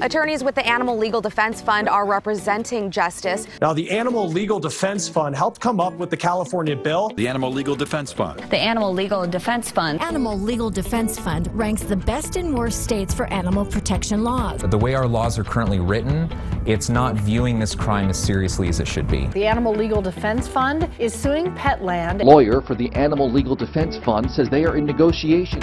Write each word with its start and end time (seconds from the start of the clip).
Attorneys 0.00 0.42
with 0.42 0.54
the 0.54 0.66
Animal 0.66 0.98
Legal 0.98 1.20
Defense 1.20 1.62
Fund 1.62 1.88
are 1.88 2.04
representing 2.04 2.90
Justice. 2.90 3.46
Now, 3.60 3.72
the 3.72 3.90
Animal 3.90 4.28
Legal 4.28 4.58
Defense 4.58 5.08
Fund 5.08 5.36
helped 5.36 5.60
come 5.60 5.80
up 5.80 5.94
with 5.94 6.10
the 6.10 6.16
California 6.16 6.74
bill. 6.74 7.10
The 7.16 7.28
Animal 7.28 7.52
Legal 7.52 7.76
Defense 7.76 8.12
Fund. 8.12 8.40
The 8.50 8.58
Animal 8.58 8.92
Legal 8.92 9.26
Defense 9.26 9.70
Fund. 9.70 10.00
Animal 10.02 10.38
Legal 10.38 10.68
Defense 10.68 11.18
Fund 11.18 11.48
ranks 11.52 11.84
the 11.84 11.96
best 11.96 12.36
and 12.36 12.54
worst 12.56 12.82
states 12.82 13.14
for 13.14 13.26
animal 13.26 13.64
protection 13.64 14.24
laws. 14.24 14.60
The 14.60 14.76
way 14.76 14.94
our 14.94 15.06
laws 15.06 15.38
are 15.38 15.44
currently 15.44 15.80
written, 15.80 16.30
it's 16.66 16.88
not 16.88 17.14
viewing 17.14 17.58
this 17.58 17.74
crime 17.74 18.10
as 18.10 18.18
seriously 18.18 18.68
as 18.68 18.80
it 18.80 18.88
should 18.88 19.08
be. 19.08 19.28
The 19.28 19.46
Animal 19.46 19.74
Legal 19.74 20.02
Defense 20.02 20.48
Fund 20.48 20.90
is 20.98 21.14
suing 21.14 21.54
Petland. 21.54 22.24
Lawyer 22.24 22.60
for 22.60 22.74
the 22.74 22.90
Animal 22.92 23.30
Legal 23.30 23.54
Defense 23.54 23.96
Fund 23.98 24.30
says 24.30 24.50
they 24.50 24.64
are 24.64 24.76
in 24.76 24.84
negotiation. 24.84 25.62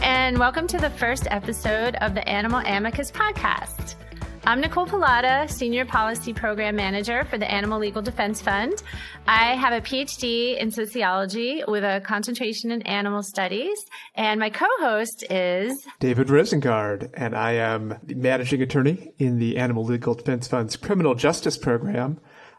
And 0.00 0.38
welcome 0.38 0.66
to 0.68 0.78
the 0.78 0.88
first 0.88 1.26
episode 1.30 1.96
of 1.96 2.14
the 2.14 2.26
Animal 2.26 2.60
Amicus 2.60 3.10
podcast. 3.10 3.96
I'm 4.44 4.60
Nicole 4.60 4.86
Pallotta, 4.86 5.50
Senior 5.50 5.84
Policy 5.84 6.32
Program 6.32 6.74
Manager 6.74 7.24
for 7.24 7.36
the 7.36 7.50
Animal 7.50 7.78
Legal 7.78 8.00
Defense 8.00 8.40
Fund. 8.40 8.82
I 9.26 9.54
have 9.54 9.72
a 9.72 9.80
PhD 9.80 10.58
in 10.58 10.70
sociology 10.70 11.62
with 11.68 11.84
a 11.84 12.00
concentration 12.04 12.70
in 12.70 12.82
animal 12.82 13.22
studies, 13.22 13.84
and 14.14 14.40
my 14.40 14.50
co 14.50 14.66
host 14.80 15.24
is 15.30 15.86
David 16.00 16.28
Rosengard, 16.28 17.10
and 17.14 17.36
I 17.36 17.52
am 17.52 17.98
the 18.02 18.14
managing 18.14 18.62
attorney 18.62 19.12
in 19.18 19.38
the 19.38 19.58
Animal 19.58 19.84
Legal 19.84 20.14
Defense 20.14 20.48
Fund's 20.48 20.76
Criminal 20.76 21.14
Justice 21.14 21.58
Program. 21.58 22.18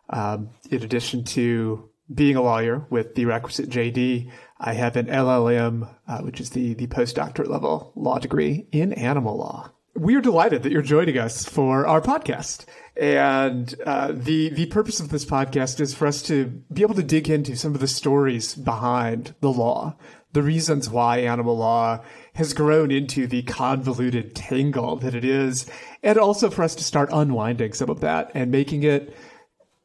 Um, 0.09 0.51
in 0.69 0.83
addition 0.83 1.23
to 1.25 1.89
being 2.13 2.35
a 2.35 2.41
lawyer 2.41 2.85
with 2.89 3.15
the 3.15 3.25
requisite 3.25 3.69
JD, 3.69 4.29
I 4.65 4.73
have 4.73 4.95
an 4.95 5.07
LLM, 5.07 5.93
uh, 6.07 6.19
which 6.19 6.39
is 6.39 6.51
the, 6.51 6.73
the 6.73 6.87
postdoctorate 6.87 7.49
level 7.49 7.91
law 7.95 8.17
degree 8.17 8.65
in 8.71 8.93
animal 8.93 9.37
law. 9.37 9.71
We 9.93 10.15
are 10.15 10.21
delighted 10.21 10.63
that 10.63 10.71
you're 10.71 10.81
joining 10.81 11.17
us 11.17 11.45
for 11.45 11.85
our 11.85 12.01
podcast. 12.01 12.65
And 12.95 13.75
uh, 13.85 14.13
the 14.13 14.49
the 14.49 14.67
purpose 14.67 14.99
of 14.99 15.09
this 15.09 15.25
podcast 15.25 15.81
is 15.81 15.93
for 15.93 16.07
us 16.07 16.21
to 16.23 16.45
be 16.71 16.81
able 16.81 16.95
to 16.95 17.03
dig 17.03 17.29
into 17.29 17.57
some 17.57 17.75
of 17.75 17.81
the 17.81 17.87
stories 17.87 18.55
behind 18.55 19.35
the 19.41 19.51
law, 19.51 19.97
the 20.31 20.41
reasons 20.41 20.89
why 20.89 21.17
animal 21.17 21.57
law 21.57 22.03
has 22.35 22.53
grown 22.53 22.89
into 22.89 23.27
the 23.27 23.43
convoluted 23.43 24.33
tangle 24.33 24.95
that 24.97 25.13
it 25.13 25.25
is, 25.25 25.65
and 26.01 26.17
also 26.17 26.49
for 26.49 26.63
us 26.63 26.73
to 26.75 26.83
start 26.83 27.09
unwinding 27.11 27.73
some 27.73 27.89
of 27.89 27.99
that 27.99 28.31
and 28.33 28.49
making 28.49 28.83
it 28.83 29.15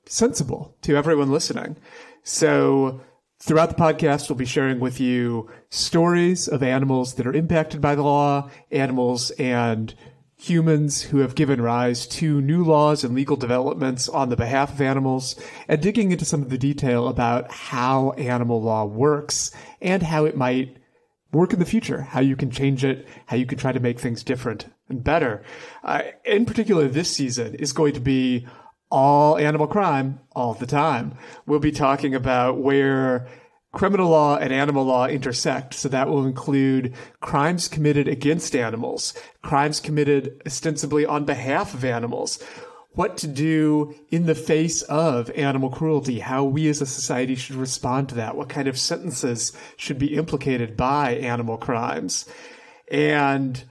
sensible 0.06 0.76
to 0.82 0.96
everyone 0.96 1.32
listening. 1.32 1.76
So 2.22 3.00
Throughout 3.40 3.68
the 3.68 3.76
podcast, 3.76 4.28
we'll 4.28 4.36
be 4.36 4.44
sharing 4.44 4.80
with 4.80 4.98
you 4.98 5.48
stories 5.70 6.48
of 6.48 6.60
animals 6.60 7.14
that 7.14 7.26
are 7.26 7.32
impacted 7.32 7.80
by 7.80 7.94
the 7.94 8.02
law, 8.02 8.50
animals 8.72 9.30
and 9.32 9.94
humans 10.36 11.02
who 11.02 11.18
have 11.18 11.36
given 11.36 11.60
rise 11.60 12.08
to 12.08 12.40
new 12.40 12.64
laws 12.64 13.04
and 13.04 13.14
legal 13.14 13.36
developments 13.36 14.08
on 14.08 14.28
the 14.28 14.36
behalf 14.36 14.72
of 14.72 14.80
animals, 14.80 15.36
and 15.68 15.80
digging 15.80 16.10
into 16.10 16.24
some 16.24 16.42
of 16.42 16.50
the 16.50 16.58
detail 16.58 17.06
about 17.06 17.48
how 17.52 18.10
animal 18.12 18.60
law 18.60 18.84
works 18.84 19.52
and 19.80 20.02
how 20.02 20.24
it 20.24 20.36
might 20.36 20.76
work 21.32 21.52
in 21.52 21.60
the 21.60 21.64
future, 21.64 22.02
how 22.02 22.20
you 22.20 22.34
can 22.34 22.50
change 22.50 22.84
it, 22.84 23.06
how 23.26 23.36
you 23.36 23.46
can 23.46 23.58
try 23.58 23.70
to 23.70 23.78
make 23.78 24.00
things 24.00 24.24
different 24.24 24.66
and 24.88 25.04
better. 25.04 25.44
Uh, 25.84 26.02
in 26.24 26.44
particular, 26.44 26.88
this 26.88 27.10
season 27.10 27.54
is 27.54 27.72
going 27.72 27.92
to 27.92 28.00
be 28.00 28.48
all 28.90 29.36
animal 29.38 29.66
crime 29.66 30.20
all 30.32 30.54
the 30.54 30.66
time. 30.66 31.16
We'll 31.46 31.58
be 31.58 31.72
talking 31.72 32.14
about 32.14 32.58
where 32.58 33.28
criminal 33.72 34.08
law 34.08 34.36
and 34.36 34.52
animal 34.52 34.84
law 34.84 35.06
intersect. 35.06 35.74
So 35.74 35.88
that 35.88 36.08
will 36.08 36.24
include 36.24 36.94
crimes 37.20 37.68
committed 37.68 38.08
against 38.08 38.56
animals, 38.56 39.14
crimes 39.42 39.80
committed 39.80 40.42
ostensibly 40.46 41.04
on 41.04 41.24
behalf 41.24 41.74
of 41.74 41.84
animals, 41.84 42.42
what 42.92 43.16
to 43.18 43.28
do 43.28 43.94
in 44.10 44.26
the 44.26 44.34
face 44.34 44.82
of 44.82 45.30
animal 45.30 45.70
cruelty, 45.70 46.18
how 46.18 46.42
we 46.42 46.68
as 46.68 46.80
a 46.80 46.86
society 46.86 47.34
should 47.34 47.56
respond 47.56 48.08
to 48.08 48.14
that, 48.16 48.36
what 48.36 48.48
kind 48.48 48.66
of 48.66 48.78
sentences 48.78 49.52
should 49.76 49.98
be 49.98 50.16
implicated 50.16 50.76
by 50.76 51.12
animal 51.12 51.56
crimes. 51.56 52.28
And 52.90 53.62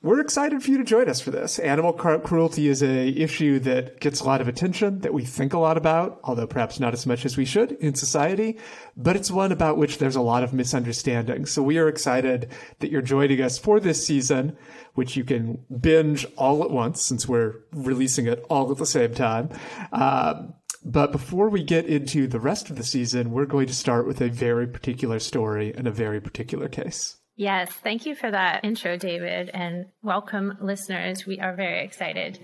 we're 0.00 0.20
excited 0.20 0.62
for 0.62 0.70
you 0.70 0.78
to 0.78 0.84
join 0.84 1.08
us 1.08 1.20
for 1.20 1.32
this. 1.32 1.58
Animal 1.58 1.92
cruelty 1.92 2.68
is 2.68 2.84
a 2.84 3.08
issue 3.08 3.58
that 3.60 3.98
gets 3.98 4.20
a 4.20 4.24
lot 4.24 4.40
of 4.40 4.46
attention, 4.46 5.00
that 5.00 5.12
we 5.12 5.24
think 5.24 5.52
a 5.52 5.58
lot 5.58 5.76
about, 5.76 6.20
although 6.22 6.46
perhaps 6.46 6.78
not 6.78 6.92
as 6.92 7.04
much 7.04 7.26
as 7.26 7.36
we 7.36 7.44
should 7.44 7.72
in 7.72 7.96
society, 7.96 8.58
but 8.96 9.16
it's 9.16 9.30
one 9.30 9.50
about 9.50 9.76
which 9.76 9.98
there's 9.98 10.14
a 10.14 10.20
lot 10.20 10.44
of 10.44 10.52
misunderstanding. 10.52 11.46
So 11.46 11.64
we 11.64 11.78
are 11.78 11.88
excited 11.88 12.48
that 12.78 12.92
you're 12.92 13.02
joining 13.02 13.42
us 13.42 13.58
for 13.58 13.80
this 13.80 14.06
season, 14.06 14.56
which 14.94 15.16
you 15.16 15.24
can 15.24 15.64
binge 15.80 16.24
all 16.36 16.62
at 16.62 16.70
once 16.70 17.02
since 17.02 17.26
we're 17.26 17.56
releasing 17.72 18.28
it 18.28 18.44
all 18.48 18.70
at 18.70 18.78
the 18.78 18.86
same 18.86 19.14
time. 19.14 19.50
Um, 19.90 20.54
but 20.84 21.10
before 21.10 21.48
we 21.48 21.64
get 21.64 21.86
into 21.86 22.28
the 22.28 22.38
rest 22.38 22.70
of 22.70 22.76
the 22.76 22.84
season, 22.84 23.32
we're 23.32 23.46
going 23.46 23.66
to 23.66 23.74
start 23.74 24.06
with 24.06 24.20
a 24.20 24.28
very 24.28 24.68
particular 24.68 25.18
story 25.18 25.74
and 25.74 25.88
a 25.88 25.90
very 25.90 26.20
particular 26.20 26.68
case. 26.68 27.17
Yes, 27.38 27.70
thank 27.84 28.04
you 28.04 28.16
for 28.16 28.28
that 28.28 28.64
intro, 28.64 28.96
David, 28.96 29.48
and 29.54 29.86
welcome, 30.02 30.58
listeners. 30.60 31.24
We 31.24 31.38
are 31.38 31.54
very 31.54 31.84
excited 31.84 32.36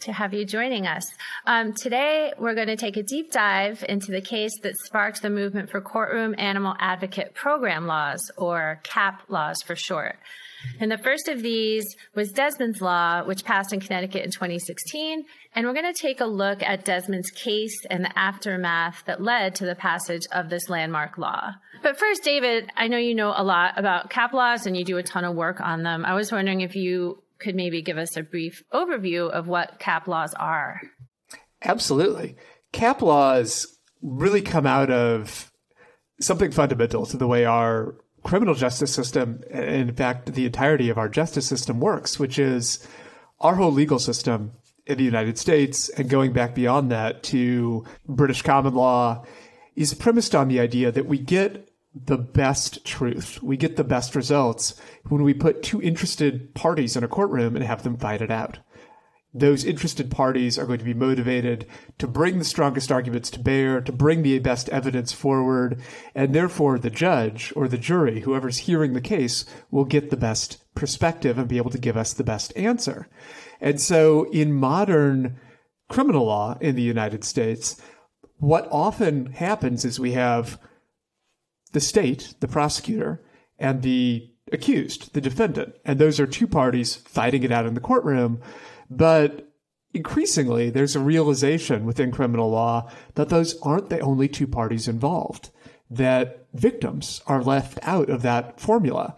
to 0.00 0.12
have 0.12 0.34
you 0.34 0.44
joining 0.44 0.84
us. 0.84 1.06
Um, 1.46 1.74
today, 1.74 2.32
we're 2.36 2.56
going 2.56 2.66
to 2.66 2.74
take 2.74 2.96
a 2.96 3.04
deep 3.04 3.30
dive 3.30 3.84
into 3.88 4.10
the 4.10 4.20
case 4.20 4.58
that 4.64 4.76
sparked 4.78 5.22
the 5.22 5.30
movement 5.30 5.70
for 5.70 5.80
courtroom 5.80 6.34
animal 6.38 6.74
advocate 6.80 7.34
program 7.34 7.86
laws, 7.86 8.32
or 8.36 8.80
CAAP 8.82 9.18
laws 9.28 9.62
for 9.62 9.76
short. 9.76 10.18
And 10.80 10.90
the 10.90 10.98
first 10.98 11.28
of 11.28 11.42
these 11.42 11.96
was 12.14 12.32
Desmond's 12.32 12.80
Law, 12.80 13.24
which 13.24 13.44
passed 13.44 13.72
in 13.72 13.80
Connecticut 13.80 14.24
in 14.24 14.30
2016. 14.30 15.24
And 15.54 15.66
we're 15.66 15.74
going 15.74 15.92
to 15.92 16.00
take 16.00 16.20
a 16.20 16.26
look 16.26 16.62
at 16.62 16.84
Desmond's 16.84 17.30
case 17.30 17.84
and 17.90 18.04
the 18.04 18.18
aftermath 18.18 19.04
that 19.06 19.22
led 19.22 19.54
to 19.56 19.66
the 19.66 19.74
passage 19.74 20.22
of 20.32 20.48
this 20.48 20.68
landmark 20.68 21.18
law. 21.18 21.52
But 21.82 21.98
first, 21.98 22.22
David, 22.22 22.70
I 22.76 22.88
know 22.88 22.98
you 22.98 23.14
know 23.14 23.34
a 23.36 23.44
lot 23.44 23.78
about 23.78 24.10
CAAP 24.10 24.32
laws 24.32 24.66
and 24.66 24.76
you 24.76 24.84
do 24.84 24.98
a 24.98 25.02
ton 25.02 25.24
of 25.24 25.34
work 25.34 25.60
on 25.60 25.82
them. 25.82 26.04
I 26.04 26.14
was 26.14 26.32
wondering 26.32 26.60
if 26.60 26.74
you 26.76 27.22
could 27.38 27.54
maybe 27.54 27.82
give 27.82 27.98
us 27.98 28.16
a 28.16 28.22
brief 28.22 28.62
overview 28.72 29.28
of 29.30 29.48
what 29.48 29.80
CAAP 29.80 30.06
laws 30.06 30.32
are. 30.34 30.80
Absolutely. 31.62 32.36
CAAP 32.72 33.02
laws 33.02 33.66
really 34.00 34.42
come 34.42 34.66
out 34.66 34.90
of 34.90 35.50
something 36.20 36.50
fundamental 36.50 37.06
to 37.06 37.16
the 37.16 37.26
way 37.26 37.44
our 37.44 37.96
criminal 38.22 38.54
justice 38.54 38.92
system, 38.92 39.42
uh, 39.54 39.58
in 39.62 39.94
fact, 39.94 40.34
the 40.34 40.46
entirety 40.46 40.88
of 40.88 40.98
our 40.98 41.08
justice 41.08 41.46
system 41.46 41.80
works, 41.80 42.18
which 42.18 42.38
is 42.38 42.86
our 43.40 43.56
whole 43.56 43.72
legal 43.72 43.98
system 43.98 44.52
in 44.86 44.98
the 44.98 45.04
United 45.04 45.38
States 45.38 45.88
and 45.90 46.08
going 46.08 46.32
back 46.32 46.54
beyond 46.54 46.90
that 46.90 47.22
to 47.22 47.84
British 48.06 48.42
common 48.42 48.74
law 48.74 49.24
is 49.76 49.94
premised 49.94 50.34
on 50.34 50.48
the 50.48 50.60
idea 50.60 50.90
that 50.90 51.06
we 51.06 51.18
get 51.18 51.68
the 51.94 52.18
best 52.18 52.84
truth. 52.84 53.42
We 53.42 53.56
get 53.56 53.76
the 53.76 53.84
best 53.84 54.16
results 54.16 54.74
when 55.08 55.22
we 55.22 55.34
put 55.34 55.62
two 55.62 55.80
interested 55.82 56.54
parties 56.54 56.96
in 56.96 57.04
a 57.04 57.08
courtroom 57.08 57.54
and 57.54 57.64
have 57.64 57.82
them 57.82 57.96
fight 57.96 58.22
it 58.22 58.30
out 58.30 58.58
those 59.34 59.64
interested 59.64 60.10
parties 60.10 60.58
are 60.58 60.66
going 60.66 60.78
to 60.78 60.84
be 60.84 60.92
motivated 60.92 61.66
to 61.98 62.06
bring 62.06 62.38
the 62.38 62.44
strongest 62.44 62.92
arguments 62.92 63.30
to 63.30 63.40
bear, 63.40 63.80
to 63.80 63.92
bring 63.92 64.22
the 64.22 64.38
best 64.38 64.68
evidence 64.68 65.12
forward, 65.12 65.80
and 66.14 66.34
therefore 66.34 66.78
the 66.78 66.90
judge 66.90 67.52
or 67.56 67.66
the 67.66 67.78
jury, 67.78 68.20
whoever's 68.20 68.58
hearing 68.58 68.92
the 68.92 69.00
case, 69.00 69.46
will 69.70 69.86
get 69.86 70.10
the 70.10 70.16
best 70.16 70.62
perspective 70.74 71.38
and 71.38 71.48
be 71.48 71.56
able 71.56 71.70
to 71.70 71.78
give 71.78 71.96
us 71.96 72.12
the 72.12 72.24
best 72.24 72.54
answer. 72.56 73.08
And 73.60 73.80
so 73.80 74.30
in 74.32 74.52
modern 74.52 75.38
criminal 75.88 76.26
law 76.26 76.58
in 76.60 76.74
the 76.74 76.82
United 76.82 77.24
States, 77.24 77.80
what 78.36 78.68
often 78.70 79.26
happens 79.32 79.84
is 79.84 79.98
we 79.98 80.12
have 80.12 80.58
the 81.72 81.80
state, 81.80 82.34
the 82.40 82.48
prosecutor, 82.48 83.22
and 83.58 83.82
the 83.82 84.31
accused, 84.52 85.14
the 85.14 85.20
defendant. 85.20 85.74
And 85.84 85.98
those 85.98 86.20
are 86.20 86.26
two 86.26 86.46
parties 86.46 86.96
fighting 86.96 87.42
it 87.42 87.52
out 87.52 87.66
in 87.66 87.74
the 87.74 87.80
courtroom. 87.80 88.40
But 88.90 89.52
increasingly, 89.94 90.70
there's 90.70 90.96
a 90.96 91.00
realization 91.00 91.84
within 91.84 92.12
criminal 92.12 92.50
law 92.50 92.90
that 93.14 93.28
those 93.28 93.60
aren't 93.62 93.90
the 93.90 94.00
only 94.00 94.28
two 94.28 94.46
parties 94.46 94.88
involved, 94.88 95.50
that 95.90 96.46
victims 96.54 97.22
are 97.26 97.42
left 97.42 97.78
out 97.82 98.08
of 98.10 98.22
that 98.22 98.60
formula. 98.60 99.14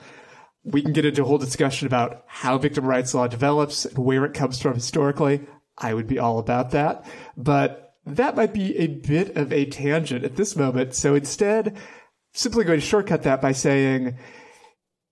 We 0.64 0.82
can 0.82 0.92
get 0.92 1.04
into 1.04 1.22
a 1.22 1.26
whole 1.26 1.38
discussion 1.38 1.86
about 1.86 2.24
how 2.26 2.58
victim 2.58 2.86
rights 2.86 3.14
law 3.14 3.26
develops 3.26 3.84
and 3.84 3.98
where 3.98 4.24
it 4.24 4.34
comes 4.34 4.60
from 4.60 4.74
historically. 4.74 5.46
I 5.76 5.92
would 5.94 6.06
be 6.06 6.18
all 6.18 6.38
about 6.38 6.70
that. 6.70 7.04
But 7.36 7.94
that 8.06 8.36
might 8.36 8.52
be 8.52 8.76
a 8.78 8.86
bit 8.86 9.36
of 9.36 9.52
a 9.52 9.66
tangent 9.66 10.24
at 10.24 10.36
this 10.36 10.56
moment. 10.56 10.94
So 10.94 11.14
instead, 11.14 11.76
simply 12.32 12.64
going 12.64 12.80
to 12.80 12.86
shortcut 12.86 13.22
that 13.22 13.40
by 13.40 13.52
saying 13.52 14.16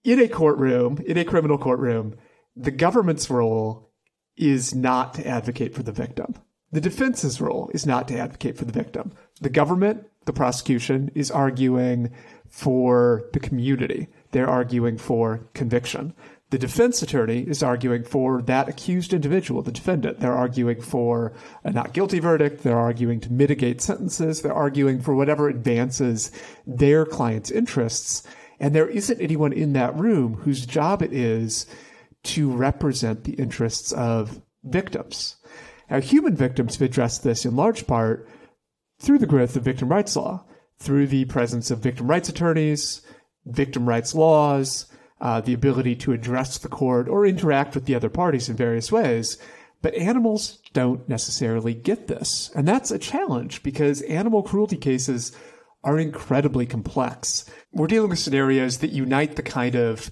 in 0.05 0.21
a 0.21 0.29
courtroom, 0.29 0.99
in 1.07 1.17
a 1.17 1.25
criminal 1.25 1.59
courtroom, 1.59 2.17
the 2.57 2.71
government's 2.71 3.31
role 3.31 3.91
is 4.37 4.75
not 4.75 5.15
to 5.15 5.27
advocate 5.27 5.75
for 5.75 5.83
the 5.83 5.93
victim. 5.93 6.35
The 6.71 6.81
defense's 6.81 7.41
role 7.41 7.71
is 7.75 7.87
not 7.87 8.09
to 8.09 8.19
advocate 8.19 8.57
for 8.57 8.65
the 8.65 8.73
victim. 8.73 9.13
The 9.41 9.51
government, 9.51 10.07
the 10.25 10.33
prosecution, 10.33 11.11
is 11.15 11.31
arguing 11.31 12.11
for 12.49 13.29
the 13.33 13.41
community, 13.41 14.09
they're 14.33 14.49
arguing 14.49 14.99
for 14.99 15.49
conviction. 15.55 16.15
The 16.51 16.59
defense 16.59 17.01
attorney 17.01 17.41
is 17.41 17.63
arguing 17.63 18.05
for 18.05 18.43
that 18.43 18.69
accused 18.69 19.15
individual, 19.15 19.63
the 19.63 19.73
defendant. 19.73 20.21
They're 20.21 20.37
arguing 20.37 20.83
for 20.83 21.33
a 21.65 21.73
not 21.73 21.95
guilty 21.95 22.19
verdict. 22.19 22.63
They're 22.63 22.79
arguing 22.79 23.21
to 23.21 23.33
mitigate 23.33 23.81
sentences. 23.81 24.43
They're 24.43 24.53
arguing 24.53 25.01
for 25.01 25.15
whatever 25.15 25.49
advances 25.49 26.31
their 26.67 27.07
client's 27.07 27.51
interests. 27.51 28.23
And 28.63 28.77
there 28.77 28.89
isn't 28.89 29.21
anyone 29.21 29.53
in 29.53 29.73
that 29.73 29.99
room 29.99 30.35
whose 30.35 30.65
job 30.65 31.03
it 31.03 31.13
is 31.13 31.67
to 32.23 32.49
represent 32.49 33.25
the 33.25 33.33
interests 33.33 33.91
of 33.91 34.41
victims. 34.63 35.37
Now, 35.91 36.01
human 36.01 36.37
victims 36.37 36.77
have 36.77 36.89
addressed 36.89 37.25
this 37.25 37.45
in 37.45 37.57
large 37.57 37.89
part 37.89 38.29
through 39.01 39.19
the 39.19 39.27
growth 39.27 39.57
of 39.57 39.65
victim 39.65 39.89
rights 39.89 40.15
law, 40.15 40.45
through 40.79 41.09
the 41.09 41.25
presence 41.25 41.73
of 41.73 41.81
victim 41.81 42.09
rights 42.09 42.29
attorneys, 42.29 43.03
victim 43.47 43.89
rights 43.89 44.15
laws, 44.15 44.87
uh, 45.21 45.41
the 45.41 45.55
ability 45.55 45.97
to 45.97 46.13
address 46.13 46.57
the 46.59 46.69
court 46.69 47.09
or 47.09 47.27
interact 47.27 47.75
with 47.75 47.87
the 47.87 47.97
other 47.97 48.09
parties 48.09 48.49
in 48.49 48.55
various 48.55 48.93
ways. 48.93 49.39
But 49.83 49.97
animals 49.97 50.61
don't 50.73 51.09
necessarily 51.09 51.75
get 51.75 52.07
this. 52.07 52.53
And 52.55 52.69
that's 52.69 52.93
a 52.93 52.99
challenge 53.01 53.65
because 53.65 54.03
animal 54.03 54.45
cruelty 54.45 54.77
cases 54.77 55.33
are 55.85 55.99
incredibly 55.99 56.67
complex. 56.67 57.45
We're 57.73 57.87
dealing 57.87 58.11
with 58.11 58.19
scenarios 58.19 58.79
that 58.79 58.93
unite 58.93 59.37
the 59.37 59.43
kind 59.43 59.75
of 59.75 60.11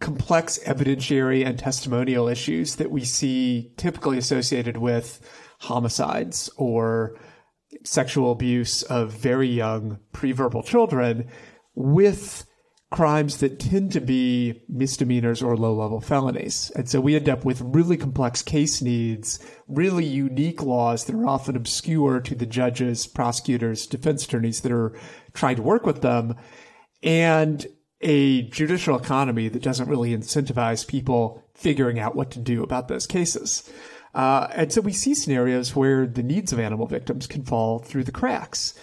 complex 0.00 0.58
evidentiary 0.66 1.46
and 1.46 1.58
testimonial 1.58 2.28
issues 2.28 2.76
that 2.76 2.90
we 2.90 3.04
see 3.04 3.72
typically 3.76 4.18
associated 4.18 4.76
with 4.76 5.20
homicides 5.60 6.50
or 6.56 7.16
sexual 7.84 8.32
abuse 8.32 8.82
of 8.82 9.12
very 9.12 9.48
young 9.48 9.98
pre-verbal 10.12 10.62
children 10.62 11.28
with 11.74 12.44
crimes 12.92 13.38
that 13.38 13.58
tend 13.58 13.90
to 13.92 14.00
be 14.00 14.62
misdemeanors 14.68 15.42
or 15.42 15.56
low 15.56 15.74
level 15.74 16.00
felonies. 16.00 16.70
And 16.76 16.88
so 16.88 17.00
we 17.00 17.16
end 17.16 17.28
up 17.28 17.44
with 17.44 17.60
really 17.62 17.96
complex 17.96 18.42
case 18.42 18.80
needs, 18.80 19.44
really 19.66 20.04
unique 20.04 20.62
laws 20.62 21.04
that 21.04 21.16
are 21.16 21.26
often 21.26 21.56
obscure 21.56 22.20
to 22.20 22.34
the 22.34 22.46
judges, 22.46 23.06
prosecutors, 23.06 23.86
defense 23.86 24.24
attorneys 24.24 24.60
that 24.60 24.70
are 24.70 24.96
trying 25.32 25.56
to 25.56 25.62
work 25.62 25.86
with 25.86 26.02
them, 26.02 26.36
and 27.02 27.66
a 28.02 28.42
judicial 28.42 28.96
economy 28.96 29.48
that 29.48 29.62
doesn't 29.62 29.88
really 29.88 30.16
incentivize 30.16 30.86
people 30.86 31.42
figuring 31.54 31.98
out 31.98 32.14
what 32.14 32.30
to 32.32 32.38
do 32.38 32.62
about 32.62 32.88
those 32.88 33.06
cases. 33.06 33.68
Uh, 34.14 34.48
and 34.52 34.72
so 34.72 34.80
we 34.80 34.92
see 34.92 35.14
scenarios 35.14 35.74
where 35.74 36.06
the 36.06 36.22
needs 36.22 36.52
of 36.52 36.60
animal 36.60 36.86
victims 36.86 37.26
can 37.26 37.42
fall 37.42 37.78
through 37.78 38.04
the 38.04 38.12
cracks. 38.12 38.74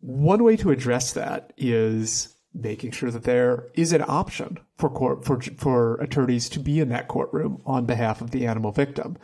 One 0.00 0.44
way 0.44 0.56
to 0.58 0.70
address 0.70 1.12
that 1.14 1.52
is 1.56 2.34
making 2.54 2.90
sure 2.90 3.10
that 3.10 3.24
there 3.24 3.68
is 3.74 3.92
an 3.92 4.04
option 4.06 4.58
for 4.76 4.90
court 4.90 5.24
for 5.24 5.40
for 5.40 5.96
attorneys 6.00 6.48
to 6.48 6.60
be 6.60 6.80
in 6.80 6.88
that 6.88 7.08
courtroom 7.08 7.62
on 7.64 7.86
behalf 7.86 8.20
of 8.20 8.30
the 8.30 8.46
animal 8.46 8.72
victim. 8.72 9.16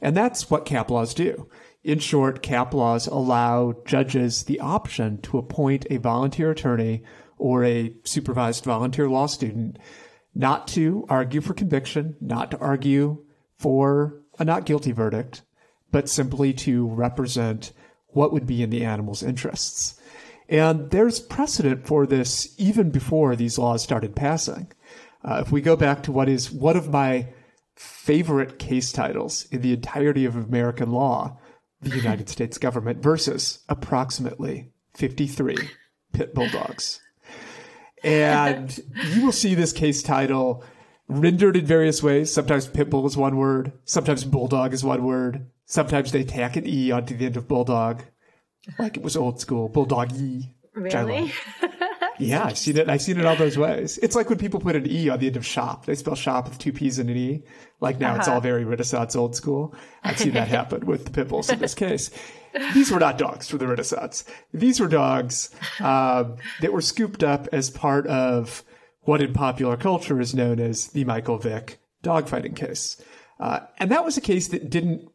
And 0.00 0.16
that's 0.16 0.50
what 0.50 0.66
CAAP 0.66 0.90
laws 0.90 1.14
do. 1.14 1.48
In 1.84 1.98
short, 1.98 2.42
CAAP 2.42 2.74
laws 2.74 3.06
allow 3.06 3.74
judges 3.84 4.44
the 4.44 4.60
option 4.60 5.20
to 5.22 5.38
appoint 5.38 5.86
a 5.90 5.98
volunteer 5.98 6.50
attorney 6.50 7.02
or 7.38 7.64
a 7.64 7.94
supervised 8.04 8.64
volunteer 8.64 9.08
law 9.08 9.26
student 9.26 9.78
not 10.34 10.66
to 10.68 11.04
argue 11.08 11.40
for 11.40 11.54
conviction, 11.54 12.16
not 12.20 12.50
to 12.50 12.58
argue 12.58 13.24
for 13.58 14.22
a 14.38 14.44
not 14.44 14.64
guilty 14.64 14.92
verdict, 14.92 15.42
but 15.90 16.08
simply 16.08 16.52
to 16.52 16.88
represent 16.88 17.72
what 18.08 18.32
would 18.32 18.46
be 18.46 18.62
in 18.62 18.70
the 18.70 18.84
animal's 18.84 19.22
interests. 19.22 20.00
And 20.48 20.90
there's 20.90 21.20
precedent 21.20 21.86
for 21.86 22.06
this 22.06 22.54
even 22.58 22.90
before 22.90 23.36
these 23.36 23.58
laws 23.58 23.82
started 23.82 24.16
passing. 24.16 24.72
Uh, 25.24 25.42
if 25.44 25.52
we 25.52 25.60
go 25.60 25.76
back 25.76 26.02
to 26.02 26.12
what 26.12 26.28
is 26.28 26.50
one 26.50 26.76
of 26.76 26.90
my 26.90 27.28
favorite 27.76 28.58
case 28.58 28.92
titles 28.92 29.46
in 29.50 29.62
the 29.62 29.72
entirety 29.72 30.24
of 30.24 30.36
American 30.36 30.90
law, 30.90 31.38
the 31.80 31.90
United 31.96 32.28
States 32.28 32.58
government 32.58 33.02
versus 33.02 33.60
approximately 33.68 34.72
53 34.94 35.56
pit 36.12 36.34
bulldogs. 36.34 37.00
And 38.04 38.78
you 39.12 39.24
will 39.24 39.32
see 39.32 39.54
this 39.54 39.72
case 39.72 40.02
title 40.02 40.64
rendered 41.08 41.56
in 41.56 41.64
various 41.64 42.02
ways. 42.02 42.32
Sometimes 42.32 42.66
pit 42.66 42.90
bull 42.90 43.06
is 43.06 43.16
one 43.16 43.36
word, 43.36 43.72
sometimes 43.84 44.24
bulldog 44.24 44.72
is 44.72 44.84
one 44.84 45.04
word, 45.04 45.46
sometimes 45.66 46.10
they 46.10 46.24
tack 46.24 46.56
an 46.56 46.66
E 46.66 46.90
onto 46.90 47.16
the 47.16 47.26
end 47.26 47.36
of 47.36 47.48
bulldog 47.48 48.02
like 48.78 48.96
it 48.96 49.02
was 49.02 49.16
old 49.16 49.40
school 49.40 49.68
bulldoggy. 49.68 50.50
Really? 50.74 51.32
yeah, 52.18 52.44
I've 52.44 52.56
seen 52.56 52.78
it. 52.78 52.88
I've 52.88 53.02
seen 53.02 53.18
it 53.18 53.26
all 53.26 53.36
those 53.36 53.58
ways. 53.58 53.98
It's 53.98 54.16
like 54.16 54.30
when 54.30 54.38
people 54.38 54.60
put 54.60 54.76
an 54.76 54.90
E 54.90 55.08
on 55.08 55.18
the 55.18 55.26
end 55.26 55.36
of 55.36 55.44
shop. 55.44 55.84
They 55.84 55.94
spell 55.94 56.14
shop 56.14 56.48
with 56.48 56.58
two 56.58 56.72
P's 56.72 56.98
and 56.98 57.10
an 57.10 57.16
E. 57.16 57.42
Like 57.80 58.00
now 58.00 58.10
uh-huh. 58.10 58.18
it's 58.18 58.28
all 58.28 58.40
very 58.40 58.64
Renaissance 58.64 59.14
old 59.14 59.36
school. 59.36 59.74
I've 60.02 60.18
seen 60.18 60.32
that 60.34 60.48
happen 60.48 60.86
with 60.86 61.04
the 61.04 61.10
pit 61.10 61.28
bulls 61.28 61.50
in 61.50 61.58
this 61.58 61.74
case. 61.74 62.10
These 62.74 62.90
were 62.90 63.00
not 63.00 63.18
dogs 63.18 63.48
for 63.48 63.58
the 63.58 63.66
Renaissance. 63.66 64.24
These 64.52 64.80
were 64.80 64.88
dogs 64.88 65.50
um, 65.80 66.36
that 66.60 66.72
were 66.72 66.82
scooped 66.82 67.22
up 67.22 67.48
as 67.52 67.70
part 67.70 68.06
of 68.06 68.62
what 69.00 69.20
in 69.20 69.32
popular 69.32 69.76
culture 69.76 70.20
is 70.20 70.34
known 70.34 70.60
as 70.60 70.88
the 70.88 71.04
Michael 71.04 71.38
Vick 71.38 71.80
dogfighting 72.02 72.56
case. 72.56 73.02
Uh, 73.40 73.60
and 73.78 73.90
that 73.90 74.04
was 74.04 74.16
a 74.16 74.20
case 74.20 74.48
that 74.48 74.70
didn't 74.70 75.08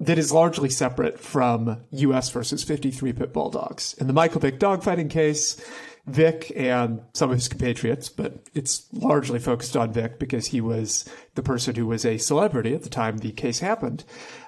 that 0.00 0.18
is 0.18 0.32
largely 0.32 0.68
separate 0.68 1.20
from 1.20 1.84
U.S. 1.90 2.30
versus 2.30 2.64
53 2.64 3.12
pit 3.12 3.32
bulldogs. 3.32 3.94
In 3.94 4.06
the 4.06 4.12
Michael 4.12 4.40
Vick 4.40 4.58
dogfighting 4.58 5.08
case, 5.08 5.60
Vick 6.06 6.52
and 6.54 7.00
some 7.14 7.30
of 7.30 7.36
his 7.36 7.48
compatriots, 7.48 8.08
but 8.08 8.46
it's 8.54 8.86
largely 8.92 9.38
focused 9.38 9.76
on 9.76 9.92
Vick 9.92 10.18
because 10.18 10.48
he 10.48 10.60
was 10.60 11.08
the 11.34 11.42
person 11.42 11.74
who 11.74 11.86
was 11.86 12.04
a 12.04 12.18
celebrity 12.18 12.74
at 12.74 12.82
the 12.82 12.90
time 12.90 13.18
the 13.18 13.32
case 13.32 13.60
happened, 13.60 14.04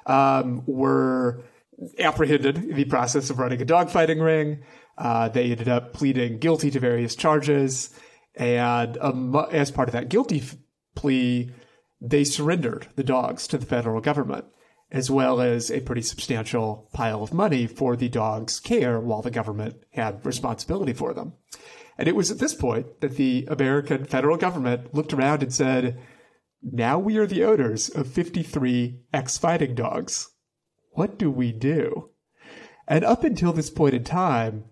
um, 0.06 0.62
were 0.66 1.42
apprehended 1.98 2.58
in 2.58 2.76
the 2.76 2.84
process 2.84 3.30
of 3.30 3.38
running 3.38 3.62
a 3.62 3.66
dogfighting 3.66 4.22
ring. 4.22 4.62
Uh, 4.98 5.28
they 5.28 5.50
ended 5.50 5.68
up 5.68 5.92
pleading 5.92 6.38
guilty 6.38 6.70
to 6.70 6.80
various 6.80 7.14
charges. 7.14 7.90
And 8.34 8.98
um, 8.98 9.34
as 9.50 9.70
part 9.70 9.88
of 9.88 9.92
that 9.92 10.10
guilty 10.10 10.40
f- 10.40 10.56
plea, 10.94 11.50
they 12.00 12.24
surrendered 12.24 12.88
the 12.96 13.04
dogs 13.04 13.46
to 13.48 13.58
the 13.58 13.66
federal 13.66 14.00
government 14.00 14.44
as 14.90 15.10
well 15.10 15.40
as 15.40 15.70
a 15.70 15.80
pretty 15.80 16.02
substantial 16.02 16.88
pile 16.92 17.22
of 17.22 17.34
money 17.34 17.66
for 17.66 17.96
the 17.96 18.08
dog's 18.08 18.60
care 18.60 19.00
while 19.00 19.22
the 19.22 19.30
government 19.30 19.76
had 19.90 20.24
responsibility 20.24 20.92
for 20.92 21.12
them. 21.12 21.32
And 21.98 22.08
it 22.08 22.14
was 22.14 22.30
at 22.30 22.38
this 22.38 22.54
point 22.54 23.00
that 23.00 23.16
the 23.16 23.46
American 23.48 24.04
federal 24.04 24.36
government 24.36 24.94
looked 24.94 25.12
around 25.12 25.42
and 25.42 25.52
said, 25.52 26.00
now 26.62 26.98
we 26.98 27.16
are 27.16 27.26
the 27.26 27.44
owners 27.44 27.88
of 27.88 28.08
53 28.08 29.00
ex 29.12 29.38
fighting 29.38 29.74
dogs. 29.74 30.30
What 30.92 31.18
do 31.18 31.30
we 31.30 31.52
do? 31.52 32.10
And 32.88 33.04
up 33.04 33.24
until 33.24 33.52
this 33.52 33.70
point 33.70 33.94
in 33.94 34.04
time, 34.04 34.64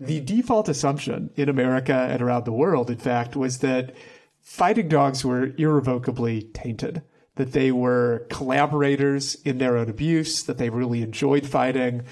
the 0.00 0.20
default 0.20 0.68
assumption 0.68 1.30
in 1.34 1.48
America 1.48 1.94
and 1.94 2.22
around 2.22 2.44
the 2.44 2.52
world, 2.52 2.90
in 2.90 2.98
fact, 2.98 3.36
was 3.36 3.58
that 3.58 3.94
fighting 4.40 4.88
dogs 4.88 5.24
were 5.24 5.52
irrevocably 5.56 6.42
tainted 6.54 7.02
that 7.38 7.52
they 7.52 7.70
were 7.70 8.26
collaborators 8.30 9.36
in 9.44 9.58
their 9.58 9.76
own 9.76 9.88
abuse, 9.88 10.42
that 10.42 10.58
they 10.58 10.70
really 10.70 11.02
enjoyed 11.02 11.46
fighting, 11.46 12.02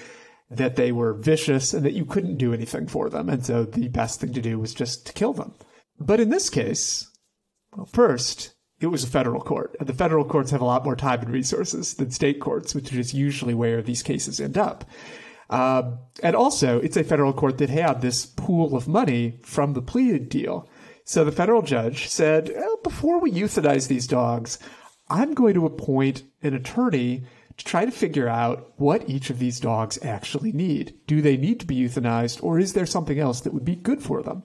that 0.49 0.77
they 0.77 0.93
were 0.93 1.13
vicious, 1.13 1.73
and 1.73 1.85
that 1.85 1.93
you 1.93 2.05
couldn't 2.05 2.37
do 2.37 2.53
anything 2.53 2.87
for 2.87 3.09
them. 3.09 3.27
And 3.27 3.45
so 3.45 3.65
the 3.65 3.89
best 3.89 4.21
thing 4.21 4.31
to 4.33 4.41
do 4.41 4.57
was 4.57 4.73
just 4.73 5.05
to 5.05 5.13
kill 5.13 5.33
them. 5.33 5.53
But 5.99 6.21
in 6.21 6.29
this 6.29 6.49
case, 6.49 7.11
well, 7.75 7.85
first, 7.85 8.55
it 8.79 8.87
was 8.87 9.03
a 9.03 9.07
federal 9.07 9.41
court, 9.41 9.75
and 9.79 9.89
the 9.89 9.93
federal 9.93 10.23
courts 10.23 10.51
have 10.51 10.61
a 10.61 10.65
lot 10.65 10.85
more 10.85 10.95
time 10.95 11.19
and 11.19 11.29
resources 11.29 11.95
than 11.95 12.11
state 12.11 12.39
courts, 12.39 12.73
which 12.73 12.93
is 12.93 13.13
usually 13.13 13.53
where 13.53 13.81
these 13.81 14.03
cases 14.03 14.39
end 14.39 14.57
up. 14.57 14.85
Um, 15.49 15.99
and 16.23 16.37
also, 16.37 16.79
it's 16.79 16.95
a 16.95 17.03
federal 17.03 17.33
court 17.33 17.57
that 17.57 17.69
had 17.69 18.01
this 18.01 18.25
pool 18.25 18.77
of 18.77 18.87
money 18.87 19.39
from 19.43 19.73
the 19.73 19.81
plea 19.81 20.19
deal. 20.19 20.69
So 21.03 21.25
the 21.25 21.31
federal 21.31 21.61
judge 21.61 22.07
said, 22.07 22.51
before 22.83 23.19
we 23.19 23.31
euthanize 23.31 23.87
these 23.87 24.07
dogs, 24.07 24.59
I'm 25.09 25.33
going 25.33 25.53
to 25.53 25.65
appoint 25.65 26.23
an 26.41 26.53
attorney 26.53 27.23
to 27.57 27.65
try 27.65 27.85
to 27.85 27.91
figure 27.91 28.27
out 28.27 28.73
what 28.77 29.09
each 29.09 29.29
of 29.29 29.39
these 29.39 29.59
dogs 29.59 29.97
actually 30.03 30.51
need. 30.51 30.93
Do 31.07 31.21
they 31.21 31.37
need 31.37 31.59
to 31.61 31.65
be 31.65 31.77
euthanized, 31.77 32.43
or 32.43 32.59
is 32.59 32.73
there 32.73 32.85
something 32.85 33.19
else 33.19 33.41
that 33.41 33.53
would 33.53 33.65
be 33.65 33.75
good 33.75 34.01
for 34.01 34.21
them? 34.21 34.43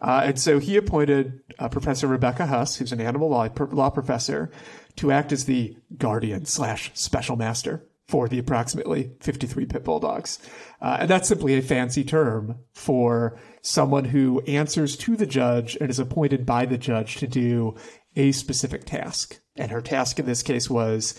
Uh, 0.00 0.22
and 0.24 0.38
so 0.38 0.58
he 0.58 0.76
appointed 0.76 1.40
uh, 1.58 1.68
Professor 1.68 2.06
Rebecca 2.06 2.46
Huss, 2.46 2.76
who's 2.76 2.92
an 2.92 3.00
animal 3.00 3.28
law, 3.28 3.48
law 3.70 3.90
professor, 3.90 4.50
to 4.96 5.12
act 5.12 5.32
as 5.32 5.44
the 5.44 5.76
guardian 5.96 6.44
slash 6.44 6.90
special 6.94 7.36
master 7.36 7.86
for 8.08 8.28
the 8.28 8.38
approximately 8.38 9.12
53 9.20 9.66
pit 9.66 9.84
bull 9.84 10.00
dogs. 10.00 10.40
Uh, 10.80 10.98
and 11.00 11.10
that's 11.10 11.28
simply 11.28 11.54
a 11.54 11.62
fancy 11.62 12.02
term 12.02 12.56
for 12.72 13.38
someone 13.62 14.06
who 14.06 14.40
answers 14.42 14.96
to 14.96 15.16
the 15.16 15.26
judge 15.26 15.76
and 15.80 15.90
is 15.90 15.98
appointed 15.98 16.44
by 16.44 16.66
the 16.66 16.78
judge 16.78 17.16
to 17.16 17.26
do 17.26 17.76
a 18.16 18.32
specific 18.32 18.84
task. 18.84 19.40
And 19.60 19.70
her 19.70 19.82
task 19.82 20.18
in 20.18 20.26
this 20.26 20.42
case 20.42 20.68
was 20.68 21.14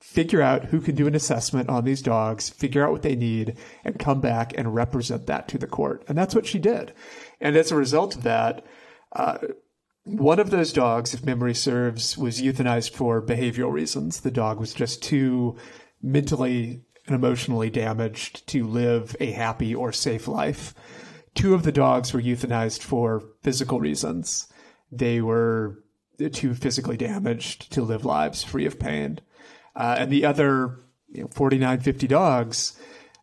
figure 0.00 0.40
out 0.42 0.66
who 0.66 0.80
can 0.80 0.94
do 0.94 1.06
an 1.06 1.14
assessment 1.14 1.68
on 1.68 1.84
these 1.84 2.02
dogs, 2.02 2.48
figure 2.48 2.84
out 2.84 2.92
what 2.92 3.02
they 3.02 3.16
need, 3.16 3.56
and 3.84 3.98
come 3.98 4.20
back 4.20 4.52
and 4.56 4.74
represent 4.74 5.26
that 5.26 5.48
to 5.48 5.58
the 5.58 5.66
court. 5.66 6.04
And 6.08 6.16
that's 6.16 6.34
what 6.34 6.46
she 6.46 6.58
did. 6.58 6.92
And 7.40 7.56
as 7.56 7.72
a 7.72 7.76
result 7.76 8.16
of 8.16 8.22
that, 8.22 8.64
uh, 9.12 9.38
One 10.04 10.40
of 10.40 10.50
those 10.50 10.72
dogs, 10.72 11.12
if 11.12 11.24
memory 11.24 11.54
serves, 11.54 12.16
was 12.16 12.40
euthanized 12.40 12.92
for 12.92 13.20
behavioral 13.20 13.70
reasons. 13.70 14.20
The 14.20 14.30
dog 14.30 14.58
was 14.58 14.72
just 14.72 15.02
too 15.02 15.56
mentally 16.02 16.82
and 17.06 17.14
emotionally 17.14 17.70
damaged 17.70 18.46
to 18.48 18.66
live 18.66 19.14
a 19.20 19.32
happy 19.32 19.74
or 19.74 19.92
safe 19.92 20.26
life. 20.26 20.74
Two 21.34 21.54
of 21.54 21.64
the 21.64 21.72
dogs 21.72 22.12
were 22.12 22.22
euthanized 22.22 22.80
for 22.82 23.22
physical 23.42 23.78
reasons. 23.78 24.48
They 24.90 25.20
were 25.20 25.84
too 26.28 26.54
physically 26.54 26.96
damaged 26.96 27.72
to 27.72 27.82
live 27.82 28.04
lives 28.04 28.42
free 28.42 28.66
of 28.66 28.78
pain. 28.78 29.20
Uh, 29.74 29.96
and 29.98 30.10
the 30.10 30.24
other 30.24 30.80
you 31.08 31.22
know, 31.22 31.28
49, 31.32 31.80
50 31.80 32.06
dogs 32.06 32.78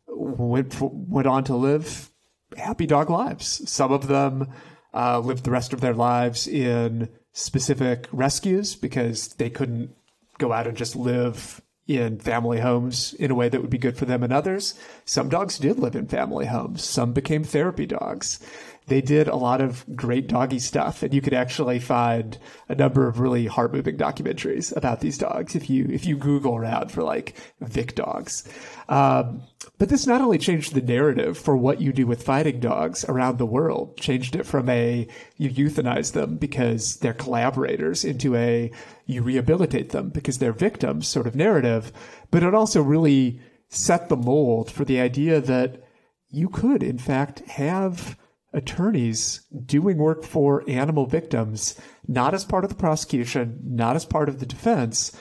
went, 0.07 0.75
went 0.79 1.27
on 1.27 1.43
to 1.45 1.55
live 1.55 2.09
happy 2.55 2.87
dog 2.87 3.09
lives. 3.09 3.69
Some 3.69 3.91
of 3.91 4.07
them 4.07 4.47
uh, 4.93 5.19
lived 5.19 5.43
the 5.43 5.51
rest 5.51 5.73
of 5.73 5.81
their 5.81 5.93
lives 5.93 6.47
in 6.47 7.09
specific 7.33 8.07
rescues 8.11 8.75
because 8.75 9.29
they 9.35 9.49
couldn't 9.49 9.95
go 10.37 10.53
out 10.53 10.67
and 10.67 10.77
just 10.77 10.95
live 10.95 11.61
in 11.87 12.19
family 12.19 12.59
homes 12.59 13.13
in 13.13 13.31
a 13.31 13.35
way 13.35 13.47
that 13.47 13.61
would 13.61 13.69
be 13.69 13.77
good 13.77 13.97
for 13.97 14.05
them 14.05 14.23
and 14.23 14.33
others. 14.33 14.77
Some 15.05 15.29
dogs 15.29 15.57
did 15.57 15.79
live 15.79 15.95
in 15.95 16.07
family 16.07 16.45
homes. 16.45 16.83
Some 16.83 17.13
became 17.13 17.43
therapy 17.43 17.85
dogs 17.85 18.39
they 18.87 19.01
did 19.01 19.27
a 19.27 19.35
lot 19.35 19.59
of 19.59 19.85
great 19.95 20.27
doggy 20.27 20.59
stuff, 20.59 21.03
and 21.03 21.13
you 21.13 21.21
could 21.21 21.33
actually 21.33 21.79
find 21.79 22.37
a 22.69 22.75
number 22.75 23.07
of 23.07 23.19
really 23.19 23.45
heart 23.45 23.73
moving 23.73 23.97
documentaries 23.97 24.75
about 24.75 25.01
these 25.01 25.17
dogs 25.17 25.55
if 25.55 25.69
you 25.69 25.85
if 25.89 26.05
you 26.05 26.15
Google 26.15 26.55
around 26.55 26.91
for 26.91 27.03
like 27.03 27.35
Vick 27.59 27.95
dogs. 27.95 28.47
Um, 28.87 29.43
but 29.77 29.89
this 29.89 30.07
not 30.07 30.21
only 30.21 30.37
changed 30.37 30.73
the 30.73 30.81
narrative 30.81 31.37
for 31.37 31.57
what 31.57 31.81
you 31.81 31.91
do 31.91 32.07
with 32.07 32.23
fighting 32.23 32.61
dogs 32.61 33.03
around 33.05 33.37
the 33.37 33.45
world, 33.45 33.97
changed 33.97 34.37
it 34.37 34.45
from 34.45 34.69
a 34.69 35.07
you 35.35 35.49
euthanize 35.49 36.13
them 36.13 36.37
because 36.37 36.95
they're 36.97 37.13
collaborators 37.13 38.05
into 38.05 38.35
a 38.35 38.71
you 39.05 39.21
rehabilitate 39.21 39.89
them 39.89 40.09
because 40.09 40.37
they're 40.37 40.53
victims 40.53 41.09
sort 41.09 41.27
of 41.27 41.35
narrative, 41.35 41.91
but 42.31 42.41
it 42.41 42.55
also 42.55 42.81
really 42.81 43.41
set 43.67 44.07
the 44.07 44.15
mold 44.15 44.71
for 44.71 44.85
the 44.85 45.01
idea 45.01 45.41
that 45.41 45.83
you 46.29 46.47
could 46.47 46.81
in 46.81 46.97
fact 46.97 47.39
have 47.49 48.17
attorneys 48.57 49.41
doing 49.65 49.97
work 49.97 50.23
for 50.23 50.63
animal 50.67 51.05
victims, 51.05 51.79
not 52.07 52.33
as 52.33 52.43
part 52.43 52.63
of 52.63 52.69
the 52.69 52.75
prosecution, 52.75 53.59
not 53.63 53.95
as 53.95 54.05
part 54.05 54.27
of 54.27 54.39
the 54.39 54.45
defense, 54.45 55.15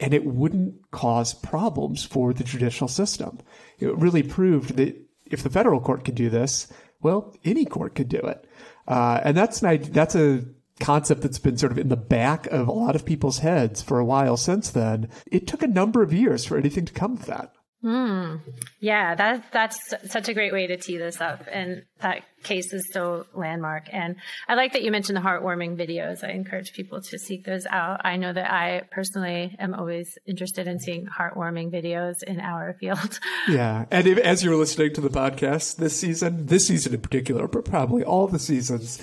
and 0.00 0.12
it 0.12 0.26
wouldn't 0.26 0.90
cause 0.90 1.34
problems 1.34 2.04
for 2.04 2.32
the 2.32 2.44
judicial 2.44 2.88
system. 2.88 3.38
It 3.78 3.96
really 3.96 4.22
proved 4.22 4.76
that 4.76 4.96
if 5.26 5.42
the 5.42 5.50
federal 5.50 5.80
court 5.80 6.04
could 6.04 6.16
do 6.16 6.28
this, 6.28 6.68
well, 7.00 7.36
any 7.44 7.64
court 7.64 7.94
could 7.94 8.08
do 8.08 8.18
it. 8.18 8.46
Uh, 8.88 9.20
and 9.24 9.36
that's 9.36 9.62
an, 9.62 9.82
that's 9.92 10.14
a 10.16 10.44
concept 10.80 11.22
that's 11.22 11.38
been 11.38 11.56
sort 11.56 11.72
of 11.72 11.78
in 11.78 11.88
the 11.88 11.96
back 11.96 12.46
of 12.48 12.66
a 12.66 12.72
lot 12.72 12.96
of 12.96 13.06
people's 13.06 13.38
heads 13.38 13.80
for 13.80 13.98
a 13.98 14.04
while 14.04 14.36
since 14.36 14.70
then. 14.70 15.08
It 15.30 15.46
took 15.46 15.62
a 15.62 15.68
number 15.68 16.02
of 16.02 16.12
years 16.12 16.44
for 16.44 16.58
anything 16.58 16.84
to 16.86 16.92
come 16.92 17.12
of 17.12 17.26
that. 17.26 17.53
Hmm. 17.84 18.36
Yeah, 18.80 19.14
that 19.14 19.52
that's 19.52 19.78
such 20.08 20.30
a 20.30 20.32
great 20.32 20.54
way 20.54 20.66
to 20.68 20.78
tee 20.78 20.96
this 20.96 21.20
up, 21.20 21.44
and 21.52 21.82
that 22.00 22.22
case 22.42 22.72
is 22.72 22.90
so 22.90 23.26
landmark. 23.34 23.88
And 23.92 24.16
I 24.48 24.54
like 24.54 24.72
that 24.72 24.82
you 24.82 24.90
mentioned 24.90 25.18
the 25.18 25.20
heartwarming 25.20 25.76
videos. 25.76 26.24
I 26.24 26.30
encourage 26.30 26.72
people 26.72 27.02
to 27.02 27.18
seek 27.18 27.44
those 27.44 27.66
out. 27.66 28.00
I 28.02 28.16
know 28.16 28.32
that 28.32 28.50
I 28.50 28.84
personally 28.90 29.54
am 29.58 29.74
always 29.74 30.16
interested 30.26 30.66
in 30.66 30.78
seeing 30.78 31.06
heartwarming 31.06 31.70
videos 31.70 32.22
in 32.22 32.40
our 32.40 32.74
field. 32.80 33.20
Yeah, 33.48 33.84
and 33.90 34.06
if, 34.06 34.16
as 34.16 34.42
you're 34.42 34.56
listening 34.56 34.94
to 34.94 35.02
the 35.02 35.10
podcast 35.10 35.76
this 35.76 36.00
season, 36.00 36.46
this 36.46 36.66
season 36.66 36.94
in 36.94 37.02
particular, 37.02 37.46
but 37.46 37.66
probably 37.66 38.02
all 38.02 38.26
the 38.26 38.38
seasons, 38.38 38.98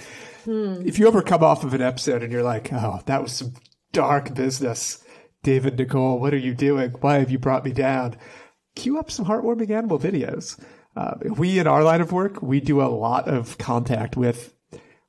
hmm. 0.46 0.82
if 0.84 0.98
you 0.98 1.08
ever 1.08 1.22
come 1.22 1.44
off 1.44 1.64
of 1.64 1.76
an 1.76 1.84
episode 1.84 2.24
and 2.24 2.32
you're 2.32 2.42
like, 2.42 2.74
"Oh, 2.74 3.02
that 3.06 3.22
was 3.22 3.34
some 3.34 3.54
dark 3.92 4.34
business," 4.34 5.04
David 5.44 5.78
Nicole, 5.78 6.20
what 6.20 6.34
are 6.34 6.40
you 6.40 6.56
doing? 6.56 6.92
Why 7.02 7.20
have 7.20 7.30
you 7.30 7.38
brought 7.38 7.64
me 7.64 7.72
down? 7.72 8.16
Queue 8.76 9.00
up 9.00 9.12
some 9.12 9.26
heartwarming 9.26 9.70
animal 9.70 10.00
videos. 10.00 10.60
Uh, 10.96 11.16
we, 11.38 11.60
in 11.60 11.68
our 11.68 11.84
line 11.84 12.02
of 12.02 12.12
work, 12.12 12.42
we 12.42 12.60
do 12.60 12.82
a 12.82 12.90
lot 12.90 13.28
of 13.28 13.58
contact 13.58 14.18
with 14.18 14.54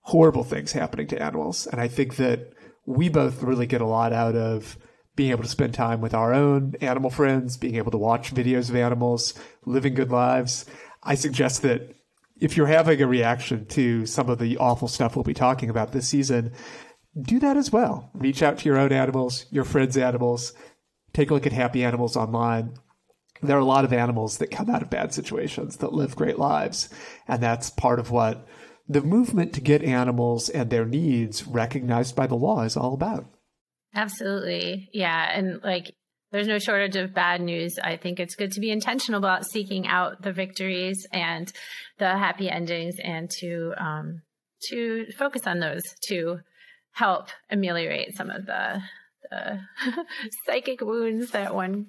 horrible 0.03 0.45
things 0.45 0.73
happening 0.73 1.07
to 1.09 1.23
animals. 1.23 1.67
And 1.67 1.81
I 1.81 1.89
think 1.89 2.17
that 2.17 2.53
we 2.87 3.09
both 3.09 3.43
really 3.43 3.67
get 3.67 3.81
a 3.81 3.87
lot 3.87 4.13
out 4.13 4.35
of 4.35 4.77
being 5.15 5.31
able 5.31 5.43
to 5.43 5.49
spend 5.49 5.75
time 5.75 6.01
with 6.01 6.15
our 6.15 6.33
own 6.33 6.75
animal 6.81 7.11
friends, 7.11 7.57
being 7.57 7.77
able 7.77 7.91
to 7.91 7.99
watch 7.99 8.35
videos 8.35 8.71
of 8.71 8.77
animals, 8.77 9.35
living 9.67 9.95
good 9.95 10.11
lives. 10.11 10.65
I 11.03 11.15
suggest 11.15 11.63
that 11.63 11.95
if 12.41 12.57
you're 12.57 12.67
having 12.67 13.01
a 13.03 13.07
reaction 13.07 13.67
to 13.67 14.07
some 14.07 14.29
of 14.29 14.39
the 14.39 14.57
awful 14.57 14.89
stuff 14.89 15.15
we'll 15.15 15.23
be 15.23 15.35
talking 15.35 15.71
about 15.71 15.93
this 15.93 16.09
season, 16.09 16.53
do 17.21 17.39
that 17.41 17.57
as 17.57 17.71
well. 17.71 18.11
Reach 18.15 18.43
out 18.43 18.59
to 18.59 18.65
your 18.69 18.79
own 18.79 18.91
animals, 18.91 19.47
your 19.51 19.65
friends' 19.65 19.97
animals. 19.97 20.55
Take 21.13 21.31
a 21.31 21.35
look 21.35 21.47
at 21.47 21.53
Happy 21.53 21.85
Animals 21.85 22.17
online 22.17 22.75
there 23.43 23.57
are 23.57 23.61
a 23.61 23.65
lot 23.65 23.85
of 23.85 23.93
animals 23.93 24.39
that 24.39 24.51
come 24.51 24.71
out 24.71 24.83
of 24.83 24.91
bad 24.91 25.13
situations 25.13 25.79
that 25.79 25.93
live 25.93 26.17
great 26.17 26.39
lives. 26.39 26.89
And 27.27 27.43
that's 27.43 27.71
part 27.71 27.99
of 27.99 28.11
what 28.11 28.47
the 28.89 29.03
movement 29.03 29.53
to 29.55 29.61
get 29.61 29.83
animals 29.83 30.49
and 30.49 30.71
their 30.71 30.85
needs 30.85 31.47
recognized 31.47 32.15
by 32.15 32.27
the 32.27 32.37
law 32.37 32.63
is 32.63 32.77
all 32.77 32.95
about. 32.95 33.27
Absolutely. 33.95 34.89
Yeah. 34.93 35.31
And 35.37 35.63
like, 35.63 35.95
there's 36.31 36.49
no 36.49 36.59
shortage 36.59 36.97
of 36.97 37.13
bad 37.13 37.43
news. 37.43 37.79
I 37.83 37.97
think 37.97 38.19
it's 38.19 38.37
good 38.37 38.53
to 38.53 38.61
be 38.61 38.71
intentional 38.71 39.19
about 39.19 39.45
seeking 39.45 39.87
out 39.87 40.23
the 40.23 40.33
victories 40.33 41.07
and 41.13 41.53
the 41.99 42.09
happy 42.09 42.49
endings 42.49 42.95
and 43.03 43.29
to, 43.41 43.75
um, 43.77 44.23
to 44.71 45.07
focus 45.19 45.43
on 45.47 45.61
those 45.61 45.83
to 46.09 46.41
help 46.93 47.29
ameliorate 47.51 48.17
some 48.17 48.31
of 48.31 48.47
the 48.47 48.81
uh, 49.31 49.57
psychic 50.47 50.81
wounds 50.81 51.31
that 51.31 51.55
one 51.55 51.87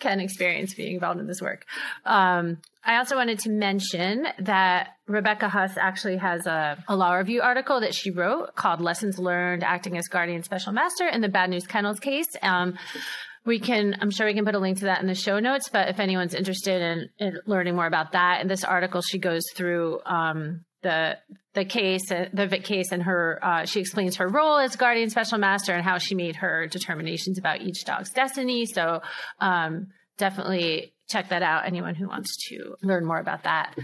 can 0.00 0.20
experience 0.20 0.74
being 0.74 0.94
involved 0.94 1.20
in 1.20 1.26
this 1.26 1.42
work. 1.42 1.64
Um, 2.04 2.58
I 2.84 2.98
also 2.98 3.16
wanted 3.16 3.40
to 3.40 3.50
mention 3.50 4.28
that 4.38 4.90
Rebecca 5.08 5.48
Huss 5.48 5.76
actually 5.76 6.18
has 6.18 6.46
a, 6.46 6.82
a, 6.88 6.94
law 6.94 7.14
review 7.14 7.42
article 7.42 7.80
that 7.80 7.94
she 7.94 8.10
wrote 8.10 8.54
called 8.54 8.80
Lessons 8.80 9.18
Learned 9.18 9.64
Acting 9.64 9.98
as 9.98 10.06
Guardian 10.06 10.44
Special 10.44 10.72
Master 10.72 11.08
in 11.08 11.20
the 11.20 11.28
Bad 11.28 11.50
Newz 11.50 11.66
Kennels 11.66 11.98
case. 11.98 12.28
Um, 12.42 12.78
we 13.44 13.60
can, 13.60 13.96
I'm 14.00 14.10
sure 14.10 14.26
we 14.26 14.34
can 14.34 14.44
put 14.44 14.54
a 14.54 14.58
link 14.58 14.78
to 14.78 14.86
that 14.86 15.00
in 15.00 15.06
the 15.06 15.14
show 15.14 15.38
notes, 15.38 15.68
but 15.68 15.88
if 15.88 16.00
anyone's 16.00 16.34
interested 16.34 16.82
in, 16.82 17.08
in 17.18 17.40
learning 17.46 17.76
more 17.76 17.86
about 17.86 18.12
that, 18.12 18.40
in 18.40 18.48
this 18.48 18.64
article, 18.64 19.00
she 19.02 19.18
goes 19.18 19.44
through, 19.54 20.00
um, 20.04 20.64
the 20.86 21.18
the 21.54 21.64
case, 21.64 22.12
uh, 22.12 22.28
the 22.32 22.46
Vick 22.46 22.64
case, 22.64 22.92
and 22.92 23.02
her 23.02 23.40
uh, 23.42 23.64
she 23.64 23.80
explains 23.80 24.16
her 24.16 24.28
role 24.28 24.58
as 24.58 24.76
guardian 24.76 25.10
special 25.10 25.38
master 25.38 25.72
and 25.74 25.84
how 25.84 25.98
she 25.98 26.14
made 26.14 26.36
her 26.36 26.66
determinations 26.68 27.38
about 27.38 27.60
each 27.60 27.84
dog's 27.84 28.10
destiny. 28.10 28.66
So 28.66 29.02
um, 29.40 29.88
definitely 30.16 30.94
check 31.08 31.30
that 31.30 31.42
out. 31.42 31.66
Anyone 31.66 31.96
who 31.96 32.06
wants 32.08 32.36
to 32.48 32.76
learn 32.82 33.04
more 33.04 33.18
about 33.18 33.42
that. 33.44 33.76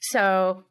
So 0.00 0.64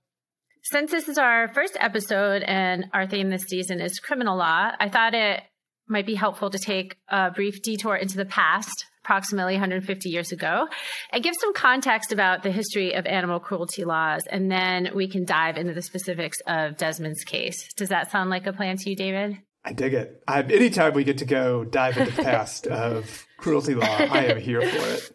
since 0.63 0.91
this 0.91 1.07
is 1.07 1.17
our 1.17 1.47
first 1.53 1.77
episode 1.79 2.43
and 2.43 2.85
our 2.93 3.07
theme 3.07 3.29
this 3.29 3.43
season 3.43 3.79
is 3.79 3.99
criminal 3.99 4.37
law, 4.37 4.71
I 4.77 4.89
thought 4.89 5.13
it 5.13 5.41
might 5.87 6.05
be 6.05 6.15
helpful 6.15 6.49
to 6.49 6.59
take 6.59 6.97
a 7.07 7.31
brief 7.31 7.61
detour 7.61 7.95
into 7.95 8.17
the 8.17 8.25
past 8.25 8.85
approximately 9.07 9.53
150 9.53 10.09
years 10.09 10.33
ago, 10.33 10.67
and 11.13 11.23
give 11.23 11.33
some 11.39 11.53
context 11.53 12.11
about 12.11 12.43
the 12.43 12.51
history 12.51 12.93
of 12.93 13.05
animal 13.05 13.39
cruelty 13.39 13.85
laws, 13.85 14.23
and 14.29 14.51
then 14.51 14.89
we 14.93 15.07
can 15.07 15.23
dive 15.23 15.55
into 15.55 15.73
the 15.73 15.81
specifics 15.81 16.37
of 16.45 16.75
Desmond's 16.75 17.23
case. 17.23 17.73
Does 17.75 17.87
that 17.87 18.11
sound 18.11 18.29
like 18.29 18.45
a 18.47 18.53
plan 18.53 18.75
to 18.75 18.89
you, 18.89 18.97
David? 18.97 19.37
I 19.63 19.71
dig 19.71 19.93
it. 19.93 20.21
I, 20.27 20.41
anytime 20.41 20.93
we 20.93 21.05
get 21.05 21.19
to 21.19 21.25
go 21.25 21.63
dive 21.63 21.97
into 21.97 22.11
the 22.11 22.23
past 22.23 22.67
of 22.67 23.25
cruelty 23.37 23.75
law, 23.75 23.85
I 23.85 24.25
am 24.25 24.39
here 24.39 24.61
for 24.61 24.87
it. 24.87 25.11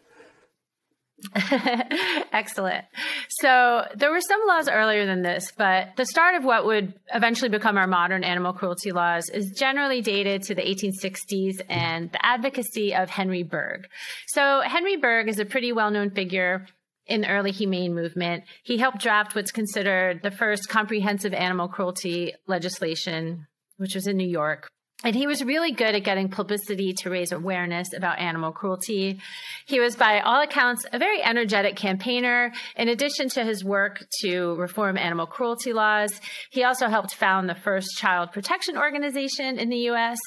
Excellent. 2.31 2.85
So 3.29 3.85
there 3.95 4.11
were 4.11 4.21
some 4.21 4.41
laws 4.47 4.67
earlier 4.67 5.05
than 5.05 5.21
this, 5.21 5.51
but 5.57 5.95
the 5.97 6.05
start 6.05 6.35
of 6.35 6.43
what 6.43 6.65
would 6.65 6.93
eventually 7.13 7.49
become 7.49 7.77
our 7.77 7.87
modern 7.87 8.23
animal 8.23 8.53
cruelty 8.53 8.91
laws 8.91 9.29
is 9.29 9.51
generally 9.51 10.01
dated 10.01 10.43
to 10.43 10.55
the 10.55 10.61
1860s 10.61 11.61
and 11.69 12.11
the 12.11 12.25
advocacy 12.25 12.93
of 12.93 13.09
Henry 13.09 13.43
Bergh. 13.43 13.85
So 14.27 14.61
Henry 14.61 14.97
Bergh 14.97 15.27
is 15.27 15.39
a 15.39 15.45
pretty 15.45 15.71
well-known 15.71 16.11
figure 16.11 16.65
in 17.05 17.21
the 17.21 17.29
early 17.29 17.51
humane 17.51 17.93
movement. 17.93 18.43
He 18.63 18.77
helped 18.77 18.99
draft 18.99 19.35
what's 19.35 19.51
considered 19.51 20.21
the 20.23 20.31
first 20.31 20.69
comprehensive 20.69 21.33
animal 21.33 21.67
cruelty 21.67 22.33
legislation, 22.47 23.47
which 23.77 23.95
was 23.95 24.07
in 24.07 24.17
New 24.17 24.27
York. 24.27 24.69
And 25.03 25.15
he 25.15 25.27
was 25.27 25.43
really 25.43 25.73
good 25.73 25.95
at 25.95 26.03
getting 26.03 26.29
publicity 26.29 26.93
to 26.99 27.09
raise 27.09 27.33
awareness 27.33 27.93
about 27.93 28.19
animal 28.19 28.53
cruelty. 28.53 29.19
He 29.65 29.79
was, 29.79 29.97
by 29.97 30.21
all 30.21 30.41
accounts, 30.41 30.85
a 30.93 30.97
very 30.97 31.21
energetic 31.21 31.75
campaigner. 31.75 32.53
In 32.77 32.87
addition 32.87 33.27
to 33.29 33.43
his 33.43 33.63
work 33.65 34.05
to 34.21 34.55
reform 34.55 34.97
animal 34.97 35.25
cruelty 35.25 35.73
laws, 35.73 36.21
he 36.49 36.63
also 36.63 36.87
helped 36.87 37.15
found 37.15 37.49
the 37.49 37.55
first 37.55 37.97
child 37.97 38.31
protection 38.31 38.77
organization 38.77 39.59
in 39.59 39.69
the 39.69 39.79
U.S. 39.89 40.17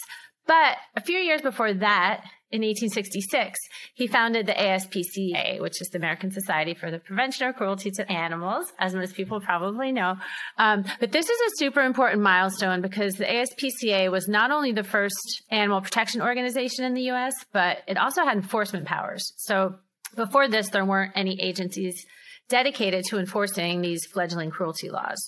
But 0.46 0.76
a 0.94 1.00
few 1.00 1.18
years 1.18 1.42
before 1.42 1.72
that, 1.72 2.24
in 2.52 2.62
1866, 2.62 3.58
he 3.94 4.06
founded 4.06 4.46
the 4.46 4.52
ASPCA, 4.52 5.60
which 5.60 5.80
is 5.80 5.88
the 5.88 5.98
American 5.98 6.30
Society 6.30 6.74
for 6.74 6.92
the 6.92 7.00
Prevention 7.00 7.48
of 7.48 7.56
Cruelty 7.56 7.90
to 7.92 8.10
Animals, 8.10 8.72
as 8.78 8.94
most 8.94 9.14
people 9.14 9.40
probably 9.40 9.90
know. 9.90 10.14
Um, 10.56 10.84
but 11.00 11.10
this 11.10 11.28
is 11.28 11.38
a 11.38 11.56
super 11.56 11.80
important 11.80 12.22
milestone 12.22 12.82
because 12.82 13.14
the 13.14 13.24
ASPCA 13.24 14.12
was 14.12 14.28
not 14.28 14.52
only 14.52 14.70
the 14.70 14.84
first 14.84 15.42
animal 15.50 15.80
protection 15.80 16.22
organization 16.22 16.84
in 16.84 16.94
the 16.94 17.02
U.S., 17.02 17.34
but 17.52 17.78
it 17.88 17.96
also 17.96 18.24
had 18.24 18.36
enforcement 18.36 18.86
powers. 18.86 19.32
So 19.38 19.74
before 20.14 20.46
this, 20.46 20.70
there 20.70 20.84
weren't 20.84 21.12
any 21.16 21.40
agencies 21.40 22.06
dedicated 22.48 23.04
to 23.06 23.18
enforcing 23.18 23.82
these 23.82 24.06
fledgling 24.06 24.50
cruelty 24.50 24.88
laws. 24.88 25.18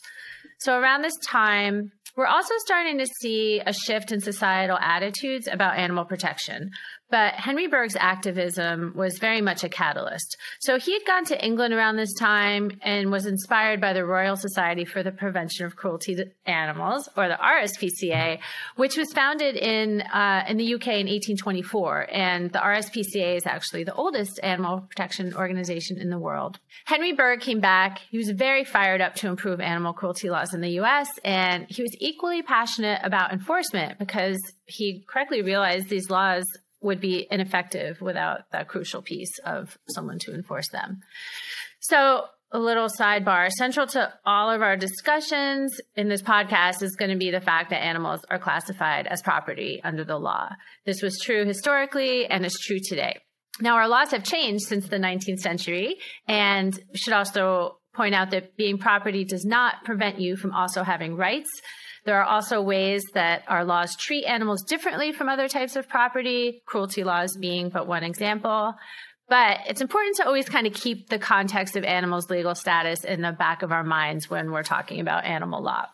So 0.60 0.78
around 0.78 1.02
this 1.02 1.16
time, 1.26 1.90
we're 2.18 2.26
also 2.26 2.54
starting 2.58 2.98
to 2.98 3.06
see 3.20 3.60
a 3.64 3.72
shift 3.72 4.10
in 4.10 4.20
societal 4.20 4.76
attitudes 4.76 5.46
about 5.46 5.76
animal 5.76 6.04
protection. 6.04 6.70
But 7.10 7.34
Henry 7.34 7.68
Bergh's 7.68 7.96
activism 7.96 8.92
was 8.94 9.18
very 9.18 9.40
much 9.40 9.64
a 9.64 9.68
catalyst. 9.68 10.36
So 10.60 10.78
he 10.78 10.92
had 10.92 11.06
gone 11.06 11.24
to 11.26 11.44
England 11.44 11.72
around 11.72 11.96
this 11.96 12.12
time 12.14 12.72
and 12.82 13.10
was 13.10 13.24
inspired 13.24 13.80
by 13.80 13.94
the 13.94 14.04
Royal 14.04 14.36
Society 14.36 14.84
for 14.84 15.02
the 15.02 15.10
Prevention 15.10 15.64
of 15.64 15.74
Cruelty 15.74 16.14
to 16.16 16.26
Animals, 16.44 17.08
or 17.16 17.28
the 17.28 17.38
RSPCA, 17.42 18.40
which 18.76 18.96
was 18.96 19.10
founded 19.12 19.56
in 19.56 20.02
uh, 20.02 20.44
in 20.48 20.58
the 20.58 20.74
UK 20.74 20.88
in 20.88 21.06
1824. 21.06 22.08
And 22.12 22.52
the 22.52 22.58
RSPCA 22.58 23.36
is 23.36 23.46
actually 23.46 23.84
the 23.84 23.94
oldest 23.94 24.38
animal 24.42 24.80
protection 24.80 25.34
organization 25.34 25.98
in 25.98 26.10
the 26.10 26.18
world. 26.18 26.58
Henry 26.84 27.14
Bergh 27.14 27.40
came 27.40 27.60
back. 27.60 28.00
He 28.10 28.18
was 28.18 28.30
very 28.30 28.64
fired 28.64 29.00
up 29.00 29.14
to 29.16 29.28
improve 29.28 29.60
animal 29.60 29.94
cruelty 29.94 30.28
laws 30.28 30.52
in 30.52 30.60
the 30.60 30.80
US, 30.80 31.08
and 31.24 31.66
he 31.70 31.80
was 31.80 31.96
equally 32.00 32.42
passionate 32.42 33.00
about 33.02 33.32
enforcement 33.32 33.98
because 33.98 34.38
he 34.66 35.04
correctly 35.08 35.40
realized 35.40 35.88
these 35.88 36.10
laws 36.10 36.44
would 36.80 37.00
be 37.00 37.26
ineffective 37.30 38.00
without 38.00 38.50
that 38.52 38.68
crucial 38.68 39.02
piece 39.02 39.38
of 39.44 39.78
someone 39.88 40.18
to 40.20 40.34
enforce 40.34 40.68
them. 40.68 41.00
So, 41.80 42.24
a 42.50 42.58
little 42.58 42.88
sidebar 42.88 43.50
central 43.50 43.86
to 43.86 44.10
all 44.24 44.50
of 44.50 44.62
our 44.62 44.74
discussions 44.74 45.78
in 45.96 46.08
this 46.08 46.22
podcast 46.22 46.82
is 46.82 46.96
going 46.96 47.10
to 47.10 47.18
be 47.18 47.30
the 47.30 47.42
fact 47.42 47.68
that 47.70 47.84
animals 47.84 48.24
are 48.30 48.38
classified 48.38 49.06
as 49.06 49.20
property 49.20 49.82
under 49.84 50.02
the 50.02 50.16
law. 50.16 50.48
This 50.86 51.02
was 51.02 51.20
true 51.22 51.44
historically 51.44 52.24
and 52.24 52.46
is 52.46 52.58
true 52.58 52.78
today. 52.82 53.18
Now, 53.60 53.76
our 53.76 53.88
laws 53.88 54.12
have 54.12 54.24
changed 54.24 54.64
since 54.64 54.88
the 54.88 54.96
19th 54.96 55.40
century, 55.40 55.96
and 56.26 56.78
should 56.94 57.12
also 57.12 57.80
point 57.94 58.14
out 58.14 58.30
that 58.30 58.56
being 58.56 58.78
property 58.78 59.24
does 59.24 59.44
not 59.44 59.84
prevent 59.84 60.20
you 60.20 60.36
from 60.36 60.52
also 60.52 60.84
having 60.84 61.16
rights. 61.16 61.50
There 62.08 62.22
are 62.22 62.24
also 62.24 62.62
ways 62.62 63.04
that 63.12 63.42
our 63.48 63.66
laws 63.66 63.94
treat 63.94 64.24
animals 64.24 64.62
differently 64.62 65.12
from 65.12 65.28
other 65.28 65.46
types 65.46 65.76
of 65.76 65.90
property, 65.90 66.62
cruelty 66.64 67.04
laws 67.04 67.36
being 67.36 67.68
but 67.68 67.86
one 67.86 68.02
example. 68.02 68.72
But 69.28 69.58
it's 69.66 69.82
important 69.82 70.16
to 70.16 70.24
always 70.24 70.48
kind 70.48 70.66
of 70.66 70.72
keep 70.72 71.10
the 71.10 71.18
context 71.18 71.76
of 71.76 71.84
animals' 71.84 72.30
legal 72.30 72.54
status 72.54 73.04
in 73.04 73.20
the 73.20 73.32
back 73.32 73.60
of 73.60 73.72
our 73.72 73.84
minds 73.84 74.30
when 74.30 74.52
we're 74.52 74.62
talking 74.62 75.00
about 75.00 75.26
animal 75.26 75.62
law. 75.62 75.84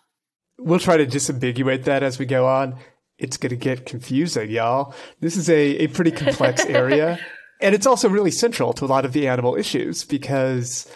We'll 0.57 0.79
try 0.79 0.99
to 0.99 1.05
disambiguate 1.05 1.83
that 1.83 2.05
as 2.05 2.21
we 2.21 2.27
go 2.27 2.47
on. 2.47 2.77
It's 3.19 3.37
going 3.37 3.51
to 3.51 3.57
get 3.57 3.85
confusing, 3.85 4.53
y'all. 4.53 4.95
This 5.19 5.37
is 5.37 5.51
a, 5.51 5.79
a 5.79 5.87
pretty 5.89 6.13
complex 6.13 6.65
area. 6.67 7.19
and 7.61 7.75
it's 7.75 7.89
also 7.89 8.09
really 8.09 8.31
central 8.31 8.73
to 8.75 8.85
a 8.85 8.87
lot 8.87 9.05
of 9.05 9.13
the 9.15 9.27
animal 9.27 9.57
issues 9.57 10.05
because 10.05 10.89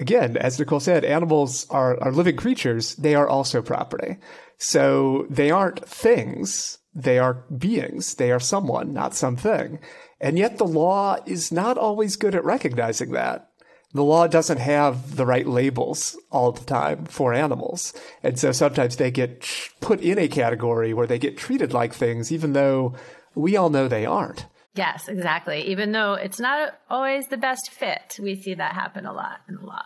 again, 0.00 0.36
as 0.38 0.58
Nicole 0.58 0.80
said, 0.80 1.04
animals 1.04 1.66
are, 1.70 2.02
are 2.02 2.10
living 2.10 2.36
creatures. 2.36 2.96
They 2.96 3.14
are 3.14 3.28
also 3.28 3.62
property. 3.62 4.16
So 4.56 5.26
they 5.30 5.50
aren't 5.50 5.86
things. 5.86 6.78
They 6.94 7.18
are 7.18 7.44
beings. 7.56 8.14
They 8.14 8.32
are 8.32 8.40
someone, 8.40 8.92
not 8.92 9.14
something. 9.14 9.78
And 10.20 10.38
yet 10.38 10.58
the 10.58 10.66
law 10.66 11.18
is 11.26 11.52
not 11.52 11.78
always 11.78 12.16
good 12.16 12.34
at 12.34 12.44
recognizing 12.44 13.12
that. 13.12 13.48
The 13.92 14.04
law 14.04 14.26
doesn't 14.26 14.58
have 14.58 15.16
the 15.16 15.26
right 15.26 15.46
labels 15.46 16.16
all 16.30 16.52
the 16.52 16.64
time 16.64 17.06
for 17.06 17.34
animals. 17.34 17.92
And 18.22 18.38
so 18.38 18.52
sometimes 18.52 18.96
they 18.96 19.10
get 19.10 19.48
put 19.80 20.00
in 20.00 20.18
a 20.18 20.28
category 20.28 20.94
where 20.94 21.08
they 21.08 21.18
get 21.18 21.36
treated 21.36 21.72
like 21.72 21.92
things, 21.92 22.30
even 22.30 22.52
though 22.52 22.94
we 23.34 23.56
all 23.56 23.70
know 23.70 23.88
they 23.88 24.06
aren't. 24.06 24.46
Yes, 24.74 25.08
exactly. 25.08 25.62
Even 25.68 25.92
though 25.92 26.14
it's 26.14 26.38
not 26.38 26.78
always 26.88 27.26
the 27.26 27.36
best 27.36 27.70
fit, 27.72 28.16
we 28.22 28.36
see 28.36 28.54
that 28.54 28.74
happen 28.74 29.04
a 29.04 29.12
lot 29.12 29.40
in 29.48 29.56
the 29.56 29.66
law. 29.66 29.82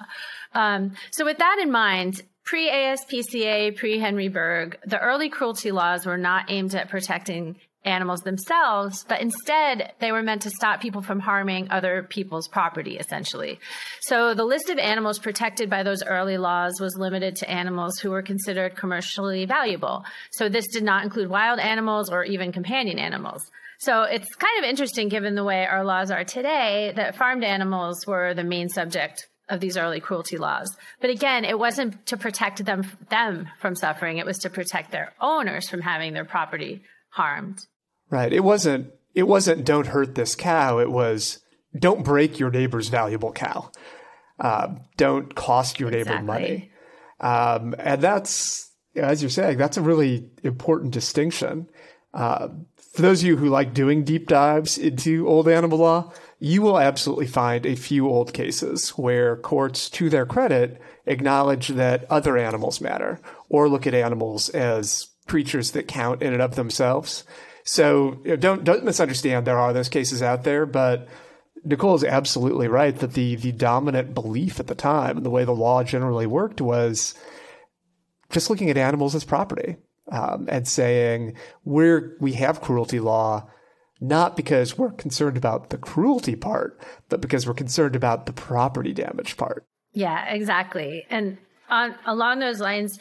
Um, 0.52 0.92
so, 1.11 1.24
with 1.24 1.38
that 1.38 1.58
in 1.62 1.70
mind, 1.72 2.20
pre 2.44 2.68
ASPCA, 2.68 3.76
pre 3.76 3.98
Henry 3.98 4.28
Bergh, 4.28 4.76
the 4.85 5.00
early 5.00 5.30
cruelty 5.30 5.72
laws 5.72 6.04
were 6.04 6.18
not 6.18 6.50
aimed 6.50 6.74
at 6.74 6.90
protecting 6.90 7.56
animals 7.85 8.22
themselves, 8.22 9.04
but 9.08 9.20
instead 9.20 9.92
they 10.00 10.11
were 10.11 10.22
meant 10.22 10.42
to 10.42 10.50
stop 10.50 10.80
people 10.80 11.02
from 11.02 11.20
harming 11.20 11.70
other 11.70 12.02
people's 12.02 12.48
property, 12.48 12.96
essentially. 12.96 13.61
So 14.02 14.35
the 14.35 14.44
list 14.44 14.70
of 14.70 14.78
animals 14.78 15.18
protected 15.18 15.68
by 15.68 15.82
those 15.82 16.02
early 16.02 16.38
laws 16.38 16.80
was 16.80 16.96
limited 16.96 17.37
to 17.37 17.50
animals 17.50 17.98
who 17.98 18.11
were 18.11 18.22
considered 18.22 18.76
commercially 18.76 19.44
valuable. 19.44 20.04
So 20.32 20.48
this 20.48 20.66
did 20.68 20.82
not 20.82 21.04
include 21.04 21.28
wild 21.28 21.58
animals 21.58 22.11
or 22.11 22.24
even 22.24 22.52
companion 22.52 22.98
animals. 22.98 23.50
So 23.78 24.02
it's 24.02 24.34
kind 24.34 24.58
of 24.58 24.68
interesting 24.68 25.08
given 25.08 25.34
the 25.34 25.44
way 25.44 25.66
our 25.66 25.84
laws 25.84 26.10
are 26.10 26.24
today 26.24 26.92
that 26.96 27.16
farmed 27.16 27.44
animals 27.44 28.06
were 28.06 28.34
the 28.34 28.44
main 28.44 28.68
subject 28.68 29.28
of 29.48 29.60
these 29.60 29.76
early 29.76 30.00
cruelty 30.00 30.38
laws. 30.38 30.74
But 31.00 31.10
again, 31.10 31.44
it 31.44 31.58
wasn't 31.58 32.06
to 32.06 32.16
protect 32.16 32.64
them 32.64 32.84
them 33.10 33.48
from 33.60 33.74
suffering, 33.74 34.18
it 34.18 34.26
was 34.26 34.38
to 34.38 34.50
protect 34.50 34.90
their 34.90 35.12
owners 35.20 35.68
from 35.68 35.80
having 35.80 36.14
their 36.14 36.24
property 36.24 36.82
harmed. 37.10 37.58
Right. 38.10 38.32
It 38.32 38.44
wasn't 38.44 38.92
it 39.14 39.24
wasn't 39.24 39.64
don't 39.64 39.88
hurt 39.88 40.14
this 40.14 40.34
cow, 40.34 40.78
it 40.78 40.90
was 40.90 41.40
don't 41.78 42.04
break 42.04 42.38
your 42.38 42.50
neighbor's 42.50 42.88
valuable 42.88 43.32
cow. 43.32 43.70
Uh, 44.38 44.74
don't 44.96 45.34
cost 45.34 45.78
your 45.78 45.90
neighbor 45.90 46.14
exactly. 46.14 46.26
money. 46.26 46.70
Um, 47.20 47.74
and 47.78 48.00
that's 48.00 48.70
as 48.96 49.22
you're 49.22 49.30
saying, 49.30 49.58
that's 49.58 49.76
a 49.76 49.82
really 49.82 50.30
important 50.42 50.92
distinction. 50.92 51.68
Uh, 52.12 52.48
for 52.94 53.02
those 53.02 53.22
of 53.22 53.26
you 53.26 53.37
who 53.37 53.48
like 53.48 53.74
doing 53.74 54.04
deep 54.04 54.28
dives 54.28 54.78
into 54.78 55.26
old 55.26 55.48
animal 55.48 55.78
law, 55.78 56.12
you 56.38 56.62
will 56.62 56.78
absolutely 56.78 57.26
find 57.26 57.66
a 57.66 57.74
few 57.74 58.09
old 58.09 58.33
cases 58.33 58.90
where 58.90 59.37
courts, 59.37 59.90
to 59.90 60.09
their 60.09 60.24
credit, 60.24 60.80
acknowledge 61.04 61.68
that 61.68 62.09
other 62.09 62.37
animals 62.38 62.80
matter 62.80 63.20
or 63.48 63.68
look 63.68 63.88
at 63.88 63.94
animals 63.94 64.48
as 64.50 65.09
creatures 65.26 65.72
that 65.72 65.88
count 65.88 66.22
in 66.22 66.33
and 66.33 66.40
of 66.40 66.54
themselves. 66.54 67.24
So 67.64 68.20
you 68.22 68.30
know, 68.30 68.37
don't 68.37 68.62
don't 68.62 68.85
misunderstand. 68.85 69.44
There 69.44 69.59
are 69.59 69.72
those 69.72 69.88
cases 69.88 70.22
out 70.22 70.44
there, 70.44 70.64
but 70.64 71.09
Nicole 71.64 71.96
is 71.96 72.04
absolutely 72.04 72.68
right 72.68 72.96
that 72.96 73.14
the 73.14 73.35
the 73.35 73.52
dominant 73.52 74.14
belief 74.14 74.61
at 74.61 74.68
the 74.68 74.74
time 74.76 75.16
and 75.16 75.26
the 75.26 75.30
way 75.30 75.44
the 75.44 75.52
law 75.52 75.83
generally 75.83 76.28
worked 76.28 76.61
was 76.61 77.14
just 78.30 78.50
looking 78.50 78.70
at 78.70 78.76
animals 78.76 79.16
as 79.16 79.24
property 79.24 79.78
um, 80.10 80.46
and 80.50 80.66
saying 80.66 81.34
we're 81.64 82.16
we 82.20 82.34
have 82.34 82.60
cruelty 82.60 83.00
law 83.00 83.48
not 84.00 84.36
because 84.36 84.76
we're 84.76 84.90
concerned 84.90 85.36
about 85.36 85.70
the 85.70 85.78
cruelty 85.78 86.36
part, 86.36 86.78
but 87.08 87.20
because 87.20 87.46
we're 87.46 87.54
concerned 87.54 87.96
about 87.96 88.26
the 88.26 88.32
property 88.32 88.92
damage 88.92 89.36
part. 89.36 89.64
Yeah, 89.92 90.26
exactly. 90.28 91.06
And 91.08 91.38
on, 91.70 91.94
along 92.04 92.40
those 92.40 92.60
lines, 92.60 92.98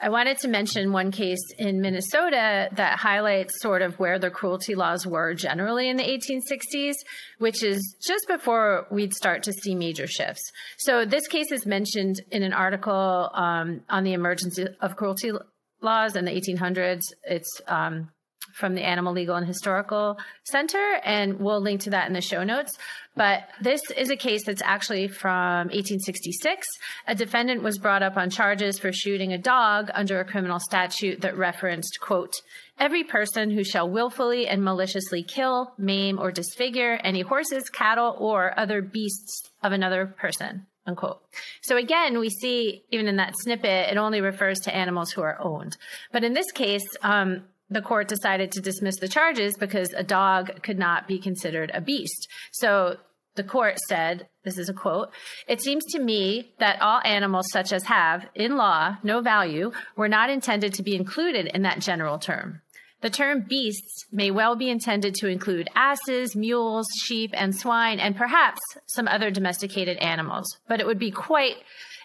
I 0.00 0.08
wanted 0.08 0.38
to 0.38 0.48
mention 0.48 0.92
one 0.92 1.10
case 1.10 1.42
in 1.58 1.80
Minnesota 1.80 2.68
that 2.72 2.98
highlights 2.98 3.60
sort 3.60 3.82
of 3.82 3.98
where 3.98 4.18
the 4.18 4.30
cruelty 4.30 4.74
laws 4.74 5.06
were 5.06 5.34
generally 5.34 5.88
in 5.88 5.96
the 5.96 6.04
1860s, 6.04 6.94
which 7.38 7.62
is 7.62 7.96
just 8.02 8.26
before 8.28 8.86
we'd 8.90 9.14
start 9.14 9.42
to 9.44 9.52
see 9.52 9.74
major 9.74 10.06
shifts. 10.06 10.52
So 10.78 11.04
this 11.04 11.28
case 11.28 11.50
is 11.50 11.66
mentioned 11.66 12.20
in 12.30 12.42
an 12.42 12.52
article 12.52 13.30
um, 13.32 13.82
on 13.88 14.04
the 14.04 14.12
emergence 14.12 14.58
of 14.80 14.96
cruelty 14.96 15.32
laws 15.80 16.16
in 16.16 16.24
the 16.24 16.32
1800s. 16.32 17.02
It's 17.24 17.60
um, 17.66 18.10
from 18.56 18.74
the 18.74 18.82
Animal 18.82 19.12
Legal 19.12 19.36
and 19.36 19.46
Historical 19.46 20.18
Center, 20.44 21.00
and 21.04 21.38
we'll 21.38 21.60
link 21.60 21.82
to 21.82 21.90
that 21.90 22.06
in 22.08 22.14
the 22.14 22.22
show 22.22 22.42
notes. 22.42 22.76
But 23.14 23.44
this 23.60 23.82
is 23.90 24.10
a 24.10 24.16
case 24.16 24.44
that's 24.44 24.62
actually 24.62 25.08
from 25.08 25.68
1866. 25.68 26.66
A 27.06 27.14
defendant 27.14 27.62
was 27.62 27.78
brought 27.78 28.02
up 28.02 28.16
on 28.16 28.30
charges 28.30 28.78
for 28.78 28.92
shooting 28.92 29.32
a 29.32 29.38
dog 29.38 29.90
under 29.94 30.20
a 30.20 30.24
criminal 30.24 30.58
statute 30.58 31.20
that 31.20 31.36
referenced, 31.36 31.98
quote, 32.00 32.34
every 32.78 33.04
person 33.04 33.50
who 33.50 33.62
shall 33.62 33.88
willfully 33.88 34.46
and 34.48 34.64
maliciously 34.64 35.22
kill, 35.22 35.72
maim, 35.76 36.18
or 36.18 36.30
disfigure 36.30 36.98
any 37.04 37.20
horses, 37.20 37.68
cattle, 37.68 38.16
or 38.18 38.58
other 38.58 38.80
beasts 38.80 39.50
of 39.62 39.72
another 39.72 40.06
person 40.06 40.66
unquote. 40.86 41.20
So 41.62 41.76
again, 41.76 42.18
we 42.18 42.30
see 42.30 42.84
even 42.90 43.06
in 43.06 43.16
that 43.16 43.34
snippet, 43.38 43.90
it 43.90 43.96
only 43.96 44.20
refers 44.20 44.58
to 44.60 44.74
animals 44.74 45.10
who 45.10 45.22
are 45.22 45.40
owned. 45.40 45.76
But 46.12 46.24
in 46.24 46.32
this 46.32 46.50
case, 46.52 46.86
um, 47.02 47.44
the 47.68 47.82
court 47.82 48.08
decided 48.08 48.52
to 48.52 48.60
dismiss 48.60 48.98
the 48.98 49.08
charges 49.08 49.56
because 49.58 49.92
a 49.92 50.04
dog 50.04 50.62
could 50.62 50.78
not 50.78 51.08
be 51.08 51.18
considered 51.18 51.70
a 51.74 51.80
beast. 51.80 52.28
So 52.52 52.96
the 53.34 53.44
court 53.44 53.78
said, 53.88 54.28
this 54.44 54.56
is 54.58 54.68
a 54.68 54.72
quote, 54.72 55.10
it 55.46 55.60
seems 55.60 55.84
to 55.92 55.98
me 55.98 56.52
that 56.58 56.80
all 56.80 57.00
animals 57.04 57.46
such 57.52 57.72
as 57.72 57.84
have, 57.84 58.26
in 58.34 58.56
law, 58.56 58.96
no 59.02 59.20
value, 59.20 59.72
were 59.96 60.08
not 60.08 60.30
intended 60.30 60.74
to 60.74 60.82
be 60.82 60.96
included 60.96 61.46
in 61.46 61.62
that 61.62 61.80
general 61.80 62.18
term. 62.18 62.62
The 63.02 63.10
term 63.10 63.44
beasts 63.46 64.06
may 64.10 64.30
well 64.30 64.56
be 64.56 64.70
intended 64.70 65.14
to 65.16 65.28
include 65.28 65.68
asses, 65.74 66.34
mules, 66.34 66.86
sheep, 67.02 67.30
and 67.34 67.54
swine, 67.54 68.00
and 68.00 68.16
perhaps 68.16 68.60
some 68.86 69.06
other 69.06 69.30
domesticated 69.30 69.98
animals, 69.98 70.58
but 70.66 70.80
it 70.80 70.86
would 70.86 70.98
be 70.98 71.10
quite 71.10 71.56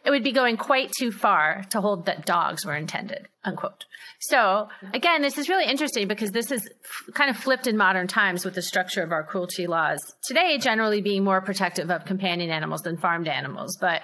it 0.03 0.09
would 0.09 0.23
be 0.23 0.31
going 0.31 0.57
quite 0.57 0.91
too 0.97 1.11
far 1.11 1.63
to 1.69 1.79
hold 1.79 2.05
that 2.05 2.25
dogs 2.25 2.65
were 2.65 2.75
intended, 2.75 3.27
unquote. 3.43 3.85
So 4.19 4.67
again, 4.93 5.21
this 5.21 5.37
is 5.37 5.49
really 5.49 5.65
interesting 5.65 6.07
because 6.07 6.31
this 6.31 6.51
is 6.51 6.67
f- 6.83 7.13
kind 7.13 7.29
of 7.29 7.37
flipped 7.37 7.67
in 7.67 7.77
modern 7.77 8.07
times 8.07 8.43
with 8.43 8.55
the 8.55 8.61
structure 8.61 9.03
of 9.03 9.11
our 9.11 9.23
cruelty 9.23 9.67
laws 9.67 9.99
today, 10.23 10.57
generally 10.57 11.01
being 11.01 11.23
more 11.23 11.41
protective 11.41 11.89
of 11.91 12.05
companion 12.05 12.49
animals 12.49 12.81
than 12.81 12.97
farmed 12.97 13.27
animals. 13.27 13.77
But 13.79 14.01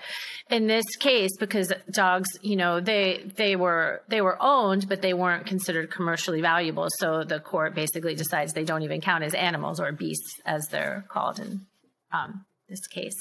in 0.49 0.67
this 0.67 0.86
case, 0.99 1.31
because 1.39 1.73
dogs, 1.91 2.29
you 2.41 2.55
know, 2.55 2.79
they, 2.79 3.31
they 3.36 3.55
were, 3.55 4.01
they 4.07 4.21
were 4.21 4.38
owned, 4.39 4.88
but 4.88 5.01
they 5.01 5.13
weren't 5.13 5.45
considered 5.45 5.91
commercially 5.91 6.41
valuable. 6.41 6.88
So 6.99 7.23
the 7.23 7.39
court 7.39 7.75
basically 7.75 8.15
decides 8.15 8.53
they 8.53 8.63
don't 8.63 8.83
even 8.83 9.01
count 9.01 9.23
as 9.23 9.33
animals 9.33 9.79
or 9.79 9.91
beasts 9.91 10.39
as 10.45 10.67
they're 10.71 11.05
called 11.10 11.39
in, 11.39 11.65
um, 12.12 12.45
this 12.69 12.86
case. 12.88 13.15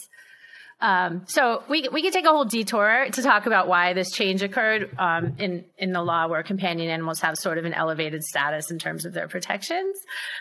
Um, 0.80 1.22
so 1.26 1.62
we 1.68 1.88
we 1.90 2.02
could 2.02 2.12
take 2.12 2.26
a 2.26 2.30
whole 2.30 2.44
detour 2.44 3.06
to 3.10 3.22
talk 3.22 3.46
about 3.46 3.66
why 3.66 3.94
this 3.94 4.10
change 4.10 4.42
occurred 4.42 4.90
um, 4.98 5.36
in 5.38 5.64
in 5.78 5.92
the 5.92 6.02
law, 6.02 6.28
where 6.28 6.42
companion 6.42 6.90
animals 6.90 7.20
have 7.20 7.36
sort 7.38 7.56
of 7.56 7.64
an 7.64 7.72
elevated 7.72 8.22
status 8.22 8.70
in 8.70 8.78
terms 8.78 9.06
of 9.06 9.14
their 9.14 9.26
protections. 9.26 9.96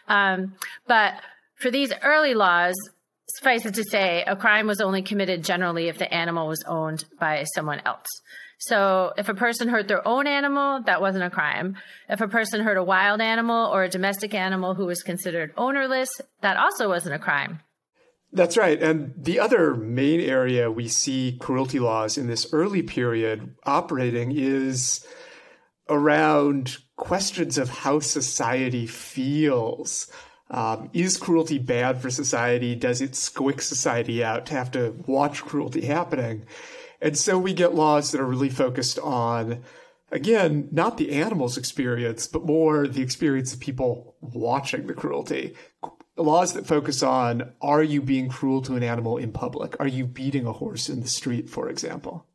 Um, 0.08 0.56
but 0.88 1.13
for 1.56 1.71
these 1.71 1.93
early 2.04 2.34
laws, 2.34 2.76
suffice 3.28 3.65
it 3.65 3.76
to 3.76 3.84
say, 3.84 4.24
a 4.28 4.36
crime 4.36 4.67
was 4.67 4.82
only 4.82 5.02
committed 5.02 5.43
generally 5.43 5.88
if 5.88 5.98
the 5.98 6.13
animal 6.13 6.48
was 6.48 6.63
owned 6.67 7.06
by 7.19 7.45
someone 7.56 7.82
else. 7.86 8.08
So 8.60 9.13
if 9.17 9.30
a 9.30 9.34
person 9.34 9.67
hurt 9.67 9.88
their 9.88 10.06
own 10.08 10.28
animal, 10.28 10.82
that 10.86 11.02
wasn't 11.02 11.26
a 11.26 11.30
crime. 11.30 11.78
If 12.10 12.21
a 12.21 12.28
person 12.28 12.62
hurt 12.62 12.78
a 12.78 12.84
wild 12.84 13.21
animal 13.21 13.67
or 13.71 13.84
a 13.84 13.89
domestic 13.89 14.34
animal 14.34 14.76
who 14.76 14.86
was 14.86 15.02
considered 15.02 15.54
ownerless, 15.58 16.10
that 16.41 16.58
also 16.58 16.88
wasn't 16.88 17.15
a 17.15 17.19
crime. 17.19 17.60
That's 18.36 18.58
right. 18.58 18.84
And 18.84 19.13
the 19.15 19.39
other 19.39 19.76
main 19.76 20.19
area 20.19 20.69
we 20.69 20.89
see 20.89 21.38
cruelty 21.39 21.80
laws 21.80 22.17
in 22.17 22.28
this 22.28 22.45
early 22.52 22.84
period 22.84 23.56
operating 23.65 24.34
is 24.36 25.08
around 25.88 26.78
questions 26.98 27.58
of 27.58 27.69
how 27.69 28.02
society 28.02 28.88
feels. 28.88 30.12
Um, 30.52 30.89
is 30.91 31.15
cruelty 31.15 31.60
bad 31.60 32.02
for 32.02 32.10
society? 32.10 32.76
Does 32.76 33.02
it 33.02 33.12
squick 33.12 33.62
society 33.62 34.21
out 34.21 34.45
to 34.48 34.54
have 34.54 34.69
to 34.71 35.02
watch 35.08 35.41
cruelty 35.41 35.86
happening? 35.86 36.45
And 37.00 37.17
so 37.17 37.38
we 37.38 37.54
get 37.54 37.74
laws 37.74 38.12
that 38.12 38.19
are 38.19 38.26
really 38.26 38.50
focused 38.50 39.00
on, 39.00 39.63
again, 40.12 40.67
not 40.74 40.98
the 40.98 41.13
animal's 41.13 41.58
experience, 41.58 42.28
but 42.28 42.45
more 42.45 42.86
the 42.86 43.02
experience 43.02 43.54
of 43.54 43.62
people 43.62 44.17
watching 44.19 44.88
the 44.88 44.93
cruelty 44.93 45.56
laws 46.17 46.54
that 46.54 46.65
focus 46.65 47.04
on 47.04 47.51
are 47.62 47.84
you 47.84 48.01
being 48.01 48.30
cruel 48.30 48.62
to 48.63 48.75
an 48.75 48.84
animal 48.84 49.17
in 49.17 49.32
public? 49.32 49.75
Are 49.80 49.88
you 49.88 50.06
beating 50.06 50.45
a 50.45 50.54
horse 50.54 50.89
in 50.89 51.01
the 51.01 51.08
street, 51.08 51.49
for 51.49 51.69
example? 51.69 52.25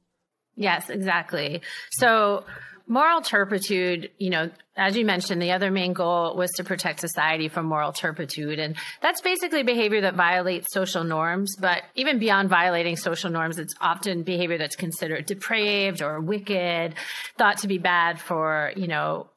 Yes, 0.55 0.91
exactly. 0.91 1.63
So, 1.93 2.45
moral 2.87 3.23
turpitude, 3.23 4.11
you 4.19 4.29
know, 4.31 4.51
as 4.77 4.97
you 4.97 5.07
mentioned, 5.07 5.41
the 5.41 5.53
other 5.53 5.71
main 5.71 5.93
goal 5.93 6.37
was 6.37 6.51
to 6.57 6.65
protect 6.65 7.01
society 7.01 7.49
from 7.49 7.67
moral 7.67 7.93
turpitude. 7.93 8.59
And 8.59 8.77
that's 9.01 9.21
basically 9.21 9.63
behavior 9.63 10.03
that 10.03 10.15
violates 10.15 10.73
social 10.73 11.05
norms. 11.05 11.57
But 11.57 11.83
even 11.95 12.19
beyond 12.19 12.51
violating 12.51 12.97
social 12.97 13.31
norms, 13.31 13.59
it's 13.59 13.75
often 13.81 14.23
behavior 14.23 14.59
that's 14.59 14.77
considered 14.77 15.27
depraved 15.27 16.03
or 16.03 16.21
wicked, 16.21 16.95
thought 17.39 17.59
to 17.59 17.69
be 17.69 17.79
bad 17.79 18.21
for, 18.21 18.73
you 18.77 18.89
know, 18.89 19.30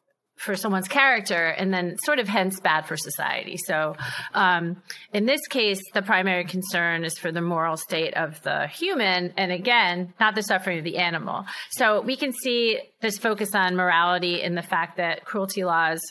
for 0.44 0.56
someone's 0.56 0.88
character 0.88 1.48
and 1.48 1.74
then 1.74 1.98
sort 2.04 2.20
of 2.20 2.28
hence 2.28 2.60
bad 2.60 2.86
for 2.86 2.98
society. 2.98 3.58
So 3.66 3.96
um, 4.34 4.82
in 5.14 5.26
this 5.26 5.42
case, 5.48 5.82
the 5.94 6.02
primary 6.02 6.44
concern 6.46 7.06
is 7.06 7.18
for 7.18 7.32
the 7.32 7.42
moral 7.42 7.78
state 7.78 8.14
of 8.16 8.42
the 8.44 8.68
human 8.68 9.34
and 9.38 9.52
again, 9.52 10.14
not 10.20 10.36
the 10.36 10.44
suffering 10.44 10.80
of 10.80 10.84
the 10.84 10.98
animal. 10.98 11.46
So 11.72 12.02
we 12.02 12.18
can 12.18 12.34
see 12.34 12.80
this 13.02 13.18
focus 13.18 13.56
on 13.56 13.76
morality 13.76 14.42
in 14.42 14.56
the 14.56 14.62
fact 14.62 14.98
that 14.98 15.26
cruelty 15.26 15.64
laws 15.64 16.02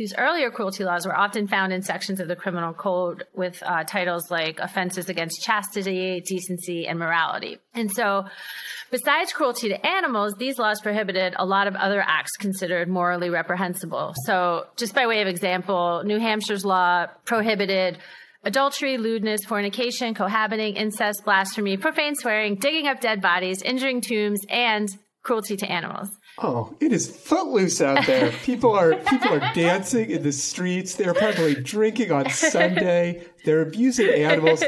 these 0.00 0.14
earlier 0.16 0.50
cruelty 0.50 0.82
laws 0.82 1.06
were 1.06 1.14
often 1.14 1.46
found 1.46 1.74
in 1.74 1.82
sections 1.82 2.20
of 2.20 2.26
the 2.26 2.34
criminal 2.34 2.72
code 2.72 3.24
with 3.34 3.62
uh, 3.62 3.84
titles 3.84 4.30
like 4.30 4.58
offenses 4.58 5.10
against 5.10 5.42
chastity, 5.42 6.22
decency, 6.22 6.86
and 6.86 6.98
morality. 6.98 7.58
And 7.74 7.90
so, 7.90 8.24
besides 8.90 9.34
cruelty 9.34 9.68
to 9.68 9.86
animals, 9.86 10.36
these 10.38 10.58
laws 10.58 10.80
prohibited 10.80 11.34
a 11.36 11.44
lot 11.44 11.66
of 11.66 11.76
other 11.76 12.00
acts 12.00 12.34
considered 12.38 12.88
morally 12.88 13.28
reprehensible. 13.28 14.14
So, 14.24 14.68
just 14.76 14.94
by 14.94 15.06
way 15.06 15.20
of 15.20 15.28
example, 15.28 16.02
New 16.06 16.18
Hampshire's 16.18 16.64
law 16.64 17.04
prohibited 17.26 17.98
adultery, 18.42 18.96
lewdness, 18.96 19.44
fornication, 19.44 20.14
cohabiting, 20.14 20.76
incest, 20.76 21.26
blasphemy, 21.26 21.76
profane 21.76 22.14
swearing, 22.14 22.54
digging 22.54 22.86
up 22.86 23.02
dead 23.02 23.20
bodies, 23.20 23.60
injuring 23.60 24.00
tombs, 24.00 24.40
and 24.48 24.88
cruelty 25.22 25.58
to 25.58 25.70
animals. 25.70 26.08
Oh, 26.42 26.74
it 26.80 26.92
is 26.92 27.14
footloose 27.14 27.80
out 27.80 28.06
there. 28.06 28.32
People 28.44 28.72
are 28.74 28.94
people 28.94 29.34
are 29.34 29.52
dancing 29.54 30.10
in 30.10 30.22
the 30.22 30.32
streets. 30.32 30.94
They're 30.94 31.14
probably 31.14 31.54
drinking 31.54 32.12
on 32.12 32.30
Sunday. 32.30 33.26
They're 33.44 33.60
abusing 33.60 34.08
animals. 34.08 34.64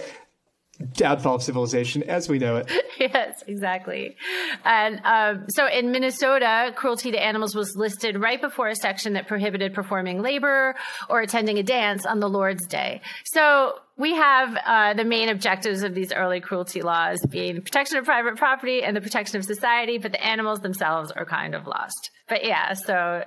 Downfall 0.94 1.36
of 1.36 1.42
civilization 1.42 2.02
as 2.02 2.28
we 2.28 2.38
know 2.38 2.56
it. 2.56 2.70
Yes, 2.98 3.42
exactly. 3.48 4.16
And 4.64 5.00
um, 5.02 5.46
so 5.48 5.66
in 5.66 5.90
Minnesota, 5.90 6.72
cruelty 6.76 7.10
to 7.10 7.20
animals 7.20 7.52
was 7.52 7.74
listed 7.74 8.16
right 8.20 8.40
before 8.40 8.68
a 8.68 8.76
section 8.76 9.14
that 9.14 9.26
prohibited 9.26 9.74
performing 9.74 10.22
labor 10.22 10.76
or 11.08 11.20
attending 11.20 11.58
a 11.58 11.64
dance 11.64 12.06
on 12.06 12.20
the 12.20 12.28
Lord's 12.28 12.64
Day. 12.68 13.00
So 13.24 13.74
we 14.02 14.16
have 14.16 14.56
uh, 14.66 14.94
the 14.94 15.04
main 15.04 15.28
objectives 15.28 15.84
of 15.84 15.94
these 15.94 16.12
early 16.12 16.40
cruelty 16.40 16.82
laws 16.82 17.24
being 17.30 17.54
the 17.54 17.60
protection 17.60 17.98
of 17.98 18.04
private 18.04 18.36
property 18.36 18.82
and 18.82 18.96
the 18.96 19.00
protection 19.00 19.36
of 19.36 19.44
society, 19.44 19.96
but 19.98 20.10
the 20.10 20.26
animals 20.26 20.60
themselves 20.60 21.12
are 21.12 21.24
kind 21.24 21.54
of 21.54 21.68
lost. 21.68 22.10
But 22.28 22.44
yeah, 22.44 22.72
so 22.72 23.22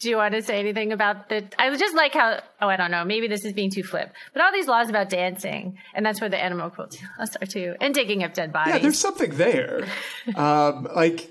do 0.00 0.10
you 0.10 0.18
want 0.18 0.34
to 0.34 0.42
say 0.42 0.60
anything 0.60 0.92
about 0.92 1.30
the? 1.30 1.48
I 1.58 1.74
just 1.78 1.96
like 1.96 2.12
how. 2.12 2.42
Oh, 2.60 2.68
I 2.68 2.76
don't 2.76 2.90
know. 2.90 3.06
Maybe 3.06 3.26
this 3.26 3.46
is 3.46 3.54
being 3.54 3.70
too 3.70 3.82
flip, 3.82 4.12
but 4.34 4.42
all 4.42 4.52
these 4.52 4.68
laws 4.68 4.90
about 4.90 5.08
dancing, 5.08 5.78
and 5.94 6.04
that's 6.04 6.20
where 6.20 6.28
the 6.28 6.36
animal 6.38 6.68
cruelty 6.68 7.00
laws 7.18 7.34
are 7.40 7.46
too, 7.46 7.74
and 7.80 7.94
digging 7.94 8.22
up 8.22 8.34
dead 8.34 8.52
bodies. 8.52 8.74
Yeah, 8.74 8.80
there's 8.80 8.98
something 8.98 9.34
there. 9.36 9.86
um, 10.36 10.88
like, 10.94 11.30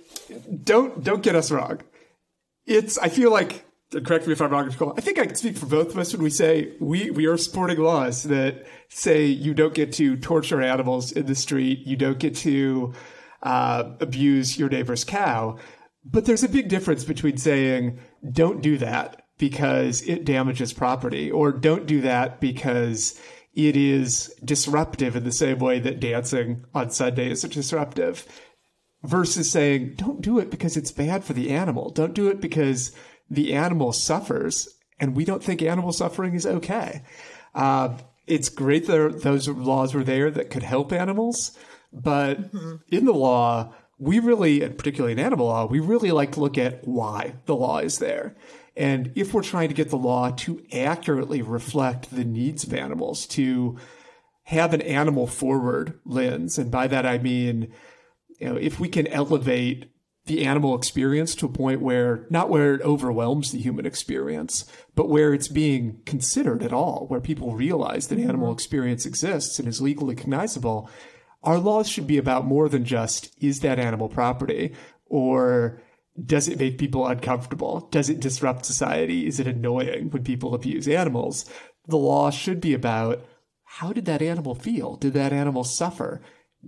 don't 0.64 1.04
don't 1.04 1.22
get 1.22 1.36
us 1.36 1.52
wrong. 1.52 1.82
It's. 2.66 2.98
I 2.98 3.10
feel 3.10 3.32
like 3.32 3.64
correct 4.00 4.26
me 4.26 4.34
if 4.34 4.42
I'm 4.42 4.52
wrong, 4.52 4.68
Nicole. 4.68 4.94
I 4.98 5.02
think 5.02 5.20
I 5.20 5.26
can 5.26 5.36
speak 5.36 5.58
for 5.58 5.66
both 5.66 5.90
of 5.90 5.98
us 5.98 6.14
when 6.14 6.24
we 6.24 6.30
say 6.30 6.74
we, 6.80 7.12
we 7.12 7.26
are 7.26 7.38
supporting 7.38 7.80
laws 7.80 8.24
that 8.24 8.66
say 8.90 9.26
you 9.26 9.54
don't 9.54 9.74
get 9.74 9.92
to 9.94 10.16
torture 10.18 10.62
animals 10.62 11.12
in 11.12 11.26
the 11.26 11.36
street, 11.36 11.80
you 11.86 11.98
don't 11.98 12.20
get 12.20 12.36
to 12.38 12.94
uh, 13.44 13.92
abuse 14.00 14.58
your 14.58 14.70
neighbor's 14.70 15.04
cow. 15.04 15.58
But 16.06 16.26
there's 16.26 16.44
a 16.44 16.50
big 16.50 16.70
difference 16.70 17.04
between 17.04 17.38
saying 17.38 18.00
don't 18.32 18.62
do 18.62 18.78
that 18.78 19.26
because 19.38 20.02
it 20.04 20.24
damages 20.24 20.72
property, 20.72 21.32
or 21.32 21.52
don't 21.52 21.86
do 21.88 22.02
that 22.02 22.40
because 22.40 23.20
it 23.54 23.76
is 23.76 24.34
disruptive 24.46 25.16
in 25.16 25.24
the 25.24 25.32
same 25.32 25.58
way 25.60 25.80
that 25.80 26.00
dancing 26.00 26.64
on 26.74 26.92
Sunday 26.92 27.30
is 27.32 27.42
disruptive, 27.42 28.26
versus 29.04 29.50
saying 29.50 29.96
don't 29.96 30.22
do 30.22 30.38
it 30.38 30.52
because 30.52 30.78
it's 30.78 30.92
bad 30.92 31.24
for 31.24 31.34
the 31.34 31.50
animal. 31.50 31.90
Don't 31.90 32.14
do 32.14 32.28
it 32.28 32.40
because 32.40 32.96
the 33.32 33.54
animal 33.54 33.94
suffers, 33.94 34.68
and 35.00 35.16
we 35.16 35.24
don't 35.26 35.42
think 35.42 35.62
animal 35.62 35.94
suffering 35.94 36.36
is 36.36 36.46
okay. 36.46 37.02
Uh, 37.56 37.98
it's 38.28 38.50
great 38.50 38.86
that 38.88 39.22
those 39.24 39.48
laws 39.48 39.96
were 39.96 40.04
there 40.04 40.30
that 40.30 40.50
could 40.52 40.64
help 40.64 40.92
animals, 40.92 41.58
but 41.94 42.54
mm-hmm. 42.54 42.76
in 42.90 43.06
the 43.06 43.14
law, 43.14 43.74
we 43.98 44.20
really, 44.20 44.62
and 44.62 44.78
particularly 44.78 45.14
in 45.14 45.20
animal 45.20 45.46
law, 45.46 45.66
we 45.66 45.80
really 45.80 46.12
like 46.12 46.34
to 46.34 46.42
look 46.42 46.58
at 46.58 46.86
why 46.86 47.36
the 47.46 47.56
law 47.56 47.78
is 47.80 48.00
there. 48.00 48.36
And 48.76 49.12
if 49.16 49.34
we're 49.34 49.44
trying 49.44 49.70
to 49.70 49.76
get 49.76 49.90
the 49.90 49.98
law 49.98 50.32
to 50.32 50.62
accurately 50.74 51.42
reflect 51.42 52.12
the 52.12 52.26
needs 52.26 52.64
of 52.66 52.74
animals, 52.74 53.26
to 53.28 53.78
have 54.44 54.74
an 54.74 54.82
animal 54.82 55.28
forward 55.28 56.00
lens, 56.06 56.58
and 56.58 56.70
by 56.70 56.88
that 56.88 57.06
I 57.06 57.18
mean, 57.18 57.72
you 58.40 58.50
know, 58.50 58.56
if 58.56 58.80
we 58.80 58.90
can 58.90 59.08
elevate 59.08 59.91
the 60.26 60.46
animal 60.46 60.76
experience 60.76 61.34
to 61.36 61.48
a 61.48 61.50
point 61.50 61.82
where 61.82 62.28
not 62.30 62.50
where 62.50 62.76
it 62.76 62.82
overwhelms 62.82 63.52
the 63.52 63.60
human 63.60 63.86
experience, 63.86 64.66
but 64.96 65.10
where 65.10 65.34
it's 65.34 65.48
being 65.48 66.00
considered 66.06 66.62
at 66.62 66.74
all, 66.74 67.06
where 67.08 67.20
people 67.20 67.56
realize 67.56 68.08
that 68.08 68.20
animal 68.20 68.48
mm-hmm. 68.48 68.54
experience 68.54 69.06
exists 69.06 69.58
and 69.58 69.68
is 69.68 69.82
legally 69.82 70.16
cognizable. 70.16 70.90
Our 71.44 71.58
laws 71.58 71.90
should 71.90 72.06
be 72.06 72.18
about 72.18 72.46
more 72.46 72.70
than 72.70 72.86
just 72.86 73.36
is 73.42 73.62
that 73.62 73.80
animal 73.80 74.10
property 74.10 74.76
or 75.08 75.82
does 76.24 76.48
it 76.48 76.60
make 76.60 76.78
people 76.78 77.08
uncomfortable? 77.08 77.88
Does 77.92 78.10
it 78.10 78.20
disrupt 78.20 78.66
society? 78.66 79.26
Is 79.26 79.40
it 79.40 79.48
annoying 79.48 80.10
when 80.10 80.24
people 80.24 80.54
abuse 80.54 80.88
animals? 80.88 81.50
The 81.88 81.98
law 81.98 82.30
should 82.30 82.62
be 82.62 82.74
about 82.74 83.26
how 83.64 83.94
did 83.94 84.06
that 84.06 84.22
animal 84.22 84.54
feel? 84.54 84.98
Did 84.98 85.14
that 85.14 85.34
animal 85.34 85.64
suffer? 85.64 86.22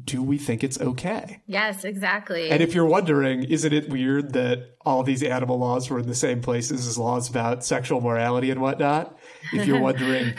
Do 0.03 0.23
we 0.23 0.38
think 0.38 0.63
it's 0.63 0.82
okay? 0.82 1.41
Yes, 1.45 1.84
exactly. 1.86 2.49
And 2.49 2.63
if 2.63 2.73
you're 2.73 2.86
wondering, 2.86 3.43
isn't 3.43 3.71
it 3.71 3.89
weird 3.89 4.34
that 4.34 4.75
all 4.86 5.03
these 5.03 5.21
animal 5.21 5.60
laws 5.60 5.89
were 5.89 5.99
in 5.99 6.08
the 6.08 6.15
same 6.15 6.41
places 6.41 6.88
as 6.88 6.97
laws 6.97 7.29
about 7.29 7.63
sexual 7.63 8.01
morality 8.01 8.49
and 8.49 8.60
whatnot? 8.60 9.15
If 9.53 9.67
you're 9.67 9.79
wondering, 9.89 10.34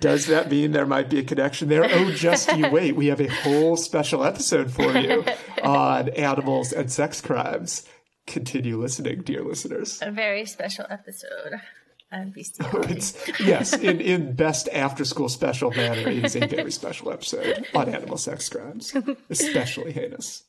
does 0.00 0.26
that 0.26 0.50
mean 0.50 0.72
there 0.72 0.86
might 0.86 1.08
be 1.10 1.20
a 1.20 1.22
connection 1.24 1.68
there? 1.68 1.84
Oh, 1.88 2.10
just 2.10 2.54
you 2.56 2.68
wait. 2.72 2.96
We 2.96 3.06
have 3.06 3.20
a 3.20 3.28
whole 3.28 3.76
special 3.76 4.24
episode 4.24 4.70
for 4.72 4.90
you 4.98 5.24
on 5.62 6.08
animals 6.10 6.72
and 6.72 6.90
sex 6.90 7.20
crimes. 7.20 7.86
Continue 8.26 8.78
listening, 8.80 9.22
dear 9.22 9.42
listeners. 9.42 10.00
a 10.02 10.10
very 10.10 10.44
special 10.44 10.86
episode. 10.90 11.60
Of 12.10 12.34
Beastie 12.34 12.64
It's, 12.74 13.40
yes, 13.40 13.72
in, 13.72 14.00
in 14.00 14.34
best 14.34 14.68
after 14.72 15.04
school 15.04 15.28
special 15.28 15.70
manner, 15.70 16.08
it 16.08 16.24
is 16.24 16.36
a 16.36 16.46
very 16.46 16.72
special 16.72 17.12
episode 17.12 17.66
on 17.74 17.88
animal 17.88 18.16
sex 18.16 18.48
crimes, 18.48 18.94
especially 19.30 19.92
heinous. 19.92 20.44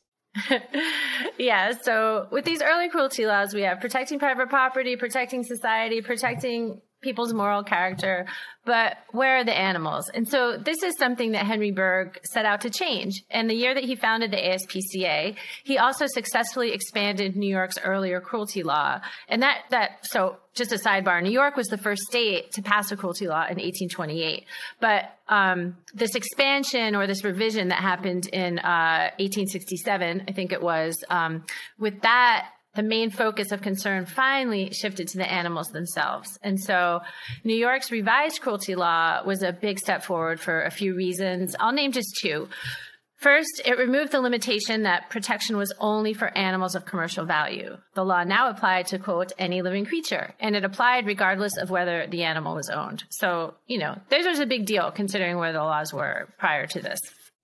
yeah, 1.38 1.72
so 1.72 2.28
with 2.30 2.44
these 2.44 2.62
early 2.62 2.88
cruelty 2.88 3.26
laws, 3.26 3.52
we 3.52 3.62
have 3.62 3.80
protecting 3.80 4.18
private 4.18 4.48
property, 4.48 4.96
protecting 4.96 5.42
society, 5.42 6.00
protecting 6.02 6.80
people's 7.00 7.32
moral 7.32 7.62
character, 7.62 8.26
but 8.64 8.98
where 9.12 9.38
are 9.38 9.44
the 9.44 9.56
animals? 9.56 10.10
And 10.12 10.28
so 10.28 10.58
this 10.58 10.82
is 10.82 10.96
something 10.98 11.32
that 11.32 11.46
Henry 11.46 11.72
Bergh 11.72 12.18
set 12.24 12.44
out 12.44 12.60
to 12.62 12.70
change. 12.70 13.24
And 13.30 13.48
the 13.48 13.54
year 13.54 13.74
that 13.74 13.84
he 13.84 13.96
founded 13.96 14.30
the 14.30 14.36
ASPCA, 14.36 15.36
he 15.64 15.78
also 15.78 16.06
successfully 16.06 16.72
expanded 16.72 17.36
New 17.36 17.48
York's 17.48 17.78
earlier 17.78 18.20
cruelty 18.20 18.62
law. 18.62 19.00
And 19.28 19.42
that, 19.42 19.62
that, 19.70 20.06
so 20.06 20.36
just 20.54 20.72
a 20.72 20.76
sidebar, 20.76 21.22
New 21.22 21.30
York 21.30 21.56
was 21.56 21.68
the 21.68 21.78
first 21.78 22.02
state 22.02 22.52
to 22.52 22.62
pass 22.62 22.92
a 22.92 22.96
cruelty 22.96 23.26
law 23.26 23.42
in 23.42 23.56
1828. 23.56 24.44
But 24.78 25.04
um, 25.28 25.76
this 25.94 26.14
expansion 26.14 26.94
or 26.94 27.06
this 27.06 27.24
revision 27.24 27.68
that 27.68 27.78
happened 27.78 28.26
in 28.26 28.58
uh, 28.58 29.10
1867, 29.18 30.24
I 30.28 30.32
think 30.32 30.52
it 30.52 30.62
was, 30.62 31.02
um, 31.08 31.44
with 31.78 32.02
that 32.02 32.50
the 32.74 32.82
main 32.82 33.10
focus 33.10 33.52
of 33.52 33.62
concern 33.62 34.06
finally 34.06 34.70
shifted 34.72 35.08
to 35.08 35.18
the 35.18 35.30
animals 35.30 35.68
themselves. 35.68 36.38
And 36.42 36.60
so 36.60 37.00
New 37.44 37.56
York's 37.56 37.90
revised 37.90 38.40
cruelty 38.40 38.74
law 38.74 39.24
was 39.24 39.42
a 39.42 39.52
big 39.52 39.78
step 39.78 40.04
forward 40.04 40.40
for 40.40 40.62
a 40.62 40.70
few 40.70 40.94
reasons. 40.94 41.56
I'll 41.58 41.72
name 41.72 41.92
just 41.92 42.16
two. 42.20 42.48
First, 43.16 43.60
it 43.66 43.76
removed 43.76 44.12
the 44.12 44.20
limitation 44.20 44.84
that 44.84 45.10
protection 45.10 45.58
was 45.58 45.74
only 45.78 46.14
for 46.14 46.34
animals 46.38 46.74
of 46.74 46.86
commercial 46.86 47.26
value. 47.26 47.76
The 47.94 48.04
law 48.04 48.24
now 48.24 48.48
applied 48.48 48.86
to 48.86 48.98
quote 48.98 49.32
any 49.38 49.60
living 49.60 49.84
creature, 49.84 50.32
and 50.40 50.56
it 50.56 50.64
applied 50.64 51.04
regardless 51.04 51.58
of 51.58 51.68
whether 51.68 52.06
the 52.06 52.22
animal 52.22 52.54
was 52.54 52.70
owned. 52.70 53.04
So, 53.10 53.56
you 53.66 53.76
know, 53.78 53.98
this 54.08 54.26
was 54.26 54.38
a 54.38 54.46
big 54.46 54.64
deal 54.64 54.90
considering 54.90 55.36
where 55.36 55.52
the 55.52 55.58
laws 55.58 55.92
were 55.92 56.28
prior 56.38 56.66
to 56.68 56.80
this. 56.80 57.00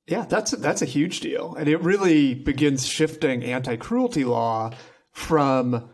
Yeah, 0.06 0.24
that's 0.24 0.52
that's 0.52 0.80
a 0.80 0.86
huge 0.86 1.20
deal, 1.20 1.56
and 1.56 1.68
it 1.68 1.82
really 1.82 2.32
begins 2.32 2.86
shifting 2.86 3.42
anti-cruelty 3.42 4.24
law 4.24 4.72
from 5.16 5.88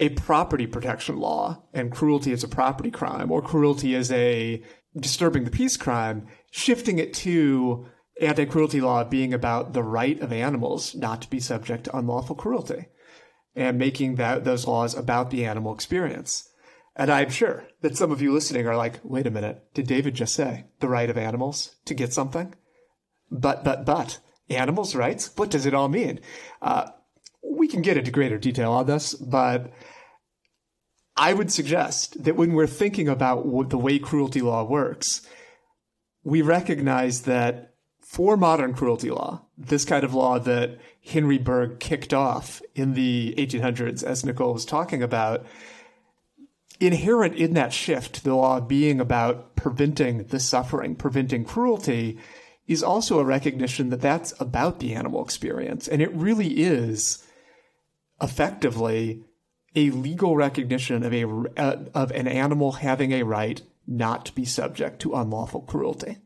a 0.00 0.08
property 0.08 0.66
protection 0.66 1.18
law 1.18 1.62
and 1.74 1.92
cruelty 1.92 2.32
as 2.32 2.42
a 2.42 2.48
property 2.48 2.90
crime 2.90 3.30
or 3.30 3.42
cruelty 3.42 3.94
as 3.94 4.10
a 4.10 4.62
disturbing 4.98 5.44
the 5.44 5.50
peace 5.50 5.76
crime, 5.76 6.26
shifting 6.50 6.98
it 6.98 7.12
to 7.12 7.86
anti 8.18 8.46
cruelty 8.46 8.80
law 8.80 9.04
being 9.04 9.34
about 9.34 9.74
the 9.74 9.82
right 9.82 10.18
of 10.20 10.32
animals 10.32 10.94
not 10.94 11.20
to 11.20 11.28
be 11.28 11.38
subject 11.38 11.84
to 11.84 11.96
unlawful 11.96 12.34
cruelty 12.34 12.86
and 13.54 13.78
making 13.78 14.14
that 14.14 14.44
those 14.44 14.66
laws 14.66 14.94
about 14.96 15.30
the 15.30 15.44
animal 15.44 15.74
experience. 15.74 16.48
And 16.96 17.10
I'm 17.12 17.28
sure 17.28 17.68
that 17.82 17.98
some 17.98 18.10
of 18.10 18.22
you 18.22 18.32
listening 18.32 18.66
are 18.66 18.76
like, 18.76 19.00
wait 19.04 19.26
a 19.26 19.30
minute, 19.30 19.62
did 19.74 19.86
David 19.86 20.14
just 20.14 20.34
say 20.34 20.64
the 20.80 20.88
right 20.88 21.10
of 21.10 21.18
animals 21.18 21.76
to 21.84 21.92
get 21.92 22.14
something? 22.14 22.54
But, 23.30 23.64
but, 23.64 23.84
but, 23.84 24.18
animals' 24.48 24.94
rights? 24.94 25.30
What 25.36 25.50
does 25.50 25.66
it 25.66 25.74
all 25.74 25.88
mean? 25.90 26.20
Uh, 26.62 26.88
we 27.42 27.68
can 27.68 27.82
get 27.82 27.96
into 27.96 28.10
greater 28.10 28.38
detail 28.38 28.72
on 28.72 28.86
this, 28.86 29.14
but 29.14 29.72
I 31.16 31.32
would 31.34 31.52
suggest 31.52 32.24
that 32.24 32.36
when 32.36 32.54
we're 32.54 32.66
thinking 32.66 33.08
about 33.08 33.44
the 33.68 33.78
way 33.78 33.98
cruelty 33.98 34.40
law 34.40 34.64
works, 34.64 35.26
we 36.24 36.42
recognize 36.42 37.22
that 37.22 37.74
for 38.00 38.36
modern 38.36 38.74
cruelty 38.74 39.10
law, 39.10 39.42
this 39.56 39.84
kind 39.84 40.04
of 40.04 40.14
law 40.14 40.38
that 40.38 40.78
Henry 41.04 41.38
Bergh 41.38 41.80
kicked 41.80 42.12
off 42.12 42.62
in 42.74 42.94
the 42.94 43.34
1800s, 43.38 44.02
as 44.02 44.24
Nicole 44.24 44.52
was 44.52 44.64
talking 44.64 45.02
about, 45.02 45.44
inherent 46.80 47.34
in 47.36 47.54
that 47.54 47.72
shift, 47.72 48.24
the 48.24 48.34
law 48.34 48.60
being 48.60 49.00
about 49.00 49.54
preventing 49.56 50.24
the 50.24 50.40
suffering, 50.40 50.94
preventing 50.96 51.44
cruelty, 51.44 52.18
is 52.66 52.82
also 52.82 53.18
a 53.18 53.24
recognition 53.24 53.90
that 53.90 54.00
that's 54.00 54.32
about 54.40 54.80
the 54.80 54.94
animal 54.94 55.24
experience. 55.24 55.88
And 55.88 56.02
it 56.02 56.12
really 56.12 56.60
is 56.60 57.24
effectively 58.22 59.24
a 59.74 59.90
legal 59.90 60.36
recognition 60.36 61.02
of 61.02 61.12
a 61.12 61.24
uh, 61.58 61.84
of 61.94 62.10
an 62.12 62.28
animal 62.28 62.72
having 62.72 63.12
a 63.12 63.22
right 63.22 63.62
not 63.86 64.26
to 64.26 64.34
be 64.34 64.44
subject 64.44 65.00
to 65.00 65.14
unlawful 65.14 65.62
cruelty. 65.62 66.18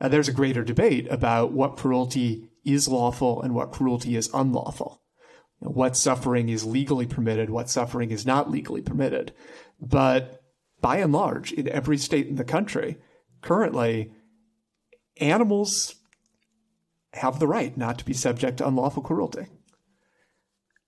There's 0.00 0.28
a 0.28 0.32
greater 0.32 0.64
debate 0.64 1.06
about 1.10 1.52
what 1.52 1.76
cruelty 1.76 2.48
is 2.64 2.88
lawful 2.88 3.40
and 3.42 3.54
what 3.54 3.70
cruelty 3.70 4.16
is 4.16 4.30
unlawful. 4.34 5.00
You 5.60 5.66
know, 5.66 5.72
what 5.72 5.96
suffering 5.96 6.48
is 6.48 6.64
legally 6.64 7.06
permitted, 7.06 7.50
what 7.50 7.70
suffering 7.70 8.10
is 8.10 8.26
not 8.26 8.50
legally 8.50 8.82
permitted. 8.82 9.32
But 9.80 10.42
by 10.80 10.96
and 10.96 11.12
large, 11.12 11.52
in 11.52 11.68
every 11.68 11.98
state 11.98 12.26
in 12.26 12.34
the 12.34 12.44
country, 12.44 12.98
currently, 13.42 14.12
animals 15.18 15.94
have 17.12 17.38
the 17.38 17.46
right 17.46 17.76
not 17.76 17.98
to 17.98 18.04
be 18.04 18.12
subject 18.12 18.58
to 18.58 18.66
unlawful 18.66 19.02
cruelty. 19.02 19.46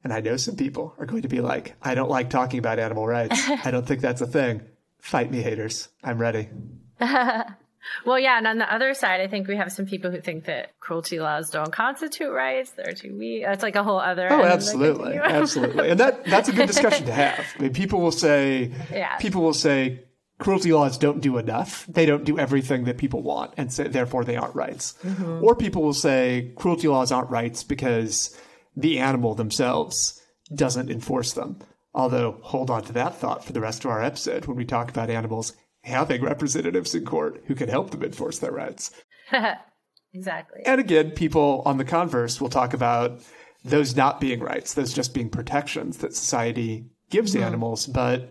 And 0.04 0.12
I 0.12 0.20
know 0.20 0.36
some 0.36 0.56
people 0.56 0.94
are 0.98 1.06
going 1.06 1.22
to 1.22 1.28
be 1.28 1.40
like, 1.40 1.74
I 1.82 1.94
don't 1.94 2.10
like 2.10 2.28
talking 2.28 2.58
about 2.58 2.78
animal 2.78 3.06
rights. 3.06 3.42
I 3.64 3.70
don't 3.70 3.86
think 3.86 4.02
that's 4.02 4.20
a 4.20 4.26
thing. 4.26 4.60
Fight 5.00 5.30
me, 5.30 5.40
haters. 5.40 5.88
I'm 6.02 6.18
ready. 6.18 6.48
well, 7.00 8.18
yeah. 8.18 8.36
And 8.36 8.46
on 8.46 8.58
the 8.58 8.72
other 8.72 8.92
side, 8.92 9.22
I 9.22 9.28
think 9.28 9.48
we 9.48 9.56
have 9.56 9.72
some 9.72 9.86
people 9.86 10.10
who 10.10 10.20
think 10.20 10.44
that 10.44 10.78
cruelty 10.78 11.20
laws 11.20 11.48
don't 11.48 11.72
constitute 11.72 12.30
rights. 12.30 12.72
They're 12.72 12.92
too 12.92 13.16
weak. 13.16 13.44
That's 13.44 13.62
like 13.62 13.76
a 13.76 13.82
whole 13.82 13.98
other. 13.98 14.28
Oh, 14.30 14.44
absolutely. 14.44 15.16
absolutely. 15.24 15.90
And 15.90 16.00
that, 16.00 16.24
that's 16.26 16.50
a 16.50 16.52
good 16.52 16.66
discussion 16.66 17.06
to 17.06 17.12
have. 17.12 17.46
I 17.58 17.62
mean, 17.62 17.72
people 17.72 18.00
will 18.00 18.12
say, 18.12 18.72
yeah. 18.92 19.16
people 19.16 19.42
will 19.42 19.54
say, 19.54 20.04
cruelty 20.38 20.72
laws 20.72 20.98
don't 20.98 21.20
do 21.20 21.38
enough. 21.38 21.86
They 21.88 22.06
don't 22.06 22.24
do 22.24 22.38
everything 22.38 22.84
that 22.84 22.98
people 22.98 23.22
want, 23.22 23.54
and 23.56 23.72
so 23.72 23.84
therefore 23.84 24.24
they 24.24 24.36
aren't 24.36 24.54
rights. 24.54 24.94
Mm-hmm. 25.02 25.44
Or 25.44 25.54
people 25.54 25.82
will 25.82 25.94
say 25.94 26.52
cruelty 26.56 26.88
laws 26.88 27.12
aren't 27.12 27.30
rights 27.30 27.64
because 27.64 28.38
the 28.76 28.98
animal 28.98 29.34
themselves 29.34 30.20
doesn't 30.54 30.90
enforce 30.90 31.32
them. 31.32 31.58
Although, 31.94 32.38
hold 32.42 32.70
on 32.70 32.82
to 32.84 32.92
that 32.94 33.16
thought 33.16 33.44
for 33.44 33.52
the 33.52 33.60
rest 33.60 33.84
of 33.84 33.90
our 33.90 34.02
episode 34.02 34.46
when 34.46 34.56
we 34.56 34.64
talk 34.64 34.90
about 34.90 35.10
animals 35.10 35.52
having 35.82 36.22
representatives 36.22 36.94
in 36.94 37.04
court 37.04 37.42
who 37.46 37.54
can 37.54 37.68
help 37.68 37.90
them 37.90 38.02
enforce 38.02 38.38
their 38.38 38.50
rights. 38.50 38.90
exactly. 40.12 40.62
And 40.66 40.80
again, 40.80 41.12
people 41.12 41.62
on 41.64 41.78
the 41.78 41.84
converse 41.84 42.40
will 42.40 42.48
talk 42.48 42.74
about 42.74 43.20
those 43.64 43.94
not 43.94 44.20
being 44.20 44.40
rights, 44.40 44.74
those 44.74 44.92
just 44.92 45.14
being 45.14 45.30
protections 45.30 45.98
that 45.98 46.14
society 46.14 46.86
gives 47.10 47.34
mm-hmm. 47.34 47.44
animals. 47.44 47.86
But 47.86 48.30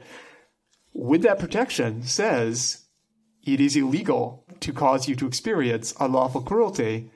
with 0.94 1.22
that 1.24 1.40
protection 1.40 2.04
says 2.04 2.86
it 3.46 3.60
is 3.60 3.76
illegal 3.76 4.46
to 4.60 4.74
cause 4.74 5.08
you 5.08 5.16
to 5.16 5.28
experience 5.28 5.94
unlawful 6.00 6.42
cruelty 6.42 7.12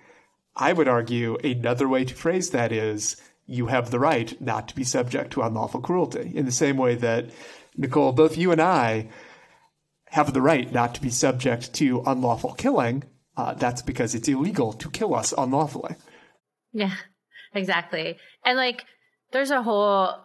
I 0.57 0.73
would 0.73 0.87
argue 0.87 1.37
another 1.43 1.87
way 1.87 2.03
to 2.03 2.15
phrase 2.15 2.49
that 2.49 2.71
is 2.71 3.21
you 3.45 3.67
have 3.67 3.91
the 3.91 3.99
right 3.99 4.39
not 4.41 4.67
to 4.67 4.75
be 4.75 4.83
subject 4.83 5.31
to 5.31 5.43
unlawful 5.43 5.81
cruelty. 5.81 6.31
In 6.35 6.45
the 6.45 6.51
same 6.51 6.77
way 6.77 6.95
that, 6.95 7.29
Nicole, 7.77 8.11
both 8.11 8.37
you 8.37 8.51
and 8.51 8.61
I 8.61 9.09
have 10.09 10.33
the 10.33 10.41
right 10.41 10.71
not 10.71 10.95
to 10.95 11.01
be 11.01 11.09
subject 11.09 11.73
to 11.75 12.01
unlawful 12.05 12.53
killing. 12.53 13.03
Uh, 13.37 13.53
that's 13.53 13.83
because 13.83 14.15
it's 14.15 14.27
illegal 14.27 14.73
to 14.73 14.89
kill 14.89 15.13
us 15.13 15.33
unlawfully. 15.37 15.95
Yeah, 16.73 16.95
exactly. 17.53 18.17
And 18.43 18.57
like, 18.57 18.83
there's 19.31 19.51
a 19.51 19.61
whole, 19.61 20.15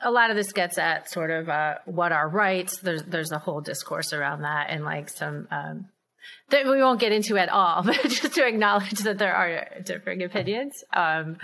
a 0.00 0.10
lot 0.10 0.30
of 0.30 0.36
this 0.36 0.52
gets 0.52 0.78
at 0.78 1.10
sort 1.10 1.30
of 1.30 1.48
uh, 1.48 1.74
what 1.84 2.12
are 2.12 2.28
rights. 2.28 2.78
There's 2.78 3.02
there's 3.02 3.32
a 3.32 3.38
whole 3.38 3.60
discourse 3.60 4.12
around 4.12 4.42
that, 4.42 4.70
and 4.70 4.84
like 4.84 5.08
some 5.10 5.48
um, 5.50 5.86
that 6.50 6.66
we 6.66 6.80
won't 6.82 7.00
get 7.00 7.12
into 7.12 7.36
at 7.36 7.48
all, 7.48 7.82
but 7.84 8.00
just 8.02 8.34
to 8.34 8.46
acknowledge 8.46 9.00
that 9.00 9.18
there 9.18 9.34
are 9.34 9.82
differing 9.82 10.22
opinions. 10.22 10.84
Um, 10.92 11.38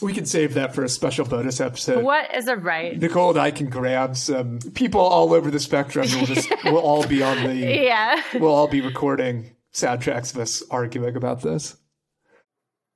we 0.00 0.12
can 0.12 0.26
save 0.26 0.54
that 0.54 0.74
for 0.74 0.84
a 0.84 0.88
special 0.88 1.24
bonus 1.26 1.60
episode. 1.60 2.04
What 2.04 2.32
is 2.34 2.46
a 2.46 2.56
right? 2.56 2.98
Nicole 2.98 3.30
and 3.30 3.38
I 3.38 3.50
can 3.50 3.68
grab 3.68 4.16
some 4.16 4.60
people 4.74 5.00
all 5.00 5.34
over 5.34 5.50
the 5.50 5.58
spectrum. 5.58 6.06
We'll 6.12 6.26
just 6.26 6.48
we'll 6.64 6.78
all 6.78 7.06
be 7.06 7.22
on 7.22 7.42
the 7.44 7.54
yeah. 7.54 8.22
We'll 8.34 8.54
all 8.54 8.68
be 8.68 8.80
recording 8.80 9.56
soundtracks 9.72 10.34
of 10.34 10.40
us 10.40 10.62
arguing 10.70 11.16
about 11.16 11.42
this. 11.42 11.76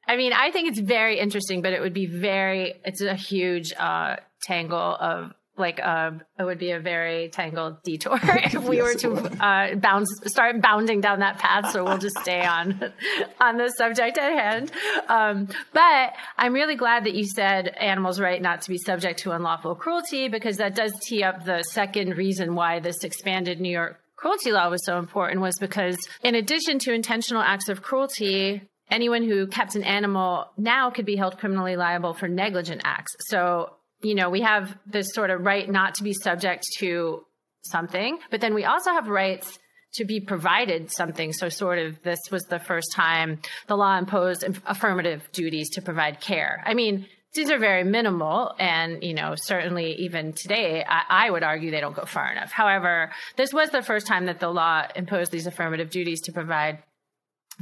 I 0.07 0.17
mean, 0.17 0.33
I 0.33 0.51
think 0.51 0.69
it's 0.69 0.81
very 0.81 1.19
interesting, 1.19 1.63
but 1.63 1.73
it 1.73 1.81
would 1.81 1.95
be 1.95 2.07
very. 2.07 2.75
It's 2.85 3.01
a 3.01 3.15
huge 3.15 3.73
uh, 3.77 4.17
tangle 4.43 4.97
of 5.01 5.33
like 5.57 5.83
um, 5.83 6.23
it 6.39 6.45
would 6.45 6.59
be 6.59 6.71
a 6.71 6.81
very 6.81 7.29
tangled 7.29 7.83
detour 7.83 8.19
if 8.23 8.65
we 8.65 8.81
were 8.81 8.95
to 8.95 9.13
uh, 9.45 9.75
bounce 9.77 10.09
start 10.27 10.61
bounding 10.63 11.01
down 11.01 11.21
that 11.21 11.39
path. 11.39 11.71
So 11.73 11.85
we'll 11.85 11.99
just 11.99 12.19
stay 12.21 12.45
on 12.45 12.93
on 13.41 13.59
the 13.59 13.69
subject 13.69 14.19
at 14.19 14.33
hand. 14.33 14.73
Um, 15.09 15.49
but 15.73 16.15
I'm 16.39 16.55
really 16.55 16.77
glad 16.77 17.05
that 17.05 17.15
you 17.15 17.25
said 17.25 17.69
animals' 17.69 18.21
right 18.21 18.41
not 18.41 18.63
to 18.63 18.71
be 18.71 18.79
subject 18.79 19.21
to 19.21 19.33
unlawful 19.33 19.75
cruelty 19.75 20.29
because 20.29 20.57
that 20.57 20.75
does 20.75 20.93
tee 21.01 21.23
up 21.23 21.45
the 21.45 21.63
second 21.63 22.17
reason 22.17 22.55
why 22.55 22.81
this 22.81 23.05
expanded 23.05 23.61
New 23.61 23.71
York 23.71 23.99
cruelty 24.17 24.53
law 24.53 24.71
was 24.71 24.85
so 24.85 24.99
important 24.99 25.41
was 25.41 25.59
because 25.59 25.99
in 26.23 26.37
addition 26.37 26.79
to 26.79 26.93
intentional 26.93 27.43
acts 27.43 27.69
of 27.69 27.83
cruelty 27.83 28.63
anyone 28.89 29.25
who 29.25 29.49
kept 29.49 29.75
an 29.75 29.83
animal 29.83 30.47
now 30.57 30.91
could 30.91 31.05
be 31.05 31.17
held 31.17 31.37
criminally 31.39 31.75
liable 31.75 32.15
for 32.15 32.29
negligent 32.29 32.81
acts 32.85 33.13
so 33.19 33.75
you 34.03 34.15
know, 34.15 34.31
we 34.31 34.43
have 34.43 34.77
this 34.87 35.13
sort 35.15 35.31
of 35.31 35.45
right 35.45 35.69
not 35.69 35.95
to 35.97 36.03
be 36.03 36.13
subject 36.13 36.65
to 36.79 37.25
something, 37.63 38.19
but 38.31 38.41
then 38.41 38.55
we 38.55 38.65
also 38.65 38.91
have 38.91 39.09
rights 39.09 39.59
to 39.95 40.05
be 40.05 40.21
provided 40.21 40.91
something. 40.91 41.33
So, 41.33 41.49
sort 41.49 41.79
of, 41.79 42.03
this 42.03 42.19
was 42.31 42.45
the 42.45 42.59
first 42.59 42.93
time 42.93 43.41
the 43.67 43.77
law 43.77 43.99
imposed 43.99 44.45
affirmative 44.67 45.29
duties 45.33 45.71
to 45.71 45.83
provide 45.83 46.21
care. 46.21 46.63
I 46.67 46.75
mean, 46.75 47.07
these 47.35 47.51
are 47.51 47.59
very 47.59 47.85
minimal, 47.85 48.55
and 48.59 49.03
you 49.03 49.15
know, 49.15 49.35
certainly 49.37 49.95
even 50.01 50.33
today, 50.33 50.85
I, 50.87 51.27
I, 51.27 51.31
would 51.31 51.43
argue 51.43 51.71
they 51.71 51.81
don't 51.81 51.97
go 51.97 52.05
far 52.05 52.31
enough. 52.31 52.53
However, 52.53 53.11
this 53.37 53.53
was 53.53 53.71
the 53.71 53.83
first 53.83 54.07
time 54.07 54.27
that 54.27 54.41
the 54.41 54.51
law 54.51 54.87
imposed 54.95 55.33
these 55.33 55.47
affirmative 55.47 55.91
duties 55.91 56.21
to 56.23 56.33
provide 56.33 56.83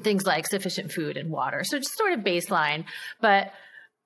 things 0.02 0.24
like 0.24 0.46
sufficient 0.46 0.92
food 0.92 1.16
and 1.16 1.30
water. 1.30 1.62
So, 1.64 1.78
just 1.78 1.96
sort 1.96 2.12
of 2.12 2.20
baseline, 2.20 2.84
but 3.20 3.52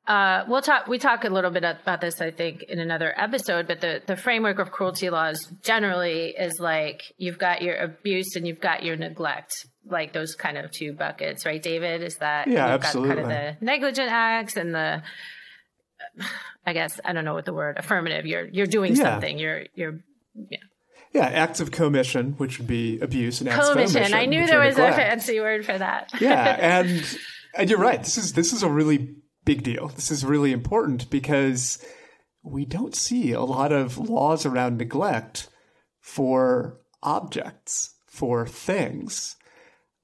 uh, 0.06 0.44
we'll 0.48 0.60
talk. 0.60 0.86
We 0.86 0.98
talk 0.98 1.24
a 1.24 1.30
little 1.30 1.50
bit 1.50 1.64
about 1.64 2.02
this, 2.02 2.20
I 2.20 2.30
think, 2.30 2.62
in 2.64 2.78
another 2.78 3.14
episode. 3.16 3.66
But 3.66 3.80
the 3.80 4.02
the 4.04 4.16
framework 4.16 4.58
of 4.58 4.70
cruelty 4.70 5.08
laws 5.08 5.38
generally 5.62 6.34
is 6.38 6.60
like 6.60 7.02
you've 7.16 7.38
got 7.38 7.62
your 7.62 7.76
abuse 7.76 8.36
and 8.36 8.46
you've 8.46 8.60
got 8.60 8.82
your 8.82 8.96
neglect, 8.96 9.54
like 9.86 10.12
those 10.12 10.34
kind 10.34 10.58
of 10.58 10.70
two 10.70 10.92
buckets, 10.92 11.46
right? 11.46 11.62
David, 11.62 12.02
is 12.02 12.16
that 12.16 12.48
yeah, 12.48 12.72
you've 12.72 12.84
absolutely. 12.84 13.16
got 13.16 13.22
kind 13.22 13.32
of 13.48 13.58
the 13.60 13.64
negligent 13.64 14.10
acts 14.10 14.56
and 14.56 14.74
the, 14.74 15.02
I 16.66 16.74
guess 16.74 17.00
I 17.02 17.14
don't 17.14 17.24
know 17.24 17.34
what 17.34 17.46
the 17.46 17.54
word 17.54 17.78
affirmative. 17.78 18.26
You're 18.26 18.44
you're 18.44 18.66
doing 18.66 18.94
yeah. 18.94 19.04
something. 19.04 19.38
You're 19.38 19.64
you're 19.74 20.00
yeah. 20.50 20.58
Yeah, 21.14 21.28
acts 21.28 21.60
of 21.60 21.70
commission, 21.70 22.32
which 22.38 22.58
would 22.58 22.66
be 22.66 22.98
abuse, 22.98 23.40
and 23.40 23.48
acts 23.48 23.70
commission. 23.70 23.96
of 23.98 24.02
omission. 24.02 24.14
I 24.18 24.26
knew 24.26 24.46
there 24.48 24.58
was 24.58 24.76
neglect. 24.76 24.98
a 24.98 25.00
fancy 25.00 25.38
word 25.38 25.64
for 25.64 25.78
that. 25.78 26.10
yeah, 26.20 26.56
and 26.80 27.18
and 27.54 27.70
you're 27.70 27.78
right. 27.78 28.02
This 28.02 28.18
is 28.18 28.32
this 28.32 28.52
is 28.52 28.64
a 28.64 28.68
really 28.68 29.14
big 29.44 29.62
deal. 29.62 29.88
This 29.88 30.10
is 30.10 30.24
really 30.24 30.52
important 30.52 31.10
because 31.10 31.84
we 32.42 32.64
don't 32.64 32.94
see 32.94 33.32
a 33.32 33.40
lot 33.40 33.72
of 33.72 33.98
laws 33.98 34.44
around 34.44 34.78
neglect 34.78 35.48
for 36.00 36.80
objects, 37.02 37.94
for 38.06 38.46
things. 38.46 39.36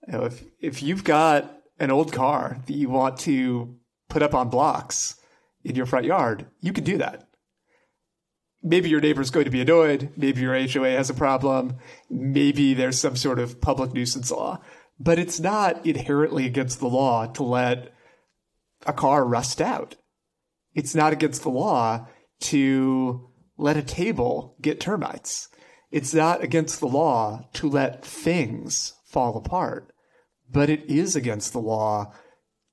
You 0.07 0.15
know, 0.15 0.25
if 0.25 0.45
if 0.61 0.83
you've 0.83 1.05
got 1.05 1.61
an 1.79 1.91
old 1.91 2.13
car 2.13 2.59
that 2.67 2.73
you 2.73 2.89
want 2.89 3.19
to 3.21 3.77
put 4.09 4.23
up 4.23 4.35
on 4.35 4.51
blocks 4.51 5.17
in 5.65 5.77
your 5.77 5.87
front 5.87 6.07
yard, 6.07 6.47
you 6.61 6.73
can 6.73 6.85
do 6.85 6.99
that. 6.99 7.29
Maybe 8.63 8.91
your 8.91 9.01
neighbor's 9.01 9.31
going 9.31 9.47
to 9.47 9.51
be 9.51 9.63
annoyed. 9.63 10.11
Maybe 10.17 10.43
your 10.43 10.55
HOA 10.55 10.91
has 10.91 11.09
a 11.09 11.15
problem. 11.15 11.77
Maybe 12.11 12.75
there's 12.75 12.99
some 12.99 13.17
sort 13.17 13.39
of 13.39 13.61
public 13.61 13.95
nuisance 13.95 14.31
law. 14.31 14.61
But 14.99 15.19
it's 15.19 15.41
not 15.41 15.87
inherently 15.87 16.45
against 16.45 16.79
the 16.79 16.89
law 16.89 17.27
to 17.27 17.43
let 17.43 17.95
a 18.87 18.93
car 18.93 19.25
rust 19.25 19.61
out. 19.61 19.97
It's 20.75 20.95
not 20.95 21.13
against 21.13 21.43
the 21.43 21.51
law 21.51 22.07
to 22.41 23.29
let 23.57 23.77
a 23.77 23.83
table 23.83 24.57
get 24.61 24.81
termites. 24.81 25.49
It's 25.91 26.15
not 26.15 26.43
against 26.43 26.81
the 26.81 26.89
law 26.89 27.49
to 27.55 27.69
let 27.69 28.05
things 28.05 28.95
fall 29.05 29.37
apart, 29.37 29.93
but 30.51 30.71
it 30.71 30.85
is 30.89 31.17
against 31.17 31.53
the 31.53 31.61
law 31.61 32.13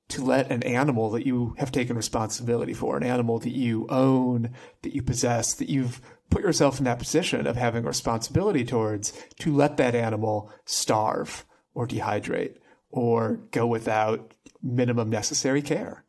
to 0.09 0.23
let 0.23 0.51
an 0.51 0.63
animal 0.63 1.09
that 1.11 1.25
you 1.25 1.53
have 1.57 1.71
taken 1.71 1.97
responsibility 1.97 2.73
for, 2.73 2.95
an 2.95 3.03
animal 3.03 3.39
that 3.39 3.51
you 3.51 3.85
own, 3.89 4.51
that 4.83 4.95
you 4.95 5.01
possess, 5.01 5.53
that 5.55 5.69
you've 5.69 5.99
put 6.29 6.43
yourself 6.43 6.77
in 6.77 6.85
that 6.85 6.99
position 6.99 7.45
of 7.45 7.57
having 7.57 7.83
responsibility 7.83 8.63
towards, 8.63 9.11
to 9.39 9.53
let 9.53 9.77
that 9.77 9.95
animal 9.95 10.51
starve 10.65 11.45
or 11.73 11.87
dehydrate 11.87 12.55
or 12.89 13.41
go 13.51 13.67
without 13.67 14.33
minimum 14.61 15.09
necessary 15.09 15.61
care. 15.61 16.03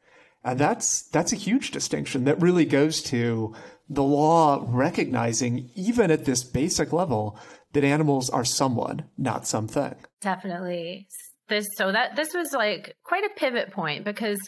And 0.45 0.59
that's 0.59 1.03
that's 1.09 1.33
a 1.33 1.37
huge 1.37 1.71
distinction 1.71 2.25
that 2.25 2.41
really 2.41 2.65
goes 2.65 3.03
to 3.05 3.55
the 3.89 4.03
law 4.03 4.65
recognizing 4.67 5.71
even 5.75 6.11
at 6.11 6.25
this 6.25 6.45
basic 6.45 6.93
level 6.93 7.39
that 7.73 7.85
animals 7.85 8.31
are 8.31 8.45
someone, 8.45 9.05
not 9.17 9.47
something. 9.47 9.95
Definitely. 10.21 11.09
This 11.49 11.67
so 11.77 11.93
that 11.93 12.17
this 12.17 12.35
was 12.35 12.53
like 12.53 12.97
quite 13.05 13.25
a 13.25 13.31
pivot 13.37 13.73
point 13.73 14.05
because 14.05 14.39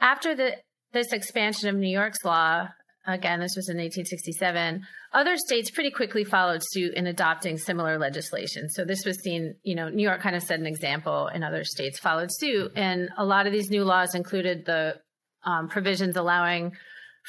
after 0.00 0.34
the 0.34 0.56
this 0.92 1.12
expansion 1.12 1.68
of 1.68 1.76
New 1.76 1.90
York's 1.90 2.24
law, 2.24 2.68
again, 3.08 3.40
this 3.40 3.54
was 3.56 3.68
in 3.68 3.76
1867, 3.76 4.86
other 5.12 5.36
states 5.36 5.70
pretty 5.70 5.90
quickly 5.90 6.24
followed 6.24 6.62
suit 6.62 6.94
in 6.94 7.06
adopting 7.06 7.58
similar 7.58 7.98
legislation. 7.98 8.68
So 8.68 8.84
this 8.84 9.04
was 9.04 9.20
seen, 9.22 9.54
you 9.62 9.74
know, 9.74 9.88
New 9.88 10.02
York 10.02 10.20
kind 10.20 10.36
of 10.36 10.42
set 10.42 10.60
an 10.60 10.66
example, 10.66 11.26
and 11.26 11.42
other 11.42 11.64
states 11.64 11.98
followed 11.98 12.28
suit. 12.30 12.72
And 12.76 13.08
a 13.16 13.24
lot 13.24 13.46
of 13.46 13.52
these 13.52 13.70
new 13.70 13.84
laws 13.84 14.14
included 14.14 14.66
the 14.66 14.96
um, 15.44 15.68
provisions 15.68 16.16
allowing 16.16 16.72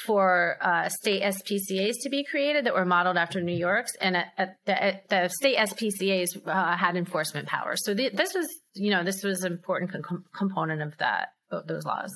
for 0.06 0.56
uh, 0.60 0.88
state 0.88 1.22
SPCAs 1.22 1.94
to 2.02 2.10
be 2.10 2.24
created 2.24 2.66
that 2.66 2.74
were 2.74 2.84
modeled 2.84 3.16
after 3.16 3.40
New 3.40 3.56
York's, 3.56 3.92
and 4.00 4.16
at, 4.16 4.26
at 4.38 4.56
the, 4.64 4.82
at 4.82 5.08
the, 5.08 5.28
state 5.28 5.56
SPCAs 5.58 6.46
uh, 6.46 6.76
had 6.76 6.96
enforcement 6.96 7.48
powers. 7.48 7.84
So 7.84 7.94
the, 7.94 8.10
this 8.10 8.34
was, 8.34 8.48
you 8.74 8.90
know, 8.90 9.04
this 9.04 9.22
was 9.22 9.44
an 9.44 9.52
important 9.52 9.92
com- 9.92 10.24
component 10.34 10.82
of 10.82 10.96
that 10.98 11.28
those 11.66 11.84
laws. 11.84 12.12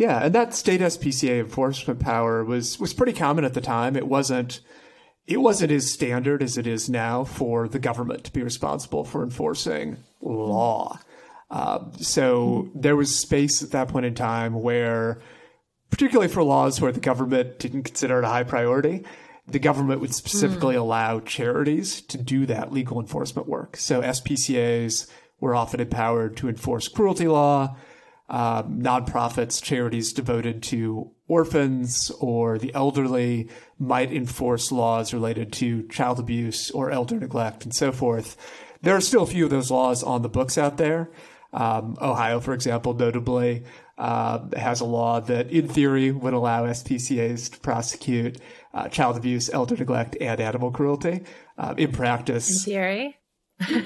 Yeah, 0.00 0.24
and 0.24 0.34
that 0.34 0.54
state 0.54 0.80
SPCA 0.80 1.40
enforcement 1.40 2.00
power 2.00 2.42
was 2.42 2.80
was 2.80 2.94
pretty 2.94 3.12
common 3.12 3.44
at 3.44 3.52
the 3.52 3.60
time. 3.60 3.96
It 3.96 4.08
wasn't 4.08 4.60
it 5.26 5.42
wasn't 5.42 5.72
as 5.72 5.92
standard 5.92 6.42
as 6.42 6.56
it 6.56 6.66
is 6.66 6.88
now 6.88 7.22
for 7.22 7.68
the 7.68 7.78
government 7.78 8.24
to 8.24 8.32
be 8.32 8.42
responsible 8.42 9.04
for 9.04 9.22
enforcing 9.22 9.98
law. 10.22 10.98
Uh, 11.50 11.80
so 11.98 12.70
there 12.74 12.96
was 12.96 13.14
space 13.14 13.62
at 13.62 13.72
that 13.72 13.88
point 13.88 14.06
in 14.06 14.14
time 14.14 14.54
where, 14.62 15.20
particularly 15.90 16.32
for 16.32 16.42
laws 16.42 16.80
where 16.80 16.92
the 16.92 16.98
government 16.98 17.58
didn't 17.58 17.82
consider 17.82 18.20
it 18.20 18.24
a 18.24 18.28
high 18.28 18.42
priority, 18.42 19.04
the 19.46 19.58
government 19.58 20.00
would 20.00 20.14
specifically 20.14 20.76
mm. 20.76 20.80
allow 20.80 21.20
charities 21.20 22.00
to 22.00 22.16
do 22.16 22.46
that 22.46 22.72
legal 22.72 22.98
enforcement 22.98 23.46
work. 23.46 23.76
So 23.76 24.00
SPCAs 24.00 25.10
were 25.40 25.54
often 25.54 25.78
empowered 25.78 26.38
to 26.38 26.48
enforce 26.48 26.88
cruelty 26.88 27.28
law, 27.28 27.76
um, 28.30 28.80
nonprofits, 28.80 29.60
charities 29.60 30.12
devoted 30.12 30.62
to 30.62 31.10
orphans 31.26 32.12
or 32.20 32.58
the 32.58 32.72
elderly 32.74 33.48
might 33.78 34.12
enforce 34.12 34.70
laws 34.70 35.12
related 35.12 35.52
to 35.54 35.86
child 35.88 36.20
abuse 36.20 36.70
or 36.70 36.92
elder 36.92 37.18
neglect 37.18 37.64
and 37.64 37.74
so 37.74 37.90
forth. 37.90 38.36
There 38.82 38.94
are 38.94 39.00
still 39.00 39.24
a 39.24 39.26
few 39.26 39.44
of 39.44 39.50
those 39.50 39.70
laws 39.70 40.04
on 40.04 40.22
the 40.22 40.28
books 40.28 40.56
out 40.56 40.76
there. 40.76 41.10
Um, 41.52 41.96
Ohio, 42.00 42.38
for 42.38 42.54
example, 42.54 42.94
notably, 42.94 43.64
uh, 43.98 44.38
has 44.56 44.80
a 44.80 44.84
law 44.84 45.18
that, 45.20 45.50
in 45.50 45.66
theory, 45.66 46.12
would 46.12 46.32
allow 46.32 46.66
SPCAs 46.66 47.52
to 47.52 47.60
prosecute 47.60 48.38
uh, 48.72 48.88
child 48.88 49.16
abuse, 49.16 49.50
elder 49.50 49.76
neglect, 49.76 50.16
and 50.20 50.40
animal 50.40 50.70
cruelty. 50.70 51.24
Um, 51.58 51.76
in 51.76 51.90
practice, 51.90 52.64
in 52.64 52.72
theory, 52.72 53.18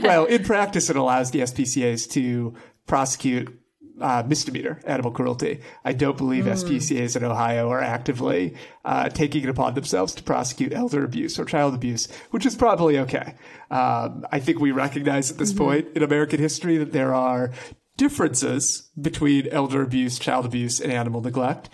well, 0.02 0.26
in 0.26 0.44
practice, 0.44 0.90
it 0.90 0.96
allows 0.96 1.30
the 1.30 1.40
SPCAs 1.40 2.10
to 2.10 2.54
prosecute 2.86 3.58
uh, 4.00 4.22
misdemeanor 4.26 4.80
animal 4.86 5.10
cruelty. 5.10 5.60
I 5.84 5.92
don't 5.92 6.16
believe 6.16 6.44
mm. 6.44 6.52
SPCAs 6.52 7.16
in 7.16 7.24
Ohio 7.24 7.68
are 7.70 7.80
actively 7.80 8.56
uh, 8.84 9.08
taking 9.08 9.44
it 9.44 9.48
upon 9.48 9.74
themselves 9.74 10.14
to 10.14 10.22
prosecute 10.22 10.72
elder 10.72 11.04
abuse 11.04 11.38
or 11.38 11.44
child 11.44 11.74
abuse, 11.74 12.08
which 12.30 12.46
is 12.46 12.54
probably 12.54 12.98
okay. 12.98 13.34
Um, 13.70 14.26
I 14.32 14.40
think 14.40 14.58
we 14.58 14.72
recognize 14.72 15.30
at 15.30 15.38
this 15.38 15.52
mm-hmm. 15.52 15.64
point 15.64 15.88
in 15.96 16.02
American 16.02 16.40
history 16.40 16.76
that 16.78 16.92
there 16.92 17.14
are 17.14 17.52
differences 17.96 18.90
between 19.00 19.46
elder 19.48 19.82
abuse, 19.82 20.18
child 20.18 20.44
abuse, 20.44 20.80
and 20.80 20.92
animal 20.92 21.20
neglect. 21.20 21.68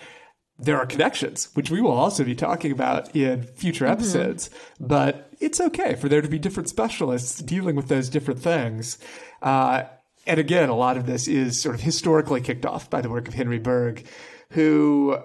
There 0.59 0.77
are 0.77 0.85
connections, 0.85 1.49
which 1.55 1.71
we 1.71 1.81
will 1.81 1.93
also 1.93 2.23
be 2.23 2.35
talking 2.35 2.71
about 2.71 3.17
in 3.17 3.45
future 3.45 3.87
mm-hmm. 3.87 3.93
episodes, 3.95 4.51
but 4.79 5.31
it's 5.41 5.61
okay 5.61 5.95
for 5.95 6.11
there 6.11 6.21
to 6.21 6.29
be 6.29 6.39
different 6.39 6.69
specialists 6.69 7.41
dealing 7.41 7.77
with 7.77 7.89
those 7.89 8.11
different 8.11 8.41
things. 8.41 8.99
Uh, 9.41 9.85
and 10.27 10.39
again, 10.39 10.69
a 10.69 10.77
lot 10.77 10.97
of 10.97 11.07
this 11.07 11.29
is 11.29 11.61
sort 11.61 11.75
of 11.75 11.81
historically 11.81 12.41
kicked 12.41 12.67
off 12.67 12.91
by 12.91 13.01
the 13.01 13.09
work 13.09 13.29
of 13.29 13.35
Henry 13.35 13.61
Bergh, 13.61 14.05
who 14.51 15.17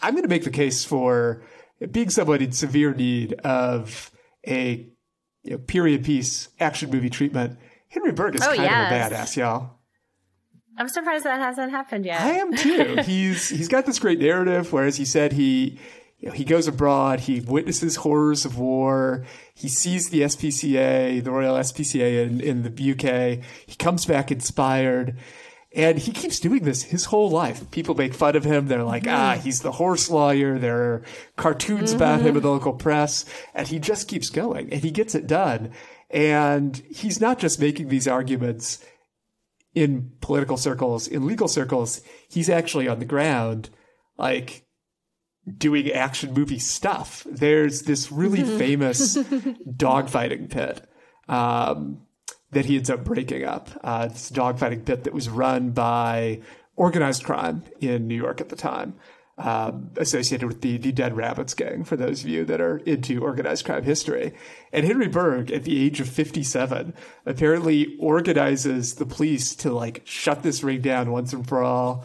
I'm 0.00 0.12
going 0.12 0.22
to 0.22 0.28
make 0.28 0.44
the 0.44 0.50
case 0.50 0.84
for 0.84 1.42
being 1.90 2.10
someone 2.10 2.42
in 2.42 2.52
severe 2.52 2.94
need 2.94 3.34
of 3.34 4.10
a 4.46 4.86
you 5.42 5.50
know, 5.50 5.58
period 5.58 6.04
piece 6.04 6.48
action 6.58 6.90
movie 6.90 7.10
treatment. 7.10 7.58
Henry 7.88 8.12
Bergh 8.12 8.34
is 8.34 8.42
oh, 8.42 8.48
kind 8.48 8.62
yes. 8.62 9.10
of 9.10 9.12
a 9.12 9.14
badass, 9.14 9.36
y'all. 9.36 9.76
I'm 10.78 10.88
surprised 10.88 11.24
that 11.24 11.40
hasn't 11.40 11.70
happened 11.70 12.04
yet. 12.04 12.20
I 12.20 12.32
am 12.32 12.54
too. 12.54 12.96
he's 13.04 13.48
he's 13.48 13.68
got 13.68 13.86
this 13.86 13.98
great 13.98 14.18
narrative, 14.18 14.72
whereas 14.72 14.96
he 14.96 15.04
said 15.04 15.32
he 15.32 15.78
you 16.26 16.32
know, 16.32 16.36
he 16.36 16.44
goes 16.44 16.66
abroad, 16.66 17.20
he 17.20 17.38
witnesses 17.38 17.94
horrors 17.94 18.44
of 18.44 18.58
war, 18.58 19.24
he 19.54 19.68
sees 19.68 20.08
the 20.08 20.22
SPCA, 20.22 21.22
the 21.22 21.30
Royal 21.30 21.54
SPCA 21.54 22.26
in, 22.26 22.40
in 22.40 22.62
the 22.64 22.90
UK, 22.90 23.44
he 23.64 23.76
comes 23.76 24.06
back 24.06 24.32
inspired, 24.32 25.16
and 25.72 25.98
he 25.98 26.10
keeps 26.10 26.40
doing 26.40 26.64
this 26.64 26.82
his 26.82 27.04
whole 27.04 27.30
life. 27.30 27.70
People 27.70 27.94
make 27.94 28.12
fun 28.12 28.34
of 28.34 28.42
him. 28.42 28.66
They're 28.66 28.82
like, 28.82 29.06
ah, 29.06 29.38
he's 29.40 29.60
the 29.60 29.70
horse 29.70 30.10
lawyer. 30.10 30.58
There 30.58 30.78
are 30.78 31.02
cartoons 31.36 31.92
about 31.92 32.22
him 32.22 32.34
in 32.34 32.42
the 32.42 32.50
local 32.50 32.72
press. 32.72 33.24
And 33.54 33.68
he 33.68 33.78
just 33.78 34.08
keeps 34.08 34.30
going 34.30 34.72
and 34.72 34.82
he 34.82 34.90
gets 34.90 35.14
it 35.14 35.26
done. 35.26 35.72
And 36.10 36.82
he's 36.88 37.20
not 37.20 37.38
just 37.38 37.60
making 37.60 37.88
these 37.88 38.08
arguments 38.08 38.82
in 39.74 40.12
political 40.22 40.56
circles, 40.56 41.06
in 41.06 41.26
legal 41.26 41.48
circles. 41.48 42.00
He's 42.28 42.48
actually 42.48 42.88
on 42.88 42.98
the 42.98 43.04
ground, 43.04 43.68
like, 44.16 44.65
doing 45.46 45.90
action 45.90 46.32
movie 46.34 46.58
stuff. 46.58 47.26
There's 47.30 47.82
this 47.82 48.10
really 48.10 48.42
famous 48.42 49.16
dogfighting 49.16 50.50
pit. 50.50 50.88
Um, 51.28 52.02
that 52.52 52.66
he 52.66 52.76
ends 52.76 52.90
up 52.90 53.04
breaking 53.04 53.44
up. 53.44 53.68
Uh, 53.82 54.08
this 54.08 54.30
dogfighting 54.30 54.84
pit 54.84 55.04
that 55.04 55.12
was 55.12 55.28
run 55.28 55.70
by 55.70 56.40
organized 56.76 57.24
crime 57.24 57.64
in 57.80 58.06
New 58.06 58.14
York 58.14 58.40
at 58.40 58.48
the 58.48 58.56
time, 58.56 58.94
um, 59.38 59.90
associated 59.96 60.46
with 60.46 60.60
the, 60.60 60.76
the 60.78 60.92
Dead 60.92 61.16
Rabbits 61.16 61.54
gang, 61.54 61.84
for 61.84 61.96
those 61.96 62.22
of 62.22 62.28
you 62.28 62.44
that 62.44 62.60
are 62.60 62.78
into 62.78 63.22
organized 63.22 63.64
crime 63.64 63.82
history. 63.82 64.32
And 64.72 64.86
Henry 64.86 65.08
Bergh, 65.08 65.54
at 65.54 65.64
the 65.64 65.84
age 65.84 66.00
of 66.00 66.08
57, 66.08 66.94
apparently 67.24 67.96
organizes 67.98 68.94
the 68.94 69.06
police 69.06 69.54
to 69.56 69.72
like 69.72 70.02
shut 70.04 70.42
this 70.42 70.62
ring 70.62 70.80
down 70.80 71.10
once 71.10 71.32
and 71.32 71.46
for 71.46 71.62
all. 71.62 72.04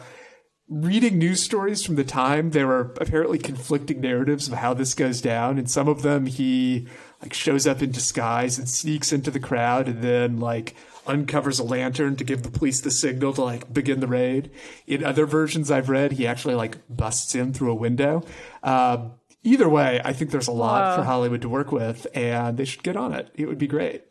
Reading 0.74 1.18
news 1.18 1.42
stories 1.42 1.84
from 1.84 1.96
the 1.96 2.04
time, 2.04 2.52
there 2.52 2.70
are 2.70 2.94
apparently 2.98 3.36
conflicting 3.36 4.00
narratives 4.00 4.48
of 4.48 4.54
how 4.54 4.72
this 4.72 4.94
goes 4.94 5.20
down. 5.20 5.58
And 5.58 5.70
some 5.70 5.86
of 5.86 6.00
them 6.00 6.24
he 6.24 6.86
like 7.20 7.34
shows 7.34 7.66
up 7.66 7.82
in 7.82 7.90
disguise 7.90 8.58
and 8.58 8.66
sneaks 8.66 9.12
into 9.12 9.30
the 9.30 9.38
crowd 9.38 9.86
and 9.86 10.00
then 10.00 10.40
like 10.40 10.74
uncovers 11.06 11.58
a 11.58 11.62
lantern 11.62 12.16
to 12.16 12.24
give 12.24 12.42
the 12.42 12.50
police 12.50 12.80
the 12.80 12.90
signal 12.90 13.34
to 13.34 13.44
like 13.44 13.70
begin 13.70 14.00
the 14.00 14.06
raid. 14.06 14.50
In 14.86 15.04
other 15.04 15.26
versions 15.26 15.70
I've 15.70 15.90
read, 15.90 16.12
he 16.12 16.26
actually 16.26 16.54
like 16.54 16.78
busts 16.88 17.34
in 17.34 17.52
through 17.52 17.72
a 17.72 17.74
window. 17.74 18.24
Um, 18.62 19.12
either 19.42 19.68
way, 19.68 20.00
I 20.02 20.14
think 20.14 20.30
there's 20.30 20.48
a 20.48 20.52
lot 20.52 20.96
for 20.96 21.04
Hollywood 21.04 21.42
to 21.42 21.50
work 21.50 21.70
with 21.70 22.06
and 22.14 22.56
they 22.56 22.64
should 22.64 22.82
get 22.82 22.96
on 22.96 23.12
it. 23.12 23.28
It 23.34 23.46
would 23.46 23.58
be 23.58 23.66
great. 23.66 24.04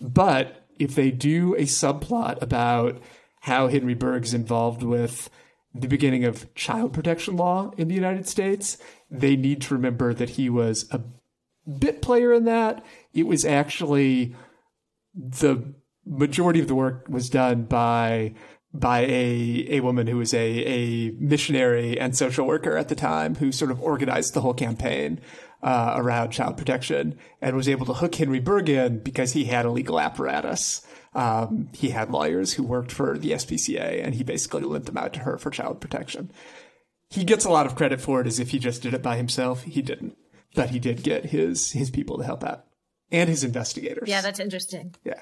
But 0.00 0.64
if 0.78 0.94
they 0.94 1.10
do 1.10 1.56
a 1.56 1.62
subplot 1.62 2.40
about 2.40 3.02
how 3.40 3.66
Henry 3.66 3.94
Bergh's 3.94 4.32
involved 4.32 4.84
with 4.84 5.28
the 5.74 5.88
beginning 5.88 6.24
of 6.24 6.52
child 6.54 6.92
protection 6.92 7.36
law 7.36 7.72
in 7.76 7.88
the 7.88 7.94
United 7.94 8.28
States, 8.28 8.78
they 9.10 9.34
need 9.34 9.60
to 9.62 9.74
remember 9.74 10.14
that 10.14 10.30
he 10.30 10.48
was 10.48 10.86
a 10.92 11.00
bit 11.78 12.00
player 12.00 12.32
in 12.32 12.44
that. 12.44 12.84
It 13.12 13.26
was 13.26 13.44
actually 13.44 14.36
the 15.14 15.74
majority 16.06 16.60
of 16.60 16.68
the 16.68 16.74
work 16.74 17.06
was 17.08 17.28
done 17.30 17.64
by 17.64 18.34
by 18.72 19.00
a 19.00 19.66
a 19.70 19.80
woman 19.80 20.06
who 20.06 20.18
was 20.18 20.34
a 20.34 20.38
a 20.38 21.10
missionary 21.12 21.98
and 21.98 22.16
social 22.16 22.46
worker 22.46 22.76
at 22.76 22.88
the 22.88 22.94
time 22.94 23.36
who 23.36 23.52
sort 23.52 23.70
of 23.70 23.80
organized 23.80 24.34
the 24.34 24.40
whole 24.40 24.54
campaign 24.54 25.20
uh, 25.62 25.94
around 25.96 26.30
child 26.30 26.56
protection 26.56 27.16
and 27.40 27.56
was 27.56 27.68
able 27.68 27.86
to 27.86 27.94
hook 27.94 28.14
Henry 28.14 28.40
Bergen 28.40 28.98
because 28.98 29.32
he 29.32 29.44
had 29.44 29.64
a 29.64 29.70
legal 29.70 29.98
apparatus. 29.98 30.86
Um, 31.14 31.68
he 31.72 31.90
had 31.90 32.10
lawyers 32.10 32.54
who 32.54 32.62
worked 32.64 32.90
for 32.90 33.16
the 33.16 33.32
SPCA, 33.32 34.04
and 34.04 34.14
he 34.14 34.24
basically 34.24 34.62
lent 34.62 34.86
them 34.86 34.96
out 34.96 35.12
to 35.14 35.20
her 35.20 35.38
for 35.38 35.50
child 35.50 35.80
protection. 35.80 36.32
He 37.08 37.24
gets 37.24 37.44
a 37.44 37.50
lot 37.50 37.66
of 37.66 37.76
credit 37.76 38.00
for 38.00 38.20
it 38.20 38.26
as 38.26 38.40
if 38.40 38.50
he 38.50 38.58
just 38.58 38.82
did 38.82 38.94
it 38.94 39.02
by 39.02 39.16
himself. 39.16 39.62
He 39.62 39.82
didn't 39.82 40.16
but 40.54 40.70
he 40.70 40.78
did 40.78 41.02
get 41.02 41.26
his 41.26 41.72
his 41.72 41.90
people 41.90 42.18
to 42.18 42.24
help 42.24 42.42
out 42.44 42.64
and 43.10 43.28
his 43.28 43.44
investigators. 43.44 44.08
Yeah, 44.08 44.22
that's 44.22 44.40
interesting. 44.40 44.94
Yeah. 45.04 45.20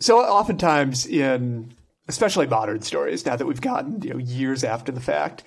So 0.00 0.18
oftentimes 0.18 1.06
in 1.06 1.74
especially 2.08 2.46
modern 2.46 2.82
stories, 2.82 3.24
now 3.24 3.36
that 3.36 3.46
we've 3.46 3.60
gotten 3.60 4.02
you 4.02 4.10
know 4.10 4.18
years 4.18 4.64
after 4.64 4.90
the 4.90 5.00
fact, 5.00 5.44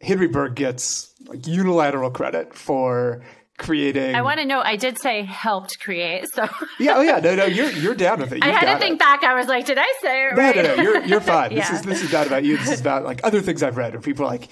Henry 0.00 0.28
Bergh 0.28 0.54
gets 0.54 1.14
like 1.26 1.46
unilateral 1.46 2.10
credit 2.10 2.54
for 2.54 3.22
creating. 3.58 4.14
I 4.14 4.22
want 4.22 4.40
to 4.40 4.44
know. 4.46 4.60
I 4.60 4.76
did 4.76 4.98
say 4.98 5.22
helped 5.22 5.78
create, 5.80 6.28
so 6.32 6.42
yeah, 6.78 6.94
oh 6.96 7.00
yeah, 7.02 7.18
no, 7.20 7.34
no, 7.34 7.44
you're 7.44 7.70
you're 7.70 7.94
down 7.94 8.20
with 8.20 8.32
it. 8.32 8.42
I 8.42 8.46
You've 8.48 8.56
had 8.56 8.64
got 8.66 8.72
to 8.74 8.78
think 8.80 8.94
it. 8.94 8.98
back. 8.98 9.22
I 9.22 9.34
was 9.34 9.46
like, 9.46 9.66
did 9.66 9.78
I 9.78 9.92
say 10.02 10.26
it 10.28 10.34
No, 10.36 10.42
right? 10.42 10.56
no, 10.56 10.62
no, 10.62 10.82
you're 10.82 11.04
you're 11.04 11.20
fine. 11.36 11.54
This 11.54 11.70
is 11.70 11.82
this 11.82 12.02
is 12.02 12.12
not 12.12 12.26
about 12.26 12.44
you. 12.44 12.56
This 12.56 12.70
is 12.70 12.80
about 12.80 13.04
like 13.04 13.20
other 13.24 13.40
things 13.40 13.62
I've 13.62 13.76
read 13.76 13.92
where 13.92 14.00
people 14.02 14.24
are 14.26 14.28
like, 14.30 14.48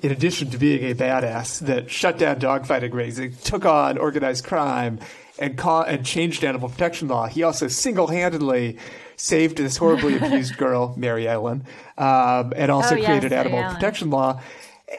in 0.00 0.10
addition 0.12 0.50
to 0.50 0.58
being 0.58 0.90
a 0.90 0.94
badass 0.94 1.60
that 1.66 1.90
shut 1.90 2.18
down 2.18 2.36
dogfighting 2.40 2.92
raising, 2.94 3.34
took 3.36 3.64
on 3.66 3.98
organized 3.98 4.44
crime, 4.44 4.98
and 5.38 5.56
ca- 5.58 5.82
and 5.82 6.04
changed 6.06 6.42
animal 6.44 6.68
protection 6.68 7.08
law. 7.08 7.26
He 7.26 7.42
also 7.42 7.68
single 7.68 8.06
handedly 8.08 8.78
saved 9.16 9.56
this 9.58 9.76
horribly 9.76 10.16
abused 10.20 10.56
girl, 10.56 10.94
Mary 10.96 11.26
Ellen, 11.28 11.64
um, 11.98 12.52
and 12.56 12.70
also 12.70 12.94
Oh, 12.94 12.98
yes, 12.98 13.06
created 13.06 13.32
animal 13.32 13.58
Ellen. 13.58 13.74
protection 13.74 14.10
law. 14.10 14.40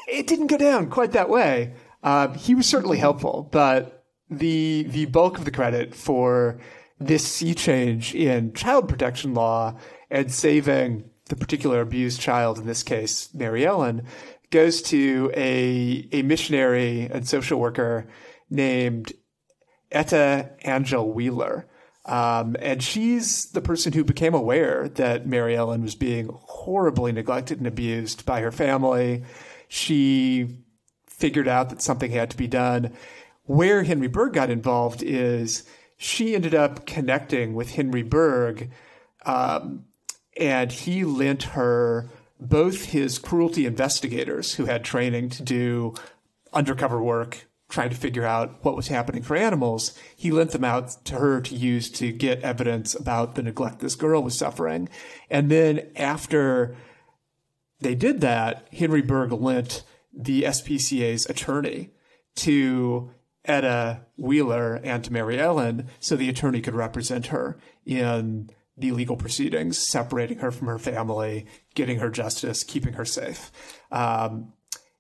It 0.07 0.27
didn't 0.27 0.47
go 0.47 0.57
down 0.57 0.89
quite 0.89 1.13
that 1.13 1.29
way. 1.29 1.71
Um, 2.03 2.33
he 2.35 2.55
was 2.55 2.65
certainly 2.65 2.97
helpful, 2.97 3.49
but 3.51 4.05
the 4.29 4.85
the 4.89 5.05
bulk 5.05 5.37
of 5.37 5.45
the 5.45 5.51
credit 5.51 5.95
for 5.95 6.59
this 6.99 7.27
sea 7.27 7.53
change 7.53 8.13
in 8.13 8.53
child 8.53 8.87
protection 8.87 9.33
law 9.33 9.77
and 10.09 10.31
saving 10.31 11.09
the 11.25 11.35
particular 11.35 11.81
abused 11.81 12.19
child, 12.19 12.57
in 12.57 12.65
this 12.65 12.83
case, 12.83 13.33
Mary 13.33 13.65
Ellen, 13.65 14.03
goes 14.51 14.81
to 14.83 15.31
a 15.35 16.07
a 16.11 16.21
missionary 16.23 17.09
and 17.11 17.27
social 17.27 17.59
worker 17.59 18.07
named 18.49 19.13
Etta 19.91 20.51
Angell 20.63 21.11
Wheeler. 21.11 21.67
Um, 22.05 22.55
and 22.59 22.81
she's 22.81 23.51
the 23.51 23.61
person 23.61 23.93
who 23.93 24.03
became 24.03 24.33
aware 24.33 24.89
that 24.89 25.27
Mary 25.27 25.55
Ellen 25.55 25.83
was 25.83 25.93
being 25.93 26.29
horribly 26.31 27.11
neglected 27.11 27.59
and 27.59 27.67
abused 27.67 28.25
by 28.25 28.41
her 28.41 28.51
family. 28.51 29.23
She 29.67 30.57
figured 31.19 31.47
out 31.47 31.69
that 31.69 31.81
something 31.81 32.11
had 32.11 32.29
to 32.31 32.37
be 32.37 32.47
done. 32.47 32.93
Where 33.43 33.83
Henry 33.83 34.09
Bergh 34.09 34.33
got 34.33 34.49
involved 34.49 35.03
is 35.03 35.63
she 35.97 36.33
ended 36.33 36.55
up 36.55 36.85
connecting 36.85 37.53
with 37.53 37.71
Henry 37.71 38.03
Bergh, 38.03 38.69
um, 39.25 39.85
and 40.37 40.71
he 40.71 41.03
lent 41.03 41.43
her 41.43 42.09
both 42.39 42.85
his 42.85 43.19
cruelty 43.19 43.65
investigators 43.65 44.55
who 44.55 44.65
had 44.65 44.83
training 44.83 45.29
to 45.29 45.43
do 45.43 45.93
undercover 46.53 47.03
work 47.03 47.45
trying 47.69 47.89
to 47.89 47.95
figure 47.95 48.25
out 48.25 48.63
what 48.63 48.75
was 48.75 48.87
happening 48.87 49.21
for 49.21 49.35
animals. 49.35 49.97
He 50.15 50.31
lent 50.31 50.51
them 50.51 50.63
out 50.63 51.05
to 51.05 51.15
her 51.15 51.39
to 51.41 51.55
use 51.55 51.89
to 51.91 52.11
get 52.11 52.41
evidence 52.41 52.95
about 52.95 53.35
the 53.35 53.43
neglect 53.43 53.79
this 53.79 53.95
girl 53.95 54.23
was 54.23 54.37
suffering. 54.37 54.89
And 55.29 55.51
then 55.51 55.87
after 55.95 56.75
they 57.79 57.93
did 57.93 58.21
that, 58.21 58.67
Henry 58.73 59.03
Bergh 59.03 59.39
lent 59.39 59.83
the 60.19 60.43
SPCA's 60.43 61.25
attorney 61.27 61.91
to 62.35 63.09
Etta 63.45 64.01
Wheeler 64.17 64.75
and 64.83 65.03
to 65.05 65.13
Mary 65.13 65.39
Ellen 65.39 65.87
so 65.99 66.15
the 66.15 66.29
attorney 66.29 66.59
could 66.59 66.75
represent 66.75 67.27
her 67.27 67.57
in 67.85 68.49
the 68.77 68.91
legal 68.91 69.15
proceedings, 69.15 69.77
separating 69.89 70.39
her 70.39 70.51
from 70.51 70.67
her 70.67 70.77
family, 70.77 71.45
getting 71.73 71.99
her 71.99 72.09
justice, 72.09 72.63
keeping 72.63 72.93
her 72.93 73.05
safe. 73.05 73.51
Um, 73.91 74.53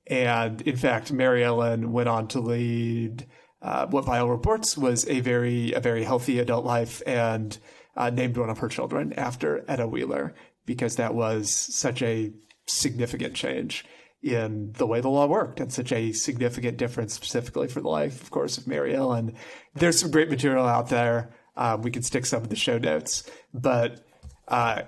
and 0.07 0.61
in 0.61 0.77
fact, 0.77 1.11
Mary 1.11 1.43
Ellen 1.43 1.91
went 1.91 2.09
on 2.09 2.27
to 2.29 2.39
lead 2.39 3.27
uh, 3.61 3.87
what 3.87 4.07
all 4.07 4.29
reports 4.29 4.77
was 4.77 5.07
a 5.07 5.19
very 5.19 5.73
a 5.73 5.81
very 5.81 6.03
healthy 6.05 6.39
adult 6.39 6.65
life, 6.65 7.01
and 7.05 7.57
uh, 7.95 8.09
named 8.09 8.37
one 8.37 8.49
of 8.49 8.59
her 8.59 8.69
children 8.69 9.13
after 9.13 9.65
Etta 9.67 9.85
Wheeler 9.87 10.33
because 10.65 10.95
that 10.95 11.13
was 11.13 11.51
such 11.51 12.01
a 12.01 12.31
significant 12.67 13.33
change 13.33 13.83
in 14.21 14.73
the 14.73 14.85
way 14.85 15.01
the 15.01 15.09
law 15.09 15.25
worked 15.25 15.59
and 15.59 15.71
such 15.71 15.91
a 15.91 16.11
significant 16.11 16.77
difference 16.77 17.13
specifically 17.13 17.67
for 17.67 17.81
the 17.81 17.87
life, 17.87 18.21
of 18.21 18.31
course, 18.31 18.57
of 18.57 18.67
Mary 18.67 18.95
Ellen. 18.95 19.33
There's 19.75 19.99
some 19.99 20.11
great 20.11 20.29
material 20.29 20.65
out 20.65 20.89
there. 20.89 21.33
Um, 21.55 21.81
we 21.81 21.91
can 21.91 22.03
stick 22.03 22.25
some 22.25 22.43
in 22.43 22.49
the 22.49 22.55
show 22.55 22.77
notes, 22.77 23.29
but 23.53 24.05
uh, 24.47 24.83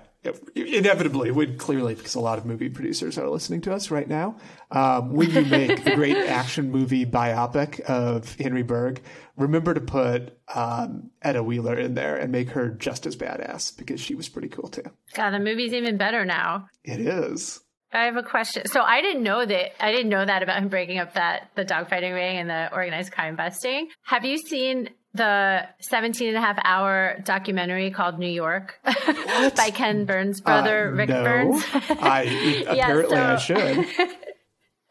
inevitably, 0.54 1.30
would 1.30 1.58
clearly, 1.58 1.94
because 1.94 2.14
a 2.14 2.20
lot 2.20 2.38
of 2.38 2.46
movie 2.46 2.68
producers 2.68 3.18
are 3.18 3.28
listening 3.28 3.60
to 3.62 3.72
us 3.72 3.90
right 3.90 4.08
now, 4.08 4.36
um, 4.70 5.12
when 5.12 5.30
you 5.30 5.44
make 5.44 5.84
the 5.84 5.94
great 5.94 6.16
action 6.28 6.70
movie 6.70 7.04
biopic 7.04 7.80
of 7.80 8.34
Henry 8.36 8.62
Bergh, 8.62 8.98
remember 9.36 9.74
to 9.74 9.80
put 9.80 10.38
um, 10.54 11.10
Etta 11.22 11.42
Wheeler 11.42 11.76
in 11.76 11.94
there 11.94 12.16
and 12.16 12.30
make 12.30 12.50
her 12.50 12.68
just 12.68 13.06
as 13.06 13.16
badass 13.16 13.76
because 13.76 14.00
she 14.00 14.14
was 14.14 14.28
pretty 14.28 14.48
cool 14.48 14.68
too. 14.68 14.84
God, 15.14 15.30
the 15.30 15.40
movie's 15.40 15.72
even 15.72 15.96
better 15.96 16.24
now. 16.24 16.68
It 16.84 17.00
is. 17.00 17.60
I 17.92 18.04
have 18.04 18.16
a 18.16 18.22
question. 18.22 18.66
So 18.66 18.80
I 18.82 19.00
didn't 19.02 19.22
know 19.22 19.44
that. 19.44 19.84
I 19.84 19.92
didn't 19.92 20.08
know 20.08 20.24
that 20.24 20.42
about 20.42 20.58
him 20.62 20.68
breaking 20.68 20.98
up 20.98 21.14
that 21.14 21.50
the 21.54 21.64
dogfighting 21.64 22.14
ring 22.14 22.38
and 22.38 22.48
the 22.48 22.72
organized 22.72 23.12
crime 23.12 23.36
busting. 23.36 23.88
Have 24.04 24.24
you 24.24 24.38
seen 24.38 24.88
the 25.14 25.68
17 25.80 26.28
and 26.28 26.36
a 26.38 26.40
half 26.40 26.58
hour 26.64 27.20
documentary 27.24 27.90
called 27.90 28.18
New 28.18 28.30
York 28.30 28.80
by 29.56 29.70
Ken 29.74 30.06
Burns' 30.06 30.40
brother, 30.40 30.88
Uh, 30.88 30.92
Ric 30.92 31.08
no. 31.10 31.22
Burns? 31.22 31.62
I 31.74 32.22
Yeah, 32.74 32.84
apparently 32.84 33.16
I 33.18 33.36
should. 33.36 33.86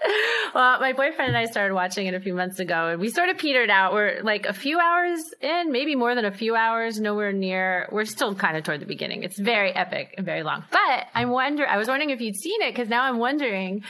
well, 0.55 0.79
my 0.79 0.93
boyfriend 0.93 1.29
and 1.29 1.37
I 1.37 1.45
started 1.45 1.73
watching 1.73 2.07
it 2.07 2.13
a 2.13 2.19
few 2.19 2.33
months 2.33 2.59
ago, 2.59 2.89
and 2.89 3.01
we 3.01 3.09
sort 3.09 3.29
of 3.29 3.37
petered 3.37 3.69
out. 3.69 3.93
We're 3.93 4.21
like 4.23 4.45
a 4.45 4.53
few 4.53 4.79
hours 4.79 5.19
in, 5.41 5.71
maybe 5.71 5.95
more 5.95 6.15
than 6.15 6.25
a 6.25 6.31
few 6.31 6.55
hours, 6.55 6.99
nowhere 6.99 7.31
near. 7.31 7.87
We're 7.91 8.05
still 8.05 8.35
kind 8.35 8.57
of 8.57 8.63
toward 8.63 8.81
the 8.81 8.85
beginning. 8.85 9.23
It's 9.23 9.39
very 9.39 9.71
epic 9.73 10.15
and 10.17 10.25
very 10.25 10.43
long. 10.43 10.63
But 10.71 11.07
I'm 11.13 11.29
wonder. 11.29 11.67
I 11.67 11.77
was 11.77 11.87
wondering 11.87 12.09
if 12.09 12.21
you'd 12.21 12.35
seen 12.35 12.61
it 12.61 12.73
because 12.73 12.89
now 12.89 13.03
I'm 13.03 13.17
wondering 13.17 13.83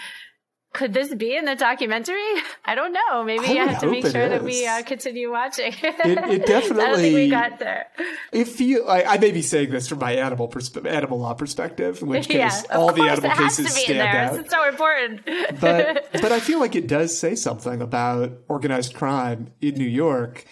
could 0.74 0.94
this 0.94 1.14
be 1.14 1.36
in 1.36 1.46
the 1.46 1.56
documentary? 1.56 2.24
I 2.66 2.76
don't 2.76 2.94
know. 2.94 3.24
Maybe 3.24 3.60
I, 3.60 3.64
I 3.64 3.68
have 3.68 3.82
to 3.82 3.92
make 3.92 4.06
sure 4.06 4.22
is. 4.22 4.30
that 4.30 4.44
we 4.44 4.66
uh, 4.66 4.84
continue 4.84 5.32
watching. 5.32 5.74
It, 6.04 6.18
it 6.18 6.46
definitely. 6.46 6.84
I 6.84 6.90
don't 6.90 7.00
think 7.00 7.16
we 7.16 7.30
got 7.30 7.60
there. 7.60 7.88
It 8.32 8.48
feel 8.48 8.88
I, 8.88 9.04
I 9.04 9.18
may 9.18 9.32
be 9.32 9.42
saying 9.42 9.70
this 9.70 9.88
from 9.88 10.00
my 10.00 10.14
animal 10.14 10.50
persp- 10.50 10.90
animal 10.90 11.20
law 11.20 11.34
perspective, 11.34 12.02
in 12.02 12.08
which 12.08 12.28
case 12.28 12.64
yeah, 12.70 12.76
all 12.76 12.92
the 12.92 13.04
animal 13.04 13.30
cases 13.32 13.72
stand 13.72 13.92
in 13.92 13.98
there. 13.98 14.16
out. 14.16 14.40
It's 14.40 14.50
so 14.50 14.68
important. 14.68 15.22
but 15.60 16.08
but 16.14 16.32
I 16.32 16.40
feel 16.40 16.60
like 16.60 16.76
it 16.76 16.88
does 16.88 17.18
say 17.18 17.36
something 17.36 17.82
about 17.82 18.32
organized 18.48 18.94
crime 18.94 19.52
in 19.60 19.76
New 19.76 19.84
York, 19.88 20.46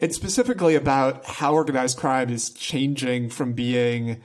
and 0.00 0.12
specifically 0.12 0.74
about 0.74 1.24
how 1.24 1.54
organized 1.54 1.96
crime 1.96 2.28
is 2.28 2.50
changing 2.50 3.30
from 3.30 3.52
being 3.54 4.20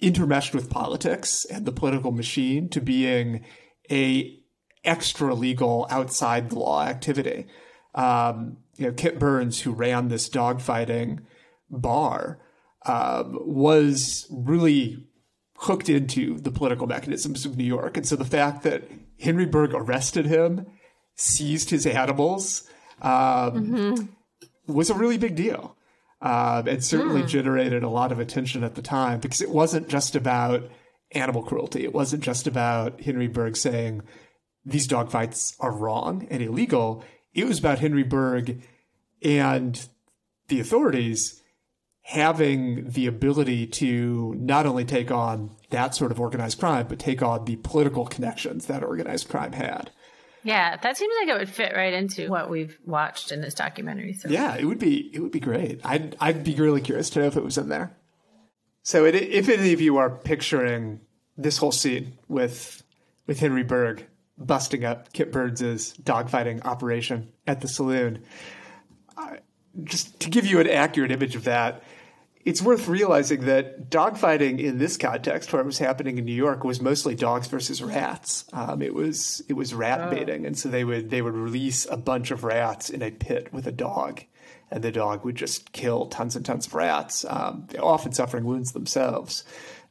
intermeshed 0.00 0.54
with 0.54 0.70
politics 0.70 1.44
and 1.46 1.66
the 1.66 1.72
political 1.72 2.12
machine 2.12 2.68
to 2.70 2.80
being 2.80 3.44
a 3.90 4.43
extra 4.84 5.34
legal 5.34 5.86
outside 5.90 6.50
the 6.50 6.58
law 6.58 6.82
activity. 6.84 7.46
Um, 7.94 8.58
you 8.76 8.86
know, 8.86 8.92
Kit 8.92 9.18
Burns, 9.18 9.60
who 9.60 9.72
ran 9.72 10.08
this 10.08 10.28
dogfighting 10.28 11.20
bar, 11.70 12.40
um, 12.86 13.38
was 13.40 14.26
really 14.30 15.06
hooked 15.58 15.88
into 15.88 16.38
the 16.38 16.50
political 16.50 16.86
mechanisms 16.86 17.46
of 17.46 17.56
New 17.56 17.64
York. 17.64 17.96
And 17.96 18.06
so 18.06 18.16
the 18.16 18.24
fact 18.24 18.62
that 18.64 18.84
Henry 19.20 19.46
Bergh 19.46 19.72
arrested 19.72 20.26
him, 20.26 20.66
seized 21.14 21.70
his 21.70 21.86
animals, 21.86 22.68
um, 23.00 24.14
was 24.66 24.90
a 24.90 24.94
really 24.94 25.18
big 25.18 25.36
deal. 25.36 25.76
Um, 26.20 26.66
and 26.68 26.82
certainly 26.82 27.22
generated 27.22 27.82
a 27.82 27.88
lot 27.90 28.10
of 28.10 28.18
attention 28.18 28.64
at 28.64 28.76
the 28.76 28.82
time 28.82 29.20
because 29.20 29.42
it 29.42 29.50
wasn't 29.50 29.88
just 29.88 30.16
about 30.16 30.70
animal 31.12 31.42
cruelty. 31.42 31.84
It 31.84 31.92
wasn't 31.92 32.22
just 32.22 32.46
about 32.46 33.02
Henry 33.02 33.28
Bergh 33.28 33.56
saying 33.56 34.02
these 34.64 34.88
dogfights 34.88 35.56
are 35.60 35.72
wrong 35.72 36.26
and 36.30 36.42
illegal. 36.42 37.04
It 37.32 37.46
was 37.46 37.58
about 37.58 37.80
Henry 37.80 38.04
Bergh 38.04 38.60
and 39.22 39.88
the 40.48 40.60
authorities 40.60 41.42
having 42.02 42.90
the 42.90 43.06
ability 43.06 43.66
to 43.66 44.34
not 44.36 44.66
only 44.66 44.84
take 44.84 45.10
on 45.10 45.50
that 45.70 45.94
sort 45.94 46.12
of 46.12 46.20
organized 46.20 46.58
crime, 46.58 46.86
but 46.86 46.98
take 46.98 47.22
on 47.22 47.44
the 47.46 47.56
political 47.56 48.04
connections 48.04 48.66
that 48.66 48.84
organized 48.84 49.28
crime 49.28 49.52
had. 49.52 49.90
yeah, 50.42 50.76
that 50.76 50.98
seems 50.98 51.14
like 51.20 51.34
it 51.34 51.38
would 51.38 51.48
fit 51.48 51.72
right 51.74 51.94
into 51.94 52.28
what 52.28 52.50
we've 52.50 52.78
watched 52.84 53.32
in 53.32 53.40
this 53.40 53.54
documentary. 53.54 54.12
So. 54.12 54.28
Yeah, 54.28 54.54
it 54.56 54.66
would 54.66 54.78
be 54.78 55.10
it 55.14 55.20
would 55.20 55.32
be 55.32 55.40
great. 55.40 55.80
I'd 55.82 56.16
I'd 56.20 56.44
be 56.44 56.54
really 56.54 56.82
curious 56.82 57.08
to 57.10 57.20
know 57.20 57.26
if 57.26 57.36
it 57.36 57.44
was 57.44 57.56
in 57.56 57.70
there. 57.70 57.96
So 58.82 59.06
it, 59.06 59.14
if 59.14 59.48
any 59.48 59.72
of 59.72 59.80
you 59.80 59.96
are 59.96 60.10
picturing 60.10 61.00
this 61.38 61.56
whole 61.56 61.72
scene 61.72 62.18
with 62.28 62.82
with 63.26 63.40
Henry 63.40 63.64
Bergh 63.64 64.04
busting 64.38 64.84
up 64.84 65.12
Kit 65.12 65.32
Burns' 65.32 65.94
dogfighting 65.94 66.64
operation 66.64 67.32
at 67.46 67.60
the 67.60 67.68
saloon, 67.68 68.22
uh, 69.16 69.36
just 69.82 70.20
to 70.20 70.30
give 70.30 70.46
you 70.46 70.60
an 70.60 70.68
accurate 70.68 71.10
image 71.10 71.36
of 71.36 71.44
that, 71.44 71.82
it's 72.44 72.60
worth 72.60 72.88
realizing 72.88 73.46
that 73.46 73.90
dogfighting 73.90 74.60
in 74.60 74.78
this 74.78 74.96
context, 74.96 75.52
where 75.52 75.62
it 75.62 75.66
was 75.66 75.78
happening 75.78 76.18
in 76.18 76.24
New 76.24 76.34
York, 76.34 76.62
was 76.62 76.80
mostly 76.80 77.14
dogs 77.14 77.46
versus 77.46 77.82
rats. 77.82 78.44
Um, 78.52 78.82
it 78.82 78.94
was 78.94 79.42
it 79.48 79.54
was 79.54 79.72
rat 79.72 80.10
baiting, 80.10 80.44
and 80.44 80.56
so 80.56 80.68
they 80.68 80.84
would 80.84 81.10
they 81.10 81.22
would 81.22 81.34
release 81.34 81.86
a 81.90 81.96
bunch 81.96 82.30
of 82.30 82.44
rats 82.44 82.90
in 82.90 83.02
a 83.02 83.10
pit 83.10 83.52
with 83.52 83.66
a 83.66 83.72
dog, 83.72 84.22
and 84.70 84.84
the 84.84 84.92
dog 84.92 85.24
would 85.24 85.36
just 85.36 85.72
kill 85.72 86.06
tons 86.06 86.36
and 86.36 86.44
tons 86.44 86.66
of 86.66 86.74
rats, 86.74 87.24
um, 87.28 87.66
often 87.80 88.12
suffering 88.12 88.44
wounds 88.44 88.72
themselves. 88.72 89.44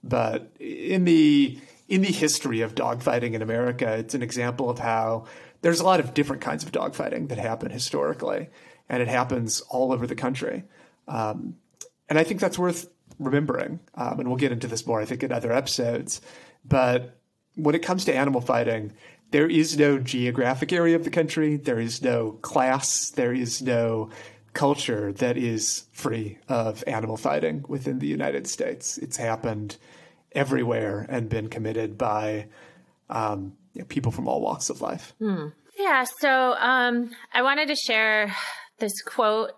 But 0.03 0.51
in 0.59 1.05
the 1.05 1.57
in 1.87 2.01
the 2.01 2.11
history 2.11 2.61
of 2.61 2.75
dogfighting 2.75 3.33
in 3.33 3.41
America, 3.41 3.97
it's 3.97 4.15
an 4.15 4.23
example 4.23 4.69
of 4.69 4.79
how 4.79 5.25
there's 5.61 5.79
a 5.79 5.85
lot 5.85 5.99
of 5.99 6.13
different 6.13 6.41
kinds 6.41 6.63
of 6.63 6.71
dogfighting 6.71 7.29
that 7.29 7.37
happen 7.37 7.71
historically, 7.71 8.49
and 8.89 9.01
it 9.01 9.07
happens 9.07 9.61
all 9.69 9.91
over 9.91 10.07
the 10.07 10.15
country. 10.15 10.63
Um, 11.07 11.55
and 12.09 12.19
I 12.19 12.23
think 12.23 12.39
that's 12.39 12.59
worth 12.59 12.89
remembering. 13.19 13.79
Um, 13.95 14.19
and 14.19 14.27
we'll 14.27 14.37
get 14.37 14.51
into 14.51 14.67
this 14.67 14.85
more, 14.85 15.01
I 15.01 15.05
think, 15.05 15.23
in 15.23 15.31
other 15.31 15.51
episodes. 15.51 16.21
But 16.65 17.17
when 17.55 17.75
it 17.75 17.83
comes 17.83 18.05
to 18.05 18.15
animal 18.15 18.41
fighting, 18.41 18.93
there 19.31 19.49
is 19.49 19.77
no 19.77 19.97
geographic 19.97 20.71
area 20.71 20.95
of 20.95 21.03
the 21.03 21.09
country, 21.09 21.57
there 21.57 21.79
is 21.79 22.01
no 22.01 22.33
class, 22.43 23.09
there 23.09 23.33
is 23.33 23.61
no 23.61 24.09
culture 24.53 25.11
that 25.13 25.37
is 25.37 25.85
free 25.91 26.37
of 26.47 26.83
animal 26.85 27.17
fighting 27.17 27.65
within 27.67 27.99
the 27.99 28.07
United 28.07 28.45
States. 28.47 28.99
It's 28.99 29.17
happened 29.17 29.77
everywhere 30.35 31.05
and 31.09 31.29
been 31.29 31.49
committed 31.49 31.97
by 31.97 32.47
um, 33.09 33.53
people 33.87 34.11
from 34.11 34.27
all 34.27 34.41
walks 34.41 34.69
of 34.69 34.81
life. 34.81 35.13
Yeah, 35.77 36.05
so 36.19 36.53
um, 36.53 37.11
I 37.33 37.41
wanted 37.41 37.67
to 37.69 37.75
share 37.75 38.33
this 38.79 39.01
quote, 39.01 39.51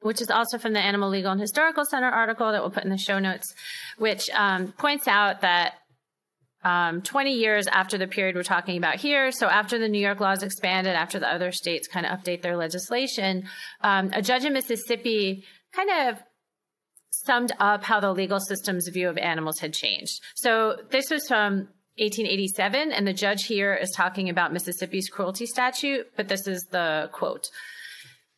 which 0.00 0.20
is 0.20 0.30
also 0.30 0.58
from 0.58 0.72
the 0.72 0.80
Animal 0.80 1.08
Legal 1.08 1.32
and 1.32 1.40
Historical 1.40 1.84
Center 1.84 2.08
article 2.08 2.52
that 2.52 2.60
we'll 2.60 2.70
put 2.70 2.84
in 2.84 2.90
the 2.90 2.98
show 2.98 3.18
notes, 3.18 3.54
which 3.96 4.28
um, 4.30 4.72
points 4.72 5.08
out 5.08 5.40
that 5.40 5.74
um, 6.64 7.02
20 7.02 7.32
years 7.32 7.66
after 7.68 7.96
the 7.96 8.06
period 8.06 8.34
we're 8.34 8.42
talking 8.42 8.76
about 8.76 8.96
here, 8.96 9.30
so 9.30 9.46
after 9.46 9.78
the 9.78 9.88
New 9.88 10.00
York 10.00 10.20
laws 10.20 10.42
expanded, 10.42 10.94
after 10.94 11.18
the 11.18 11.32
other 11.32 11.52
states 11.52 11.88
kind 11.88 12.04
of 12.04 12.18
update 12.18 12.42
their 12.42 12.56
legislation, 12.56 13.44
um, 13.80 14.10
a 14.12 14.20
judge 14.20 14.44
in 14.44 14.52
Mississippi 14.52 15.44
kind 15.72 16.08
of 16.08 16.22
summed 17.24 17.52
up 17.58 17.84
how 17.84 18.00
the 18.00 18.12
legal 18.12 18.40
system's 18.40 18.88
view 18.88 19.08
of 19.08 19.18
animals 19.18 19.58
had 19.60 19.72
changed. 19.72 20.20
So 20.34 20.76
this 20.90 21.10
was 21.10 21.26
from 21.28 21.68
1887, 21.98 22.92
and 22.92 23.06
the 23.06 23.12
judge 23.12 23.44
here 23.44 23.74
is 23.74 23.90
talking 23.90 24.28
about 24.28 24.52
Mississippi's 24.52 25.08
cruelty 25.08 25.46
statute, 25.46 26.06
but 26.16 26.28
this 26.28 26.46
is 26.46 26.66
the 26.70 27.10
quote. 27.12 27.48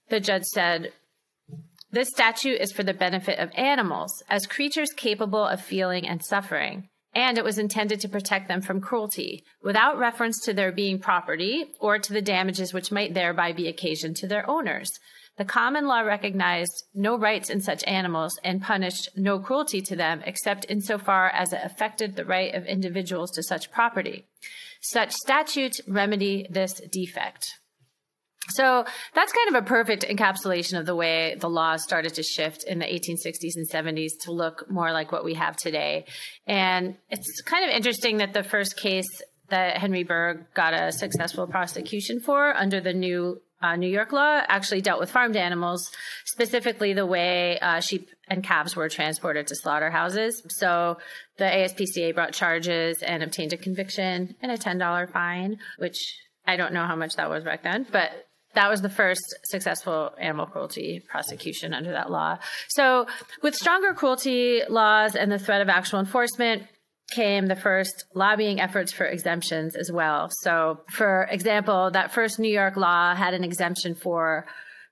The 0.09 0.21
judge 0.21 0.45
said, 0.45 0.93
This 1.91 2.09
statute 2.09 2.61
is 2.61 2.73
for 2.73 2.83
the 2.83 2.95
benefit 2.95 3.39
of 3.39 3.51
animals 3.55 4.23
as 4.31 4.47
creatures 4.47 4.93
capable 4.97 5.45
of 5.45 5.61
feeling 5.61 6.09
and 6.09 6.25
suffering, 6.25 6.89
and 7.15 7.37
it 7.37 7.45
was 7.45 7.59
intended 7.59 8.01
to 8.01 8.09
protect 8.09 8.49
them 8.49 8.63
from 8.63 8.81
cruelty 8.81 9.45
without 9.63 9.99
reference 9.99 10.41
to 10.45 10.55
their 10.55 10.73
being 10.73 10.99
property 10.99 11.67
or 11.81 11.99
to 11.99 12.13
the 12.13 12.23
damages 12.23 12.73
which 12.73 12.93
might 12.93 13.13
thereby 13.13 13.53
be 13.53 13.69
occasioned 13.69 14.17
to 14.17 14.27
their 14.27 14.49
owners. 14.49 14.91
The 15.41 15.47
common 15.47 15.87
law 15.87 16.01
recognized 16.01 16.85
no 16.93 17.17
rights 17.17 17.49
in 17.49 17.63
such 17.63 17.83
animals 17.85 18.39
and 18.45 18.61
punished 18.61 19.09
no 19.17 19.39
cruelty 19.39 19.81
to 19.81 19.97
them 19.97 20.21
except 20.27 20.67
insofar 20.69 21.31
as 21.31 21.55
it 21.55 21.63
affected 21.65 22.15
the 22.15 22.27
right 22.27 22.55
of 22.55 22.67
individuals 22.67 23.31
to 23.31 23.43
such 23.43 23.73
property. 23.73 24.27
Such 24.83 25.13
statutes 25.13 25.81
remedy 25.89 26.47
this 26.51 26.75
defect. 26.93 27.55
So 28.51 28.85
that's 29.15 29.33
kind 29.33 29.57
of 29.57 29.65
a 29.65 29.67
perfect 29.67 30.05
encapsulation 30.05 30.79
of 30.79 30.85
the 30.85 30.95
way 30.95 31.37
the 31.41 31.49
laws 31.49 31.85
started 31.85 32.13
to 32.17 32.23
shift 32.23 32.65
in 32.65 32.79
the 32.79 32.85
1860s 32.85 33.57
and 33.57 33.67
70s 33.67 34.11
to 34.25 34.33
look 34.33 34.71
more 34.71 34.93
like 34.93 35.11
what 35.11 35.25
we 35.25 35.33
have 35.35 35.57
today. 35.57 36.05
And 36.47 36.97
it's 37.09 37.41
kind 37.47 37.65
of 37.65 37.75
interesting 37.75 38.19
that 38.19 38.35
the 38.35 38.43
first 38.43 38.77
case 38.77 39.09
that 39.49 39.79
Henry 39.79 40.05
Bergh 40.05 40.45
got 40.53 40.75
a 40.75 40.93
successful 40.93 41.47
prosecution 41.47 42.21
for 42.21 42.55
under 42.55 42.83
the 42.83 42.93
new 42.93 43.41
uh, 43.63 43.77
New 43.77 43.89
York 43.89 44.13
law 44.13 44.41
actually 44.49 44.81
dealt 44.81 45.01
with 45.01 45.11
farmed 45.11 45.37
animals, 45.37 45.91
specifically 46.25 46.93
the 46.93 47.07
way 47.07 47.59
uh, 47.61 47.81
sheep 47.81 48.09
and 48.29 48.43
calves 48.43 48.75
were 48.75 48.89
transported 48.89 49.47
to 49.49 49.57
slaughterhouses. 49.57 50.43
So 50.49 50.99
the 51.37 51.45
ASPCA 51.45 52.15
brought 52.15 52.33
charges 52.33 53.03
and 53.03 53.23
obtained 53.23 53.53
a 53.53 53.57
conviction 53.57 54.37
and 54.41 54.53
a 54.53 54.57
$10 54.57 55.13
fine, 55.13 55.59
which 55.79 56.17
I 56.47 56.57
don't 56.57 56.73
know 56.73 56.87
how 56.87 56.97
much 56.97 57.17
that 57.17 57.29
was 57.29 57.45
back 57.45 57.63
then, 57.63 57.87
but 57.91 58.11
that 58.55 58.69
was 58.71 58.83
the 58.83 58.89
first 58.89 59.23
successful 59.45 60.13
animal 60.19 60.47
cruelty 60.47 61.03
prosecution 61.09 61.73
under 61.73 61.93
that 61.93 62.11
law. 62.11 62.39
So 62.71 63.07
with 63.43 63.55
stronger 63.55 63.95
cruelty 63.95 64.63
laws 64.69 65.15
and 65.15 65.31
the 65.31 65.39
threat 65.39 65.61
of 65.61 65.69
actual 65.69 66.01
enforcement, 66.01 66.65
came 67.11 67.47
the 67.47 67.57
first 67.57 68.05
lobbying 68.15 68.61
efforts 68.61 68.93
for 68.93 69.05
exemptions 69.05 69.77
as 69.77 69.91
well. 69.93 70.29
So, 70.31 70.81
for 70.89 71.29
example, 71.31 71.91
that 71.93 72.13
first 72.13 72.39
New 72.39 72.53
York 72.53 72.77
law 72.77 73.15
had 73.15 73.35
an 73.35 73.45
exemption 73.45 73.95
for, 73.95 74.47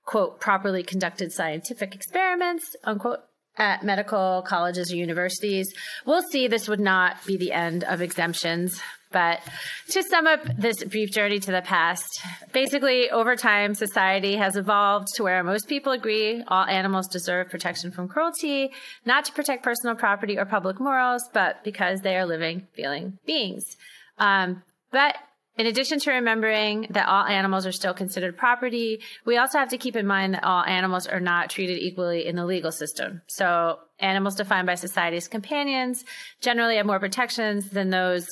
quote, 0.05 0.39
properly 0.39 0.83
conducted 0.83 1.31
scientific 1.31 1.95
experiments, 1.95 2.75
unquote, 2.83 3.19
at 3.59 3.83
medical 3.83 4.43
colleges 4.47 4.91
or 4.91 4.95
universities. 4.95 5.73
We'll 6.05 6.23
see 6.23 6.47
this 6.47 6.67
would 6.67 6.79
not 6.79 7.23
be 7.25 7.37
the 7.37 7.51
end 7.51 7.83
of 7.83 8.01
exemptions. 8.01 8.81
But 9.11 9.41
to 9.89 10.03
sum 10.03 10.27
up 10.27 10.41
this 10.55 10.83
brief 10.83 11.09
journey 11.09 11.39
to 11.39 11.51
the 11.51 11.63
past, 11.63 12.21
basically, 12.53 13.09
over 13.09 13.35
time, 13.35 13.73
society 13.73 14.35
has 14.35 14.55
evolved 14.55 15.07
to 15.15 15.23
where 15.23 15.43
most 15.43 15.67
people 15.67 15.93
agree 15.93 16.43
all 16.47 16.65
animals 16.65 17.07
deserve 17.07 17.49
protection 17.49 17.89
from 17.89 18.07
cruelty, 18.07 18.71
not 19.05 19.25
to 19.25 19.31
protect 19.33 19.63
personal 19.63 19.95
property 19.95 20.37
or 20.37 20.45
public 20.45 20.79
morals, 20.79 21.23
but 21.33 21.63
because 21.63 22.01
they 22.01 22.17
are 22.17 22.25
living, 22.25 22.67
feeling 22.73 23.17
beings. 23.25 23.77
Um, 24.19 24.61
but 24.91 25.15
in 25.59 25.67
addition 25.67 25.99
to 25.99 26.11
remembering 26.11 26.87
that 26.91 27.09
all 27.09 27.25
animals 27.25 27.65
are 27.65 27.73
still 27.73 27.93
considered 27.93 28.37
property, 28.37 29.01
we 29.25 29.35
also 29.35 29.57
have 29.57 29.67
to 29.67 29.77
keep 29.77 29.97
in 29.97 30.07
mind 30.07 30.33
that 30.33 30.45
all 30.45 30.63
animals 30.63 31.05
are 31.05 31.19
not 31.19 31.49
treated 31.49 31.79
equally 31.79 32.25
in 32.25 32.37
the 32.37 32.45
legal 32.45 32.71
system. 32.71 33.21
So 33.27 33.79
animals 33.99 34.35
defined 34.35 34.67
by 34.67 34.75
society 34.75 35.17
as 35.17 35.27
companions 35.27 36.05
generally 36.39 36.77
have 36.77 36.85
more 36.85 37.01
protections 37.01 37.71
than 37.71 37.89
those 37.89 38.25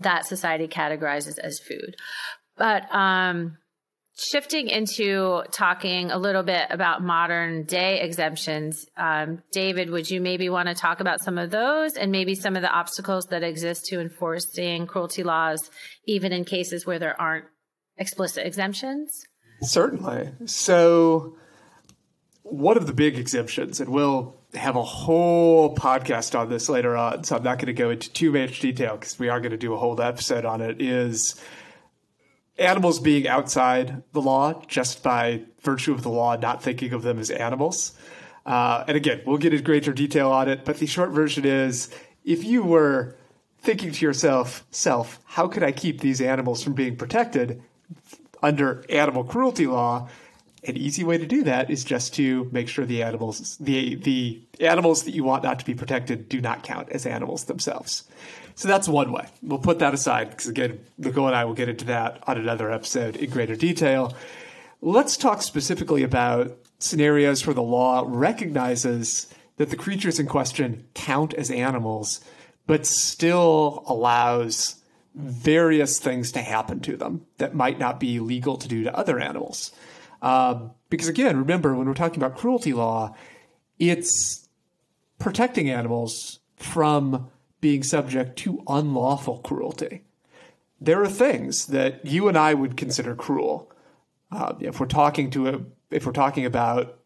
that 0.00 0.24
society 0.24 0.66
categorizes 0.66 1.38
as 1.38 1.60
food. 1.60 1.94
But 2.56 2.84
um, 2.90 3.58
shifting 4.16 4.68
into 4.68 5.42
talking 5.50 6.10
a 6.10 6.18
little 6.18 6.42
bit 6.42 6.66
about 6.70 7.02
modern 7.02 7.64
day 7.64 8.00
exemptions, 8.00 8.86
um, 8.96 9.42
David, 9.52 9.90
would 9.90 10.08
you 10.08 10.20
maybe 10.20 10.48
want 10.48 10.68
to 10.68 10.74
talk 10.74 11.00
about 11.00 11.22
some 11.22 11.36
of 11.36 11.50
those 11.50 11.94
and 11.94 12.12
maybe 12.12 12.34
some 12.34 12.54
of 12.54 12.62
the 12.62 12.70
obstacles 12.70 13.26
that 13.26 13.42
exist 13.42 13.86
to 13.86 14.00
enforcing 14.00 14.86
cruelty 14.86 15.24
laws, 15.24 15.70
even 16.06 16.32
in 16.32 16.44
cases 16.44 16.86
where 16.86 16.98
there 16.98 17.20
aren't 17.20 17.46
explicit 17.96 18.46
exemptions? 18.46 19.10
Certainly. 19.62 20.30
So, 20.46 21.36
one 22.42 22.76
of 22.76 22.86
the 22.86 22.92
big 22.92 23.18
exemptions, 23.18 23.80
and 23.80 23.90
we'll 23.90 24.36
have 24.54 24.76
a 24.76 24.82
whole 24.82 25.74
podcast 25.74 26.38
on 26.38 26.50
this 26.50 26.68
later 26.68 26.96
on, 26.96 27.24
so 27.24 27.36
I'm 27.36 27.42
not 27.42 27.58
going 27.58 27.66
to 27.66 27.72
go 27.72 27.90
into 27.90 28.12
too 28.12 28.30
much 28.30 28.60
detail 28.60 28.96
because 28.96 29.18
we 29.18 29.28
are 29.28 29.40
going 29.40 29.52
to 29.52 29.56
do 29.56 29.72
a 29.74 29.76
whole 29.76 30.00
episode 30.00 30.44
on 30.44 30.60
it, 30.60 30.80
is 30.80 31.40
animals 32.58 33.00
being 33.00 33.26
outside 33.26 34.02
the 34.12 34.20
law 34.20 34.62
just 34.66 35.02
by 35.02 35.42
virtue 35.60 35.92
of 35.92 36.02
the 36.02 36.10
law, 36.10 36.36
not 36.36 36.62
thinking 36.62 36.92
of 36.92 37.02
them 37.02 37.18
as 37.18 37.30
animals. 37.30 37.92
Uh, 38.46 38.84
and 38.86 38.96
again, 38.96 39.22
we'll 39.26 39.38
get 39.38 39.52
into 39.52 39.64
greater 39.64 39.92
detail 39.92 40.30
on 40.30 40.48
it, 40.48 40.64
but 40.64 40.78
the 40.78 40.86
short 40.86 41.10
version 41.10 41.44
is 41.44 41.90
if 42.24 42.44
you 42.44 42.62
were 42.62 43.16
thinking 43.60 43.90
to 43.90 44.04
yourself, 44.04 44.64
self, 44.70 45.18
how 45.24 45.48
could 45.48 45.62
I 45.62 45.72
keep 45.72 46.00
these 46.00 46.20
animals 46.20 46.62
from 46.62 46.74
being 46.74 46.96
protected 46.96 47.62
under 48.42 48.84
animal 48.90 49.24
cruelty 49.24 49.66
law? 49.66 50.08
An 50.66 50.76
easy 50.76 51.04
way 51.04 51.18
to 51.18 51.26
do 51.26 51.42
that 51.44 51.70
is 51.70 51.84
just 51.84 52.14
to 52.14 52.48
make 52.52 52.68
sure 52.68 52.86
the 52.86 53.02
animals, 53.02 53.56
the 53.58 53.96
the 53.96 54.42
animals 54.60 55.04
that 55.04 55.12
you 55.14 55.22
want 55.22 55.42
not 55.42 55.58
to 55.58 55.64
be 55.64 55.74
protected, 55.74 56.28
do 56.28 56.40
not 56.40 56.62
count 56.62 56.88
as 56.90 57.04
animals 57.04 57.44
themselves. 57.44 58.04
So 58.54 58.68
that's 58.68 58.88
one 58.88 59.10
way. 59.12 59.26
We'll 59.42 59.58
put 59.58 59.80
that 59.80 59.94
aside 59.94 60.30
because 60.30 60.48
again, 60.48 60.80
Nicole 60.96 61.26
and 61.26 61.36
I 61.36 61.44
will 61.44 61.54
get 61.54 61.68
into 61.68 61.86
that 61.86 62.22
on 62.26 62.38
another 62.38 62.70
episode 62.70 63.16
in 63.16 63.30
greater 63.30 63.56
detail. 63.56 64.14
Let's 64.80 65.16
talk 65.16 65.42
specifically 65.42 66.02
about 66.02 66.56
scenarios 66.78 67.46
where 67.46 67.54
the 67.54 67.62
law 67.62 68.04
recognizes 68.06 69.32
that 69.56 69.70
the 69.70 69.76
creatures 69.76 70.18
in 70.18 70.26
question 70.26 70.84
count 70.94 71.34
as 71.34 71.50
animals, 71.50 72.20
but 72.66 72.86
still 72.86 73.82
allows 73.86 74.76
various 75.14 75.98
things 75.98 76.32
to 76.32 76.40
happen 76.40 76.80
to 76.80 76.96
them 76.96 77.24
that 77.38 77.54
might 77.54 77.78
not 77.78 78.00
be 78.00 78.18
legal 78.18 78.56
to 78.56 78.68
do 78.68 78.82
to 78.82 78.96
other 78.96 79.18
animals. 79.18 79.72
Um, 80.22 80.72
because 80.90 81.08
again, 81.08 81.36
remember 81.36 81.74
when 81.74 81.86
we're 81.86 81.94
talking 81.94 82.22
about 82.22 82.36
cruelty 82.38 82.72
law, 82.72 83.14
it's 83.78 84.48
protecting 85.18 85.70
animals 85.70 86.40
from 86.56 87.30
being 87.64 87.82
subject 87.82 88.36
to 88.36 88.62
unlawful 88.68 89.38
cruelty. 89.38 90.02
There 90.78 91.00
are 91.00 91.08
things 91.08 91.68
that 91.68 92.04
you 92.04 92.28
and 92.28 92.36
I 92.36 92.52
would 92.52 92.76
consider 92.76 93.14
cruel. 93.14 93.72
Uh, 94.30 94.52
if 94.60 94.78
we're 94.78 94.84
talking 94.84 95.30
to 95.30 95.48
a, 95.48 95.60
if 95.90 96.04
we're 96.04 96.12
talking 96.12 96.44
about 96.44 96.98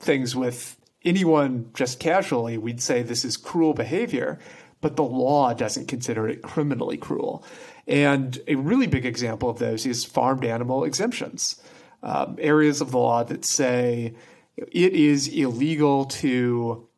things 0.00 0.34
with 0.34 0.80
anyone 1.04 1.68
just 1.74 2.00
casually, 2.00 2.56
we'd 2.56 2.80
say 2.80 3.02
this 3.02 3.22
is 3.22 3.36
cruel 3.36 3.74
behavior, 3.74 4.38
but 4.80 4.96
the 4.96 5.02
law 5.02 5.52
doesn't 5.52 5.88
consider 5.88 6.26
it 6.26 6.40
criminally 6.40 6.96
cruel. 6.96 7.44
And 7.86 8.38
a 8.48 8.54
really 8.54 8.86
big 8.86 9.04
example 9.04 9.50
of 9.50 9.58
those 9.58 9.84
is 9.84 10.06
farmed 10.06 10.42
animal 10.46 10.84
exemptions 10.84 11.60
um, 12.02 12.36
areas 12.38 12.80
of 12.80 12.92
the 12.92 12.98
law 12.98 13.24
that 13.24 13.44
say 13.44 14.14
it 14.56 14.94
is 14.94 15.28
illegal 15.28 16.06
to 16.06 16.88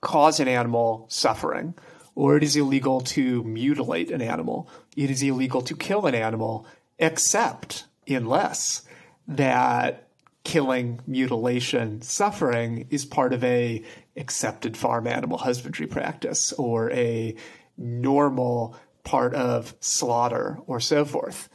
cause 0.00 0.38
an 0.38 0.46
animal 0.46 1.06
suffering, 1.08 1.74
or 2.14 2.36
it 2.36 2.42
is 2.42 2.56
illegal 2.56 3.00
to 3.00 3.42
mutilate 3.44 4.10
an 4.10 4.20
animal. 4.20 4.68
It 4.96 5.10
is 5.10 5.22
illegal 5.22 5.62
to 5.62 5.76
kill 5.76 6.06
an 6.06 6.14
animal, 6.14 6.66
except 6.98 7.84
unless 8.08 8.82
that 9.28 10.08
killing, 10.44 11.00
mutilation, 11.06 12.02
suffering 12.02 12.86
is 12.90 13.04
part 13.04 13.32
of 13.32 13.44
a 13.44 13.82
accepted 14.16 14.76
farm 14.76 15.06
animal 15.06 15.38
husbandry 15.38 15.86
practice 15.86 16.52
or 16.54 16.90
a 16.90 17.34
normal 17.76 18.76
part 19.04 19.34
of 19.34 19.74
slaughter 19.80 20.58
or 20.66 20.80
so 20.80 21.04
forth. 21.04 21.48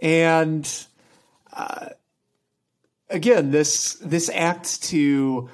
And 0.00 0.86
uh, 1.52 1.88
again, 3.10 3.50
this 3.50 3.94
this 3.94 4.30
acts 4.32 4.78
to 4.90 5.48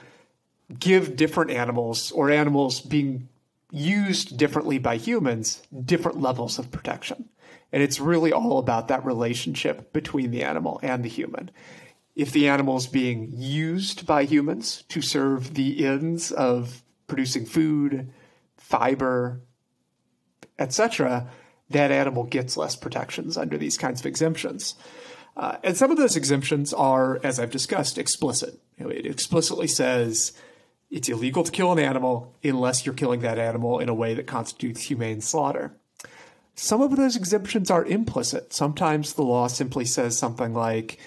give 0.78 1.16
different 1.16 1.50
animals 1.50 2.11
or 2.12 2.30
animals 2.30 2.80
being 2.80 3.28
used 3.74 4.36
differently 4.36 4.78
by 4.78 4.96
humans 4.96 5.60
different 5.84 6.20
levels 6.20 6.58
of 6.58 6.70
protection. 6.70 7.28
And 7.72 7.82
it's 7.82 7.98
really 7.98 8.32
all 8.32 8.58
about 8.58 8.86
that 8.88 9.04
relationship 9.04 9.92
between 9.92 10.30
the 10.30 10.44
animal 10.44 10.78
and 10.82 11.04
the 11.04 11.08
human. 11.08 11.50
If 12.14 12.30
the 12.30 12.48
animal 12.48 12.76
is 12.76 12.86
being 12.86 13.32
used 13.34 14.06
by 14.06 14.24
humans 14.24 14.84
to 14.90 15.02
serve 15.02 15.54
the 15.54 15.84
ends 15.84 16.30
of 16.30 16.84
producing 17.08 17.46
food, 17.46 18.12
fiber, 18.56 19.40
etc., 20.56 21.28
that 21.70 21.90
animal 21.90 22.22
gets 22.22 22.56
less 22.56 22.76
protections 22.76 23.36
under 23.36 23.58
these 23.58 23.76
kinds 23.76 23.98
of 23.98 24.06
exemptions. 24.06 24.76
Uh, 25.36 25.56
and 25.64 25.76
some 25.76 25.90
of 25.90 25.96
those 25.96 26.16
exemptions 26.16 26.72
are, 26.72 27.18
as 27.24 27.40
I've 27.40 27.50
discussed, 27.50 27.98
explicit. 27.98 28.60
It 28.78 29.04
explicitly 29.04 29.66
says 29.66 30.32
it's 30.95 31.09
illegal 31.09 31.42
to 31.42 31.51
kill 31.51 31.72
an 31.72 31.80
animal 31.80 32.36
unless 32.45 32.86
you're 32.86 32.95
killing 32.95 33.18
that 33.18 33.36
animal 33.36 33.80
in 33.80 33.88
a 33.88 33.95
way 33.95 34.14
that 34.14 34.28
constitutes 34.28 34.82
humane 34.82 35.20
slaughter. 35.20 35.74
Some 36.55 36.80
of 36.80 36.95
those 36.95 37.16
exemptions 37.16 37.68
are 37.68 37.84
implicit. 37.84 38.53
Sometimes 38.53 39.12
the 39.12 39.24
law 39.24 39.49
simply 39.49 39.86
says 39.86 40.16
something 40.16 40.55
like, 40.55 41.01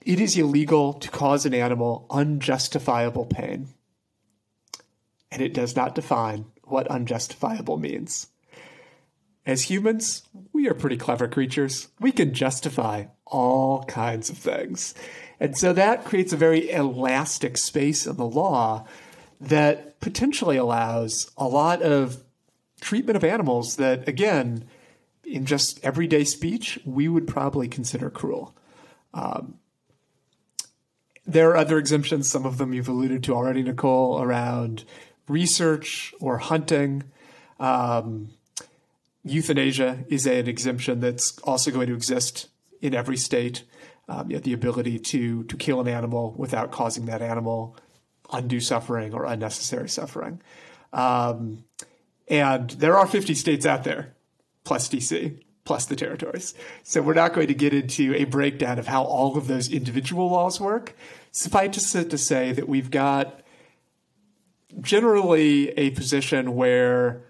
it 0.00 0.18
is 0.18 0.34
illegal 0.38 0.94
to 0.94 1.10
cause 1.10 1.44
an 1.44 1.52
animal 1.52 2.06
unjustifiable 2.08 3.26
pain. 3.26 3.68
And 5.30 5.42
it 5.42 5.52
does 5.52 5.76
not 5.76 5.94
define 5.94 6.46
what 6.64 6.86
unjustifiable 6.86 7.76
means. 7.76 8.28
As 9.44 9.64
humans, 9.64 10.22
we 10.54 10.68
are 10.68 10.74
pretty 10.74 10.96
clever 10.96 11.28
creatures. 11.28 11.88
We 12.00 12.12
can 12.12 12.32
justify 12.32 13.08
all 13.26 13.84
kinds 13.84 14.30
of 14.30 14.38
things. 14.38 14.94
And 15.40 15.56
so 15.56 15.72
that 15.72 16.04
creates 16.04 16.32
a 16.32 16.36
very 16.36 16.70
elastic 16.70 17.56
space 17.56 18.06
in 18.06 18.16
the 18.16 18.26
law 18.26 18.86
that 19.40 19.98
potentially 20.00 20.58
allows 20.58 21.30
a 21.36 21.48
lot 21.48 21.80
of 21.82 22.22
treatment 22.80 23.16
of 23.16 23.24
animals 23.24 23.76
that, 23.76 24.06
again, 24.06 24.64
in 25.24 25.46
just 25.46 25.82
everyday 25.82 26.24
speech, 26.24 26.78
we 26.84 27.08
would 27.08 27.26
probably 27.26 27.68
consider 27.68 28.10
cruel. 28.10 28.54
Um, 29.14 29.54
there 31.26 31.50
are 31.50 31.56
other 31.56 31.78
exemptions, 31.78 32.28
some 32.28 32.44
of 32.44 32.58
them 32.58 32.74
you've 32.74 32.88
alluded 32.88 33.22
to 33.24 33.34
already, 33.34 33.62
Nicole, 33.62 34.20
around 34.20 34.84
research 35.28 36.12
or 36.20 36.38
hunting. 36.38 37.04
Um, 37.58 38.30
euthanasia 39.24 40.04
is 40.08 40.26
an 40.26 40.48
exemption 40.48 41.00
that's 41.00 41.38
also 41.40 41.70
going 41.70 41.86
to 41.86 41.94
exist 41.94 42.48
in 42.80 42.94
every 42.94 43.16
state. 43.16 43.62
Um, 44.10 44.28
you 44.28 44.36
have 44.36 44.42
the 44.42 44.52
ability 44.52 44.98
to 44.98 45.44
to 45.44 45.56
kill 45.56 45.80
an 45.80 45.86
animal 45.86 46.34
without 46.36 46.72
causing 46.72 47.06
that 47.06 47.22
animal 47.22 47.76
undue 48.32 48.60
suffering 48.60 49.14
or 49.14 49.24
unnecessary 49.24 49.88
suffering. 49.88 50.42
Um, 50.92 51.64
and 52.28 52.70
there 52.70 52.96
are 52.96 53.06
50 53.06 53.34
states 53.34 53.64
out 53.66 53.84
there, 53.84 54.14
plus 54.64 54.88
DC, 54.88 55.40
plus 55.64 55.86
the 55.86 55.96
territories. 55.96 56.54
So 56.82 57.02
we're 57.02 57.14
not 57.14 57.34
going 57.34 57.48
to 57.48 57.54
get 57.54 57.72
into 57.72 58.14
a 58.14 58.24
breakdown 58.24 58.78
of 58.78 58.88
how 58.88 59.04
all 59.04 59.36
of 59.36 59.46
those 59.46 59.68
individual 59.68 60.28
laws 60.30 60.60
work. 60.60 60.96
Suffice 61.30 61.94
it 61.94 62.10
to 62.10 62.18
say 62.18 62.52
that 62.52 62.68
we've 62.68 62.90
got 62.90 63.40
generally 64.80 65.70
a 65.70 65.90
position 65.90 66.54
where 66.54 67.22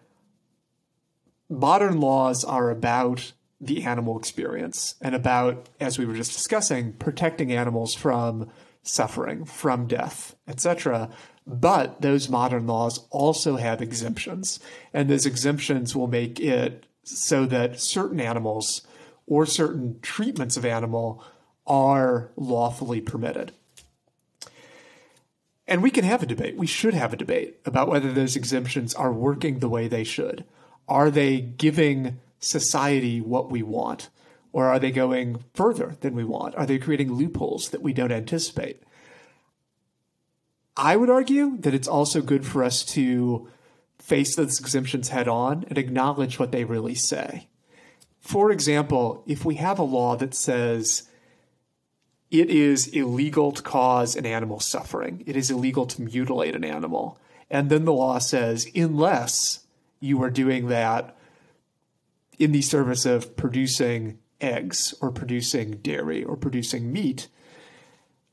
modern 1.48 2.00
laws 2.00 2.44
are 2.44 2.70
about 2.70 3.32
the 3.60 3.84
animal 3.84 4.18
experience 4.18 4.94
and 5.00 5.14
about, 5.14 5.68
as 5.80 5.98
we 5.98 6.06
were 6.06 6.14
just 6.14 6.32
discussing, 6.32 6.94
protecting 6.94 7.52
animals 7.52 7.94
from 7.94 8.50
suffering, 8.82 9.44
from 9.44 9.86
death, 9.86 10.34
etc. 10.48 11.10
But 11.46 12.00
those 12.00 12.28
modern 12.28 12.66
laws 12.66 13.06
also 13.10 13.56
have 13.56 13.82
exemptions, 13.82 14.60
and 14.94 15.08
those 15.08 15.26
exemptions 15.26 15.94
will 15.94 16.06
make 16.06 16.40
it 16.40 16.86
so 17.04 17.44
that 17.46 17.80
certain 17.80 18.20
animals 18.20 18.82
or 19.26 19.44
certain 19.46 19.98
treatments 20.00 20.56
of 20.56 20.64
animal 20.64 21.22
are 21.66 22.30
lawfully 22.36 23.00
permitted. 23.00 23.52
And 25.66 25.82
we 25.82 25.90
can 25.90 26.04
have 26.04 26.22
a 26.22 26.26
debate. 26.26 26.56
We 26.56 26.66
should 26.66 26.94
have 26.94 27.12
a 27.12 27.16
debate 27.16 27.60
about 27.64 27.88
whether 27.88 28.12
those 28.12 28.34
exemptions 28.34 28.92
are 28.94 29.12
working 29.12 29.58
the 29.60 29.68
way 29.68 29.86
they 29.86 30.02
should. 30.02 30.44
Are 30.88 31.10
they 31.12 31.40
giving 31.40 32.18
society 32.40 33.20
what 33.20 33.50
we 33.50 33.62
want? 33.62 34.10
Or 34.52 34.66
are 34.66 34.80
they 34.80 34.90
going 34.90 35.44
further 35.54 35.96
than 36.00 36.14
we 36.14 36.24
want? 36.24 36.56
Are 36.56 36.66
they 36.66 36.78
creating 36.78 37.12
loopholes 37.12 37.68
that 37.68 37.82
we 37.82 37.92
don't 37.92 38.10
anticipate? 38.10 38.82
I 40.76 40.96
would 40.96 41.10
argue 41.10 41.56
that 41.58 41.74
it's 41.74 41.86
also 41.86 42.20
good 42.20 42.44
for 42.44 42.64
us 42.64 42.84
to 42.86 43.48
face 43.98 44.34
those 44.34 44.58
exemptions 44.58 45.10
head 45.10 45.28
on 45.28 45.64
and 45.68 45.78
acknowledge 45.78 46.38
what 46.38 46.52
they 46.52 46.64
really 46.64 46.94
say. 46.94 47.48
For 48.20 48.50
example, 48.50 49.22
if 49.26 49.44
we 49.44 49.56
have 49.56 49.78
a 49.78 49.84
law 49.84 50.16
that 50.16 50.34
says 50.34 51.08
it 52.30 52.50
is 52.50 52.88
illegal 52.88 53.52
to 53.52 53.62
cause 53.62 54.16
an 54.16 54.26
animal 54.26 54.60
suffering, 54.60 55.22
it 55.26 55.36
is 55.36 55.50
illegal 55.50 55.86
to 55.86 56.02
mutilate 56.02 56.54
an 56.54 56.64
animal, 56.64 57.18
and 57.50 57.70
then 57.70 57.84
the 57.84 57.92
law 57.92 58.18
says, 58.18 58.70
unless 58.74 59.66
you 60.00 60.22
are 60.22 60.30
doing 60.30 60.68
that 60.68 61.16
in 62.40 62.52
the 62.52 62.62
service 62.62 63.04
of 63.04 63.36
producing 63.36 64.18
eggs 64.40 64.94
or 65.02 65.12
producing 65.12 65.72
dairy 65.72 66.24
or 66.24 66.36
producing 66.36 66.90
meat, 66.90 67.28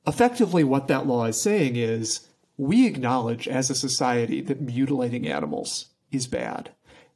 effectively 0.08 0.64
what 0.64 0.88
that 0.88 1.06
law 1.06 1.26
is 1.26 1.40
saying 1.40 1.76
is 1.76 2.28
we 2.56 2.88
acknowledge 2.88 3.48
as 3.48 3.70
a 3.70 3.76
society 3.76 4.40
that 4.42 4.62
mutilating 4.62 5.28
animals 5.28 5.88
is 6.10 6.26
bad, 6.26 6.72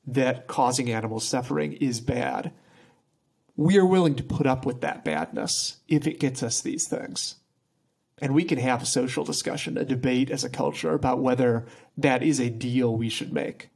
that 0.06 0.48
causing 0.48 0.92
animals 0.92 1.26
suffering 1.26 1.72
is 1.74 2.02
bad. 2.02 2.52
We 3.56 3.78
are 3.78 3.86
willing 3.86 4.16
to 4.16 4.24
put 4.24 4.46
up 4.46 4.66
with 4.66 4.82
that 4.82 5.06
badness 5.06 5.78
if 5.88 6.06
it 6.06 6.20
gets 6.20 6.44
us 6.44 6.60
these 6.60 6.88
things. 6.90 7.36
And 8.22 8.36
we 8.36 8.44
can 8.44 8.60
have 8.60 8.84
a 8.84 8.86
social 8.86 9.24
discussion, 9.24 9.78
a 9.78 9.86
debate 9.86 10.30
as 10.30 10.44
a 10.44 10.50
culture 10.50 10.94
about 10.94 11.22
whether 11.22 11.66
that 11.98 12.22
is 12.22 12.40
a 12.40 12.50
deal 12.50 12.96
we 12.96 13.10
should 13.10 13.32
make. 13.32 13.70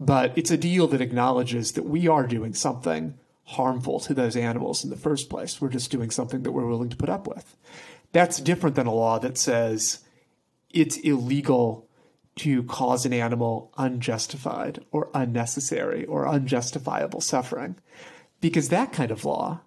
But 0.00 0.36
it's 0.36 0.50
a 0.50 0.56
deal 0.56 0.86
that 0.88 1.00
acknowledges 1.00 1.72
that 1.72 1.84
we 1.84 2.06
are 2.06 2.26
doing 2.26 2.54
something 2.54 3.18
harmful 3.44 3.98
to 4.00 4.14
those 4.14 4.36
animals 4.36 4.84
in 4.84 4.90
the 4.90 4.96
first 4.96 5.30
place. 5.30 5.60
We're 5.60 5.70
just 5.70 5.90
doing 5.90 6.10
something 6.10 6.42
that 6.42 6.52
we're 6.52 6.66
willing 6.66 6.90
to 6.90 6.96
put 6.96 7.08
up 7.08 7.26
with. 7.26 7.56
That's 8.12 8.40
different 8.40 8.76
than 8.76 8.86
a 8.86 8.94
law 8.94 9.18
that 9.18 9.38
says 9.38 10.00
it's 10.70 10.98
illegal 10.98 11.88
to 12.36 12.62
cause 12.64 13.04
an 13.04 13.12
animal 13.12 13.72
unjustified 13.76 14.84
or 14.92 15.10
unnecessary 15.14 16.04
or 16.04 16.28
unjustifiable 16.28 17.20
suffering. 17.20 17.76
Because 18.40 18.68
that 18.68 18.92
kind 18.92 19.10
of 19.10 19.24
law 19.24 19.62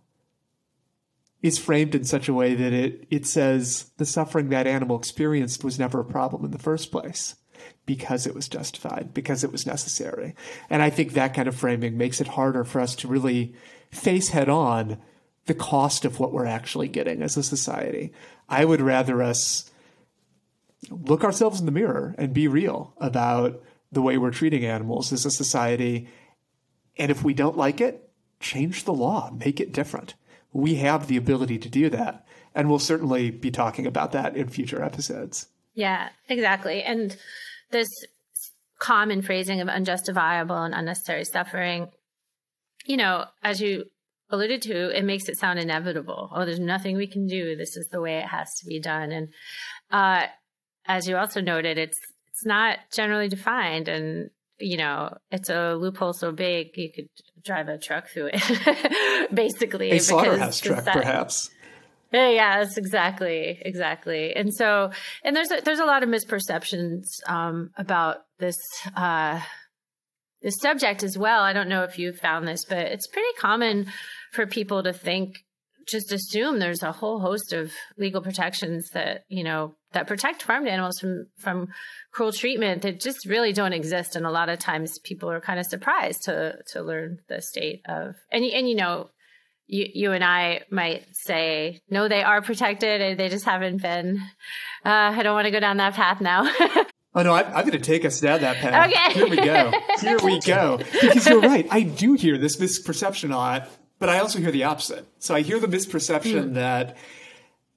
is 1.42 1.58
framed 1.58 1.96
in 1.96 2.06
such 2.06 2.30
a 2.30 2.34
way 2.34 2.54
that 2.54 2.72
it, 2.72 3.08
it 3.10 3.26
says 3.26 3.92
the 3.98 4.06
suffering 4.06 4.50
that 4.50 4.68
animal 4.68 4.98
experienced 4.98 5.64
was 5.64 5.80
never 5.80 6.00
a 6.00 6.06
problem 6.06 6.46
in 6.46 6.52
the 6.52 6.60
first 6.60 6.92
place 6.92 7.36
because 7.86 8.28
it 8.28 8.36
was 8.36 8.48
justified, 8.48 9.14
because 9.14 9.44
it 9.44 9.52
was 9.52 9.66
necessary. 9.66 10.36
And 10.70 10.82
I 10.82 10.90
think 10.90 11.14
that 11.14 11.34
kind 11.34 11.48
of 11.48 11.56
framing 11.56 11.98
makes 11.98 12.22
it 12.22 12.28
harder 12.28 12.64
for 12.64 12.80
us 12.80 12.96
to 12.98 13.08
really 13.08 13.54
face 13.92 14.30
head 14.30 14.50
on 14.50 14.98
the 15.46 15.54
cost 15.54 16.06
of 16.06 16.20
what 16.20 16.32
we're 16.32 16.46
actually 16.46 16.88
getting 16.88 17.22
as 17.22 17.36
a 17.38 17.44
society. 17.44 18.14
I 18.48 18.66
would 18.66 18.82
rather 18.82 19.22
us 19.22 19.72
look 20.90 21.24
ourselves 21.24 21.60
in 21.60 21.66
the 21.66 21.72
mirror 21.72 22.16
and 22.18 22.34
be 22.34 22.48
real 22.48 22.94
about 22.98 23.62
the 23.92 24.02
way 24.02 24.18
we're 24.18 24.32
treating 24.32 24.66
animals 24.66 25.12
as 25.12 25.26
a 25.26 25.32
society. 25.32 26.08
And 26.98 27.12
if 27.12 27.24
we 27.24 27.34
don't 27.34 27.58
like 27.58 27.82
it, 27.82 28.10
change 28.40 28.84
the 28.84 28.94
law, 28.94 29.32
make 29.32 29.60
it 29.60 29.74
different. 29.74 30.16
We 30.54 30.76
have 30.76 31.08
the 31.08 31.18
ability 31.18 31.58
to 31.60 31.70
do 31.70 31.90
that. 31.90 32.26
And 32.54 32.70
we'll 32.70 32.80
certainly 32.80 33.32
be 33.32 33.52
talking 33.52 33.86
about 33.86 34.12
that 34.12 34.36
in 34.36 34.50
future 34.50 34.84
episodes. 34.84 35.48
Yeah, 35.74 36.10
exactly. 36.28 36.84
And 36.84 37.16
this 37.72 37.90
common 38.80 39.22
phrasing 39.22 39.62
of 39.62 39.70
unjustifiable 39.70 40.58
and 40.58 40.74
unnecessary 40.74 41.24
suffering, 41.24 41.90
you 42.86 42.98
know, 42.98 43.26
as 43.44 43.62
you 43.62 43.86
alluded 44.32 44.62
to, 44.64 44.98
it 44.98 45.04
makes 45.04 45.30
it 45.30 45.38
sound 45.38 45.60
inevitable. 45.60 46.30
Oh, 46.34 46.46
there's 46.46 46.60
nothing 46.60 46.98
we 46.98 47.08
can 47.08 47.28
do. 47.28 47.56
This 47.56 47.78
is 47.78 47.88
the 47.90 48.02
way 48.02 48.18
it 48.18 48.26
has 48.26 48.56
to 48.60 48.66
be 48.66 48.80
done. 48.80 49.12
And 49.12 49.30
uh, 49.92 50.28
as 50.86 51.08
you 51.08 51.18
also 51.18 51.42
noted, 51.42 51.78
it's 51.78 52.00
it's 52.30 52.46
not 52.46 52.80
generally 52.92 53.28
defined, 53.28 53.88
and 53.88 54.30
you 54.58 54.78
know, 54.78 55.16
it's 55.32 55.50
a 55.50 55.76
loophole 55.76 56.14
so 56.14 56.32
big 56.32 56.76
you 56.76 56.92
could 56.92 57.10
drive 57.44 57.68
a 57.68 57.78
truck 57.78 58.08
through 58.08 58.30
it, 58.34 59.30
basically. 59.34 59.92
A 59.92 60.00
slaughterhouse 60.00 60.60
truck, 60.60 60.86
that, 60.86 60.96
perhaps. 60.96 61.50
Yes, 62.12 62.78
exactly, 62.78 63.58
exactly. 63.62 64.36
And 64.36 64.54
so, 64.54 64.92
and 65.24 65.36
there's 65.36 65.52
a, 65.52 65.62
there's 65.64 65.80
a 65.80 65.86
lot 65.86 66.04
of 66.04 66.10
misperceptions 66.10 67.06
um, 67.28 67.72
about 67.78 68.18
this 68.38 68.58
uh, 68.96 69.40
this 70.42 70.60
subject 70.60 71.04
as 71.04 71.18
well. 71.18 71.42
I 71.42 71.54
don't 71.54 71.70
know 71.70 71.84
if 71.84 71.98
you've 71.98 72.18
found 72.20 72.48
this, 72.48 72.66
but 72.66 72.80
it's 72.80 73.08
pretty 73.08 73.34
common 73.38 73.88
for 74.34 74.46
people 74.46 74.84
to 74.84 74.92
think, 74.92 75.36
just 75.88 76.12
assume 76.12 76.60
there's 76.60 76.84
a 76.84 76.92
whole 76.92 77.20
host 77.20 77.54
of 77.54 77.72
legal 77.98 78.22
protections 78.22 78.90
that 78.94 79.24
you 79.30 79.44
know 79.44 79.76
that 79.94 80.08
protect 80.08 80.44
farmed 80.44 80.68
animals 80.68 81.00
from 81.00 81.28
from 81.40 81.68
cruel 82.12 82.34
treatment 82.34 82.82
that 82.82 83.00
just 83.00 83.26
really 83.26 83.54
don't 83.54 83.74
exist. 83.74 84.18
And 84.18 84.26
a 84.26 84.32
lot 84.32 84.50
of 84.50 84.60
times, 84.60 85.00
people 85.00 85.32
are 85.32 85.40
kind 85.40 85.60
of 85.60 85.66
surprised 85.66 86.24
to 86.24 86.58
to 86.74 86.82
learn 86.82 87.20
the 87.30 87.42
state 87.42 87.82
of 87.88 88.16
and 88.32 88.44
and 88.44 88.68
you 88.68 88.76
know 88.76 89.10
you, 89.72 89.88
you 89.94 90.12
and 90.12 90.24
I 90.24 90.62
might 90.70 91.16
say, 91.16 91.82
no, 91.90 92.10
they 92.10 92.22
are 92.22 92.42
protected 92.42 93.02
and 93.02 93.18
they 93.18 93.30
just 93.30 93.46
haven't 93.46 93.82
been. 93.82 94.18
Uh, 94.86 95.16
I 95.16 95.24
don't 95.24 95.34
want 95.34 95.46
to 95.46 95.52
go 95.52 95.62
down 95.62 95.78
that 95.78 95.94
path 95.94 96.20
now. 96.20 96.44
oh, 97.16 97.24
no, 97.24 97.34
I, 97.34 97.44
I'm, 97.44 97.66
going 97.66 97.72
to 97.72 97.80
take 97.80 98.04
us 98.04 98.20
down 98.20 98.42
that 98.42 98.58
path. 98.58 98.92
Okay. 98.92 99.14
Here 99.14 99.30
we 99.30 99.38
go. 99.38 99.72
Here 100.02 100.20
we 100.22 100.40
go. 100.42 100.78
Because 100.78 101.26
you're 101.26 101.40
right. 101.40 101.66
I 101.72 101.84
do 101.84 102.16
hear 102.16 102.38
this 102.38 102.58
misperception 102.58 103.34
on 103.34 103.62
it, 103.62 103.70
but 103.98 104.10
I 104.10 104.20
also 104.20 104.40
hear 104.40 104.52
the 104.52 104.66
opposite. 104.66 105.08
So 105.20 105.36
I 105.36 105.42
hear 105.42 105.58
the 105.58 105.68
misperception 105.68 106.50
mm. 106.50 106.54
that 106.56 106.98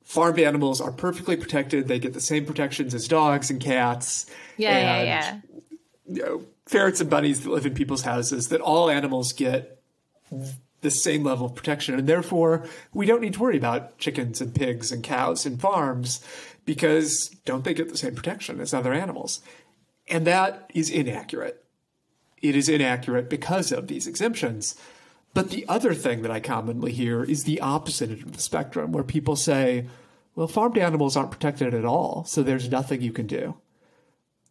farmed 0.02 0.40
animals 0.40 0.80
are 0.80 0.92
perfectly 0.92 1.36
protected. 1.36 1.86
They 1.86 2.00
get 2.00 2.12
the 2.12 2.20
same 2.20 2.44
protections 2.44 2.92
as 2.92 3.06
dogs 3.06 3.50
and 3.50 3.60
cats. 3.60 4.26
Yeah, 4.56 4.70
and, 4.70 5.06
yeah, 5.06 5.40
yeah. 6.08 6.12
You 6.12 6.22
know, 6.22 6.44
ferrets 6.66 7.00
and 7.00 7.08
bunnies 7.08 7.44
that 7.44 7.50
live 7.50 7.66
in 7.66 7.74
people's 7.74 8.02
houses, 8.02 8.48
that 8.48 8.60
all 8.60 8.90
animals 8.90 9.32
get 9.32 9.80
the 10.84 10.90
same 10.92 11.24
level 11.24 11.46
of 11.46 11.56
protection. 11.56 11.98
And 11.98 12.06
therefore, 12.06 12.64
we 12.92 13.06
don't 13.06 13.20
need 13.20 13.34
to 13.34 13.40
worry 13.40 13.56
about 13.56 13.98
chickens 13.98 14.40
and 14.40 14.54
pigs 14.54 14.92
and 14.92 15.02
cows 15.02 15.44
and 15.44 15.60
farms 15.60 16.24
because 16.64 17.34
don't 17.44 17.64
they 17.64 17.74
get 17.74 17.88
the 17.88 17.96
same 17.96 18.14
protection 18.14 18.60
as 18.60 18.72
other 18.72 18.92
animals? 18.92 19.40
And 20.08 20.24
that 20.26 20.70
is 20.72 20.90
inaccurate. 20.90 21.64
It 22.40 22.54
is 22.54 22.68
inaccurate 22.68 23.28
because 23.28 23.72
of 23.72 23.88
these 23.88 24.06
exemptions. 24.06 24.76
But 25.32 25.50
the 25.50 25.66
other 25.66 25.94
thing 25.94 26.22
that 26.22 26.30
I 26.30 26.38
commonly 26.38 26.92
hear 26.92 27.24
is 27.24 27.42
the 27.42 27.60
opposite 27.60 28.10
end 28.10 28.22
of 28.22 28.32
the 28.32 28.40
spectrum, 28.40 28.92
where 28.92 29.02
people 29.02 29.34
say, 29.34 29.86
well, 30.36 30.46
farmed 30.46 30.78
animals 30.78 31.16
aren't 31.16 31.30
protected 31.30 31.74
at 31.74 31.84
all, 31.84 32.24
so 32.24 32.42
there's 32.42 32.70
nothing 32.70 33.00
you 33.00 33.12
can 33.12 33.26
do. 33.26 33.56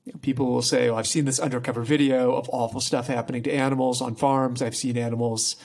You 0.06 0.14
know, 0.14 0.20
people 0.22 0.48
will 0.48 0.62
say, 0.62 0.90
well, 0.90 1.00
I've 1.00 1.08
seen 1.08 1.26
this 1.26 1.40
undercover 1.40 1.84
video 1.84 2.34
of 2.34 2.50
awful 2.52 2.82
stuff 2.82 3.08
happening 3.08 3.44
to 3.44 3.54
animals 3.54 4.02
on 4.02 4.16
farms. 4.16 4.62
I've 4.62 4.76
seen 4.76 4.98
animals 4.98 5.56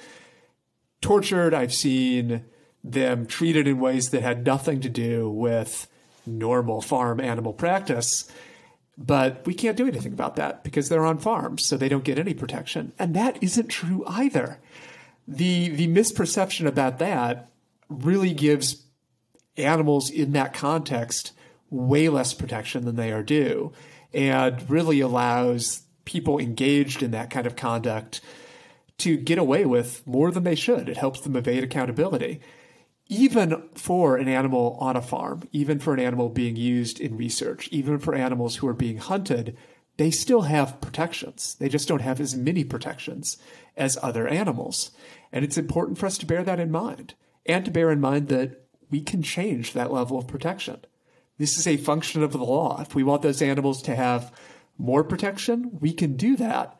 tortured. 1.01 1.55
I've 1.55 1.75
seen 1.75 2.45
them 2.83 3.27
treated 3.27 3.67
in 3.67 3.81
ways 3.81 4.11
that 4.11 4.23
had 4.23 4.47
nothing 4.47 4.81
to 4.81 4.89
do 4.89 5.29
with 5.31 5.89
normal 6.27 6.81
farm 6.81 7.21
animal 7.21 7.53
practice. 7.53 8.31
But 8.97 9.47
we 9.47 9.55
can't 9.55 9.77
do 9.77 9.87
anything 9.87 10.13
about 10.13 10.37
that 10.37 10.65
because 10.65 10.89
they're 10.89 11.05
on 11.05 11.19
farms, 11.19 11.65
so 11.65 11.77
they 11.77 11.89
don't 11.89 12.05
get 12.05 12.19
any 12.19 12.35
protection. 12.35 12.93
And 12.99 13.15
that 13.15 13.41
isn't 13.41 13.69
true 13.69 14.05
either. 14.09 14.59
The, 15.27 15.69
the 15.69 15.89
misperception 15.89 16.67
about 16.67 16.99
that 16.99 17.51
really 17.89 18.35
gives 18.35 18.85
animals 19.57 20.11
in 20.11 20.33
that 20.33 20.55
context 20.55 21.33
way 21.71 22.09
less 22.09 22.35
protection 22.35 22.85
than 22.85 22.97
they 22.97 23.13
are 23.13 23.23
due 23.23 23.73
and 24.13 24.69
really 24.71 25.01
allows 25.01 25.83
people 26.05 26.39
engaged 26.39 27.03
in 27.03 27.11
that 27.11 27.31
kind 27.31 27.47
of 27.47 27.57
conduct 27.57 28.21
to 28.99 29.17
get 29.17 29.39
away 29.39 29.65
with 29.65 30.07
more 30.07 30.31
than 30.31 30.45
they 30.45 30.55
should. 30.55 30.89
It 30.89 30.97
helps 30.97 31.21
them 31.21 31.37
evade 31.37 31.65
accountability. 31.65 32.41
Even 33.07 33.69
for 33.75 34.17
an 34.17 34.29
animal 34.29 34.77
on 34.81 34.97
a 34.97 35.03
farm, 35.03 35.49
even 35.53 35.79
for 35.79 35.95
an 35.95 36.01
animal 36.01 36.29
being 36.29 36.57
used 36.57 37.01
in 37.01 37.17
research, 37.17 37.69
even 37.69 37.99
for 37.99 38.15
animals 38.15 38.57
who 38.57 38.69
are 38.69 38.75
being 38.75 38.99
hunted, 38.99 39.57
they 39.97 40.11
still 40.11 40.43
have 40.43 40.81
protections. 40.81 41.57
They 41.59 41.69
just 41.69 41.89
don't 41.89 42.03
have 42.03 42.21
as 42.21 42.37
many 42.37 42.65
protections 42.65 43.39
as 43.77 43.99
other 44.03 44.29
animals. 44.29 44.91
And 45.33 45.45
it's 45.45 45.59
important 45.59 45.99
for 45.99 46.07
us 46.07 46.19
to 46.19 46.27
bear 46.27 46.43
that 46.45 46.61
in 46.61 46.71
mind 46.71 47.15
and 47.47 47.65
to 47.65 47.71
bear 47.71 47.91
in 47.91 48.01
mind 48.01 48.29
that 48.29 48.65
we 48.91 49.01
can 49.01 49.23
change 49.23 49.73
that 49.73 49.93
level 49.93 50.19
of 50.19 50.29
protection. 50.29 50.85
This 51.39 51.57
is 51.57 51.67
a 51.67 51.77
function 51.77 52.23
of 52.23 52.33
the 52.33 52.39
law. 52.39 52.81
If 52.81 52.95
we 52.95 53.03
want 53.03 53.23
those 53.23 53.43
animals 53.43 53.81
to 53.83 53.95
have 53.95 54.33
more 54.77 55.05
protection, 55.05 55.79
we 55.81 55.93
can 55.93 56.17
do 56.17 56.37
that 56.37 56.78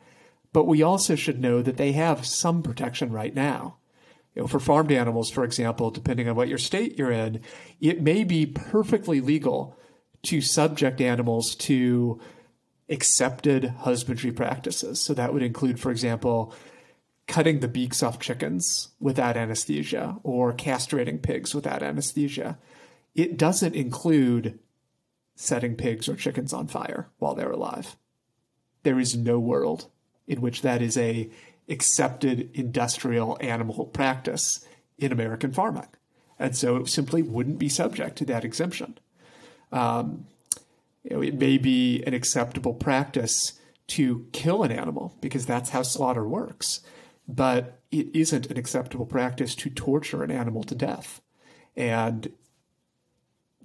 but 0.53 0.65
we 0.65 0.81
also 0.81 1.15
should 1.15 1.39
know 1.39 1.61
that 1.61 1.77
they 1.77 1.91
have 1.91 2.25
some 2.25 2.63
protection 2.63 3.11
right 3.11 3.33
now. 3.33 3.77
You 4.35 4.43
know, 4.43 4.47
for 4.47 4.59
farmed 4.59 4.91
animals, 4.91 5.29
for 5.29 5.43
example, 5.43 5.91
depending 5.91 6.29
on 6.29 6.35
what 6.35 6.47
your 6.47 6.57
state 6.57 6.97
you're 6.97 7.11
in, 7.11 7.41
it 7.81 8.01
may 8.01 8.23
be 8.23 8.45
perfectly 8.45 9.21
legal 9.21 9.77
to 10.23 10.41
subject 10.41 11.01
animals 11.01 11.55
to 11.55 12.19
accepted 12.89 13.65
husbandry 13.65 14.31
practices. 14.31 15.01
So 15.01 15.13
that 15.13 15.33
would 15.33 15.43
include, 15.43 15.79
for 15.79 15.91
example, 15.91 16.53
cutting 17.27 17.59
the 17.59 17.67
beaks 17.67 18.01
off 18.01 18.19
chickens 18.19 18.89
without 18.99 19.37
anesthesia 19.37 20.17
or 20.23 20.51
castrating 20.51 21.21
pigs 21.21 21.53
without 21.53 21.83
anesthesia. 21.83 22.57
It 23.13 23.37
doesn't 23.37 23.75
include 23.75 24.59
setting 25.35 25.75
pigs 25.75 26.09
or 26.09 26.15
chickens 26.15 26.53
on 26.53 26.67
fire 26.67 27.09
while 27.19 27.35
they're 27.35 27.51
alive. 27.51 27.95
There 28.83 28.99
is 28.99 29.15
no 29.15 29.39
world 29.39 29.89
in 30.29 30.39
which 30.39 30.61
that 30.61 30.81
is 30.81 30.97
a 30.97 31.29
accepted 31.67 32.49
industrial 32.53 33.37
animal 33.41 33.85
practice 33.87 34.65
in 34.97 35.11
American 35.11 35.51
farming. 35.51 35.87
And 36.39 36.55
so 36.55 36.77
it 36.77 36.87
simply 36.87 37.21
wouldn't 37.21 37.59
be 37.59 37.67
subject 37.67 38.17
to 38.19 38.25
that 38.25 38.45
exemption. 38.45 38.97
Um, 39.73 40.27
you 41.03 41.15
know, 41.15 41.21
it 41.21 41.35
may 41.35 41.57
be 41.57 42.01
an 42.03 42.13
acceptable 42.13 42.73
practice 42.73 43.59
to 43.87 44.25
kill 44.31 44.63
an 44.63 44.71
animal 44.71 45.17
because 45.19 45.45
that's 45.45 45.71
how 45.71 45.81
slaughter 45.81 46.25
works 46.25 46.79
but 47.29 47.79
it 47.91 48.07
isn't 48.13 48.47
an 48.47 48.57
acceptable 48.57 49.05
practice 49.05 49.53
to 49.53 49.69
torture 49.69 50.23
an 50.23 50.31
animal 50.31 50.63
to 50.63 50.73
death. 50.73 51.21
And 51.77 52.31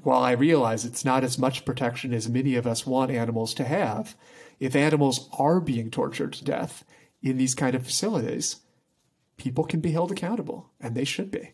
while 0.03 0.23
I 0.23 0.33
realize 0.33 0.85
it's 0.85 1.05
not 1.05 1.25
as 1.25 1.39
much 1.39 1.65
protection 1.65 2.13
as 2.13 2.29
many 2.29 2.57
of 2.57 2.67
us 2.67 2.87
want 2.87 3.11
animals 3.11 3.55
to 3.55 3.65
have, 3.65 4.15
if 4.61 4.77
animals 4.77 5.29
are 5.39 5.61
being 5.61 5.91
tortured 5.91 6.33
to 6.35 6.45
death 6.45 6.85
in 7.23 7.37
these 7.37 7.55
kind 7.55 7.75
of 7.75 7.85
facilities, 7.85 8.57
people 9.37 9.65
can 9.65 9.81
be 9.81 9.93
held 9.93 10.13
accountable, 10.13 10.71
and 10.81 10.95
they 10.95 11.05
should 11.05 11.31
be. 11.31 11.53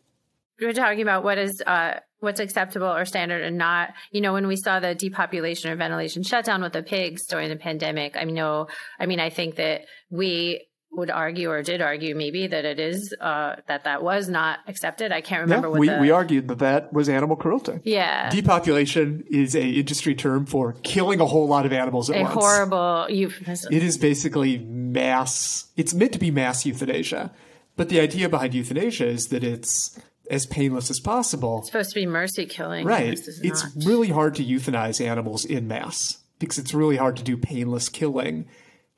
We're 0.60 0.72
talking 0.74 1.00
about 1.00 1.24
what 1.24 1.38
is 1.38 1.62
uh, 1.66 2.00
what's 2.18 2.40
acceptable 2.40 2.88
or 2.88 3.04
standard 3.06 3.42
and 3.42 3.56
not. 3.56 3.94
You 4.10 4.20
know, 4.20 4.34
when 4.34 4.46
we 4.46 4.56
saw 4.56 4.78
the 4.78 4.94
depopulation 4.94 5.70
or 5.70 5.76
ventilation 5.76 6.22
shutdown 6.22 6.62
with 6.62 6.74
the 6.74 6.82
pigs 6.82 7.26
during 7.26 7.48
the 7.48 7.56
pandemic, 7.56 8.16
I 8.16 8.24
know, 8.24 8.68
I 8.98 9.06
mean, 9.06 9.20
I 9.20 9.30
think 9.30 9.56
that 9.56 9.86
we 10.10 10.66
would 10.92 11.10
argue 11.10 11.50
or 11.50 11.62
did 11.62 11.80
argue 11.80 12.14
maybe 12.14 12.46
that 12.48 12.64
it 12.64 12.80
is 12.80 13.14
uh, 13.20 13.56
that 13.68 13.84
that 13.84 14.02
was 14.02 14.28
not 14.28 14.58
accepted. 14.66 15.12
I 15.12 15.20
can't 15.20 15.42
remember 15.42 15.68
yeah, 15.68 15.70
what 15.70 15.80
we, 15.80 15.88
the... 15.88 15.98
we 15.98 16.10
argued 16.10 16.48
that 16.48 16.58
that 16.58 16.92
was 16.92 17.08
animal 17.08 17.36
cruelty. 17.36 17.80
Yeah, 17.84 18.28
depopulation 18.30 19.24
is 19.30 19.54
a 19.54 19.64
industry 19.64 20.14
term 20.14 20.46
for 20.46 20.74
killing 20.82 21.20
a 21.20 21.26
whole 21.26 21.46
lot 21.46 21.66
of 21.66 21.72
animals 21.72 22.10
at 22.10 22.16
a 22.16 22.22
once. 22.22 22.34
horrible 22.34 23.06
euphemism. 23.08 23.72
It 23.72 23.82
is 23.82 23.98
basically 23.98 24.58
mass. 24.58 25.66
It's 25.76 25.94
meant 25.94 26.12
to 26.12 26.18
be 26.18 26.30
mass 26.30 26.66
euthanasia, 26.66 27.32
but 27.76 27.88
the 27.88 28.00
idea 28.00 28.28
behind 28.28 28.54
euthanasia 28.54 29.06
is 29.06 29.28
that 29.28 29.44
it's 29.44 29.98
as 30.28 30.46
painless 30.46 30.90
as 30.90 31.00
possible. 31.00 31.58
It's 31.58 31.68
supposed 31.68 31.90
to 31.90 31.94
be 32.00 32.06
mercy 32.06 32.46
killing, 32.46 32.86
right? 32.86 33.18
It's 33.18 33.66
really 33.84 34.08
hard 34.08 34.34
to 34.36 34.44
euthanize 34.44 35.04
animals 35.04 35.44
in 35.44 35.68
mass 35.68 36.18
because 36.38 36.58
it's 36.58 36.74
really 36.74 36.96
hard 36.96 37.16
to 37.16 37.22
do 37.22 37.36
painless 37.36 37.88
killing 37.88 38.46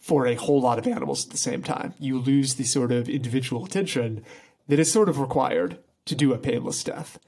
for 0.03 0.27
a 0.27 0.35
whole 0.35 0.61
lot 0.61 0.81
of 0.81 0.87
animals 0.87 1.25
at 1.25 1.31
the 1.31 1.39
same 1.39 1.63
time. 1.63 1.95
You 2.01 2.19
lose 2.19 2.57
the 2.57 2.65
sort 2.65 2.91
of 2.91 3.09
individual 3.09 3.65
attention 3.65 4.25
that 4.67 4.81
is 4.81 4.93
sort 4.93 5.09
of 5.09 5.21
required 5.21 5.79
to 6.07 6.17
do 6.17 6.35
a 6.35 6.39
painless 6.39 6.83
death. 6.83 7.21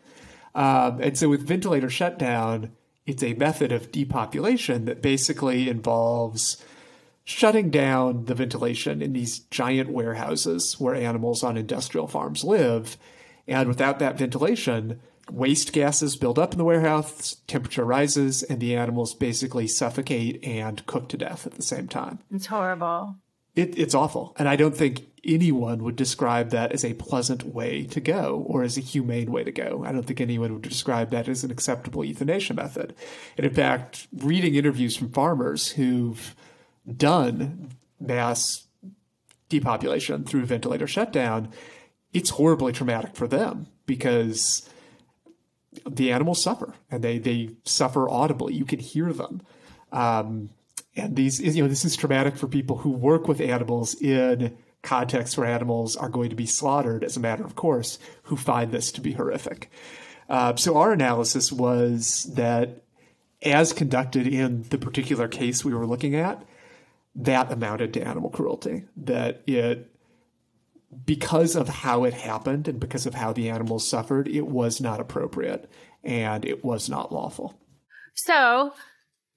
Um, 0.56 1.00
and 1.00 1.16
so 1.16 1.28
with 1.28 1.46
ventilator 1.46 1.88
shutdown, 1.88 2.72
it's 3.06 3.22
a 3.22 3.34
method 3.34 3.70
of 3.70 3.92
depopulation 3.92 4.86
that 4.86 5.02
basically 5.02 5.68
involves 5.68 6.62
shutting 7.22 7.70
down 7.70 8.24
the 8.24 8.34
ventilation 8.34 9.00
in 9.00 9.12
these 9.12 9.38
giant 9.38 9.90
warehouses 9.90 10.74
where 10.80 10.96
animals 10.96 11.44
on 11.44 11.56
industrial 11.56 12.08
farms 12.08 12.42
live. 12.42 12.96
And 13.46 13.68
without 13.68 14.00
that 14.00 14.18
ventilation, 14.18 15.00
waste 15.30 15.72
gases 15.72 16.16
build 16.16 16.38
up 16.38 16.52
in 16.52 16.58
the 16.58 16.64
warehouse, 16.64 17.36
temperature 17.46 17.84
rises, 17.84 18.42
and 18.42 18.60
the 18.60 18.76
animals 18.76 19.14
basically 19.14 19.66
suffocate 19.66 20.42
and 20.44 20.84
cook 20.86 21.08
to 21.08 21.16
death 21.16 21.46
at 21.46 21.54
the 21.54 21.62
same 21.62 21.88
time. 21.88 22.18
It's 22.30 22.46
horrible. 22.46 23.16
It, 23.54 23.78
it's 23.78 23.94
awful. 23.94 24.34
And 24.36 24.48
I 24.48 24.56
don't 24.56 24.76
think 24.76 25.06
anyone 25.24 25.82
would 25.84 25.96
describe 25.96 26.50
that 26.50 26.72
as 26.72 26.84
a 26.84 26.94
pleasant 26.94 27.44
way 27.44 27.84
to 27.84 28.00
go 28.00 28.44
or 28.46 28.62
as 28.62 28.76
a 28.76 28.82
humane 28.82 29.30
way 29.30 29.44
to 29.44 29.52
go. 29.52 29.82
I 29.86 29.92
don't 29.92 30.02
think 30.02 30.20
anyone 30.20 30.52
would 30.52 30.62
describe 30.62 31.10
that 31.10 31.28
as 31.28 31.44
an 31.44 31.50
acceptable 31.50 32.04
euthanasia 32.04 32.54
method. 32.54 32.94
And 33.36 33.46
in 33.46 33.54
fact, 33.54 34.06
reading 34.12 34.54
interviews 34.54 34.96
from 34.96 35.12
farmers 35.12 35.70
who've 35.70 36.34
done 36.96 37.70
mass 38.00 38.66
depopulation 39.48 40.24
through 40.24 40.44
ventilator 40.46 40.86
shutdown, 40.86 41.48
it's 42.12 42.30
horribly 42.30 42.72
traumatic 42.72 43.14
for 43.14 43.26
them 43.26 43.68
because 43.86 44.68
the 45.88 46.12
animals 46.12 46.42
suffer 46.42 46.74
and 46.90 47.02
they 47.02 47.18
they 47.18 47.50
suffer 47.64 48.08
audibly. 48.08 48.54
You 48.54 48.64
can 48.64 48.78
hear 48.78 49.12
them. 49.12 49.42
Um, 49.92 50.50
and 50.96 51.16
these 51.16 51.40
you 51.40 51.62
know 51.62 51.68
this 51.68 51.84
is 51.84 51.96
traumatic 51.96 52.36
for 52.36 52.46
people 52.46 52.78
who 52.78 52.90
work 52.90 53.28
with 53.28 53.40
animals 53.40 53.94
in 54.00 54.56
contexts 54.82 55.36
where 55.36 55.46
animals 55.46 55.96
are 55.96 56.08
going 56.08 56.30
to 56.30 56.36
be 56.36 56.46
slaughtered 56.46 57.02
as 57.02 57.16
a 57.16 57.20
matter 57.20 57.44
of 57.44 57.56
course 57.56 57.98
who 58.24 58.36
find 58.36 58.70
this 58.70 58.92
to 58.92 59.00
be 59.00 59.12
horrific. 59.12 59.70
Uh, 60.28 60.56
so 60.56 60.76
our 60.76 60.92
analysis 60.92 61.52
was 61.52 62.24
that 62.34 62.82
as 63.42 63.72
conducted 63.72 64.26
in 64.26 64.62
the 64.70 64.78
particular 64.78 65.28
case 65.28 65.64
we 65.64 65.74
were 65.74 65.86
looking 65.86 66.14
at, 66.14 66.42
that 67.14 67.52
amounted 67.52 67.92
to 67.94 68.02
animal 68.02 68.30
cruelty. 68.30 68.84
That 68.96 69.42
it 69.46 69.93
because 71.04 71.56
of 71.56 71.68
how 71.68 72.04
it 72.04 72.14
happened 72.14 72.68
and 72.68 72.78
because 72.80 73.06
of 73.06 73.14
how 73.14 73.32
the 73.32 73.50
animals 73.50 73.88
suffered, 73.88 74.28
it 74.28 74.46
was 74.46 74.80
not 74.80 75.00
appropriate 75.00 75.70
and 76.02 76.44
it 76.44 76.64
was 76.64 76.88
not 76.88 77.12
lawful. 77.12 77.58
So, 78.14 78.72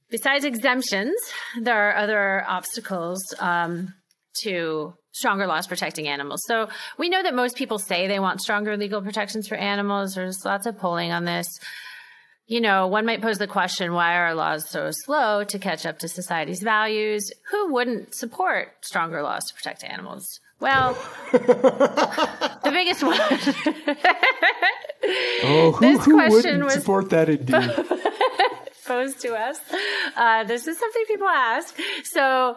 besides 0.10 0.46
exemptions, 0.46 1.16
there 1.62 1.90
are 1.90 1.96
other 1.96 2.44
obstacles 2.48 3.22
um, 3.40 3.94
to 4.42 4.94
stronger 5.12 5.48
laws 5.48 5.66
protecting 5.68 6.08
animals. 6.08 6.44
So, 6.46 6.70
we 6.98 7.10
know 7.10 7.24
that 7.24 7.34
most 7.34 7.56
people 7.56 7.80
say 7.80 8.08
they 8.08 8.20
want 8.20 8.42
stronger 8.42 8.78
legal 8.78 9.02
protections 9.02 9.48
for 9.48 9.56
animals. 9.56 10.16
There's 10.16 10.46
lots 10.46 10.66
of 10.66 10.78
polling 10.78 11.12
on 11.12 11.26
this. 11.26 11.48
You 12.46 12.62
know, 12.62 12.88
one 12.88 13.06
might 13.06 13.22
pose 13.22 13.40
the 13.40 13.48
question 13.48 13.94
why 13.94 14.16
are 14.18 14.34
laws 14.34 14.70
so 14.70 14.90
slow 14.92 15.44
to 15.44 15.60
catch 15.60 15.86
up 15.86 16.00
to 16.00 16.08
society's 16.08 16.62
values? 16.62 17.30
Who 17.52 17.74
wouldn't 17.74 18.16
support 18.16 18.70
stronger 18.82 19.22
laws 19.22 19.46
to 19.46 19.54
protect 19.54 19.84
animals? 19.84 20.40
Well, 20.60 20.94
the 21.32 22.70
biggest 22.72 23.04
one. 23.04 23.20
oh, 25.44 25.72
who, 25.74 25.80
this 25.80 26.06
who 26.06 26.14
question 26.16 26.64
was 26.64 26.74
support 26.74 27.10
that 27.12 27.30
indeed? 27.30 27.54
posed 28.88 29.20
to 29.22 29.36
us. 29.36 29.60
Uh, 30.16 30.46
this 30.46 30.66
is 30.66 30.80
something 30.80 31.04
people 31.08 31.28
ask. 31.28 31.78
So, 32.06 32.56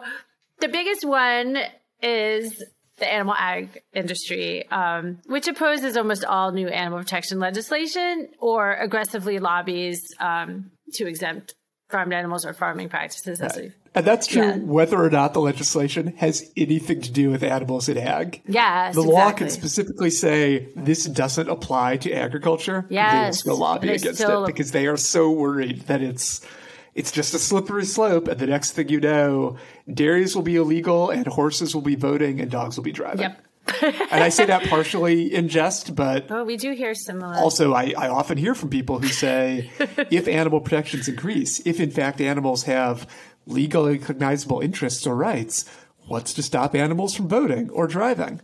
the 0.59 0.69
biggest 0.69 1.05
one 1.05 1.57
is 2.01 2.63
the 2.97 3.11
animal 3.11 3.35
ag 3.37 3.81
industry, 3.93 4.67
um, 4.69 5.19
which 5.25 5.47
opposes 5.47 5.97
almost 5.97 6.23
all 6.23 6.51
new 6.51 6.69
animal 6.69 6.99
protection 6.99 7.39
legislation 7.39 8.29
or 8.39 8.73
aggressively 8.73 9.39
lobbies 9.39 10.01
um, 10.19 10.71
to 10.93 11.07
exempt 11.07 11.55
farmed 11.91 12.13
animals 12.13 12.45
or 12.45 12.53
farming 12.53 12.89
practices. 12.89 13.41
Right. 13.41 13.73
And 13.93 14.05
that's 14.05 14.25
true 14.25 14.41
yeah. 14.41 14.57
whether 14.57 15.03
or 15.03 15.09
not 15.09 15.33
the 15.33 15.41
legislation 15.41 16.15
has 16.17 16.49
anything 16.55 17.01
to 17.01 17.11
do 17.11 17.29
with 17.29 17.43
animals 17.43 17.89
in 17.89 17.97
ag. 17.97 18.41
Yes. 18.47 18.95
The 18.95 19.01
law 19.01 19.31
can 19.33 19.49
specifically 19.49 20.09
say 20.09 20.69
this 20.75 21.05
doesn't 21.05 21.49
apply 21.49 21.97
to 21.97 22.13
agriculture. 22.13 22.85
Yes. 22.89 23.43
They 23.43 23.51
will 23.51 23.57
lobby 23.57 23.87
they 23.87 23.95
against 23.95 24.21
still... 24.21 24.45
it 24.45 24.47
because 24.47 24.71
they 24.71 24.87
are 24.87 24.97
so 24.97 25.29
worried 25.29 25.81
that 25.81 26.01
it's 26.01 26.45
it's 26.93 27.11
just 27.11 27.33
a 27.33 27.39
slippery 27.39 27.85
slope 27.85 28.27
and 28.27 28.39
the 28.39 28.47
next 28.47 28.71
thing 28.71 28.89
you 28.89 28.99
know, 28.99 29.57
dairies 29.93 30.35
will 30.35 30.43
be 30.43 30.55
illegal 30.55 31.09
and 31.09 31.25
horses 31.27 31.73
will 31.73 31.81
be 31.81 31.95
voting 31.95 32.41
and 32.41 32.51
dogs 32.51 32.77
will 32.77 32.83
be 32.83 32.91
driving. 32.91 33.21
Yep. 33.21 33.41
And 33.81 34.23
I 34.23 34.29
say 34.29 34.45
that 34.45 34.67
partially 34.69 35.33
in 35.33 35.47
jest, 35.47 35.95
but 35.95 36.29
oh, 36.29 36.43
we 36.43 36.57
do 36.57 36.73
hear 36.73 36.93
similar. 36.93 37.35
Uh, 37.35 37.39
also, 37.41 37.73
I, 37.73 37.93
I 37.97 38.09
often 38.09 38.37
hear 38.37 38.55
from 38.55 38.69
people 38.69 38.99
who 38.99 39.07
say, 39.07 39.69
if 39.79 40.27
animal 40.27 40.61
protections 40.61 41.07
increase, 41.07 41.59
if 41.65 41.79
in 41.79 41.91
fact 41.91 42.21
animals 42.21 42.63
have 42.63 43.07
legally 43.45 43.97
cognizable 43.97 44.61
interests 44.61 45.05
or 45.05 45.15
rights, 45.15 45.65
what's 46.07 46.33
to 46.33 46.43
stop 46.43 46.75
animals 46.75 47.15
from 47.15 47.27
voting 47.27 47.69
or 47.69 47.87
driving? 47.87 48.41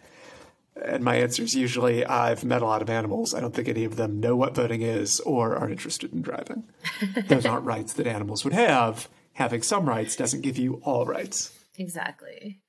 And 0.84 1.04
my 1.04 1.16
answer 1.16 1.44
is 1.44 1.56
usually 1.56 2.06
I've 2.06 2.46
met 2.46 2.62
a 2.62 2.66
lot 2.66 2.82
of 2.82 2.90
animals. 2.90 3.34
I 3.34 3.40
don't 3.40 3.54
think 3.54 3.68
any 3.68 3.84
of 3.84 3.96
them 3.96 4.20
know 4.20 4.36
what 4.36 4.56
voting 4.56 4.82
is 4.84 5.20
or 5.22 5.56
are 5.56 5.70
interested 5.70 6.14
in 6.14 6.22
driving. 6.22 6.66
Those 7.28 7.46
aren't 7.46 7.66
rights 7.66 7.94
that 7.94 8.08
animals 8.08 8.44
would 8.44 8.54
have. 8.54 9.10
Having 9.34 9.64
some 9.64 9.88
rights 9.88 10.16
doesn't 10.16 10.42
give 10.42 10.58
you 10.58 10.82
all 10.84 11.06
rights. 11.06 11.52
Exactly. 11.78 12.60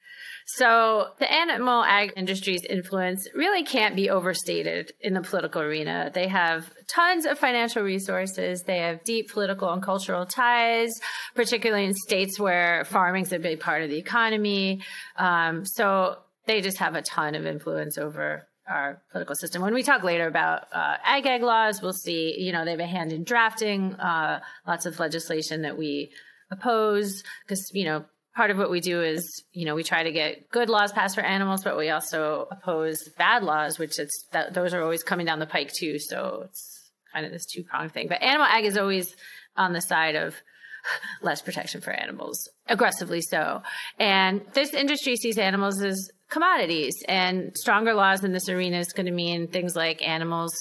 So 0.53 1.09
the 1.19 1.31
animal 1.31 1.85
ag 1.85 2.15
industry's 2.17 2.65
influence 2.65 3.29
really 3.35 3.65
can't 3.65 3.95
be 3.95 4.09
overstated 4.09 4.93
in 4.99 5.13
the 5.13 5.21
political 5.21 5.61
arena. 5.61 6.11
They 6.13 6.27
have 6.29 6.73
tons 6.89 7.27
of 7.27 7.39
financial 7.39 7.83
resources. 7.83 8.63
They 8.63 8.79
have 8.79 9.05
deep 9.05 9.31
political 9.31 9.71
and 9.71 9.83
cultural 9.83 10.25
ties, 10.25 10.99
particularly 11.35 11.85
in 11.85 11.95
states 11.95 12.41
where 12.41 12.87
farming's 12.87 13.31
a 13.35 13.39
big 13.39 13.61
part 13.61 13.83
of 13.83 13.91
the 13.91 13.99
economy. 13.99 14.81
Um, 15.17 15.67
so 15.67 16.17
they 16.47 16.63
just 16.63 16.79
have 16.79 16.95
a 16.95 17.03
ton 17.03 17.35
of 17.35 17.45
influence 17.45 17.99
over 17.99 18.49
our 18.67 19.03
political 19.13 19.35
system. 19.35 19.61
When 19.61 19.75
we 19.75 19.83
talk 19.83 20.03
later 20.03 20.27
about 20.27 20.65
uh, 20.73 20.97
ag 21.05 21.27
ag 21.27 21.43
laws, 21.43 21.83
we'll 21.83 21.93
see, 21.93 22.35
you 22.39 22.53
know, 22.53 22.65
they 22.65 22.71
have 22.71 22.81
a 22.81 22.87
hand 22.87 23.13
in 23.13 23.23
drafting 23.23 23.93
uh, 23.97 24.41
lots 24.67 24.87
of 24.87 24.99
legislation 24.99 25.61
that 25.63 25.77
we 25.77 26.11
oppose 26.51 27.23
because, 27.47 27.71
you 27.75 27.85
know, 27.85 28.07
part 28.39 28.53
of 28.53 28.57
what 28.57 28.71
we 28.71 28.81
do 28.81 29.03
is, 29.03 29.43
you 29.51 29.67
know, 29.67 29.75
we 29.75 29.83
try 29.83 30.05
to 30.05 30.13
get 30.13 30.49
good 30.49 30.71
laws 30.71 30.93
passed 30.93 31.17
for 31.17 31.23
animals, 31.23 31.65
but 31.65 31.77
we 31.77 31.91
also 31.91 32.47
oppose 32.53 33.03
bad 33.19 33.43
laws, 33.43 33.81
which 33.81 33.99
it's 33.99 34.27
that 34.31 34.55
those 34.55 34.73
are 34.73 34.81
always 34.81 35.03
coming 35.03 35.27
down 35.27 35.41
the 35.41 35.47
pike 35.47 35.73
too. 35.73 35.99
So 35.99 36.43
it's 36.45 36.89
kind 37.13 37.27
of 37.27 37.33
this 37.33 37.47
two 37.47 37.65
pronged 37.65 37.91
thing. 37.91 38.07
But 38.07 38.23
animal 38.23 38.47
ag 38.47 38.65
is 38.65 38.79
always 38.79 39.13
on 39.57 39.73
the 39.73 39.81
side 39.81 40.15
of 40.15 40.37
less 41.21 41.43
protection 41.43 41.81
for 41.81 41.91
animals, 41.91 42.49
aggressively 42.69 43.23
so. 43.23 43.63
And 43.99 44.43
this 44.55 44.73
industry 44.73 45.17
sees 45.17 45.37
animals 45.37 45.83
as 45.83 46.09
commodities, 46.31 46.95
and 47.09 47.57
stronger 47.57 47.93
laws 47.93 48.23
in 48.23 48.31
this 48.31 48.49
arena 48.49 48.79
is 48.79 48.93
going 48.93 49.07
to 49.07 49.13
mean 49.13 49.49
things 49.49 49.75
like 49.75 50.01
animals 50.01 50.55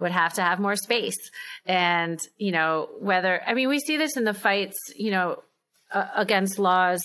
would 0.00 0.10
have 0.10 0.32
to 0.32 0.42
have 0.42 0.58
more 0.58 0.74
space. 0.74 1.30
And, 1.66 2.18
you 2.36 2.50
know, 2.50 2.88
whether, 2.98 3.40
I 3.46 3.54
mean, 3.54 3.68
we 3.68 3.78
see 3.78 3.96
this 3.96 4.16
in 4.16 4.24
the 4.24 4.34
fights, 4.34 4.76
you 4.96 5.12
know, 5.12 5.36
uh, 5.92 6.06
against 6.16 6.58
laws 6.58 7.04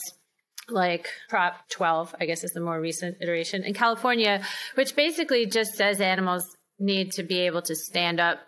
like 0.70 1.08
Prop 1.30 1.70
12, 1.70 2.16
I 2.20 2.26
guess 2.26 2.44
is 2.44 2.52
the 2.52 2.60
more 2.60 2.80
recent 2.80 3.18
iteration 3.22 3.64
in 3.64 3.74
California, 3.74 4.42
which 4.76 4.96
basically 4.96 5.46
just 5.46 5.76
says 5.76 6.02
animals 6.02 6.44
need 6.80 7.12
to 7.14 7.24
be 7.24 7.40
able 7.42 7.62
to 7.64 7.76
stand 7.76 8.20
up, 8.20 8.40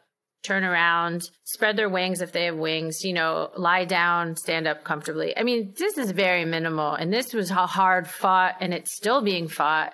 turn 0.43 0.63
around, 0.63 1.29
spread 1.45 1.77
their 1.77 1.89
wings 1.89 2.21
if 2.21 2.31
they 2.31 2.45
have 2.45 2.57
wings, 2.57 3.03
you 3.03 3.13
know, 3.13 3.49
lie 3.57 3.85
down, 3.85 4.35
stand 4.35 4.67
up 4.67 4.83
comfortably. 4.83 5.37
I 5.37 5.43
mean, 5.43 5.73
this 5.77 5.97
is 5.97 6.11
very 6.11 6.45
minimal. 6.45 6.93
And 6.93 7.11
this 7.11 7.33
was 7.33 7.49
hard 7.49 8.07
fought, 8.07 8.55
and 8.59 8.73
it's 8.73 8.95
still 8.95 9.21
being 9.21 9.47
fought. 9.47 9.93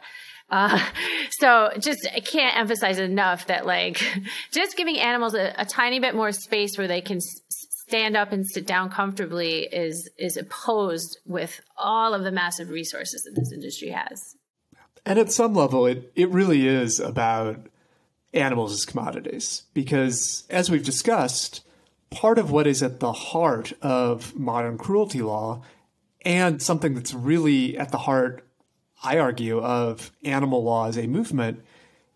Uh, 0.49 0.79
so 1.39 1.71
just 1.79 2.07
I 2.13 2.19
can't 2.19 2.57
emphasize 2.57 2.99
enough 2.99 3.47
that 3.47 3.65
like 3.65 4.03
just 4.51 4.77
giving 4.77 4.99
animals 4.99 5.33
a, 5.33 5.53
a 5.57 5.65
tiny 5.65 5.99
bit 5.99 6.15
more 6.15 6.31
space 6.31 6.77
where 6.77 6.87
they 6.87 7.01
can 7.01 7.17
s- 7.17 7.64
stand 7.87 8.17
up 8.17 8.31
and 8.31 8.47
sit 8.47 8.65
down 8.65 8.89
comfortably 8.89 9.67
is 9.71 10.09
is 10.17 10.37
opposed 10.37 11.19
with 11.25 11.61
all 11.77 12.13
of 12.13 12.23
the 12.23 12.31
massive 12.31 12.69
resources 12.69 13.23
that 13.23 13.35
this 13.35 13.51
industry 13.51 13.89
has. 13.89 14.35
And 15.05 15.19
at 15.19 15.31
some 15.31 15.53
level, 15.53 15.85
it, 15.85 16.11
it 16.15 16.29
really 16.29 16.67
is 16.67 16.99
about 16.99 17.67
animals 18.33 18.73
as 18.73 18.85
commodities. 18.85 19.63
Because 19.73 20.45
as 20.49 20.71
we've 20.71 20.83
discussed, 20.83 21.63
part 22.09 22.39
of 22.39 22.49
what 22.49 22.65
is 22.65 22.81
at 22.81 22.99
the 22.99 23.13
heart 23.13 23.73
of 23.83 24.35
modern 24.35 24.77
cruelty 24.79 25.21
law 25.21 25.61
and 26.23 26.61
something 26.61 26.95
that's 26.95 27.13
really 27.13 27.77
at 27.77 27.91
the 27.91 27.99
heart, 27.99 28.43
I 29.03 29.19
argue, 29.19 29.59
of 29.59 30.11
animal 30.23 30.63
law 30.63 30.87
as 30.87 30.97
a 30.97 31.05
movement 31.05 31.63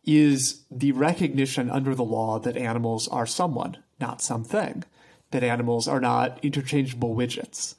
is 0.03 0.63
the 0.71 0.93
recognition 0.93 1.69
under 1.69 1.93
the 1.93 2.03
law 2.03 2.39
that 2.39 2.57
animals 2.57 3.07
are 3.09 3.27
someone, 3.27 3.77
not 3.99 4.21
something, 4.21 4.83
that 5.31 5.43
animals 5.43 5.87
are 5.87 5.99
not 5.99 6.43
interchangeable 6.43 7.15
widgets. 7.15 7.75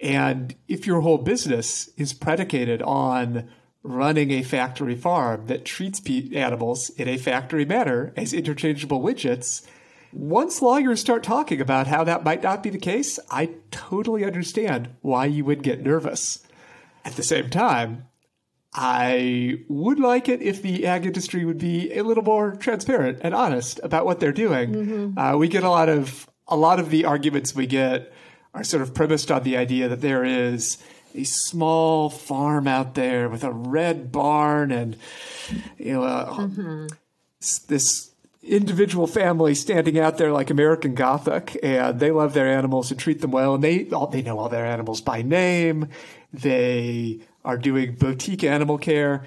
And 0.00 0.54
if 0.66 0.86
your 0.86 1.02
whole 1.02 1.18
business 1.18 1.90
is 1.96 2.12
predicated 2.12 2.80
on 2.82 3.50
running 3.82 4.30
a 4.30 4.42
factory 4.42 4.94
farm 4.94 5.46
that 5.46 5.64
treats 5.64 6.00
animals 6.34 6.90
in 6.90 7.08
a 7.08 7.18
factory 7.18 7.64
manner 7.64 8.12
as 8.16 8.32
interchangeable 8.32 9.00
widgets, 9.00 9.66
once 10.12 10.60
lawyers 10.60 11.00
start 11.00 11.22
talking 11.22 11.60
about 11.60 11.86
how 11.86 12.02
that 12.04 12.24
might 12.24 12.42
not 12.42 12.62
be 12.62 12.70
the 12.70 12.78
case, 12.78 13.18
I 13.30 13.50
totally 13.70 14.24
understand 14.24 14.88
why 15.02 15.26
you 15.26 15.44
would 15.44 15.62
get 15.62 15.82
nervous. 15.82 16.44
At 17.04 17.14
the 17.14 17.22
same 17.22 17.48
time, 17.48 18.06
I 18.72 19.64
would 19.68 19.98
like 19.98 20.28
it 20.28 20.42
if 20.42 20.62
the 20.62 20.86
ag 20.86 21.06
industry 21.06 21.44
would 21.44 21.58
be 21.58 21.92
a 21.92 22.04
little 22.04 22.22
more 22.22 22.54
transparent 22.56 23.18
and 23.22 23.34
honest 23.34 23.80
about 23.82 24.04
what 24.04 24.20
they're 24.20 24.32
doing. 24.32 24.72
Mm-hmm. 24.72 25.18
Uh, 25.18 25.36
we 25.36 25.48
get 25.48 25.64
a 25.64 25.70
lot 25.70 25.88
of 25.88 26.29
a 26.50 26.56
lot 26.56 26.80
of 26.80 26.90
the 26.90 27.04
arguments 27.04 27.54
we 27.54 27.66
get 27.66 28.12
are 28.52 28.64
sort 28.64 28.82
of 28.82 28.94
premised 28.94 29.30
on 29.30 29.42
the 29.42 29.56
idea 29.56 29.88
that 29.88 30.00
there 30.00 30.24
is 30.24 30.78
a 31.14 31.24
small 31.24 32.10
farm 32.10 32.68
out 32.68 32.94
there 32.94 33.28
with 33.28 33.44
a 33.44 33.52
red 33.52 34.12
barn 34.12 34.70
and 34.70 34.96
you 35.78 35.92
know 35.92 36.04
uh, 36.04 36.34
mm-hmm. 36.34 36.86
this 37.68 38.10
individual 38.42 39.06
family 39.06 39.54
standing 39.54 39.98
out 39.98 40.18
there 40.18 40.32
like 40.32 40.50
American 40.50 40.94
Gothic, 40.94 41.58
and 41.62 42.00
they 42.00 42.10
love 42.10 42.34
their 42.34 42.48
animals 42.48 42.90
and 42.90 42.98
treat 42.98 43.20
them 43.20 43.30
well, 43.30 43.54
and 43.54 43.64
they 43.64 43.88
all, 43.90 44.06
they 44.06 44.22
know 44.22 44.38
all 44.38 44.48
their 44.48 44.66
animals 44.66 45.00
by 45.00 45.22
name. 45.22 45.88
They 46.32 47.20
are 47.44 47.58
doing 47.58 47.94
boutique 47.94 48.44
animal 48.44 48.78
care. 48.78 49.24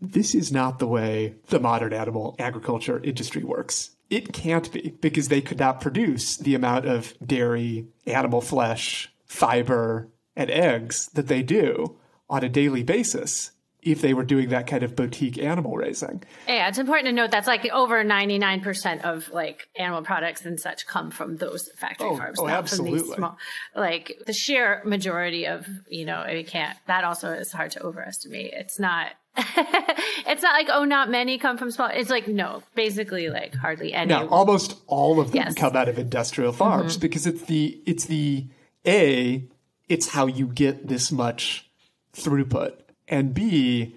This 0.00 0.34
is 0.34 0.52
not 0.52 0.78
the 0.78 0.86
way 0.86 1.34
the 1.48 1.60
modern 1.60 1.92
animal 1.92 2.34
agriculture 2.38 3.00
industry 3.02 3.42
works. 3.42 3.90
It 4.10 4.32
can't 4.32 4.70
be 4.70 4.90
because 5.00 5.28
they 5.28 5.40
could 5.40 5.58
not 5.58 5.80
produce 5.80 6.36
the 6.36 6.54
amount 6.54 6.86
of 6.86 7.14
dairy, 7.24 7.86
animal 8.06 8.40
flesh, 8.40 9.12
fiber, 9.26 10.08
and 10.36 10.50
eggs 10.50 11.08
that 11.14 11.28
they 11.28 11.42
do 11.42 11.96
on 12.28 12.44
a 12.44 12.48
daily 12.48 12.82
basis 12.82 13.52
if 13.84 14.00
they 14.00 14.14
were 14.14 14.24
doing 14.24 14.48
that 14.48 14.66
kind 14.66 14.82
of 14.82 14.96
boutique 14.96 15.38
animal 15.38 15.76
raising. 15.76 16.22
Yeah, 16.48 16.68
it's 16.68 16.78
important 16.78 17.06
to 17.06 17.12
note 17.12 17.30
that's 17.30 17.46
like 17.46 17.70
over 17.70 18.02
99% 18.02 19.02
of 19.02 19.28
like 19.30 19.68
animal 19.76 20.02
products 20.02 20.44
and 20.44 20.58
such 20.58 20.86
come 20.86 21.10
from 21.10 21.36
those 21.36 21.68
factory 21.76 22.08
oh, 22.08 22.16
farms. 22.16 22.38
Oh, 22.40 22.46
not 22.46 22.58
absolutely. 22.58 23.00
From 23.00 23.08
these 23.08 23.16
small, 23.16 23.38
like 23.76 24.22
the 24.26 24.32
sheer 24.32 24.80
majority 24.84 25.46
of, 25.46 25.66
you 25.88 26.06
know, 26.06 26.24
we 26.26 26.44
can't, 26.44 26.76
that 26.86 27.04
also 27.04 27.30
is 27.32 27.52
hard 27.52 27.72
to 27.72 27.82
overestimate. 27.82 28.54
It's 28.54 28.78
not, 28.80 29.12
it's 29.36 30.42
not 30.42 30.52
like, 30.52 30.68
oh, 30.70 30.84
not 30.84 31.10
many 31.10 31.38
come 31.38 31.56
from 31.58 31.70
small. 31.70 31.88
It's 31.92 32.10
like, 32.10 32.28
no, 32.28 32.62
basically 32.74 33.28
like 33.30 33.54
hardly 33.54 33.92
any. 33.92 34.08
No, 34.10 34.28
almost 34.28 34.76
all 34.86 35.20
of 35.20 35.32
them 35.32 35.42
Yes. 35.46 35.54
come 35.54 35.74
out 35.76 35.88
of 35.88 35.98
industrial 35.98 36.52
farms 36.52 36.96
Mhm. 36.96 37.00
because 37.00 37.26
it's 37.26 37.42
the, 37.42 37.80
it's 37.86 38.04
the, 38.04 38.46
A, 38.86 39.44
it's 39.88 40.08
how 40.08 40.26
you 40.26 40.46
get 40.46 40.86
this 40.88 41.10
much 41.10 41.68
throughput. 42.14 42.74
And 43.08 43.34
B, 43.34 43.96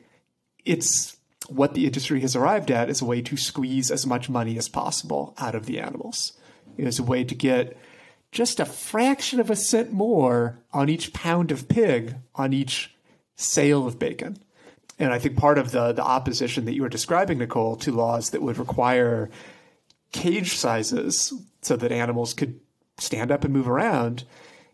it's 0.66 1.18
what 1.50 1.74
the 1.76 1.86
industry 1.86 2.20
has 2.22 2.36
arrived 2.36 2.72
at 2.72 2.90
as 2.90 3.02
a 3.02 3.06
way 3.06 3.22
to 3.22 3.38
squeeze 3.38 3.90
as 3.92 4.06
much 4.06 4.30
money 4.30 4.58
as 4.58 4.68
possible 4.68 5.34
out 5.38 5.56
of 5.56 5.66
the 5.66 5.80
animals. 5.80 6.34
It 6.78 6.88
is 6.88 7.00
a 7.00 7.04
way 7.04 7.24
to 7.24 7.36
get 7.36 7.78
just 8.32 8.60
a 8.60 8.66
fraction 8.66 9.40
of 9.40 9.50
a 9.50 9.56
cent 9.56 9.92
more 9.94 10.60
on 10.74 10.90
each 10.90 11.14
pound 11.14 11.52
of 11.52 11.70
pig 11.70 12.16
on 12.36 12.52
each 12.54 12.94
sale 13.36 13.88
of 13.88 13.98
bacon. 13.98 14.38
And 15.00 15.14
I 15.14 15.20
think 15.20 15.38
part 15.38 15.58
of 15.58 15.72
the, 15.72 15.94
the 15.94 16.04
opposition 16.04 16.66
that 16.66 16.74
you 16.74 16.82
were 16.82 16.90
describing, 16.90 17.38
Nicole, 17.38 17.76
to 17.78 17.92
laws 17.92 18.32
that 18.32 18.42
would 18.42 18.58
require 18.58 19.30
cage 20.12 20.56
sizes 20.56 21.34
so 21.62 21.76
that 21.76 21.92
animals 21.92 22.34
could 22.34 22.60
stand 22.98 23.32
up 23.32 23.44
and 23.44 23.54
move 23.54 23.68
around 23.68 24.24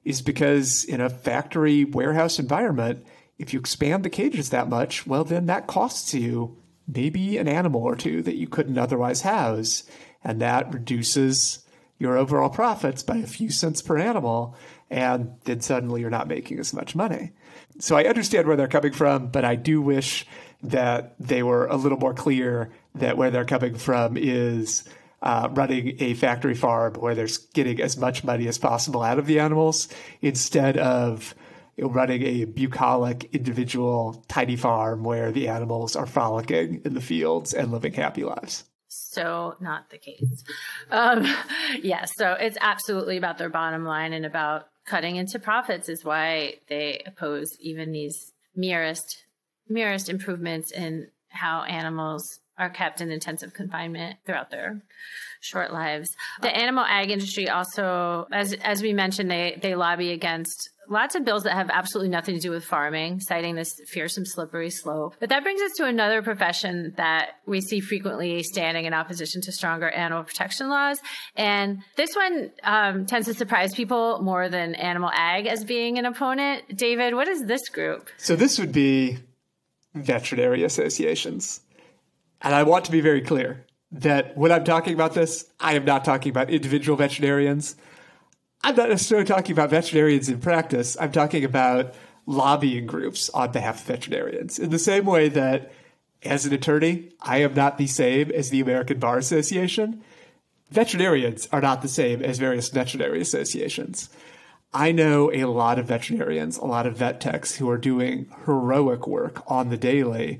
is 0.05 0.21
because 0.21 0.84
in 0.84 1.01
a 1.01 1.09
factory 1.09 1.84
warehouse 1.86 2.39
environment, 2.39 3.05
if 3.38 3.53
you 3.53 3.59
expand 3.59 4.03
the 4.03 4.09
cages 4.09 4.49
that 4.49 4.69
much, 4.69 5.07
well, 5.07 5.24
then 5.24 5.45
that 5.47 5.67
costs 5.67 6.13
you 6.13 6.57
maybe 6.88 7.38
an 7.38 7.47
animal 7.47 7.82
or 7.82 7.95
two 7.95 8.21
that 8.21 8.36
you 8.36 8.47
couldn't 8.47 8.78
otherwise 8.78 9.21
house. 9.21 9.84
And 10.24 10.41
that 10.41 10.74
reduces 10.74 11.65
your 11.99 12.17
overall 12.17 12.49
profits 12.49 13.03
by 13.03 13.17
a 13.17 13.28
few 13.28 13.49
cents 13.49 13.82
per 13.82 13.97
animal. 13.97 14.55
And 14.89 15.36
then 15.45 15.61
suddenly 15.61 16.01
you're 16.01 16.09
not 16.09 16.28
making 16.28 16.59
as 16.59 16.74
much 16.74 16.95
money. 16.95 17.32
So 17.80 17.95
I 17.95 18.05
understand 18.05 18.47
where 18.47 18.55
they're 18.55 18.67
coming 18.67 18.93
from, 18.93 19.28
but 19.28 19.45
I 19.45 19.55
do 19.55 19.82
wish 19.82 20.26
that 20.63 21.15
they 21.19 21.43
were 21.43 21.65
a 21.67 21.76
little 21.76 21.97
more 21.97 22.13
clear 22.13 22.71
that 22.95 23.17
where 23.17 23.32
they're 23.32 23.45
coming 23.45 23.76
from 23.76 24.15
is 24.17 24.84
uh, 25.21 25.49
running 25.51 25.95
a 25.99 26.13
factory 26.13 26.55
farm 26.55 26.93
where 26.95 27.15
they're 27.15 27.28
getting 27.53 27.82
as 27.82 27.97
much 27.97 28.24
money 28.24 28.47
as 28.47 28.57
possible 28.57 29.01
out 29.01 29.17
of 29.17 29.26
the 29.26 29.39
animals 29.39 29.88
instead 30.21 30.78
of 30.78 31.34
running 31.78 32.21
a 32.21 32.45
bucolic 32.45 33.30
individual 33.34 34.24
tiny 34.28 34.55
farm 34.55 35.03
where 35.03 35.32
the 35.32 35.47
animals 35.47 35.95
are 35.95 36.05
frolicking 36.05 36.82
in 36.86 36.93
the 36.93 37.01
fields 37.01 37.53
and 37.53 37.71
living 37.71 37.93
happy 37.93 38.24
lives. 38.24 38.65
So 38.88 39.55
not 39.59 39.89
the 39.89 39.97
case. 39.97 40.43
Um, 40.91 41.26
yeah, 41.82 42.05
so 42.05 42.34
it's 42.34 42.57
absolutely 42.61 43.17
about 43.17 43.38
their 43.38 43.49
bottom 43.49 43.86
line 43.86 44.13
and 44.13 44.26
about 44.26 44.67
cutting 44.86 45.15
into 45.15 45.39
profits 45.39 45.89
is 45.89 46.03
why 46.03 46.55
they 46.67 47.01
oppose 47.05 47.57
even 47.59 47.91
these 47.91 48.34
merest 48.55 49.25
merest 49.69 50.09
improvements 50.09 50.71
in 50.71 51.07
how 51.29 51.63
animals 51.63 52.39
are 52.57 52.69
kept 52.69 53.01
in 53.01 53.11
intensive 53.11 53.53
confinement 53.53 54.17
throughout 54.25 54.51
their 54.51 54.81
short 55.39 55.73
lives. 55.73 56.15
The 56.41 56.55
animal 56.55 56.86
ag 56.88 57.09
industry 57.09 57.49
also, 57.49 58.27
as 58.31 58.53
as 58.53 58.81
we 58.81 58.93
mentioned, 58.93 59.31
they 59.31 59.57
they 59.61 59.75
lobby 59.75 60.11
against 60.11 60.69
lots 60.89 61.15
of 61.15 61.25
bills 61.25 61.43
that 61.43 61.53
have 61.53 61.69
absolutely 61.69 62.09
nothing 62.09 62.36
to 62.36 62.41
do 62.41 62.51
with 62.51 62.65
farming, 62.65 63.19
citing 63.19 63.55
this 63.55 63.73
fearsome 63.88 64.25
slippery 64.25 64.69
slope. 64.69 65.15
But 65.19 65.29
that 65.29 65.43
brings 65.43 65.61
us 65.61 65.71
to 65.77 65.86
another 65.86 66.21
profession 66.21 66.93
that 66.97 67.31
we 67.45 67.61
see 67.61 67.79
frequently 67.79 68.43
standing 68.43 68.86
in 68.86 68.93
opposition 68.93 69.41
to 69.41 69.51
stronger 69.51 69.89
animal 69.89 70.23
protection 70.23 70.69
laws. 70.69 70.99
And 71.36 71.79
this 71.97 72.15
one 72.15 72.51
um, 72.63 73.05
tends 73.05 73.27
to 73.27 73.34
surprise 73.34 73.73
people 73.73 74.21
more 74.21 74.49
than 74.49 74.75
animal 74.75 75.09
ag 75.13 75.47
as 75.47 75.63
being 75.63 75.97
an 75.97 76.05
opponent. 76.05 76.77
David, 76.77 77.15
what 77.15 77.27
is 77.27 77.43
this 77.45 77.69
group? 77.69 78.09
So 78.17 78.36
this 78.36 78.59
would 78.59 78.71
be 78.71 79.17
veterinary 79.93 80.63
associations. 80.63 81.61
And 82.41 82.53
I 82.53 82.63
want 82.63 82.86
to 82.86 82.91
be 82.91 83.01
very 83.01 83.21
clear 83.21 83.65
that 83.91 84.36
when 84.36 84.51
I'm 84.51 84.63
talking 84.63 84.93
about 84.93 85.13
this, 85.13 85.45
I 85.59 85.75
am 85.75 85.86
not 85.86 86.03
talking 86.03 86.29
about 86.29 86.49
individual 86.49 86.97
veterinarians. 86.97 87.75
I'm 88.64 88.76
not 88.76 88.89
necessarily 88.89 89.26
talking 89.26 89.51
about 89.51 89.72
veterinarians 89.72 90.30
in 90.30 90.39
practice. 90.39 90.95
I'm 90.99 91.11
talking 91.11 91.43
about 91.43 91.93
lobbying 92.26 92.86
groups 92.86 93.30
on 93.32 93.51
behalf 93.51 93.82
of 93.82 93.88
veterinarians. 93.88 94.57
In 94.57 94.70
the 94.70 94.80
same 94.80 95.05
way 95.05 95.28
that, 95.30 95.74
as 96.24 96.45
an 96.45 96.53
attorney, 96.53 97.09
I 97.22 97.39
am 97.39 97.53
not 97.53 97.78
the 97.78 97.88
same 97.88 98.32
as 98.32 98.49
the 98.49 98.61
American 98.61 98.99
Bar 98.99 99.18
Association, 99.18 100.01
veterinarians 100.72 101.49
are 101.51 101.59
not 101.59 101.82
the 101.82 101.89
same 101.89 102.22
as 102.22 102.39
various 102.39 102.70
veterinary 102.70 103.20
associations. 103.20 104.09
I 104.74 104.93
know 104.93 105.30
a 105.34 105.43
lot 105.43 105.78
of 105.78 105.88
veterinarians, 105.88 106.57
a 106.57 106.66
lot 106.66 106.88
of 106.88 106.97
vet 106.97 107.20
techs 107.20 107.57
who 107.57 107.70
are 107.70 107.78
doing 107.78 108.32
heroic 108.45 109.05
work 109.05 109.43
on 109.45 109.70
the 109.70 109.78
daily 109.78 110.39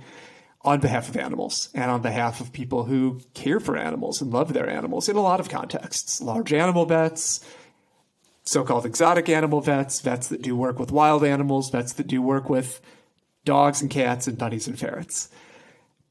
on 0.62 0.80
behalf 0.80 1.10
of 1.10 1.18
animals 1.18 1.70
and 1.74 1.92
on 1.92 2.02
behalf 2.02 2.40
of 2.40 2.54
people 2.54 2.86
who 2.86 3.20
care 3.34 3.60
for 3.60 3.76
animals 3.76 4.22
and 4.22 4.32
love 4.32 4.54
their 4.54 4.70
animals 4.70 5.10
in 5.10 5.18
a 5.18 5.22
lot 5.22 5.42
of 5.42 5.50
contexts. 5.50 6.22
Large 6.22 6.54
animal 6.54 6.86
vets, 6.86 7.42
so 8.44 8.64
called 8.64 8.86
exotic 8.86 9.30
animal 9.30 9.62
vets, 9.62 10.02
vets 10.02 10.28
that 10.28 10.42
do 10.42 10.56
work 10.56 10.80
with 10.80 10.92
wild 10.92 11.24
animals, 11.24 11.70
vets 11.70 11.94
that 11.94 12.08
do 12.08 12.22
work 12.22 12.50
with 12.50 12.82
dogs 13.46 13.82
and 13.82 13.90
cats 13.90 14.28
and 14.28 14.38
bunnies 14.38 14.68
and 14.68 14.78
ferrets. 14.78 15.30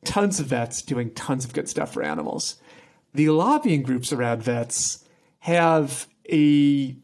Tons 0.04 0.40
of 0.40 0.46
vets 0.46 0.82
doing 0.82 1.12
tons 1.12 1.44
of 1.44 1.52
good 1.52 1.68
stuff 1.68 1.92
for 1.92 2.02
animals. 2.02 2.56
The 3.14 3.28
lobbying 3.28 3.82
groups 3.82 4.12
around 4.12 4.42
vets 4.42 5.04
have 5.40 6.06
a 6.30 6.96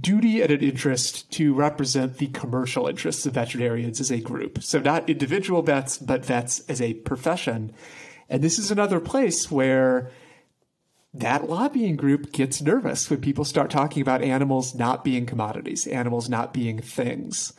duty 0.00 0.42
and 0.42 0.50
an 0.50 0.60
interest 0.60 1.30
to 1.32 1.54
represent 1.54 2.18
the 2.18 2.26
commercial 2.28 2.86
interests 2.86 3.24
of 3.26 3.34
veterinarians 3.34 4.00
as 4.00 4.10
a 4.10 4.20
group. 4.20 4.62
So, 4.62 4.78
not 4.80 5.08
individual 5.08 5.62
vets, 5.62 5.98
but 5.98 6.24
vets 6.24 6.60
as 6.68 6.80
a 6.80 6.94
profession. 6.94 7.72
And 8.28 8.42
this 8.42 8.58
is 8.58 8.70
another 8.70 9.00
place 9.00 9.50
where 9.50 10.10
that 11.20 11.48
lobbying 11.48 11.96
group 11.96 12.32
gets 12.32 12.60
nervous 12.60 13.08
when 13.08 13.20
people 13.20 13.44
start 13.44 13.70
talking 13.70 14.02
about 14.02 14.22
animals 14.22 14.74
not 14.74 15.04
being 15.04 15.26
commodities, 15.26 15.86
animals 15.86 16.28
not 16.28 16.52
being 16.52 16.80
things, 16.80 17.52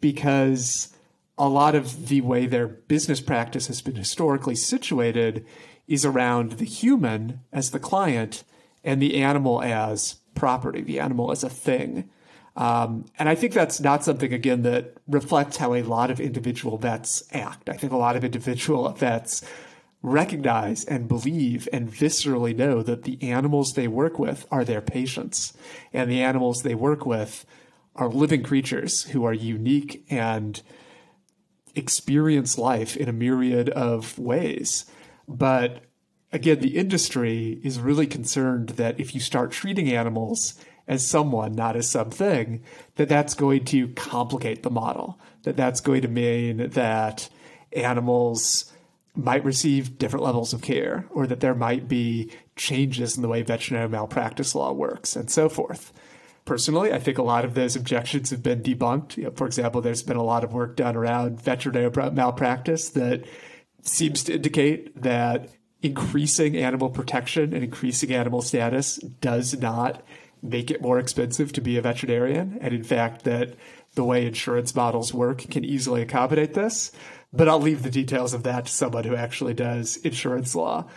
because 0.00 0.94
a 1.38 1.48
lot 1.48 1.74
of 1.74 2.08
the 2.08 2.20
way 2.20 2.46
their 2.46 2.66
business 2.66 3.20
practice 3.20 3.66
has 3.66 3.82
been 3.82 3.96
historically 3.96 4.54
situated 4.54 5.46
is 5.86 6.04
around 6.04 6.52
the 6.52 6.64
human 6.64 7.40
as 7.52 7.70
the 7.70 7.78
client 7.78 8.42
and 8.82 9.00
the 9.00 9.16
animal 9.22 9.62
as 9.62 10.16
property, 10.34 10.80
the 10.80 10.98
animal 10.98 11.30
as 11.30 11.44
a 11.44 11.50
thing. 11.50 12.08
Um, 12.56 13.04
and 13.18 13.28
I 13.28 13.34
think 13.34 13.52
that's 13.52 13.80
not 13.80 14.02
something, 14.02 14.32
again, 14.32 14.62
that 14.62 14.96
reflects 15.06 15.58
how 15.58 15.74
a 15.74 15.82
lot 15.82 16.10
of 16.10 16.20
individual 16.20 16.78
vets 16.78 17.22
act. 17.32 17.68
I 17.68 17.74
think 17.74 17.92
a 17.92 17.98
lot 17.98 18.16
of 18.16 18.24
individual 18.24 18.88
vets 18.92 19.42
recognize 20.06 20.84
and 20.84 21.08
believe 21.08 21.68
and 21.72 21.90
viscerally 21.90 22.56
know 22.56 22.80
that 22.80 23.02
the 23.02 23.20
animals 23.20 23.72
they 23.72 23.88
work 23.88 24.20
with 24.20 24.46
are 24.52 24.64
their 24.64 24.80
patients. 24.80 25.52
And 25.92 26.08
the 26.08 26.22
animals 26.22 26.62
they 26.62 26.76
work 26.76 27.04
with 27.04 27.44
are 27.96 28.08
living 28.08 28.44
creatures 28.44 29.02
who 29.06 29.24
are 29.24 29.34
unique 29.34 30.06
and 30.08 30.62
experience 31.74 32.56
life 32.56 32.96
in 32.96 33.08
a 33.08 33.12
myriad 33.12 33.68
of 33.70 34.16
ways. 34.16 34.84
But 35.26 35.82
again, 36.32 36.60
the 36.60 36.76
industry 36.76 37.60
is 37.64 37.80
really 37.80 38.06
concerned 38.06 38.70
that 38.70 39.00
if 39.00 39.12
you 39.12 39.20
start 39.20 39.50
treating 39.50 39.90
animals 39.90 40.54
as 40.86 41.04
someone, 41.04 41.52
not 41.52 41.74
as 41.74 41.90
something, 41.90 42.62
that 42.94 43.08
that's 43.08 43.34
going 43.34 43.64
to 43.64 43.88
complicate 43.88 44.62
the 44.62 44.70
model. 44.70 45.18
That 45.42 45.56
that's 45.56 45.80
going 45.80 46.02
to 46.02 46.08
mean 46.08 46.68
that 46.70 47.28
animals 47.72 48.72
might 49.16 49.44
receive 49.44 49.98
different 49.98 50.24
levels 50.24 50.52
of 50.52 50.62
care, 50.62 51.06
or 51.10 51.26
that 51.26 51.40
there 51.40 51.54
might 51.54 51.88
be 51.88 52.30
changes 52.54 53.16
in 53.16 53.22
the 53.22 53.28
way 53.28 53.42
veterinary 53.42 53.88
malpractice 53.88 54.54
law 54.54 54.72
works, 54.72 55.16
and 55.16 55.30
so 55.30 55.48
forth. 55.48 55.92
Personally, 56.44 56.92
I 56.92 56.98
think 56.98 57.18
a 57.18 57.22
lot 57.22 57.44
of 57.44 57.54
those 57.54 57.74
objections 57.74 58.30
have 58.30 58.42
been 58.42 58.62
debunked. 58.62 59.16
You 59.16 59.24
know, 59.24 59.30
for 59.32 59.46
example, 59.46 59.80
there's 59.80 60.02
been 60.02 60.16
a 60.16 60.22
lot 60.22 60.44
of 60.44 60.52
work 60.52 60.76
done 60.76 60.94
around 60.94 61.42
veterinary 61.42 61.90
malpractice 62.12 62.90
that 62.90 63.24
seems 63.82 64.22
to 64.24 64.34
indicate 64.34 65.02
that 65.02 65.48
increasing 65.82 66.56
animal 66.56 66.90
protection 66.90 67.52
and 67.52 67.64
increasing 67.64 68.12
animal 68.12 68.42
status 68.42 68.96
does 69.20 69.58
not 69.58 70.02
make 70.42 70.70
it 70.70 70.82
more 70.82 70.98
expensive 70.98 71.52
to 71.52 71.60
be 71.60 71.76
a 71.76 71.82
veterinarian. 71.82 72.58
And 72.60 72.74
in 72.74 72.84
fact, 72.84 73.24
that 73.24 73.54
the 73.94 74.04
way 74.04 74.26
insurance 74.26 74.74
models 74.74 75.12
work 75.12 75.38
can 75.38 75.64
easily 75.64 76.02
accommodate 76.02 76.54
this. 76.54 76.92
But 77.32 77.48
I'll 77.48 77.60
leave 77.60 77.82
the 77.82 77.90
details 77.90 78.32
of 78.32 78.44
that 78.44 78.66
to 78.66 78.72
someone 78.72 79.04
who 79.04 79.14
actually 79.14 79.54
does 79.54 79.96
insurance 79.98 80.54
law. 80.54 80.88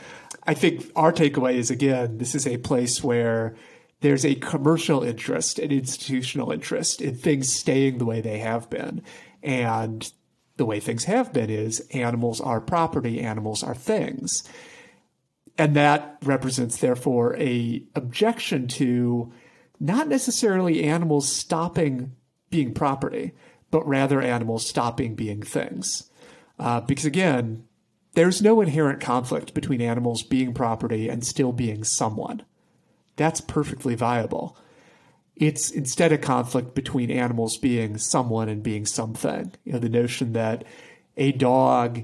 I 0.45 0.53
think 0.53 0.89
our 0.95 1.11
takeaway 1.11 1.55
is 1.55 1.69
again, 1.69 2.17
this 2.17 2.36
is 2.36 2.47
a 2.47 2.57
place 2.57 3.03
where 3.03 3.55
there's 4.01 4.25
a 4.25 4.36
commercial 4.36 5.03
interest, 5.03 5.59
an 5.59 5.71
institutional 5.71 6.51
interest 6.51 7.01
in 7.01 7.15
things 7.15 7.51
staying 7.51 7.97
the 7.97 8.05
way 8.05 8.21
they 8.21 8.39
have 8.39 8.69
been. 8.69 9.01
And 9.43 10.09
the 10.57 10.65
way 10.65 10.80
things 10.80 11.05
have 11.05 11.34
been 11.34 11.49
is 11.49 11.82
animals 11.91 12.39
are 12.39 12.61
property, 12.61 13.19
animals 13.19 13.63
are 13.63 13.75
things. 13.75 14.43
And 15.57 15.75
that 15.75 16.17
represents, 16.23 16.77
therefore, 16.77 17.36
a 17.38 17.84
objection 17.95 18.67
to 18.69 19.34
not 19.80 20.07
necessarily 20.07 20.84
animals 20.84 21.34
stopping 21.34 22.15
being 22.49 22.73
property, 22.73 23.34
but 23.71 23.88
rather 23.88 24.21
animals 24.21 24.65
stopping 24.65 25.15
being 25.15 25.41
things. 25.41 26.09
Uh, 26.60 26.82
because 26.82 27.05
again, 27.05 27.66
there's 28.14 28.41
no 28.41 28.60
inherent 28.62 28.99
conflict 28.99 29.53
between 29.53 29.82
animals 29.82 30.24
being 30.24 30.53
property 30.53 31.07
and 31.07 31.26
still 31.26 31.51
being 31.51 31.84
someone. 31.84 32.43
That's 33.16 33.41
perfectly 33.41 33.95
viable. 33.95 34.57
It's 35.36 35.72
instead 35.72 36.12
a 36.12 36.18
conflict 36.18 36.76
between 36.76 37.12
animals 37.12 37.57
being 37.57 37.97
someone 37.97 38.49
and 38.49 38.62
being 38.62 38.86
something. 38.86 39.53
You 39.64 39.74
know, 39.74 39.80
the 39.80 39.89
notion 39.89 40.34
that 40.34 40.66
a 41.16 41.32
dog 41.32 42.03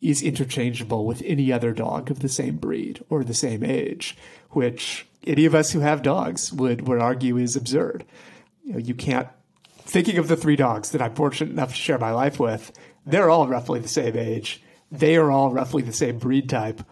is 0.00 0.22
interchangeable 0.22 1.06
with 1.06 1.22
any 1.24 1.52
other 1.52 1.72
dog 1.72 2.10
of 2.10 2.20
the 2.20 2.28
same 2.28 2.56
breed 2.56 3.02
or 3.08 3.22
the 3.22 3.34
same 3.34 3.62
age, 3.62 4.16
which 4.50 5.06
any 5.26 5.44
of 5.44 5.54
us 5.54 5.72
who 5.72 5.80
have 5.80 6.02
dogs 6.02 6.52
would, 6.52 6.86
would 6.86 7.00
argue 7.00 7.36
is 7.36 7.56
absurd. 7.56 8.04
You 8.64 8.72
know, 8.72 8.78
you 8.78 8.94
can't, 8.94 9.28
thinking 9.78 10.18
of 10.18 10.28
the 10.28 10.36
three 10.36 10.56
dogs 10.56 10.90
that 10.90 11.00
I'm 11.00 11.14
fortunate 11.14 11.52
enough 11.52 11.70
to 11.70 11.76
share 11.76 11.98
my 11.98 12.10
life 12.10 12.38
with, 12.38 12.72
they're 13.06 13.30
all 13.30 13.48
roughly 13.48 13.80
the 13.80 13.88
same 13.88 14.16
age. 14.16 14.62
They 14.90 15.16
are 15.16 15.30
all 15.30 15.50
roughly 15.50 15.82
the 15.82 15.92
same 15.92 16.18
breed 16.18 16.48
type. 16.48 16.82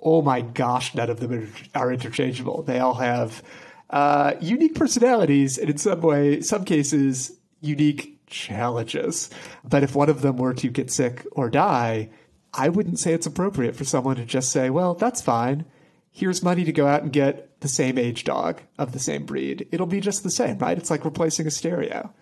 Oh 0.00 0.22
my 0.22 0.40
gosh, 0.40 0.94
none 0.94 1.10
of 1.10 1.20
them 1.20 1.52
are 1.74 1.92
interchangeable. 1.92 2.62
They 2.62 2.78
all 2.78 2.94
have 2.94 3.42
uh, 3.90 4.34
unique 4.40 4.74
personalities 4.74 5.58
and 5.58 5.70
in 5.70 5.78
some 5.78 6.00
way, 6.00 6.40
some 6.40 6.64
cases, 6.64 7.32
unique 7.60 8.20
challenges. 8.26 9.30
But 9.64 9.82
if 9.82 9.94
one 9.94 10.08
of 10.08 10.22
them 10.22 10.36
were 10.36 10.54
to 10.54 10.68
get 10.68 10.90
sick 10.90 11.24
or 11.32 11.48
die, 11.50 12.10
I 12.52 12.68
wouldn't 12.68 12.98
say 12.98 13.12
it's 13.12 13.26
appropriate 13.26 13.76
for 13.76 13.84
someone 13.84 14.16
to 14.16 14.24
just 14.24 14.50
say, 14.50 14.70
well, 14.70 14.94
that's 14.94 15.20
fine. 15.20 15.64
Here's 16.10 16.42
money 16.42 16.64
to 16.64 16.72
go 16.72 16.86
out 16.86 17.02
and 17.02 17.12
get 17.12 17.60
the 17.60 17.68
same 17.68 17.98
age 17.98 18.24
dog 18.24 18.62
of 18.78 18.92
the 18.92 18.98
same 18.98 19.26
breed. 19.26 19.68
It'll 19.70 19.86
be 19.86 20.00
just 20.00 20.22
the 20.22 20.30
same, 20.30 20.58
right? 20.58 20.78
It's 20.78 20.90
like 20.90 21.04
replacing 21.04 21.46
a 21.46 21.50
stereo. 21.50 22.12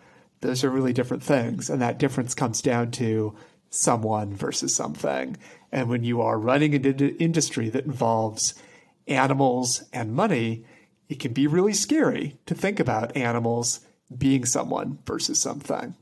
Those 0.41 0.65
are 0.65 0.71
really 0.71 0.93
different 0.93 1.23
things. 1.23 1.71
And 1.71 1.81
that 1.81 1.99
difference 1.99 2.35
comes 2.35 2.61
down 2.61 2.91
to 2.93 3.35
someone 3.71 4.35
versus 4.35 4.75
something. 4.75 5.37
And 5.73 5.89
when 5.89 6.05
you 6.05 6.21
are 6.21 6.39
running 6.39 6.75
an 6.75 6.85
industry 6.85 7.69
that 7.71 7.87
involves 7.87 8.55
animals 9.07 9.85
and 9.93 10.15
money, 10.15 10.65
it 11.09 11.21
can 11.21 11.33
be 11.33 11.47
really 11.47 11.75
scary 11.75 12.39
to 12.47 12.55
think 12.55 12.81
about 12.81 13.17
animals 13.17 13.81
being 14.17 14.45
someone 14.45 14.99
versus 15.07 15.41
something. 15.41 15.95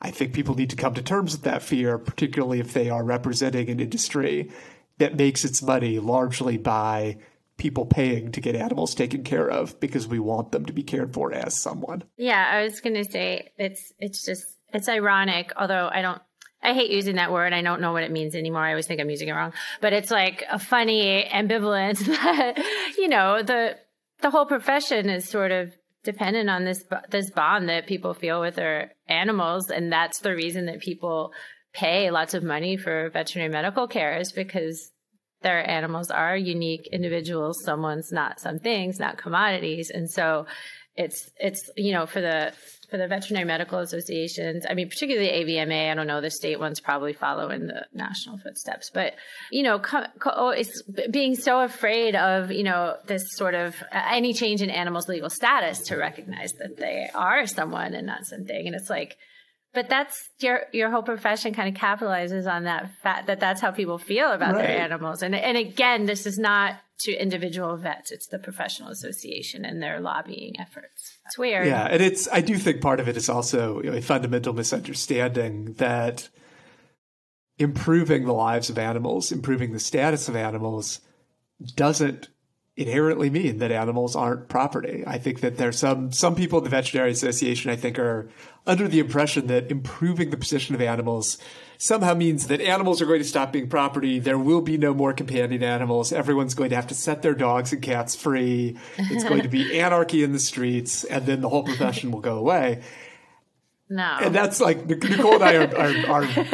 I 0.00 0.10
think 0.10 0.32
people 0.32 0.54
need 0.54 0.70
to 0.70 0.76
come 0.76 0.94
to 0.94 1.02
terms 1.02 1.32
with 1.32 1.42
that 1.42 1.62
fear, 1.62 1.98
particularly 1.98 2.60
if 2.60 2.72
they 2.72 2.90
are 2.90 3.04
representing 3.04 3.68
an 3.68 3.80
industry 3.80 4.50
that 4.98 5.16
makes 5.16 5.44
its 5.44 5.62
money 5.62 5.98
largely 5.98 6.56
by 6.56 7.18
people 7.56 7.86
paying 7.86 8.32
to 8.32 8.40
get 8.40 8.56
animals 8.56 8.94
taken 8.94 9.22
care 9.22 9.48
of 9.48 9.78
because 9.78 10.08
we 10.08 10.18
want 10.18 10.52
them 10.52 10.64
to 10.66 10.72
be 10.72 10.82
cared 10.82 11.14
for 11.14 11.32
as 11.32 11.56
someone. 11.56 12.02
Yeah, 12.16 12.44
I 12.50 12.64
was 12.64 12.80
going 12.80 12.96
to 12.96 13.04
say 13.04 13.52
it's 13.56 13.92
it's 13.98 14.24
just 14.24 14.44
it's 14.72 14.88
ironic, 14.88 15.52
although 15.56 15.88
I 15.92 16.02
don't 16.02 16.20
I 16.62 16.74
hate 16.74 16.90
using 16.90 17.16
that 17.16 17.32
word. 17.32 17.52
I 17.52 17.62
don't 17.62 17.80
know 17.80 17.92
what 17.92 18.04
it 18.04 18.12
means 18.12 18.34
anymore. 18.34 18.64
I 18.64 18.70
always 18.70 18.86
think 18.86 19.00
I'm 19.00 19.10
using 19.10 19.28
it 19.28 19.32
wrong. 19.32 19.52
But 19.80 19.92
it's 19.92 20.10
like 20.10 20.44
a 20.50 20.58
funny 20.58 21.28
ambivalence 21.30 21.98
that 22.06 22.58
you 22.96 23.08
know, 23.08 23.42
the 23.42 23.76
the 24.20 24.30
whole 24.30 24.46
profession 24.46 25.10
is 25.10 25.28
sort 25.28 25.50
of 25.50 25.72
dependent 26.04 26.48
on 26.48 26.64
this 26.64 26.84
this 27.10 27.30
bond 27.30 27.68
that 27.68 27.86
people 27.86 28.14
feel 28.14 28.40
with 28.40 28.54
their 28.54 28.92
animals, 29.08 29.70
and 29.70 29.92
that's 29.92 30.20
the 30.20 30.34
reason 30.34 30.66
that 30.66 30.80
people 30.80 31.32
pay 31.72 32.10
lots 32.10 32.34
of 32.34 32.44
money 32.44 32.76
for 32.76 33.10
veterinary 33.10 33.50
medical 33.50 33.88
care 33.88 34.18
is 34.18 34.30
because 34.30 34.91
their 35.42 35.68
animals 35.68 36.10
are 36.10 36.36
unique 36.36 36.88
individuals. 36.92 37.62
Someone's 37.64 38.12
not 38.12 38.40
some 38.40 38.58
things, 38.58 38.98
not 38.98 39.18
commodities, 39.18 39.90
and 39.90 40.10
so 40.10 40.46
it's 40.96 41.30
it's 41.38 41.70
you 41.76 41.92
know 41.92 42.06
for 42.06 42.20
the 42.20 42.52
for 42.92 42.98
the 42.98 43.08
veterinary 43.08 43.46
medical 43.46 43.78
associations. 43.78 44.66
I 44.68 44.74
mean, 44.74 44.90
particularly 44.90 45.28
AVMA. 45.28 45.90
I 45.90 45.94
don't 45.94 46.06
know 46.06 46.20
the 46.20 46.30
state 46.30 46.60
ones 46.60 46.78
probably 46.78 47.14
follow 47.14 47.48
in 47.48 47.66
the 47.66 47.86
national 47.94 48.36
footsteps, 48.36 48.90
but 48.92 49.14
you 49.50 49.62
know, 49.62 49.78
co- 49.78 50.04
co- 50.18 50.34
oh, 50.34 50.50
it's 50.50 50.82
being 51.10 51.34
so 51.34 51.62
afraid 51.62 52.14
of 52.14 52.52
you 52.52 52.62
know 52.62 52.96
this 53.06 53.22
sort 53.30 53.54
of 53.54 53.74
uh, 53.92 54.02
any 54.10 54.34
change 54.34 54.60
in 54.60 54.68
animals' 54.68 55.08
legal 55.08 55.30
status 55.30 55.80
to 55.86 55.96
recognize 55.96 56.52
that 56.58 56.76
they 56.76 57.08
are 57.14 57.46
someone 57.46 57.94
and 57.94 58.06
not 58.06 58.26
something, 58.26 58.66
and 58.66 58.76
it's 58.76 58.90
like. 58.90 59.16
But 59.74 59.88
that's 59.88 60.28
your 60.38 60.66
your 60.72 60.90
whole 60.90 61.02
profession 61.02 61.54
kind 61.54 61.74
of 61.74 61.80
capitalizes 61.80 62.50
on 62.50 62.64
that 62.64 62.90
fact 63.02 63.26
that 63.26 63.40
that's 63.40 63.60
how 63.60 63.70
people 63.70 63.96
feel 63.98 64.30
about 64.30 64.54
Right. 64.54 64.66
their 64.66 64.78
animals. 64.80 65.22
And 65.22 65.34
and 65.34 65.56
again, 65.56 66.06
this 66.06 66.26
is 66.26 66.38
not 66.38 66.76
to 67.00 67.12
individual 67.12 67.76
vets; 67.76 68.12
it's 68.12 68.26
the 68.26 68.38
professional 68.38 68.90
association 68.90 69.64
and 69.64 69.82
their 69.82 69.98
lobbying 70.00 70.60
efforts. 70.60 71.18
It's 71.26 71.38
weird. 71.38 71.66
Yeah, 71.66 71.86
and 71.90 72.02
it's 72.02 72.28
I 72.30 72.42
do 72.42 72.56
think 72.58 72.82
part 72.82 73.00
of 73.00 73.08
it 73.08 73.16
is 73.16 73.28
also 73.30 73.80
a 73.80 74.02
fundamental 74.02 74.52
misunderstanding 74.52 75.72
that 75.74 76.28
improving 77.58 78.24
the 78.24 78.32
lives 78.34 78.68
of 78.68 78.78
animals, 78.78 79.32
improving 79.32 79.72
the 79.72 79.80
status 79.80 80.28
of 80.28 80.36
animals 80.36 81.00
doesn't 81.76 82.28
inherently 82.74 83.28
mean 83.28 83.58
that 83.58 83.70
animals 83.70 84.16
aren't 84.16 84.48
property. 84.48 85.04
I 85.06 85.18
think 85.18 85.40
that 85.40 85.58
there's 85.58 85.78
some 85.78 86.10
some 86.10 86.34
people 86.34 86.58
in 86.58 86.64
the 86.64 86.70
veterinary 86.70 87.10
association 87.10 87.70
I 87.70 87.76
think 87.76 87.98
are 87.98 88.30
under 88.66 88.88
the 88.88 88.98
impression 88.98 89.46
that 89.48 89.70
improving 89.70 90.30
the 90.30 90.36
position 90.38 90.74
of 90.74 90.80
animals 90.80 91.36
somehow 91.76 92.14
means 92.14 92.46
that 92.46 92.60
animals 92.60 93.02
are 93.02 93.06
going 93.06 93.20
to 93.20 93.28
stop 93.28 93.52
being 93.52 93.68
property. 93.68 94.18
There 94.18 94.38
will 94.38 94.62
be 94.62 94.78
no 94.78 94.94
more 94.94 95.12
companion 95.12 95.62
animals. 95.62 96.12
Everyone's 96.12 96.54
going 96.54 96.70
to 96.70 96.76
have 96.76 96.86
to 96.86 96.94
set 96.94 97.20
their 97.22 97.34
dogs 97.34 97.72
and 97.72 97.82
cats 97.82 98.14
free. 98.14 98.78
It's 98.96 99.24
going 99.24 99.42
to 99.42 99.48
be 99.48 99.78
anarchy 99.80 100.22
in 100.22 100.32
the 100.32 100.38
streets, 100.38 101.04
and 101.04 101.26
then 101.26 101.40
the 101.40 101.48
whole 101.48 101.64
profession 101.64 102.10
will 102.10 102.20
go 102.20 102.38
away. 102.38 102.82
No. 103.90 104.16
And 104.22 104.34
that's 104.34 104.60
like 104.60 104.86
Nicole 104.86 105.34
and 105.34 105.44
I 105.44 105.54
are, 105.56 105.76
are, 105.76 106.22
are 106.22 106.46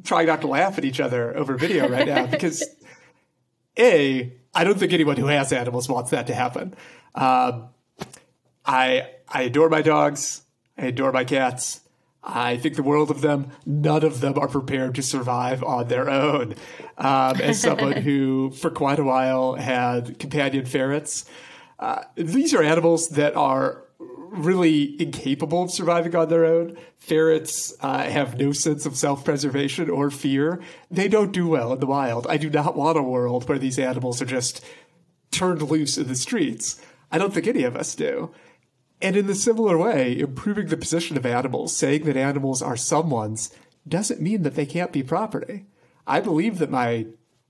trying 0.02 0.26
not 0.26 0.40
to 0.40 0.48
laugh 0.48 0.78
at 0.78 0.84
each 0.84 0.98
other 0.98 1.36
over 1.36 1.56
video 1.56 1.88
right 1.88 2.08
now 2.08 2.26
because 2.26 2.64
a 3.78 4.39
I 4.54 4.64
don't 4.64 4.78
think 4.78 4.92
anyone 4.92 5.16
who 5.16 5.26
has 5.26 5.52
animals 5.52 5.88
wants 5.88 6.10
that 6.10 6.26
to 6.26 6.34
happen. 6.34 6.74
Um, 7.14 7.68
I 8.64 9.08
I 9.28 9.42
adore 9.42 9.68
my 9.68 9.82
dogs. 9.82 10.42
I 10.76 10.86
adore 10.86 11.12
my 11.12 11.24
cats. 11.24 11.80
I 12.22 12.58
think 12.58 12.76
the 12.76 12.82
world 12.82 13.10
of 13.10 13.22
them. 13.22 13.50
None 13.64 14.04
of 14.04 14.20
them 14.20 14.38
are 14.38 14.48
prepared 14.48 14.94
to 14.96 15.02
survive 15.02 15.62
on 15.62 15.88
their 15.88 16.10
own. 16.10 16.54
Um, 16.98 17.40
as 17.40 17.60
someone 17.60 17.92
who, 17.92 18.50
for 18.50 18.70
quite 18.70 18.98
a 18.98 19.04
while, 19.04 19.54
had 19.54 20.18
companion 20.18 20.66
ferrets, 20.66 21.24
uh, 21.78 22.02
these 22.16 22.52
are 22.52 22.62
animals 22.62 23.10
that 23.10 23.36
are 23.36 23.84
really 24.30 25.00
incapable 25.00 25.64
of 25.64 25.70
surviving 25.70 26.14
on 26.14 26.28
their 26.28 26.44
own. 26.44 26.76
Ferrets 26.96 27.74
uh, 27.80 28.04
have 28.04 28.38
no 28.38 28.52
sense 28.52 28.86
of 28.86 28.96
self 28.96 29.24
preservation 29.24 29.90
or 29.90 30.10
fear. 30.10 30.60
They 30.90 31.08
don't 31.08 31.32
do 31.32 31.48
well 31.48 31.72
in 31.72 31.80
the 31.80 31.86
wild. 31.86 32.26
I 32.28 32.36
do 32.36 32.50
not 32.50 32.76
want 32.76 32.98
a 32.98 33.02
world 33.02 33.48
where 33.48 33.58
these 33.58 33.78
animals 33.78 34.22
are 34.22 34.26
just 34.26 34.64
turned 35.30 35.62
loose 35.62 35.98
in 35.98 36.08
the 36.08 36.16
streets. 36.16 36.80
I 37.10 37.18
don't 37.18 37.34
think 37.34 37.46
any 37.46 37.64
of 37.64 37.76
us 37.76 37.94
do. 37.94 38.32
And 39.02 39.16
in 39.16 39.26
the 39.26 39.34
similar 39.34 39.78
way, 39.78 40.18
improving 40.18 40.66
the 40.66 40.76
position 40.76 41.16
of 41.16 41.24
animals, 41.24 41.76
saying 41.76 42.04
that 42.04 42.16
animals 42.16 42.60
are 42.60 42.76
someone's, 42.76 43.50
doesn't 43.88 44.20
mean 44.20 44.42
that 44.42 44.54
they 44.54 44.66
can't 44.66 44.92
be 44.92 45.02
property. 45.02 45.64
I 46.06 46.20
believe 46.20 46.58
that 46.58 46.70
my 46.70 47.06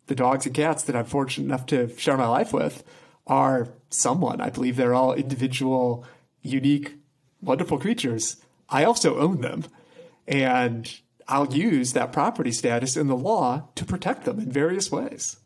the 0.06 0.14
dogs 0.16 0.44
and 0.44 0.54
cats 0.54 0.82
that 0.82 0.96
I'm 0.96 1.04
fortunate 1.04 1.44
enough 1.44 1.66
to 1.66 1.96
share 1.96 2.16
my 2.16 2.26
life 2.26 2.52
with 2.52 2.82
are 3.28 3.68
someone. 3.90 4.40
I 4.40 4.50
believe 4.50 4.76
they're 4.76 4.94
all 4.94 5.14
individual, 5.14 6.04
unique, 6.42 6.96
wonderful 7.40 7.78
creatures. 7.78 8.36
I 8.68 8.84
also 8.84 9.18
own 9.18 9.40
them. 9.40 9.64
And 10.26 11.00
I'll 11.28 11.52
use 11.52 11.92
that 11.92 12.12
property 12.12 12.52
status 12.52 12.96
in 12.96 13.06
the 13.06 13.16
law 13.16 13.68
to 13.74 13.84
protect 13.84 14.24
them 14.24 14.38
in 14.38 14.50
various 14.50 14.90
ways. 14.90 15.36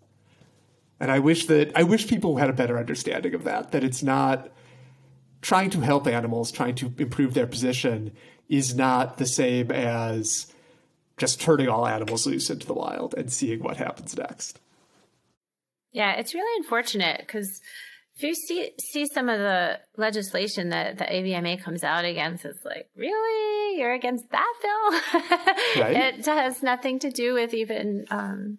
And 1.01 1.11
I 1.11 1.19
wish 1.19 1.47
that 1.47 1.77
I 1.77 1.83
wish 1.83 2.09
people 2.09 2.37
had 2.37 2.49
a 2.49 2.55
better 2.55 2.79
understanding 2.79 3.35
of 3.35 3.45
that, 3.45 3.73
that 3.73 3.85
it's 3.85 4.03
not 4.03 4.49
trying 5.43 5.71
to 5.71 5.81
help 5.81 6.07
animals, 6.07 6.51
trying 6.51 6.75
to 6.77 6.93
improve 6.99 7.35
their 7.35 7.47
position 7.47 8.12
is 8.49 8.75
not 8.75 9.19
the 9.19 9.27
same 9.27 9.71
as 9.71 10.53
just 11.16 11.41
turning 11.41 11.69
all 11.69 11.87
animals 11.87 12.27
loose 12.27 12.51
into 12.51 12.66
the 12.66 12.75
wild 12.75 13.15
and 13.15 13.33
seeing 13.33 13.62
what 13.62 13.77
happens 13.77 14.16
next. 14.16 14.59
Yeah, 15.93 16.12
it's 16.12 16.35
really 16.35 16.57
unfortunate 16.62 17.21
because 17.21 17.61
if 18.16 18.23
you 18.23 18.35
see 18.35 18.70
see 18.81 19.07
some 19.07 19.28
of 19.28 19.39
the 19.39 19.81
legislation 19.97 20.69
that 20.69 20.99
the 20.99 21.05
AVMA 21.05 21.62
comes 21.62 21.82
out 21.82 22.05
against, 22.05 22.45
it's 22.45 22.65
like, 22.65 22.89
really, 22.97 23.78
you're 23.78 23.93
against 23.93 24.31
that 24.31 24.53
bill? 24.62 25.20
Right. 25.77 25.97
It 25.97 26.27
has 26.27 26.62
nothing 26.62 27.01
to 27.01 27.11
do 27.11 27.35
with 27.35 27.53
even. 27.53 28.05
Um, 28.11 28.59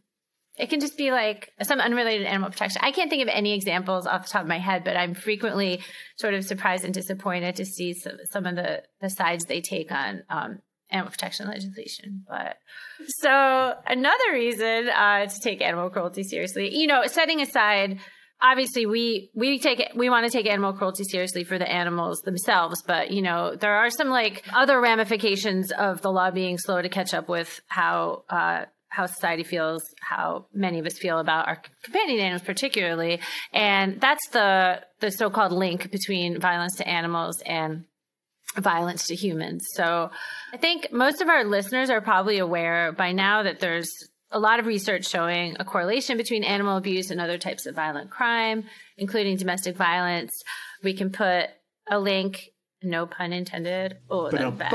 it 0.57 0.69
can 0.69 0.79
just 0.79 0.97
be 0.97 1.11
like 1.11 1.51
some 1.63 1.79
unrelated 1.79 2.27
animal 2.27 2.49
protection. 2.49 2.81
I 2.83 2.91
can't 2.91 3.09
think 3.09 3.21
of 3.21 3.29
any 3.29 3.53
examples 3.53 4.07
off 4.07 4.23
the 4.23 4.29
top 4.29 4.41
of 4.43 4.47
my 4.47 4.59
head, 4.59 4.83
but 4.83 4.95
I'm 4.95 5.13
frequently 5.13 5.81
sort 6.17 6.33
of 6.33 6.45
surprised 6.45 6.85
and 6.85 6.93
disappointed 6.93 7.57
to 7.57 7.65
see 7.65 7.93
some, 7.93 8.17
some 8.31 8.45
of 8.45 8.55
the, 8.55 8.83
the 9.01 9.09
sides 9.09 9.45
they 9.45 9.59
take 9.59 9.91
on 9.91 10.23
um, 10.29 10.59
animal 10.91 11.11
protection 11.11 11.47
legislation. 11.47 12.23
But 12.27 12.57
so 13.19 13.73
another 13.85 14.31
reason 14.31 14.89
uh, 14.89 15.25
to 15.25 15.39
take 15.41 15.61
animal 15.61 15.89
cruelty 15.89 16.23
seriously, 16.23 16.73
you 16.73 16.87
know, 16.87 17.05
setting 17.07 17.41
aside 17.41 17.99
obviously 18.41 18.85
we 18.85 19.29
we 19.33 19.59
take 19.59 19.79
it 19.79 19.95
we 19.95 20.09
want 20.09 20.25
to 20.25 20.31
take 20.31 20.45
animal 20.45 20.73
cruelty 20.73 21.03
seriously 21.03 21.43
for 21.43 21.57
the 21.57 21.71
animals 21.71 22.21
themselves 22.21 22.81
but 22.85 23.11
you 23.11 23.21
know 23.21 23.55
there 23.55 23.75
are 23.75 23.89
some 23.89 24.09
like 24.09 24.43
other 24.53 24.79
ramifications 24.79 25.71
of 25.71 26.01
the 26.01 26.11
law 26.11 26.29
being 26.31 26.57
slow 26.57 26.81
to 26.81 26.89
catch 26.89 27.13
up 27.13 27.29
with 27.29 27.61
how 27.67 28.23
uh 28.29 28.65
how 28.95 29.05
society 29.05 29.43
feels, 29.43 29.83
how 29.99 30.45
many 30.53 30.79
of 30.79 30.85
us 30.85 30.97
feel 30.97 31.19
about 31.19 31.47
our 31.47 31.61
companion 31.83 32.19
animals, 32.19 32.43
particularly, 32.43 33.19
and 33.51 33.99
that's 33.99 34.29
the 34.29 34.81
the 35.01 35.11
so-called 35.11 35.51
link 35.51 35.91
between 35.91 36.39
violence 36.39 36.77
to 36.77 36.87
animals 36.87 37.41
and 37.45 37.83
violence 38.55 39.07
to 39.07 39.15
humans. 39.15 39.67
So, 39.73 40.11
I 40.53 40.57
think 40.57 40.91
most 40.91 41.21
of 41.21 41.27
our 41.27 41.43
listeners 41.43 41.89
are 41.89 41.99
probably 41.99 42.37
aware 42.37 42.93
by 42.93 43.11
now 43.11 43.43
that 43.43 43.59
there's 43.59 43.89
a 44.35 44.39
lot 44.39 44.59
of 44.59 44.65
research 44.65 45.07
showing 45.07 45.55
a 45.61 45.65
correlation 45.65 46.17
between 46.17 46.43
animal 46.43 46.75
abuse 46.75 47.09
and 47.09 47.21
other 47.21 47.37
types 47.37 47.65
of 47.65 47.73
violent 47.73 48.09
crime, 48.11 48.65
including 48.97 49.37
domestic 49.37 49.77
violence. 49.77 50.43
We 50.83 50.93
can 50.93 51.09
put 51.09 51.47
a 51.89 51.97
link, 51.97 52.49
no 52.83 53.05
pun 53.05 53.31
intended. 53.31 53.95
Oh, 54.09 54.29
that's 54.29 54.43
bad. 54.51 54.71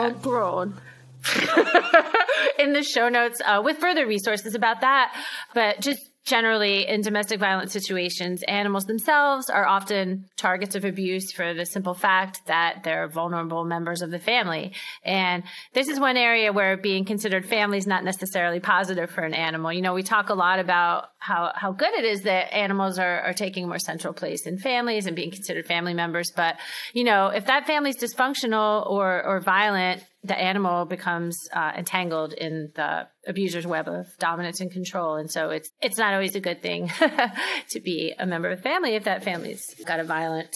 In 2.58 2.72
the 2.72 2.82
show 2.82 3.10
notes 3.10 3.42
uh, 3.44 3.60
with 3.62 3.76
further 3.76 4.06
resources 4.06 4.54
about 4.54 4.80
that. 4.80 5.14
But 5.54 5.80
just 5.80 6.09
generally 6.24 6.86
in 6.86 7.00
domestic 7.00 7.40
violence 7.40 7.72
situations, 7.72 8.42
animals 8.44 8.84
themselves 8.84 9.48
are 9.48 9.66
often 9.66 10.26
targets 10.36 10.74
of 10.74 10.84
abuse 10.84 11.32
for 11.32 11.54
the 11.54 11.64
simple 11.64 11.94
fact 11.94 12.42
that 12.46 12.82
they're 12.84 13.08
vulnerable 13.08 13.64
members 13.64 14.02
of 14.02 14.10
the 14.10 14.18
family. 14.18 14.72
And 15.02 15.42
this 15.72 15.88
is 15.88 15.98
one 15.98 16.16
area 16.16 16.52
where 16.52 16.76
being 16.76 17.04
considered 17.04 17.46
family 17.46 17.78
is 17.78 17.86
not 17.86 18.04
necessarily 18.04 18.60
positive 18.60 19.10
for 19.10 19.22
an 19.22 19.34
animal. 19.34 19.72
You 19.72 19.82
know, 19.82 19.94
we 19.94 20.02
talk 20.02 20.28
a 20.28 20.34
lot 20.34 20.58
about 20.58 21.08
how, 21.18 21.52
how 21.54 21.72
good 21.72 21.94
it 21.94 22.04
is 22.04 22.22
that 22.22 22.52
animals 22.54 22.98
are, 22.98 23.20
are 23.20 23.34
taking 23.34 23.64
a 23.64 23.66
more 23.66 23.78
central 23.78 24.12
place 24.12 24.46
in 24.46 24.58
families 24.58 25.06
and 25.06 25.16
being 25.16 25.30
considered 25.30 25.66
family 25.66 25.94
members. 25.94 26.30
But, 26.34 26.56
you 26.92 27.04
know, 27.04 27.28
if 27.28 27.46
that 27.46 27.66
family's 27.66 27.96
dysfunctional 27.96 28.88
or, 28.90 29.22
or 29.24 29.40
violent, 29.40 30.02
the 30.22 30.38
animal 30.38 30.84
becomes 30.84 31.38
uh, 31.52 31.72
entangled 31.76 32.32
in 32.34 32.72
the 32.74 33.08
abuser's 33.26 33.66
web 33.66 33.88
of 33.88 34.06
dominance 34.18 34.60
and 34.60 34.70
control, 34.70 35.16
and 35.16 35.30
so 35.30 35.50
it's 35.50 35.70
it's 35.80 35.98
not 35.98 36.12
always 36.12 36.34
a 36.34 36.40
good 36.40 36.60
thing 36.60 36.90
to 37.70 37.80
be 37.80 38.14
a 38.18 38.26
member 38.26 38.50
of 38.50 38.58
the 38.58 38.62
family 38.62 38.94
if 38.94 39.04
that 39.04 39.24
family's 39.24 39.64
got 39.86 40.00
a 40.00 40.04
violent 40.04 40.54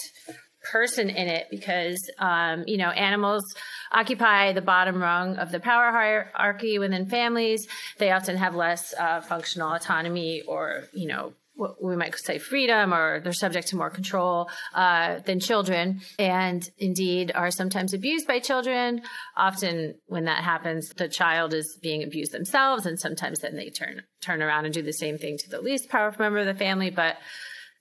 person 0.71 1.09
in 1.09 1.27
it, 1.27 1.47
because 1.49 1.97
um, 2.19 2.63
you 2.67 2.77
know 2.77 2.89
animals 2.89 3.43
occupy 3.91 4.53
the 4.53 4.61
bottom 4.61 5.01
rung 5.01 5.37
of 5.37 5.51
the 5.51 5.59
power 5.59 5.91
hierarchy 5.91 6.77
within 6.77 7.07
families. 7.07 7.67
They 7.97 8.11
often 8.11 8.37
have 8.37 8.55
less 8.55 8.93
uh, 8.93 9.21
functional 9.21 9.73
autonomy, 9.73 10.43
or 10.47 10.83
you 10.93 11.07
know 11.07 11.33
what 11.55 11.83
we 11.83 11.95
might 11.95 12.17
say 12.17 12.37
freedom 12.37 12.93
or 12.93 13.19
they're 13.21 13.33
subject 13.33 13.67
to 13.69 13.75
more 13.75 13.89
control 13.89 14.49
uh, 14.73 15.19
than 15.19 15.39
children. 15.39 16.01
And 16.19 16.67
indeed 16.77 17.31
are 17.33 17.51
sometimes 17.51 17.93
abused 17.93 18.27
by 18.27 18.39
children. 18.39 19.01
Often 19.37 19.95
when 20.07 20.25
that 20.25 20.43
happens 20.43 20.89
the 20.89 21.07
child 21.07 21.53
is 21.53 21.77
being 21.81 22.03
abused 22.03 22.31
themselves 22.31 22.85
and 22.85 22.99
sometimes 22.99 23.39
then 23.39 23.55
they 23.55 23.69
turn 23.69 24.03
turn 24.21 24.41
around 24.41 24.65
and 24.65 24.73
do 24.73 24.81
the 24.81 24.93
same 24.93 25.17
thing 25.17 25.37
to 25.37 25.49
the 25.49 25.61
least 25.61 25.89
powerful 25.89 26.23
member 26.23 26.39
of 26.39 26.45
the 26.45 26.55
family. 26.55 26.89
But 26.89 27.17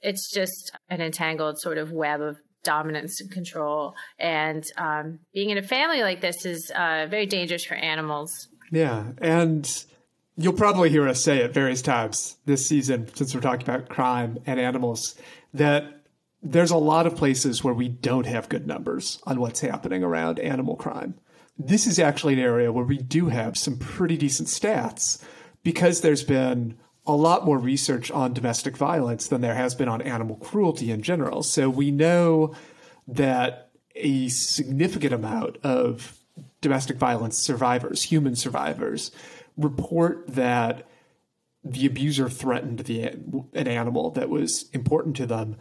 it's 0.01 0.30
just 0.30 0.72
an 0.88 1.01
entangled 1.01 1.59
sort 1.59 1.78
of 1.78 1.90
web 1.90 2.20
of 2.20 2.36
dominance 2.62 3.20
and 3.20 3.30
control. 3.30 3.94
And 4.18 4.64
um, 4.76 5.20
being 5.32 5.51
in 5.51 5.59
a 5.59 5.62
family 5.62 6.02
like 6.02 6.20
this 6.20 6.44
is 6.44 6.70
uh, 6.74 7.06
very 7.09 7.26
dangerous 7.26 7.64
for 7.64 7.74
animals. 7.74 8.48
Yeah, 8.72 9.05
and 9.18 9.84
you'll 10.36 10.52
probably 10.52 10.90
hear 10.90 11.09
us 11.09 11.23
say 11.23 11.43
at 11.43 11.55
various 11.55 11.82
times 11.82 12.36
this 12.44 12.66
season, 12.66 13.09
since 13.15 13.35
we're 13.35 13.40
talking 13.40 13.69
about 13.69 13.89
crime 13.89 14.39
and 14.47 14.59
animals, 14.59 15.15
that 15.52 16.02
there's 16.43 16.70
a 16.70 16.77
lot 16.77 17.06
of 17.06 17.16
places 17.16 17.65
where 17.65 17.74
we 17.74 17.89
don't 17.89 18.27
have 18.27 18.48
good 18.48 18.66
numbers 18.66 19.20
on 19.24 19.40
what's 19.40 19.61
happening 19.61 20.02
around 20.02 20.39
animal 20.39 20.77
crime. 20.77 21.15
This 21.59 21.86
is 21.86 21.98
actually 21.98 22.35
an 22.35 22.40
area 22.40 22.73
where 22.73 22.85
we 22.85 22.98
do 22.98 23.28
have 23.28 23.56
some 23.56 23.78
pretty 23.78 24.16
decent 24.16 24.48
stats 24.48 25.23
because 25.62 26.01
there's 26.01 26.24
been 26.24 26.77
a 27.06 27.15
lot 27.15 27.44
more 27.44 27.59
research 27.59 28.11
on 28.11 28.32
domestic 28.32 28.77
violence 28.77 29.28
than 29.28 29.40
there 29.40 29.55
has 29.55 29.74
been 29.74 29.89
on 29.89 30.02
animal 30.02 30.36
cruelty 30.36 30.90
in 30.90 31.02
general. 31.02 31.43
So 31.43 31.70
we 31.70 31.90
know 31.90 32.55
that 33.06 33.70
a 33.94 34.28
significant 34.28 35.12
amount 35.12 35.59
of 35.62 36.19
domestic 36.61 36.97
violence 36.97 37.39
survivors, 37.39 38.02
human 38.02 38.35
survivors, 38.35 39.12
report 39.56 40.26
that 40.28 40.86
the 41.62 41.86
abuser 41.86 42.28
threatened 42.28 42.81
the, 42.81 43.05
an 43.55 43.68
animal 43.68 44.10
that 44.10 44.28
was 44.28 44.68
important 44.72 45.16
to 45.16 45.26
them 45.26 45.56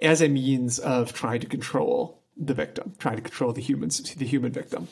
as 0.00 0.20
a 0.20 0.28
means 0.28 0.78
of 0.78 1.12
trying 1.12 1.40
to 1.40 1.46
control 1.46 2.20
the 2.36 2.54
victim, 2.54 2.94
trying 2.98 3.16
to 3.16 3.22
control 3.22 3.52
the 3.52 3.60
humans, 3.60 4.00
the 4.14 4.26
human 4.26 4.52
victim. 4.52 4.88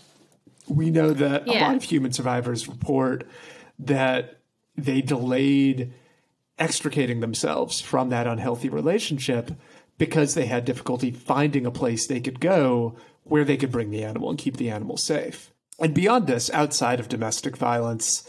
We 0.68 0.90
know 0.90 1.12
that 1.12 1.46
yeah. 1.46 1.60
a 1.60 1.62
lot 1.62 1.76
of 1.76 1.82
human 1.82 2.12
survivors 2.12 2.68
report 2.68 3.26
that 3.80 4.38
they 4.76 5.02
delayed 5.02 5.92
extricating 6.58 7.20
themselves 7.20 7.80
from 7.80 8.10
that 8.10 8.28
unhealthy 8.28 8.68
relationship 8.68 9.50
because 9.98 10.34
they 10.34 10.46
had 10.46 10.64
difficulty 10.64 11.10
finding 11.10 11.66
a 11.66 11.70
place 11.70 12.06
they 12.06 12.20
could 12.20 12.40
go 12.40 12.96
where 13.24 13.44
they 13.44 13.56
could 13.56 13.72
bring 13.72 13.90
the 13.90 14.04
animal 14.04 14.30
and 14.30 14.38
keep 14.38 14.56
the 14.56 14.70
animal 14.70 14.96
safe. 14.96 15.50
And 15.78 15.94
beyond 15.94 16.26
this, 16.26 16.50
outside 16.50 17.00
of 17.00 17.08
domestic 17.08 17.56
violence, 17.56 18.28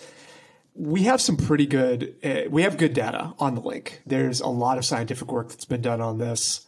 we 0.75 1.03
have 1.03 1.21
some 1.21 1.37
pretty 1.37 1.65
good 1.65 2.15
uh, 2.23 2.49
we 2.49 2.63
have 2.63 2.77
good 2.77 2.93
data 2.93 3.33
on 3.39 3.55
the 3.55 3.61
link. 3.61 4.01
There's 4.05 4.41
a 4.41 4.47
lot 4.47 4.77
of 4.77 4.85
scientific 4.85 5.31
work 5.31 5.49
that's 5.49 5.65
been 5.65 5.81
done 5.81 6.01
on 6.01 6.17
this 6.17 6.65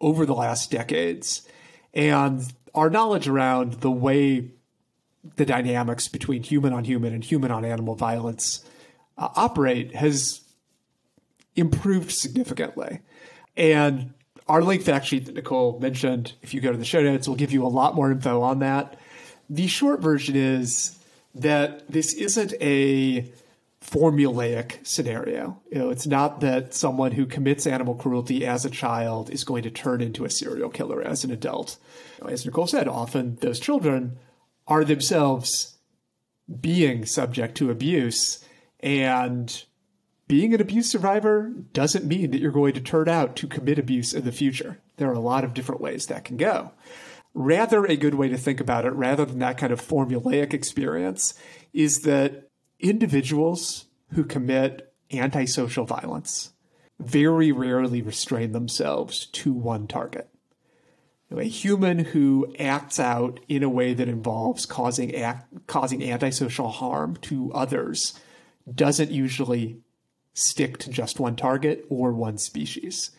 over 0.00 0.24
the 0.24 0.34
last 0.34 0.70
decades, 0.70 1.46
and 1.92 2.42
our 2.74 2.90
knowledge 2.90 3.26
around 3.26 3.74
the 3.74 3.90
way 3.90 4.50
the 5.36 5.44
dynamics 5.44 6.08
between 6.08 6.42
human 6.42 6.72
on 6.72 6.84
human 6.84 7.12
and 7.12 7.24
human 7.24 7.50
on 7.50 7.64
animal 7.64 7.94
violence 7.94 8.64
uh, 9.16 9.28
operate 9.34 9.94
has 9.94 10.42
improved 11.56 12.12
significantly. 12.12 13.00
And 13.56 14.14
our 14.46 14.62
link 14.62 14.82
fact 14.82 15.06
sheet 15.06 15.26
that 15.26 15.34
Nicole 15.34 15.78
mentioned, 15.80 16.34
if 16.42 16.54
you 16.54 16.60
go 16.60 16.70
to 16.72 16.78
the 16.78 16.84
show 16.84 17.02
notes, 17.02 17.28
will 17.28 17.34
give 17.34 17.52
you 17.52 17.66
a 17.66 17.68
lot 17.68 17.94
more 17.94 18.10
info 18.10 18.40
on 18.40 18.60
that. 18.60 18.98
The 19.50 19.66
short 19.66 20.00
version 20.00 20.36
is 20.36 20.96
that 21.34 21.90
this 21.90 22.14
isn't 22.14 22.54
a 22.60 23.30
formulaic 23.90 24.86
scenario. 24.86 25.60
You 25.70 25.78
know, 25.78 25.90
it's 25.90 26.06
not 26.06 26.40
that 26.40 26.74
someone 26.74 27.12
who 27.12 27.26
commits 27.26 27.66
animal 27.66 27.94
cruelty 27.94 28.46
as 28.46 28.64
a 28.64 28.70
child 28.70 29.30
is 29.30 29.44
going 29.44 29.62
to 29.62 29.70
turn 29.70 30.00
into 30.00 30.24
a 30.24 30.30
serial 30.30 30.68
killer 30.68 31.02
as 31.02 31.24
an 31.24 31.30
adult. 31.30 31.78
As 32.26 32.44
Nicole 32.44 32.66
said, 32.66 32.88
often 32.88 33.36
those 33.36 33.60
children 33.60 34.18
are 34.66 34.84
themselves 34.84 35.78
being 36.60 37.06
subject 37.06 37.56
to 37.56 37.70
abuse 37.70 38.44
and 38.80 39.64
being 40.26 40.52
an 40.52 40.60
abuse 40.60 40.90
survivor 40.90 41.54
doesn't 41.72 42.04
mean 42.04 42.30
that 42.30 42.40
you're 42.40 42.52
going 42.52 42.74
to 42.74 42.80
turn 42.80 43.08
out 43.08 43.34
to 43.36 43.46
commit 43.46 43.78
abuse 43.78 44.12
in 44.12 44.24
the 44.24 44.32
future. 44.32 44.78
There 44.98 45.08
are 45.08 45.14
a 45.14 45.20
lot 45.20 45.44
of 45.44 45.54
different 45.54 45.80
ways 45.80 46.06
that 46.06 46.24
can 46.24 46.36
go. 46.36 46.72
Rather, 47.32 47.86
a 47.86 47.96
good 47.96 48.14
way 48.14 48.28
to 48.28 48.36
think 48.36 48.60
about 48.60 48.84
it, 48.84 48.92
rather 48.92 49.24
than 49.24 49.38
that 49.38 49.58
kind 49.58 49.72
of 49.72 49.80
formulaic 49.80 50.52
experience, 50.52 51.34
is 51.72 52.02
that 52.02 52.47
individuals 52.80 53.86
who 54.14 54.24
commit 54.24 54.92
antisocial 55.12 55.84
violence 55.84 56.52
very 57.00 57.52
rarely 57.52 58.02
restrain 58.02 58.52
themselves 58.52 59.26
to 59.26 59.52
one 59.52 59.86
target. 59.86 60.28
A 61.30 61.44
human 61.44 61.98
who 61.98 62.54
acts 62.58 62.98
out 62.98 63.38
in 63.48 63.62
a 63.62 63.68
way 63.68 63.92
that 63.92 64.08
involves 64.08 64.64
causing 64.64 65.14
act, 65.14 65.66
causing 65.66 66.02
antisocial 66.02 66.70
harm 66.70 67.16
to 67.22 67.52
others 67.52 68.18
doesn't 68.72 69.10
usually 69.10 69.78
stick 70.32 70.78
to 70.78 70.90
just 70.90 71.20
one 71.20 71.36
target 71.36 71.84
or 71.90 72.12
one 72.12 72.38
species. 72.38 73.10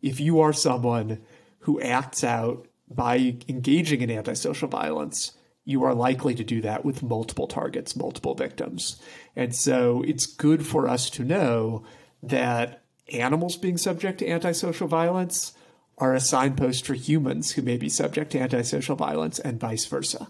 If 0.00 0.18
you 0.18 0.40
are 0.40 0.52
someone 0.52 1.20
who 1.60 1.80
acts 1.80 2.24
out 2.24 2.66
by 2.88 3.36
engaging 3.48 4.00
in 4.00 4.10
antisocial 4.10 4.68
violence, 4.68 5.32
you 5.68 5.84
are 5.84 5.94
likely 5.94 6.34
to 6.34 6.42
do 6.42 6.62
that 6.62 6.82
with 6.82 7.02
multiple 7.02 7.46
targets, 7.46 7.94
multiple 7.94 8.34
victims. 8.34 8.98
And 9.36 9.54
so 9.54 10.02
it's 10.06 10.24
good 10.24 10.66
for 10.66 10.88
us 10.88 11.10
to 11.10 11.22
know 11.22 11.84
that 12.22 12.82
animals 13.12 13.58
being 13.58 13.76
subject 13.76 14.20
to 14.20 14.28
antisocial 14.30 14.88
violence 14.88 15.52
are 15.98 16.14
a 16.14 16.20
signpost 16.20 16.86
for 16.86 16.94
humans 16.94 17.50
who 17.50 17.60
may 17.60 17.76
be 17.76 17.90
subject 17.90 18.32
to 18.32 18.40
antisocial 18.40 18.96
violence 18.96 19.38
and 19.40 19.60
vice 19.60 19.84
versa. 19.84 20.28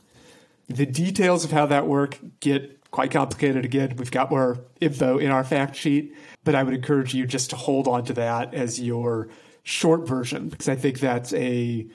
The 0.66 0.86
details 0.86 1.44
of 1.44 1.52
how 1.52 1.66
that 1.66 1.86
work 1.86 2.19
get 2.40 2.90
quite 2.90 3.12
complicated 3.12 3.65
again. 3.65 3.94
We've 3.97 4.10
got 4.10 4.32
more 4.32 4.59
info 4.81 5.19
in 5.19 5.31
our 5.31 5.44
fact 5.44 5.77
sheet, 5.77 6.16
but 6.43 6.56
I 6.56 6.65
would 6.65 6.74
encourage 6.74 7.15
you 7.15 7.28
just 7.28 7.51
to 7.51 7.56
hold 7.56 7.86
on 7.86 8.05
to 8.06 8.12
that 8.15 8.55
as 8.55 8.81
your 8.81 9.28
short 9.62 10.09
version 10.09 10.48
because 10.48 10.69
I 10.69 10.74
think 10.74 10.98
that's 10.98 11.32
a 11.32 11.86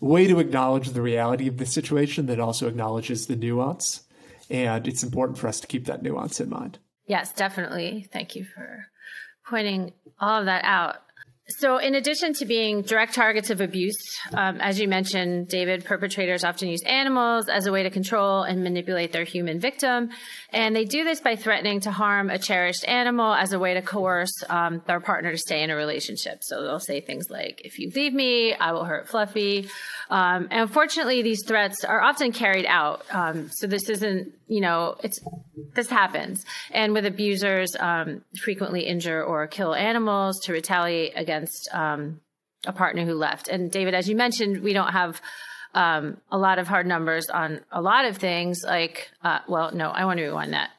way 0.00 0.26
to 0.26 0.38
acknowledge 0.38 0.90
the 0.90 1.02
reality 1.02 1.48
of 1.48 1.56
the 1.56 1.66
situation 1.66 2.26
that 2.26 2.40
also 2.40 2.68
acknowledges 2.68 3.26
the 3.26 3.36
nuance. 3.36 4.02
And 4.50 4.86
it's 4.86 5.02
important 5.02 5.38
for 5.38 5.48
us 5.48 5.60
to 5.60 5.66
keep 5.66 5.86
that 5.86 6.02
nuance 6.02 6.40
in 6.40 6.48
mind. 6.48 6.78
Yes, 7.06 7.32
definitely. 7.32 8.08
Thank 8.12 8.36
you 8.36 8.44
for 8.44 8.86
pointing 9.48 9.92
all 10.20 10.40
of 10.40 10.46
that 10.46 10.64
out. 10.64 10.96
So, 11.48 11.78
in 11.78 11.94
addition 11.94 12.32
to 12.34 12.44
being 12.44 12.82
direct 12.82 13.14
targets 13.14 13.50
of 13.50 13.60
abuse, 13.60 14.18
um, 14.34 14.60
as 14.60 14.80
you 14.80 14.88
mentioned, 14.88 15.46
David, 15.46 15.84
perpetrators 15.84 16.42
often 16.42 16.68
use 16.68 16.82
animals 16.82 17.48
as 17.48 17.66
a 17.66 17.72
way 17.72 17.84
to 17.84 17.90
control 17.90 18.42
and 18.42 18.64
manipulate 18.64 19.12
their 19.12 19.22
human 19.22 19.60
victim. 19.60 20.10
And 20.52 20.74
they 20.74 20.84
do 20.84 21.04
this 21.04 21.20
by 21.20 21.36
threatening 21.36 21.78
to 21.82 21.92
harm 21.92 22.30
a 22.30 22.38
cherished 22.38 22.84
animal 22.88 23.32
as 23.32 23.52
a 23.52 23.60
way 23.60 23.74
to 23.74 23.82
coerce 23.82 24.42
um, 24.48 24.82
their 24.88 24.98
partner 24.98 25.30
to 25.30 25.38
stay 25.38 25.62
in 25.62 25.70
a 25.70 25.76
relationship. 25.76 26.38
So, 26.42 26.64
they'll 26.64 26.80
say 26.80 27.00
things 27.00 27.30
like, 27.30 27.60
if 27.64 27.78
you 27.78 27.92
leave 27.94 28.12
me, 28.12 28.52
I 28.52 28.72
will 28.72 28.84
hurt 28.84 29.08
Fluffy. 29.08 29.68
Um, 30.10 30.48
and 30.50 30.62
unfortunately, 30.62 31.22
these 31.22 31.44
threats 31.46 31.84
are 31.84 32.00
often 32.00 32.32
carried 32.32 32.66
out. 32.66 33.04
Um, 33.12 33.50
so, 33.52 33.68
this 33.68 33.88
isn't, 33.88 34.32
you 34.46 34.60
know, 34.60 34.96
it's 35.02 35.20
this 35.74 35.88
happens. 35.88 36.44
And 36.70 36.92
with 36.92 37.06
abusers, 37.06 37.74
um, 37.78 38.22
frequently 38.42 38.82
injure 38.82 39.22
or 39.22 39.46
kill 39.46 39.74
animals 39.74 40.40
to 40.44 40.52
retaliate 40.52 41.12
against 41.16 41.68
um, 41.72 42.20
a 42.66 42.72
partner 42.72 43.04
who 43.04 43.14
left. 43.14 43.48
And 43.48 43.70
David, 43.70 43.94
as 43.94 44.08
you 44.08 44.16
mentioned, 44.16 44.62
we 44.62 44.72
don't 44.72 44.92
have 44.92 45.20
um, 45.74 46.18
a 46.30 46.38
lot 46.38 46.58
of 46.58 46.68
hard 46.68 46.86
numbers 46.86 47.28
on 47.28 47.60
a 47.70 47.82
lot 47.82 48.04
of 48.04 48.16
things. 48.16 48.62
Like, 48.64 49.10
uh, 49.22 49.40
well, 49.48 49.72
no, 49.72 49.90
I 49.90 50.04
want 50.04 50.18
to 50.18 50.24
rewind 50.24 50.52
that. 50.52 50.70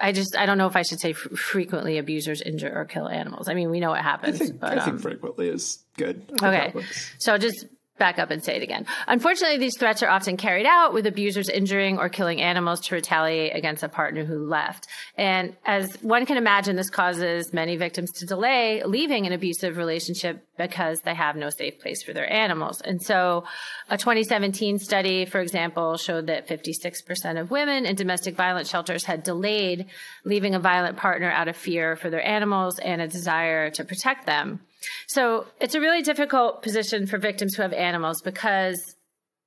I 0.00 0.12
just 0.12 0.36
I 0.36 0.46
don't 0.46 0.58
know 0.58 0.68
if 0.68 0.76
I 0.76 0.82
should 0.82 1.00
say 1.00 1.10
f- 1.10 1.16
frequently 1.16 1.98
abusers 1.98 2.40
injure 2.40 2.72
or 2.72 2.84
kill 2.84 3.08
animals. 3.08 3.48
I 3.48 3.54
mean, 3.54 3.68
we 3.70 3.80
know 3.80 3.90
what 3.90 4.02
happens. 4.02 4.40
I 4.40 4.44
think, 4.44 4.60
but, 4.60 4.78
I 4.78 4.84
think 4.84 4.94
um, 4.94 4.98
frequently 4.98 5.48
is 5.48 5.80
good. 5.96 6.22
Okay, 6.40 6.72
so 7.18 7.36
just 7.36 7.66
back 7.98 8.18
up 8.18 8.30
and 8.30 8.42
say 8.42 8.56
it 8.56 8.62
again. 8.62 8.86
Unfortunately, 9.06 9.58
these 9.58 9.76
threats 9.76 10.02
are 10.02 10.08
often 10.08 10.36
carried 10.36 10.66
out 10.66 10.92
with 10.92 11.06
abusers 11.06 11.48
injuring 11.48 11.98
or 11.98 12.08
killing 12.08 12.40
animals 12.40 12.80
to 12.80 12.94
retaliate 12.94 13.54
against 13.54 13.82
a 13.82 13.88
partner 13.88 14.24
who 14.24 14.46
left. 14.46 14.86
And 15.16 15.56
as 15.64 15.94
one 16.02 16.26
can 16.26 16.36
imagine, 16.36 16.76
this 16.76 16.90
causes 16.90 17.52
many 17.52 17.76
victims 17.76 18.12
to 18.12 18.26
delay 18.26 18.82
leaving 18.84 19.26
an 19.26 19.32
abusive 19.32 19.76
relationship 19.76 20.44
because 20.56 21.00
they 21.00 21.14
have 21.14 21.36
no 21.36 21.50
safe 21.50 21.78
place 21.80 22.02
for 22.02 22.12
their 22.12 22.30
animals. 22.30 22.80
And 22.80 23.02
so 23.02 23.44
a 23.88 23.96
2017 23.96 24.78
study, 24.78 25.24
for 25.24 25.40
example, 25.40 25.96
showed 25.96 26.26
that 26.26 26.48
56% 26.48 27.40
of 27.40 27.50
women 27.50 27.86
in 27.86 27.96
domestic 27.96 28.34
violence 28.34 28.68
shelters 28.68 29.04
had 29.04 29.22
delayed 29.22 29.86
leaving 30.24 30.54
a 30.54 30.60
violent 30.60 30.96
partner 30.96 31.30
out 31.30 31.48
of 31.48 31.56
fear 31.56 31.96
for 31.96 32.10
their 32.10 32.24
animals 32.24 32.78
and 32.78 33.00
a 33.00 33.08
desire 33.08 33.70
to 33.70 33.84
protect 33.84 34.26
them. 34.26 34.60
So 35.06 35.46
it's 35.60 35.74
a 35.74 35.80
really 35.80 36.02
difficult 36.02 36.62
position 36.62 37.06
for 37.06 37.18
victims 37.18 37.54
who 37.54 37.62
have 37.62 37.72
animals 37.72 38.20
because 38.22 38.96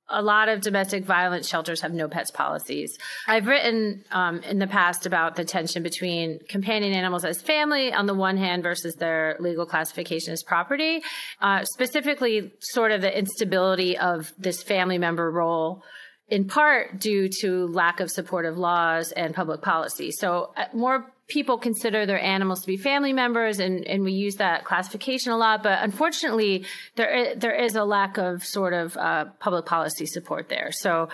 a 0.08 0.22
lot 0.22 0.48
of 0.48 0.60
domestic 0.60 1.04
violence 1.04 1.48
shelters 1.48 1.80
have 1.80 1.92
no 1.92 2.06
pets 2.06 2.30
policies. 2.30 2.96
I've 3.26 3.46
written 3.46 4.04
um, 4.10 4.40
in 4.40 4.58
the 4.58 4.66
past 4.66 5.06
about 5.06 5.36
the 5.36 5.44
tension 5.44 5.82
between 5.82 6.40
companion 6.48 6.92
animals 6.92 7.24
as 7.24 7.40
family 7.40 7.92
on 7.92 8.06
the 8.06 8.14
one 8.14 8.36
hand 8.36 8.62
versus 8.62 8.94
their 8.96 9.36
legal 9.40 9.64
classification 9.64 10.32
as 10.32 10.42
property, 10.42 11.02
uh, 11.40 11.64
specifically, 11.64 12.52
sort 12.60 12.92
of 12.92 13.00
the 13.00 13.16
instability 13.16 13.96
of 13.96 14.32
this 14.38 14.62
family 14.62 14.98
member 14.98 15.30
role 15.30 15.82
in 16.28 16.46
part 16.46 16.98
due 16.98 17.28
to 17.28 17.66
lack 17.68 18.00
of 18.00 18.10
supportive 18.10 18.56
laws 18.56 19.12
and 19.12 19.34
public 19.34 19.60
policy. 19.60 20.10
So 20.10 20.52
uh, 20.56 20.64
more 20.72 21.12
people 21.32 21.56
consider 21.56 22.04
their 22.04 22.20
animals 22.20 22.60
to 22.60 22.66
be 22.66 22.76
family 22.76 23.12
members 23.12 23.58
and, 23.58 23.86
and 23.86 24.04
we 24.04 24.12
use 24.12 24.36
that 24.36 24.64
classification 24.64 25.32
a 25.32 25.36
lot. 25.36 25.62
But 25.62 25.82
unfortunately, 25.82 26.66
there 26.96 27.14
is, 27.14 27.38
there 27.38 27.54
is 27.54 27.74
a 27.74 27.84
lack 27.84 28.18
of 28.18 28.44
sort 28.44 28.74
of 28.74 28.96
uh, 28.96 29.24
public 29.40 29.64
policy 29.64 30.04
support 30.04 30.50
there. 30.50 30.70
So 30.72 31.08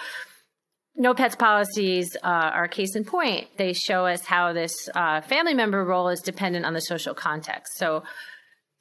no 0.97 1.15
pets 1.15 1.37
policies 1.37 2.17
uh, 2.25 2.27
are 2.27 2.67
case 2.67 2.97
in 2.97 3.05
point. 3.05 3.47
They 3.57 3.73
show 3.73 4.07
us 4.07 4.25
how 4.25 4.53
this 4.53 4.89
uh, 4.95 5.21
family 5.21 5.55
member 5.55 5.85
role 5.85 6.09
is 6.09 6.21
dependent 6.21 6.67
on 6.67 6.75
the 6.75 6.81
social 6.81 7.15
context. 7.15 7.79
So 7.79 8.03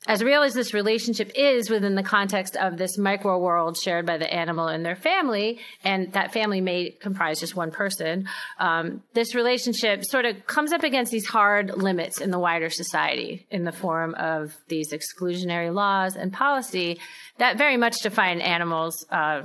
as 0.05 0.23
real 0.23 0.43
as 0.43 0.53
this 0.53 0.73
relationship 0.73 1.31
is 1.35 1.69
within 1.69 1.95
the 1.95 2.03
context 2.03 2.55
of 2.55 2.77
this 2.77 2.97
micro 2.97 3.37
world 3.39 3.77
shared 3.77 4.05
by 4.05 4.17
the 4.17 4.31
animal 4.31 4.67
and 4.67 4.85
their 4.85 4.95
family, 4.95 5.59
and 5.83 6.13
that 6.13 6.31
family 6.31 6.61
may 6.61 6.91
comprise 6.91 7.39
just 7.39 7.55
one 7.55 7.71
person, 7.71 8.27
um, 8.59 9.01
this 9.13 9.33
relationship 9.33 10.05
sort 10.05 10.25
of 10.25 10.45
comes 10.45 10.71
up 10.71 10.83
against 10.83 11.11
these 11.11 11.25
hard 11.25 11.75
limits 11.77 12.21
in 12.21 12.31
the 12.31 12.39
wider 12.39 12.69
society 12.69 13.45
in 13.49 13.63
the 13.63 13.71
form 13.71 14.13
of 14.15 14.55
these 14.67 14.93
exclusionary 14.93 15.73
laws 15.73 16.15
and 16.15 16.31
policy 16.31 16.99
that 17.37 17.57
very 17.57 17.77
much 17.77 17.95
define 18.01 18.39
animals. 18.39 19.05
Uh, 19.09 19.43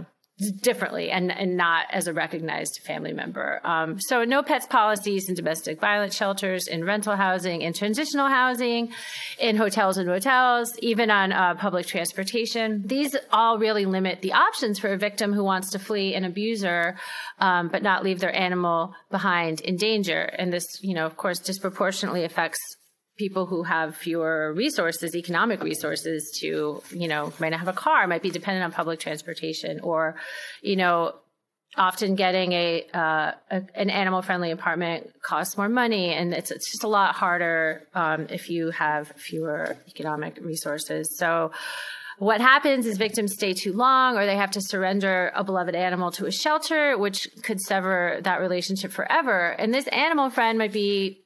differently 0.51 1.10
and, 1.10 1.31
and 1.31 1.56
not 1.56 1.86
as 1.90 2.06
a 2.06 2.12
recognized 2.12 2.81
family 2.85 3.12
member. 3.12 3.60
Um, 3.64 4.01
so 4.01 4.24
no 4.24 4.43
pets 4.43 4.66
policies 4.66 5.28
in 5.28 5.35
domestic 5.35 5.81
violence 5.81 6.16
shelters, 6.16 6.66
in 6.66 6.85
rental 6.85 7.16
housing, 7.16 7.62
in 7.62 7.73
transitional 7.73 8.28
housing, 8.28 8.93
in 9.39 9.56
hotels 9.56 9.97
and 9.97 10.09
motels, 10.09 10.77
even 10.81 11.10
on 11.10 11.32
uh, 11.32 11.55
public 11.55 11.86
transportation. 11.86 12.82
These 12.86 13.16
all 13.31 13.59
really 13.59 13.85
limit 13.85 14.23
the 14.23 14.32
options 14.32 14.78
for 14.78 14.93
a 14.93 14.98
victim 14.98 15.32
who 15.32 15.44
wants 15.44 15.70
to 15.70 15.78
flee 15.78 16.14
an 16.14 16.24
abuser, 16.24 16.97
um, 17.39 17.69
but 17.69 17.82
not 17.82 18.02
leave 18.02 18.20
their 18.20 18.35
animal 18.35 18.94
behind 19.10 19.60
in 19.60 19.77
danger. 19.77 20.20
And 20.20 20.52
this, 20.52 20.82
you 20.82 20.94
know, 20.94 21.06
of 21.06 21.16
course, 21.16 21.39
disproportionately 21.39 22.24
affects 22.24 22.59
people 23.18 23.47
who 23.47 23.62
have 23.62 23.97
fewer 23.97 24.52
resources, 24.55 25.14
economic 25.14 25.62
resources 25.62 26.36
to, 26.40 26.82
you 26.90 27.09
know, 27.09 27.32
might 27.39 27.51
not 27.51 27.59
have 27.59 27.68
a 27.68 27.72
car, 27.72 28.06
might 28.06 28.22
be 28.22 28.30
dependent 28.30 28.64
on 28.64 28.72
public 28.72 29.01
transportation 29.01 29.80
or, 29.80 30.16
you 30.62 30.76
know, 30.76 31.14
often 31.76 32.14
getting 32.16 32.52
a, 32.52 32.86
uh, 32.93 33.32
a 33.51 33.62
an 33.74 33.89
animal 33.89 34.20
friendly 34.20 34.51
apartment 34.51 35.10
costs 35.22 35.56
more 35.56 35.68
money 35.68 36.12
and 36.12 36.34
it's, 36.34 36.51
it's 36.51 36.70
just 36.70 36.84
a 36.84 36.89
lot 36.89 37.14
harder 37.14 37.82
um, 37.94 38.26
if 38.28 38.51
you 38.51 38.70
have 38.70 39.09
fewer 39.16 39.76
economic 39.89 40.39
resources. 40.43 41.16
So 41.16 41.52
what 42.18 42.40
happens 42.40 42.86
is 42.86 42.98
victims 42.98 43.32
stay 43.32 43.55
too 43.55 43.72
long 43.72 44.16
or 44.16 44.26
they 44.26 44.36
have 44.36 44.51
to 44.52 44.60
surrender 44.60 45.32
a 45.34 45.43
beloved 45.43 45.74
animal 45.74 46.10
to 46.12 46.26
a 46.26 46.30
shelter, 46.30 46.97
which 46.98 47.28
could 47.43 47.60
sever 47.60 48.20
that 48.22 48.40
relationship 48.40 48.93
forever. 48.93 49.48
And 49.48 49.72
this 49.72 49.86
animal 49.89 50.28
friend 50.28 50.59
might 50.59 50.72
be 50.72 51.21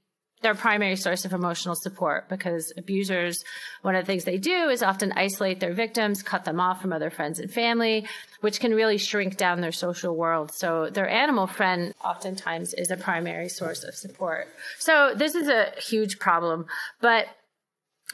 their 0.47 0.55
primary 0.55 0.95
source 0.95 1.25
of 1.25 1.33
emotional 1.33 1.75
support 1.75 2.29
because 2.29 2.73
abusers, 2.77 3.43
one 3.83 3.97
of 3.97 4.03
the 4.03 4.07
things 4.07 4.23
they 4.23 4.39
do 4.39 4.69
is 4.69 4.81
often 4.81 5.11
isolate 5.17 5.59
their 5.59 5.75
victims, 5.75 6.23
cut 6.23 6.45
them 6.45 6.61
off 6.61 6.81
from 6.81 6.93
other 6.93 7.11
friends 7.11 7.41
and 7.41 7.53
family, 7.53 8.07
which 8.43 8.61
can 8.61 8.73
really 8.73 8.97
shrink 8.97 9.37
down 9.37 9.61
their 9.61 9.73
social 9.73 10.15
world. 10.15 10.53
So 10.55 10.89
their 10.89 11.09
animal 11.09 11.49
friend 11.49 11.93
oftentimes 12.05 12.75
is 12.75 12.93
a 12.93 12.97
primary 12.97 13.49
source 13.49 13.83
of 13.83 13.97
support. 13.97 14.47
So 14.79 15.15
this 15.17 15.35
is 15.35 15.49
a 15.49 15.73
huge 15.81 16.21
problem, 16.21 16.67
but 17.01 17.27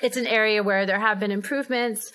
it's 0.01 0.17
an 0.17 0.27
area 0.27 0.63
where 0.63 0.87
there 0.87 1.01
have 1.01 1.21
been 1.21 1.33
improvements. 1.33 2.13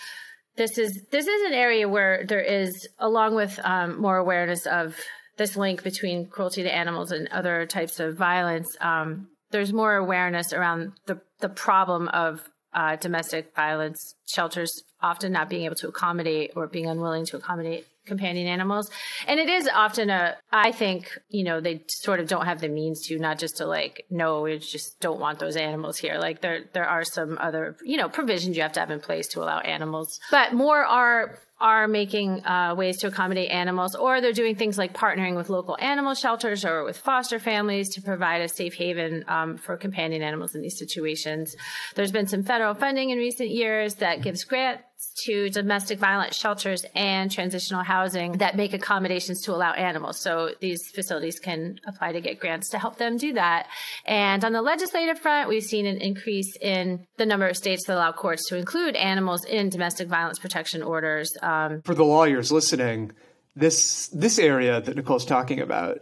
This 0.55 0.79
is 0.79 0.99
this 1.11 1.27
is 1.27 1.41
an 1.45 1.53
area 1.53 1.87
where 1.87 2.25
there 2.25 2.41
is, 2.41 2.87
along 2.97 3.35
with 3.35 3.59
um, 3.63 4.01
more 4.01 4.17
awareness 4.17 4.65
of 4.65 4.97
this 5.37 5.55
link 5.55 5.83
between 5.83 6.25
cruelty 6.27 6.63
to 6.63 6.75
animals 6.75 7.11
and 7.11 7.27
other 7.27 7.67
types 7.67 7.99
of 7.99 8.17
violence. 8.17 8.75
Um, 8.81 9.27
there's 9.51 9.73
more 9.73 9.95
awareness 9.95 10.53
around 10.53 10.93
the 11.05 11.19
the 11.39 11.49
problem 11.49 12.07
of 12.09 12.49
uh, 12.73 12.95
domestic 12.97 13.55
violence 13.55 14.15
shelters 14.25 14.83
often 15.01 15.31
not 15.31 15.49
being 15.49 15.63
able 15.65 15.75
to 15.75 15.87
accommodate 15.87 16.51
or 16.55 16.67
being 16.67 16.85
unwilling 16.85 17.25
to 17.25 17.37
accommodate 17.37 17.87
companion 18.07 18.47
animals. 18.47 18.89
And 19.27 19.39
it 19.39 19.49
is 19.49 19.69
often 19.73 20.09
a 20.09 20.35
i 20.51 20.71
think 20.71 21.17
you 21.29 21.43
know 21.43 21.59
they 21.59 21.83
sort 21.87 22.19
of 22.19 22.27
don't 22.27 22.45
have 22.45 22.61
the 22.61 22.69
means 22.69 23.05
to 23.07 23.19
not 23.19 23.37
just 23.37 23.57
to 23.57 23.65
like 23.65 24.05
no 24.09 24.41
we 24.41 24.57
just 24.57 24.99
don't 24.99 25.19
want 25.19 25.39
those 25.39 25.55
animals 25.55 25.97
here. 25.97 26.17
Like 26.17 26.41
there 26.41 26.65
there 26.73 26.87
are 26.87 27.03
some 27.03 27.37
other 27.39 27.75
you 27.83 27.97
know 27.97 28.09
provisions 28.09 28.55
you 28.55 28.63
have 28.63 28.73
to 28.73 28.79
have 28.79 28.91
in 28.91 28.99
place 28.99 29.27
to 29.29 29.41
allow 29.41 29.59
animals. 29.59 30.19
But 30.31 30.53
more 30.53 30.83
are 30.83 31.39
are 31.59 31.87
making 31.87 32.45
uh, 32.45 32.75
ways 32.77 32.97
to 32.97 33.07
accommodate 33.07 33.49
animals, 33.49 33.95
or 33.95 34.21
they're 34.21 34.31
doing 34.31 34.55
things 34.55 34.77
like 34.77 34.93
partnering 34.93 35.35
with 35.35 35.49
local 35.49 35.75
animal 35.79 36.13
shelters 36.13 36.63
or 36.63 36.83
with 36.83 36.97
foster 36.97 37.39
families 37.39 37.89
to 37.89 38.01
provide 38.01 38.41
a 38.41 38.47
safe 38.47 38.75
haven 38.75 39.25
um, 39.27 39.57
for 39.57 39.75
companion 39.75 40.21
animals 40.21 40.53
in 40.53 40.61
these 40.61 40.77
situations. 40.77 41.55
There's 41.95 42.11
been 42.11 42.27
some 42.27 42.43
federal 42.43 42.75
funding 42.75 43.09
in 43.09 43.17
recent 43.17 43.49
years 43.49 43.95
that 43.95 44.21
gives 44.21 44.43
grants 44.43 44.83
to 45.25 45.49
domestic 45.49 45.99
violence 45.99 46.35
shelters 46.35 46.85
and 46.95 47.31
transitional 47.31 47.83
housing 47.83 48.33
that 48.33 48.55
make 48.55 48.73
accommodations 48.73 49.41
to 49.41 49.51
allow 49.53 49.73
animals. 49.73 50.19
So 50.19 50.51
these 50.59 50.89
facilities 50.89 51.39
can 51.39 51.79
apply 51.87 52.13
to 52.13 52.21
get 52.21 52.39
grants 52.39 52.69
to 52.69 52.79
help 52.79 52.97
them 52.97 53.17
do 53.17 53.33
that. 53.33 53.67
And 54.05 54.43
on 54.43 54.53
the 54.53 54.61
legislative 54.61 55.19
front, 55.19 55.49
we've 55.49 55.63
seen 55.63 55.85
an 55.85 55.97
increase 55.97 56.55
in 56.57 57.05
the 57.17 57.25
number 57.25 57.47
of 57.47 57.57
states 57.57 57.85
that 57.85 57.95
allow 57.95 58.11
courts 58.11 58.47
to 58.49 58.57
include 58.57 58.95
animals 58.95 59.43
in 59.45 59.69
domestic 59.69 60.07
violence 60.07 60.39
protection 60.39 60.83
orders. 60.83 61.35
Um, 61.41 61.81
For 61.83 61.95
the 61.95 62.05
lawyers 62.05 62.51
listening, 62.51 63.11
this 63.55 64.07
this 64.09 64.37
area 64.37 64.79
that 64.81 64.95
Nicole's 64.95 65.25
talking 65.25 65.59
about, 65.59 65.99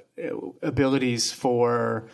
abilities 0.61 1.31
for 1.31 2.07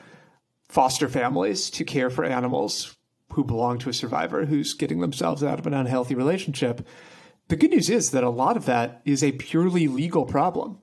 foster 0.70 1.10
families 1.10 1.70
to 1.72 1.84
care 1.84 2.10
for 2.10 2.24
animals 2.24 2.96
who 3.34 3.44
belong 3.44 3.78
to 3.80 3.90
a 3.90 3.94
survivor 3.94 4.46
who's 4.46 4.74
getting 4.74 5.00
themselves 5.00 5.44
out 5.44 5.60
of 5.60 5.68
an 5.68 5.74
unhealthy 5.74 6.16
relationship. 6.16 6.86
The 7.48 7.56
good 7.56 7.72
news 7.72 7.90
is 7.90 8.12
that 8.12 8.24
a 8.24 8.30
lot 8.30 8.58
of 8.58 8.66
that 8.66 9.02
is 9.06 9.24
a 9.24 9.34
purely 9.34 9.88
legal 9.88 10.26
problem. 10.26 10.80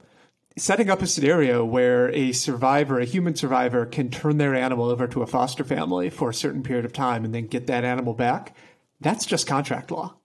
Setting 0.57 0.91
up 0.91 1.03
a 1.03 1.07
scenario 1.07 1.65
where 1.65 2.11
a 2.11 2.33
survivor, 2.33 2.99
a 2.99 3.05
human 3.05 3.37
survivor, 3.37 3.87
can 3.87 4.11
turn 4.11 4.39
their 4.39 4.55
animal 4.55 4.91
over 4.91 5.07
to 5.07 5.23
a 5.23 5.27
foster 5.27 5.63
family 5.63 6.11
for 6.11 6.31
a 6.31 6.35
certain 6.35 6.63
period 6.63 6.85
of 6.85 6.93
time 6.93 7.25
and 7.25 7.35
then 7.35 7.47
get 7.47 7.69
that 7.69 7.85
animal 7.85 8.13
back, 8.13 8.57
that's 9.01 9.25
just 9.25 9.47
contract 9.47 9.91
law. 9.91 10.17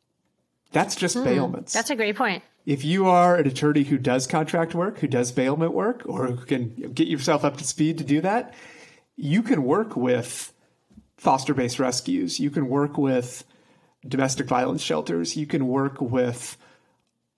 That's 0.72 0.96
just 0.96 1.16
mm, 1.16 1.24
bailments. 1.24 1.72
That's 1.74 1.92
a 1.92 1.96
great 1.96 2.16
point. 2.16 2.44
If 2.66 2.84
you 2.86 3.08
are 3.08 3.36
an 3.36 3.48
attorney 3.48 3.84
who 3.84 3.98
does 3.98 4.26
contract 4.26 4.74
work, 4.74 5.00
who 5.00 5.08
does 5.08 5.32
bailment 5.32 5.74
work, 5.74 6.02
or 6.06 6.28
who 6.28 6.46
can 6.46 6.92
get 6.94 7.08
yourself 7.08 7.44
up 7.46 7.58
to 7.58 7.64
speed 7.64 7.98
to 8.00 8.04
do 8.04 8.22
that, 8.22 8.54
you 9.16 9.44
can 9.44 9.64
work 9.64 9.96
with 9.96 10.53
foster 11.18 11.54
based 11.54 11.80
rescues. 11.80 12.40
You 12.40 12.50
can 12.50 12.68
work 12.68 12.98
with 12.98 13.44
domestic 14.08 14.48
violence 14.48 14.82
shelters. 14.82 15.38
You 15.38 15.48
can 15.48 15.68
work 15.68 16.02
with 16.02 16.58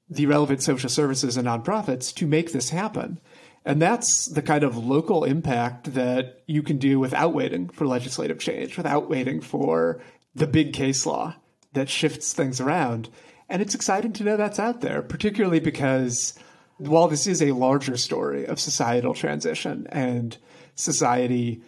the 0.10 0.26
relevant 0.26 0.62
social 0.62 0.90
services 0.90 1.38
and 1.38 1.48
nonprofits 1.48 2.14
to 2.16 2.28
make 2.28 2.52
this 2.52 2.70
happen. 2.70 3.20
And 3.66 3.82
that's 3.82 4.28
the 4.28 4.44
kind 4.44 4.64
of 4.64 4.78
local 4.78 5.24
impact 5.24 5.96
that 5.96 6.44
you 6.46 6.62
can 6.62 6.78
do 6.78 7.00
without 7.00 7.34
waiting 7.34 7.70
for 7.70 7.88
legislative 7.88 8.38
change, 8.40 8.78
without 8.78 9.10
waiting 9.10 9.42
for 9.42 10.00
the 10.36 10.46
big 10.46 10.74
case 10.74 11.06
law 11.06 11.36
that 11.74 11.90
shifts 11.90 12.34
things 12.34 12.62
around. 12.62 13.10
And 13.50 13.62
it's 13.62 13.74
exciting 13.74 14.14
to 14.14 14.24
know 14.24 14.38
that's 14.38 14.60
out 14.60 14.82
there, 14.82 15.02
particularly 15.02 15.60
because 15.60 16.38
while 16.78 17.08
this 17.08 17.26
is 17.26 17.42
a 17.42 17.54
larger 17.54 17.98
story 17.98 18.46
of 18.46 18.60
societal 18.60 19.14
transition 19.14 19.88
and 19.90 20.38
society 20.76 21.64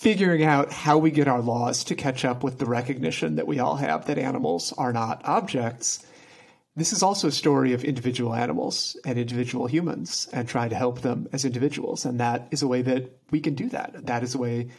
figuring 0.00 0.42
out 0.42 0.72
how 0.72 0.96
we 0.96 1.10
get 1.10 1.28
our 1.28 1.42
laws 1.42 1.84
to 1.84 1.94
catch 1.94 2.24
up 2.24 2.42
with 2.42 2.58
the 2.58 2.64
recognition 2.64 3.34
that 3.34 3.46
we 3.46 3.58
all 3.58 3.76
have 3.76 4.06
that 4.06 4.16
animals 4.16 4.72
are 4.78 4.94
not 4.94 5.20
objects. 5.26 6.02
This 6.74 6.94
is 6.94 7.02
also 7.02 7.28
a 7.28 7.32
story 7.32 7.74
of 7.74 7.84
individual 7.84 8.32
animals 8.32 8.96
and 9.04 9.18
individual 9.18 9.66
humans 9.66 10.26
and 10.32 10.48
trying 10.48 10.70
to 10.70 10.74
help 10.74 11.02
them 11.02 11.28
as 11.34 11.44
individuals. 11.44 12.06
And 12.06 12.18
that 12.18 12.48
is 12.50 12.62
a 12.62 12.66
way 12.66 12.80
that 12.80 13.14
we 13.30 13.40
can 13.40 13.54
do 13.54 13.68
that. 13.68 14.06
That 14.06 14.22
is 14.22 14.34
a 14.34 14.38
way 14.38 14.70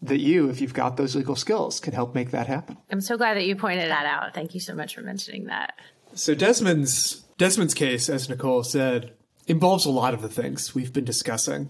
that 0.00 0.20
you, 0.20 0.48
if 0.48 0.62
you've 0.62 0.72
got 0.72 0.96
those 0.96 1.14
legal 1.14 1.36
skills, 1.36 1.78
can 1.78 1.92
help 1.92 2.14
make 2.14 2.30
that 2.30 2.46
happen. 2.46 2.78
I'm 2.90 3.02
so 3.02 3.18
glad 3.18 3.36
that 3.36 3.44
you 3.44 3.56
pointed 3.56 3.90
that 3.90 4.06
out. 4.06 4.32
Thank 4.32 4.54
you 4.54 4.60
so 4.60 4.74
much 4.74 4.94
for 4.94 5.02
mentioning 5.02 5.44
that. 5.48 5.74
So 6.14 6.34
Desmond's 6.34 7.22
Desmond's 7.36 7.74
case, 7.74 8.08
as 8.08 8.30
Nicole 8.30 8.62
said, 8.62 9.12
involves 9.46 9.84
a 9.84 9.90
lot 9.90 10.14
of 10.14 10.22
the 10.22 10.28
things 10.30 10.74
we've 10.74 10.92
been 10.94 11.04
discussing 11.04 11.68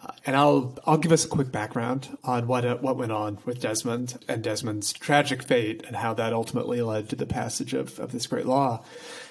uh, 0.00 0.12
and 0.26 0.36
I'll 0.36 0.78
I'll 0.86 0.98
give 0.98 1.12
us 1.12 1.24
a 1.24 1.28
quick 1.28 1.50
background 1.50 2.16
on 2.22 2.46
what 2.46 2.64
uh, 2.64 2.76
what 2.76 2.96
went 2.96 3.12
on 3.12 3.38
with 3.44 3.60
Desmond 3.60 4.18
and 4.28 4.42
Desmond's 4.42 4.92
tragic 4.92 5.42
fate 5.42 5.84
and 5.86 5.96
how 5.96 6.14
that 6.14 6.32
ultimately 6.32 6.82
led 6.82 7.08
to 7.08 7.16
the 7.16 7.26
passage 7.26 7.74
of, 7.74 7.98
of 7.98 8.12
this 8.12 8.26
great 8.26 8.46
law. 8.46 8.84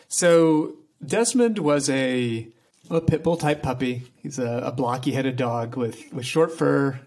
So 0.08 0.76
Desmond 1.06 1.60
was 1.60 1.90
a 1.90 2.48
a 2.90 3.02
pit 3.02 3.24
bull 3.24 3.38
type 3.38 3.62
puppy. 3.62 4.04
He's 4.22 4.40
a, 4.40 4.64
a 4.66 4.72
blocky 4.72 5.12
headed 5.12 5.36
dog 5.38 5.76
with 5.76 6.12
with 6.14 6.26
short 6.26 6.58
fur, 6.58 7.00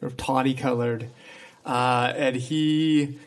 sort 0.00 0.12
of 0.12 0.16
tawny 0.16 0.54
colored, 0.54 1.08
uh, 1.64 2.12
and 2.16 2.36
he 2.36 3.18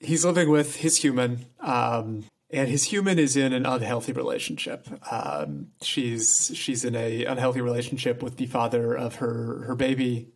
he's 0.00 0.24
living 0.24 0.50
with 0.50 0.76
his 0.76 0.96
human. 0.96 1.46
Um, 1.60 2.24
and 2.52 2.68
his 2.68 2.84
human 2.84 3.18
is 3.18 3.36
in 3.36 3.52
an 3.52 3.64
unhealthy 3.64 4.12
relationship. 4.12 4.86
Um, 5.10 5.68
she's 5.80 6.50
she's 6.54 6.84
in 6.84 6.94
a 6.94 7.24
unhealthy 7.24 7.60
relationship 7.60 8.22
with 8.22 8.36
the 8.36 8.46
father 8.46 8.94
of 8.94 9.16
her 9.16 9.64
her 9.66 9.74
baby, 9.74 10.28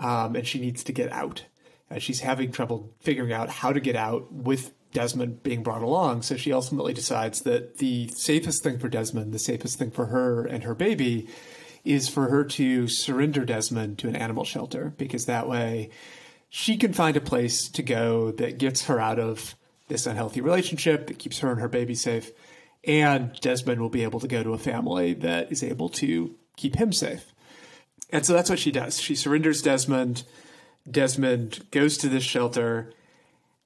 um, 0.00 0.34
and 0.34 0.46
she 0.46 0.60
needs 0.60 0.82
to 0.84 0.92
get 0.92 1.12
out. 1.12 1.44
And 1.88 2.02
she's 2.02 2.20
having 2.20 2.50
trouble 2.50 2.92
figuring 3.00 3.32
out 3.32 3.48
how 3.48 3.72
to 3.72 3.80
get 3.80 3.96
out 3.96 4.32
with 4.32 4.72
Desmond 4.92 5.42
being 5.42 5.62
brought 5.62 5.82
along. 5.82 6.22
So 6.22 6.36
she 6.36 6.52
ultimately 6.52 6.94
decides 6.94 7.42
that 7.42 7.78
the 7.78 8.08
safest 8.08 8.62
thing 8.62 8.78
for 8.78 8.88
Desmond, 8.88 9.32
the 9.32 9.38
safest 9.38 9.78
thing 9.78 9.90
for 9.90 10.06
her 10.06 10.44
and 10.44 10.64
her 10.64 10.74
baby, 10.74 11.28
is 11.84 12.08
for 12.08 12.28
her 12.28 12.44
to 12.44 12.88
surrender 12.88 13.44
Desmond 13.44 13.98
to 13.98 14.08
an 14.08 14.16
animal 14.16 14.44
shelter 14.44 14.94
because 14.96 15.26
that 15.26 15.48
way 15.48 15.90
she 16.48 16.76
can 16.76 16.92
find 16.92 17.16
a 17.16 17.20
place 17.20 17.68
to 17.70 17.82
go 17.82 18.30
that 18.32 18.58
gets 18.58 18.86
her 18.86 19.00
out 19.00 19.18
of 19.18 19.54
this 19.92 20.06
unhealthy 20.06 20.40
relationship 20.40 21.06
that 21.06 21.18
keeps 21.18 21.40
her 21.40 21.50
and 21.50 21.60
her 21.60 21.68
baby 21.68 21.94
safe. 21.94 22.32
And 22.84 23.38
Desmond 23.40 23.80
will 23.80 23.90
be 23.90 24.02
able 24.02 24.20
to 24.20 24.26
go 24.26 24.42
to 24.42 24.54
a 24.54 24.58
family 24.58 25.12
that 25.14 25.52
is 25.52 25.62
able 25.62 25.88
to 25.90 26.34
keep 26.56 26.76
him 26.76 26.92
safe. 26.92 27.32
And 28.10 28.26
so 28.26 28.32
that's 28.32 28.50
what 28.50 28.58
she 28.58 28.72
does. 28.72 29.00
She 29.00 29.14
surrenders 29.14 29.62
Desmond. 29.62 30.24
Desmond 30.90 31.66
goes 31.70 31.96
to 31.98 32.08
this 32.08 32.24
shelter. 32.24 32.92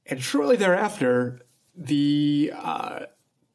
And 0.05 0.23
shortly 0.23 0.57
thereafter, 0.57 1.41
the 1.77 2.53
uh, 2.55 3.01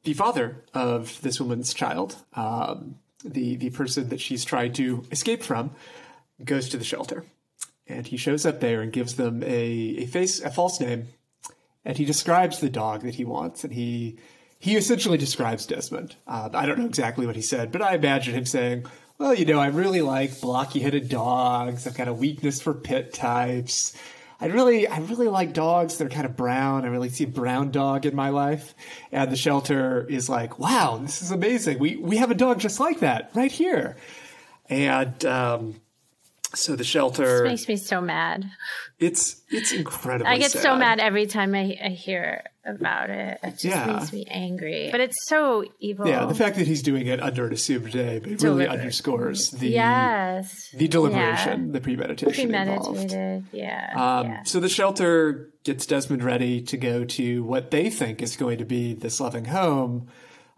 the 0.03 0.13
father 0.13 0.63
of 0.73 1.21
this 1.21 1.39
woman's 1.39 1.73
child, 1.73 2.15
um, 2.33 2.95
the 3.23 3.55
the 3.55 3.69
person 3.69 4.09
that 4.09 4.19
she's 4.19 4.43
trying 4.43 4.73
to 4.73 5.03
escape 5.11 5.43
from, 5.43 5.71
goes 6.43 6.67
to 6.69 6.77
the 6.77 6.83
shelter, 6.83 7.23
and 7.87 8.07
he 8.07 8.17
shows 8.17 8.45
up 8.45 8.59
there 8.59 8.81
and 8.81 8.91
gives 8.91 9.15
them 9.15 9.43
a 9.43 9.47
a 9.47 10.05
face 10.07 10.41
a 10.41 10.49
false 10.49 10.81
name, 10.81 11.07
and 11.85 11.97
he 11.97 12.05
describes 12.05 12.59
the 12.59 12.69
dog 12.69 13.01
that 13.03 13.15
he 13.15 13.25
wants, 13.25 13.63
and 13.63 13.73
he 13.73 14.17
he 14.59 14.75
essentially 14.75 15.17
describes 15.17 15.65
Desmond. 15.65 16.15
Uh, 16.27 16.49
I 16.53 16.65
don't 16.65 16.79
know 16.79 16.85
exactly 16.85 17.25
what 17.25 17.35
he 17.35 17.41
said, 17.41 17.71
but 17.71 17.81
I 17.81 17.95
imagine 17.95 18.35
him 18.35 18.45
saying, 18.45 18.85
"Well, 19.17 19.33
you 19.33 19.45
know, 19.45 19.59
I 19.59 19.67
really 19.67 20.01
like 20.01 20.39
blocky-headed 20.41 21.09
dogs. 21.09 21.87
I've 21.87 21.97
got 21.97 22.07
a 22.07 22.13
weakness 22.13 22.61
for 22.61 22.73
pit 22.73 23.13
types." 23.13 23.95
I 24.41 24.47
really, 24.47 24.87
I 24.87 24.97
really 25.01 25.27
like 25.27 25.53
dogs 25.53 25.97
that 25.97 26.05
are 26.05 26.09
kind 26.09 26.25
of 26.25 26.35
brown. 26.35 26.83
I 26.83 26.87
really 26.87 27.09
see 27.09 27.25
a 27.25 27.27
brown 27.27 27.69
dog 27.69 28.07
in 28.07 28.15
my 28.15 28.29
life. 28.29 28.73
And 29.11 29.31
the 29.31 29.35
shelter 29.35 30.03
is 30.09 30.29
like, 30.29 30.57
wow, 30.57 30.97
this 30.97 31.21
is 31.21 31.29
amazing. 31.29 31.77
We, 31.77 31.97
we 31.97 32.17
have 32.17 32.31
a 32.31 32.35
dog 32.35 32.59
just 32.59 32.79
like 32.79 33.01
that 33.01 33.29
right 33.35 33.51
here. 33.51 33.97
And, 34.67 35.23
um, 35.25 35.79
so 36.53 36.75
the 36.75 36.83
shelter 36.83 37.43
this 37.43 37.49
makes 37.49 37.67
me 37.67 37.75
so 37.77 38.01
mad. 38.01 38.49
It's 38.99 39.41
it's 39.49 39.71
incredible. 39.71 40.29
I 40.29 40.37
get 40.37 40.51
sad. 40.51 40.61
so 40.61 40.75
mad 40.75 40.99
every 40.99 41.25
time 41.25 41.55
I, 41.55 41.77
I 41.83 41.89
hear 41.89 42.43
about 42.65 43.09
it. 43.09 43.39
It 43.41 43.51
just 43.51 43.65
Yeah. 43.65 43.85
makes 43.93 44.13
me 44.13 44.25
angry. 44.29 44.89
But 44.91 44.99
it's 45.01 45.15
so 45.27 45.63
evil. 45.79 46.07
Yeah, 46.07 46.25
the 46.25 46.35
fact 46.35 46.57
that 46.57 46.67
he's 46.67 46.83
doing 46.83 47.07
it 47.07 47.19
under 47.21 47.47
an 47.47 47.53
assumed 47.53 47.95
name 47.95 48.23
it 48.25 48.41
really 48.43 48.67
underscores 48.67 49.49
the 49.51 49.69
yes, 49.69 50.69
the 50.73 50.87
deliberation, 50.87 51.67
Yeah. 51.67 51.71
the 51.71 51.81
premeditation 51.81 52.53
involved. 52.53 52.95
premeditated. 53.09 53.45
Yeah, 53.51 53.91
Um, 53.95 54.27
yeah. 54.27 54.43
So 54.43 54.59
the 54.59 54.69
shelter 54.69 55.49
gets 55.63 55.85
Desmond 55.85 56.23
ready 56.23 56.61
to 56.61 56.77
go 56.77 57.03
to 57.05 57.43
what 57.43 57.71
they 57.71 57.89
think 57.89 58.21
is 58.21 58.35
going 58.35 58.59
to 58.59 58.65
be 58.65 58.93
this 58.93 59.19
loving 59.19 59.45
home. 59.45 60.07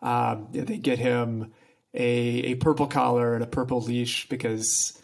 Um, 0.02 0.48
they 0.52 0.78
get 0.78 1.00
him 1.00 1.54
a, 1.94 2.04
a 2.04 2.56
purple 2.56 2.88
collar 2.88 3.36
and 3.36 3.44
a 3.44 3.48
purple 3.48 3.80
leash 3.80 4.28
because 4.28 5.00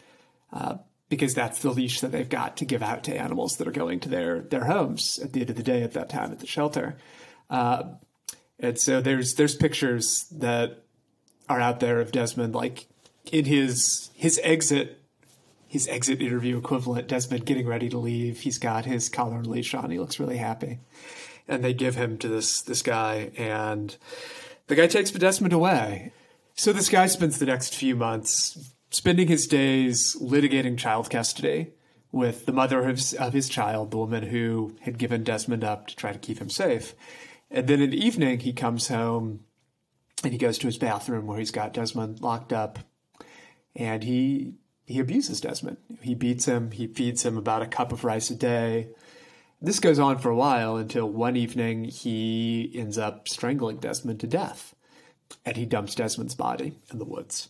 because 1.10 1.34
that's 1.34 1.60
the 1.60 1.72
leash 1.72 2.02
that 2.02 2.12
they've 2.12 2.30
got 2.30 2.58
to 2.58 2.66
give 2.66 2.84
out 2.84 3.04
to 3.04 3.16
animals 3.16 3.58
that 3.58 3.68
are 3.68 3.72
going 3.72 4.00
to 4.02 4.10
their 4.10 4.42
their 4.42 4.66
homes 4.66 5.20
at 5.24 5.34
the 5.34 5.42
end 5.42 5.50
of 5.50 5.56
the 5.56 5.64
day 5.64 5.82
at 5.82 5.94
that 5.94 6.10
time 6.10 6.32
at 6.32 6.40
the 6.40 6.48
shelter. 6.48 6.98
Uh, 7.50 7.84
and 8.60 8.80
so 8.80 9.02
there's 9.02 9.36
there's 9.36 9.56
pictures 9.56 10.28
that 10.32 10.84
are 11.48 11.60
out 11.60 11.80
there 11.80 12.00
of 12.00 12.12
Desmond 12.12 12.54
like 12.54 12.86
in 13.32 13.46
his 13.46 14.12
his 14.14 14.40
exit 14.44 15.00
his 15.68 15.88
exit 15.88 16.20
interview 16.20 16.58
equivalent, 16.58 17.08
Desmond 17.08 17.46
getting 17.46 17.68
ready 17.68 17.90
to 17.90 17.98
leave. 18.00 18.40
He's 18.40 18.58
got 18.58 18.86
his 18.86 19.08
collar 19.08 19.38
and 19.38 19.46
leash 19.48 19.76
on. 19.76 19.92
He 19.92 20.00
looks 20.00 20.20
really 20.20 20.38
happy. 20.38 20.80
And 21.48 21.64
they 21.64 21.74
give 21.74 21.96
him 21.96 22.18
to 22.20 22.28
this 22.28 22.62
this 22.62 22.82
guy, 22.82 23.32
and 23.38 23.96
the 24.68 24.76
guy 24.76 24.88
takes 24.88 25.12
Desmond 25.12 25.54
away. 25.54 26.12
So 26.56 26.74
this 26.74 26.90
guy 26.90 27.06
spends 27.08 27.40
the 27.40 27.46
next 27.46 27.76
few 27.76 27.96
months 27.96 28.74
spending 28.90 29.28
his 29.28 29.48
days 29.48 30.16
litigating 30.22 30.78
child 30.78 31.10
custody 31.10 31.74
with 32.12 32.46
the 32.46 32.54
mother 32.54 32.80
of 32.80 32.98
his, 32.98 33.14
of 33.14 33.34
his 33.34 33.50
child, 33.50 33.92
the 33.92 33.98
woman 33.98 34.24
who 34.24 34.76
had 34.82 34.98
given 34.98 35.24
Desmond 35.24 35.64
up 35.64 35.88
to 35.88 35.96
try 35.96 36.12
to 36.12 36.20
keep 36.20 36.40
him 36.40 36.50
safe. 36.50 36.96
And 37.52 37.68
then 37.68 37.82
in 37.82 37.92
the 37.92 38.04
evening, 38.04 38.40
he 38.40 38.54
comes 38.54 38.88
home 38.88 39.42
and 40.24 40.34
he 40.34 40.40
goes 40.40 40.58
to 40.60 40.68
his 40.68 40.78
bathroom 40.78 41.28
where 41.28 41.40
he's 41.40 41.52
got 41.52 41.74
Desmond 41.74 42.22
locked 42.22 42.52
up 42.52 42.80
and 43.76 44.04
he 44.04 44.54
he 44.86 45.00
abuses 45.00 45.40
Desmond. 45.40 45.78
He 46.02 46.16
beats 46.16 46.46
him. 46.46 46.72
He 46.72 46.88
feeds 46.88 47.24
him 47.24 47.38
about 47.38 47.62
a 47.62 47.68
cup 47.68 47.92
of 47.92 48.04
rice 48.04 48.32
a 48.32 48.36
day. 48.36 48.88
This 49.62 49.80
goes 49.80 50.00
on 50.00 50.18
for 50.18 50.32
a 50.32 50.36
while 50.36 50.78
until 50.78 51.08
one 51.08 51.36
evening 51.36 51.84
he 51.84 52.72
ends 52.74 52.98
up 52.98 53.28
strangling 53.28 53.78
Desmond 53.78 54.20
to 54.22 54.28
death, 54.28 54.74
and 55.46 55.58
he 55.58 55.68
dumps 55.68 55.94
Desmond's 55.94 56.34
body 56.34 56.80
in 56.92 56.98
the 56.98 57.06
woods. 57.06 57.50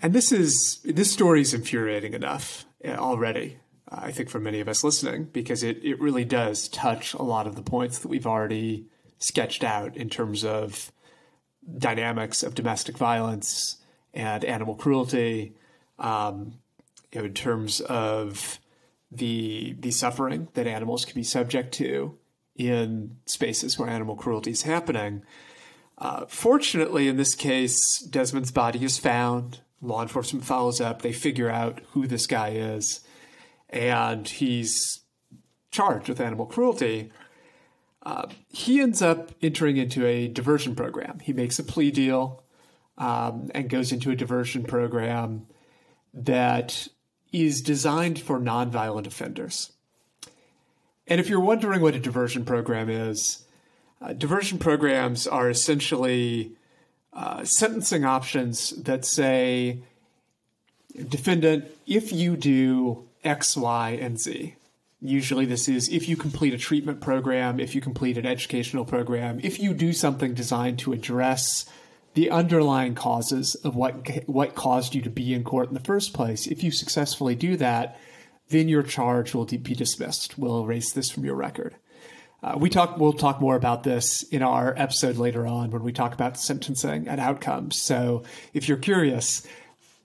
And 0.00 0.12
this 0.12 0.32
is 0.32 0.80
this 0.84 1.10
story 1.10 1.40
is 1.40 1.54
infuriating 1.54 2.14
enough 2.14 2.66
uh, 2.84 2.90
already. 2.90 3.58
I 3.88 4.10
think 4.10 4.28
for 4.28 4.40
many 4.40 4.60
of 4.60 4.68
us 4.68 4.82
listening, 4.82 5.24
because 5.32 5.62
it, 5.62 5.78
it 5.84 6.00
really 6.00 6.24
does 6.24 6.68
touch 6.68 7.14
a 7.14 7.22
lot 7.22 7.46
of 7.46 7.54
the 7.54 7.62
points 7.62 8.00
that 8.00 8.08
we've 8.08 8.26
already 8.26 8.86
sketched 9.18 9.62
out 9.62 9.96
in 9.96 10.10
terms 10.10 10.44
of 10.44 10.92
dynamics 11.78 12.42
of 12.42 12.54
domestic 12.54 12.98
violence 12.98 13.78
and 14.12 14.44
animal 14.44 14.74
cruelty, 14.74 15.54
um, 15.98 16.54
you 17.12 17.20
know, 17.20 17.26
in 17.26 17.34
terms 17.34 17.80
of 17.82 18.58
the 19.10 19.76
the 19.78 19.90
suffering 19.90 20.48
that 20.54 20.66
animals 20.66 21.04
can 21.04 21.14
be 21.14 21.22
subject 21.22 21.72
to 21.74 22.18
in 22.56 23.16
spaces 23.26 23.78
where 23.78 23.88
animal 23.88 24.16
cruelty 24.16 24.50
is 24.50 24.62
happening. 24.62 25.22
Uh, 25.98 26.26
fortunately, 26.26 27.08
in 27.08 27.16
this 27.16 27.34
case, 27.34 28.00
Desmond's 28.00 28.50
body 28.50 28.84
is 28.84 28.98
found. 28.98 29.60
Law 29.82 30.02
enforcement 30.02 30.44
follows 30.44 30.80
up. 30.80 31.02
They 31.02 31.12
figure 31.12 31.50
out 31.50 31.80
who 31.90 32.06
this 32.06 32.26
guy 32.26 32.50
is, 32.50 33.00
and 33.68 34.26
he's 34.26 35.00
charged 35.70 36.08
with 36.08 36.20
animal 36.20 36.46
cruelty. 36.46 37.12
Uh, 38.02 38.28
he 38.48 38.80
ends 38.80 39.02
up 39.02 39.32
entering 39.42 39.76
into 39.76 40.06
a 40.06 40.28
diversion 40.28 40.74
program. 40.74 41.18
He 41.18 41.32
makes 41.32 41.58
a 41.58 41.64
plea 41.64 41.90
deal 41.90 42.42
um, 42.96 43.50
and 43.54 43.68
goes 43.68 43.92
into 43.92 44.10
a 44.10 44.16
diversion 44.16 44.64
program 44.64 45.46
that 46.14 46.88
is 47.32 47.60
designed 47.60 48.18
for 48.18 48.38
nonviolent 48.38 49.06
offenders. 49.06 49.72
And 51.06 51.20
if 51.20 51.28
you're 51.28 51.40
wondering 51.40 51.82
what 51.82 51.94
a 51.94 52.00
diversion 52.00 52.44
program 52.44 52.88
is, 52.88 53.44
uh, 54.00 54.12
diversion 54.12 54.58
programs 54.58 55.26
are 55.26 55.50
essentially 55.50 56.56
uh, 57.16 57.42
sentencing 57.44 58.04
options 58.04 58.70
that 58.82 59.06
say, 59.06 59.78
defendant, 61.08 61.64
if 61.86 62.12
you 62.12 62.36
do 62.36 63.08
X, 63.24 63.56
Y, 63.56 63.98
and 64.00 64.20
Z, 64.20 64.54
usually 65.00 65.46
this 65.46 65.66
is 65.66 65.88
if 65.88 66.08
you 66.08 66.16
complete 66.16 66.52
a 66.52 66.58
treatment 66.58 67.00
program, 67.00 67.58
if 67.58 67.74
you 67.74 67.80
complete 67.80 68.18
an 68.18 68.26
educational 68.26 68.84
program, 68.84 69.40
if 69.42 69.58
you 69.58 69.72
do 69.72 69.94
something 69.94 70.34
designed 70.34 70.78
to 70.80 70.92
address 70.92 71.64
the 72.12 72.30
underlying 72.30 72.94
causes 72.94 73.54
of 73.56 73.74
what 73.74 74.08
what 74.26 74.54
caused 74.54 74.94
you 74.94 75.00
to 75.02 75.10
be 75.10 75.32
in 75.32 75.42
court 75.42 75.68
in 75.68 75.74
the 75.74 75.80
first 75.80 76.12
place, 76.12 76.46
if 76.46 76.62
you 76.62 76.70
successfully 76.70 77.34
do 77.34 77.56
that, 77.56 77.98
then 78.50 78.68
your 78.68 78.82
charge 78.82 79.34
will 79.34 79.46
be 79.46 79.74
dismissed. 79.74 80.38
We'll 80.38 80.62
erase 80.62 80.92
this 80.92 81.10
from 81.10 81.24
your 81.24 81.34
record. 81.34 81.76
Uh, 82.42 82.54
we 82.58 82.68
talk. 82.68 82.98
We'll 82.98 83.12
talk 83.12 83.40
more 83.40 83.56
about 83.56 83.82
this 83.82 84.22
in 84.24 84.42
our 84.42 84.74
episode 84.76 85.16
later 85.16 85.46
on 85.46 85.70
when 85.70 85.82
we 85.82 85.92
talk 85.92 86.12
about 86.12 86.38
sentencing 86.38 87.08
and 87.08 87.20
outcomes. 87.20 87.82
So 87.82 88.24
if 88.52 88.68
you're 88.68 88.76
curious, 88.76 89.46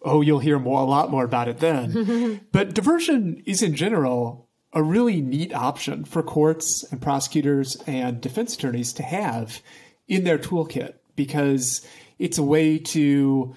oh, 0.01 0.21
you'll 0.21 0.39
hear 0.39 0.57
more, 0.57 0.81
a 0.81 0.85
lot 0.85 1.11
more 1.11 1.25
about 1.25 1.47
it 1.47 1.59
then. 1.59 2.41
but 2.51 2.73
diversion 2.73 3.43
is 3.45 3.61
in 3.61 3.75
general 3.75 4.47
a 4.73 4.81
really 4.81 5.21
neat 5.21 5.53
option 5.53 6.05
for 6.05 6.23
courts 6.23 6.83
and 6.91 7.01
prosecutors 7.01 7.75
and 7.85 8.21
defense 8.21 8.55
attorneys 8.55 8.93
to 8.93 9.03
have 9.03 9.61
in 10.07 10.23
their 10.23 10.37
toolkit 10.37 10.93
because 11.15 11.85
it's 12.19 12.37
a 12.37 12.43
way 12.43 12.77
to 12.77 13.55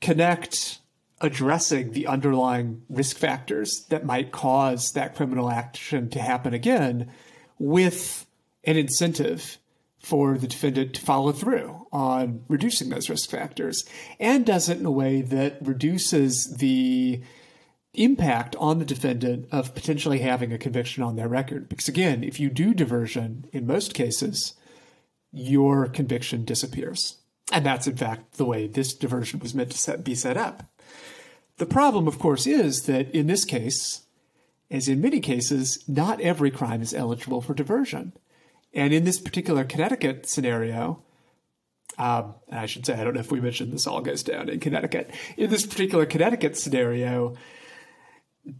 connect 0.00 0.78
addressing 1.22 1.92
the 1.92 2.06
underlying 2.06 2.82
risk 2.88 3.16
factors 3.16 3.86
that 3.88 4.04
might 4.04 4.32
cause 4.32 4.92
that 4.92 5.14
criminal 5.14 5.50
action 5.50 6.08
to 6.10 6.18
happen 6.18 6.54
again 6.54 7.10
with 7.60 8.26
an 8.64 8.76
incentive 8.76 9.58
for 9.98 10.38
the 10.38 10.48
defendant 10.48 10.94
to 10.94 11.00
follow 11.00 11.30
through 11.30 11.86
on 11.92 12.42
reducing 12.48 12.88
those 12.88 13.10
risk 13.10 13.28
factors 13.28 13.84
and 14.18 14.46
does 14.46 14.68
it 14.68 14.78
in 14.78 14.86
a 14.86 14.90
way 14.90 15.20
that 15.20 15.58
reduces 15.60 16.56
the 16.58 17.20
impact 17.92 18.56
on 18.56 18.78
the 18.78 18.84
defendant 18.84 19.46
of 19.52 19.74
potentially 19.74 20.20
having 20.20 20.52
a 20.52 20.58
conviction 20.58 21.02
on 21.02 21.16
their 21.16 21.28
record. 21.28 21.68
Because 21.68 21.88
again, 21.88 22.24
if 22.24 22.40
you 22.40 22.48
do 22.48 22.72
diversion, 22.72 23.44
in 23.52 23.66
most 23.66 23.92
cases, 23.92 24.54
your 25.30 25.86
conviction 25.86 26.44
disappears. 26.44 27.18
And 27.52 27.66
that's 27.66 27.86
in 27.86 27.96
fact 27.96 28.38
the 28.38 28.46
way 28.46 28.68
this 28.68 28.94
diversion 28.94 29.40
was 29.40 29.54
meant 29.54 29.72
to 29.72 29.78
set, 29.78 30.02
be 30.02 30.14
set 30.14 30.38
up. 30.38 30.62
The 31.58 31.66
problem, 31.66 32.08
of 32.08 32.18
course, 32.18 32.46
is 32.46 32.84
that 32.84 33.10
in 33.14 33.26
this 33.26 33.44
case, 33.44 34.06
as 34.70 34.88
in 34.88 35.00
many 35.00 35.20
cases, 35.20 35.82
not 35.88 36.20
every 36.20 36.50
crime 36.50 36.82
is 36.82 36.94
eligible 36.94 37.40
for 37.40 37.54
diversion. 37.54 38.12
And 38.72 38.94
in 38.94 39.04
this 39.04 39.18
particular 39.18 39.64
Connecticut 39.64 40.26
scenario, 40.26 41.02
um, 41.98 42.34
I 42.50 42.66
should 42.66 42.86
say, 42.86 42.94
I 42.94 43.04
don't 43.04 43.14
know 43.14 43.20
if 43.20 43.32
we 43.32 43.40
mentioned 43.40 43.72
this 43.72 43.86
all 43.86 44.00
goes 44.00 44.22
down 44.22 44.48
in 44.48 44.60
Connecticut. 44.60 45.10
In 45.36 45.50
this 45.50 45.66
particular 45.66 46.06
Connecticut 46.06 46.56
scenario, 46.56 47.36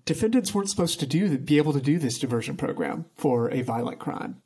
defendants 0.05 0.53
weren't 0.53 0.69
supposed 0.69 1.01
to 1.01 1.07
do 1.07 1.39
be 1.39 1.57
able 1.57 1.73
to 1.73 1.81
do 1.81 1.99
this 1.99 2.19
diversion 2.19 2.57
program 2.57 3.07
for 3.17 3.51
a 3.51 3.63
violent 3.63 3.99
crime. 3.99 4.43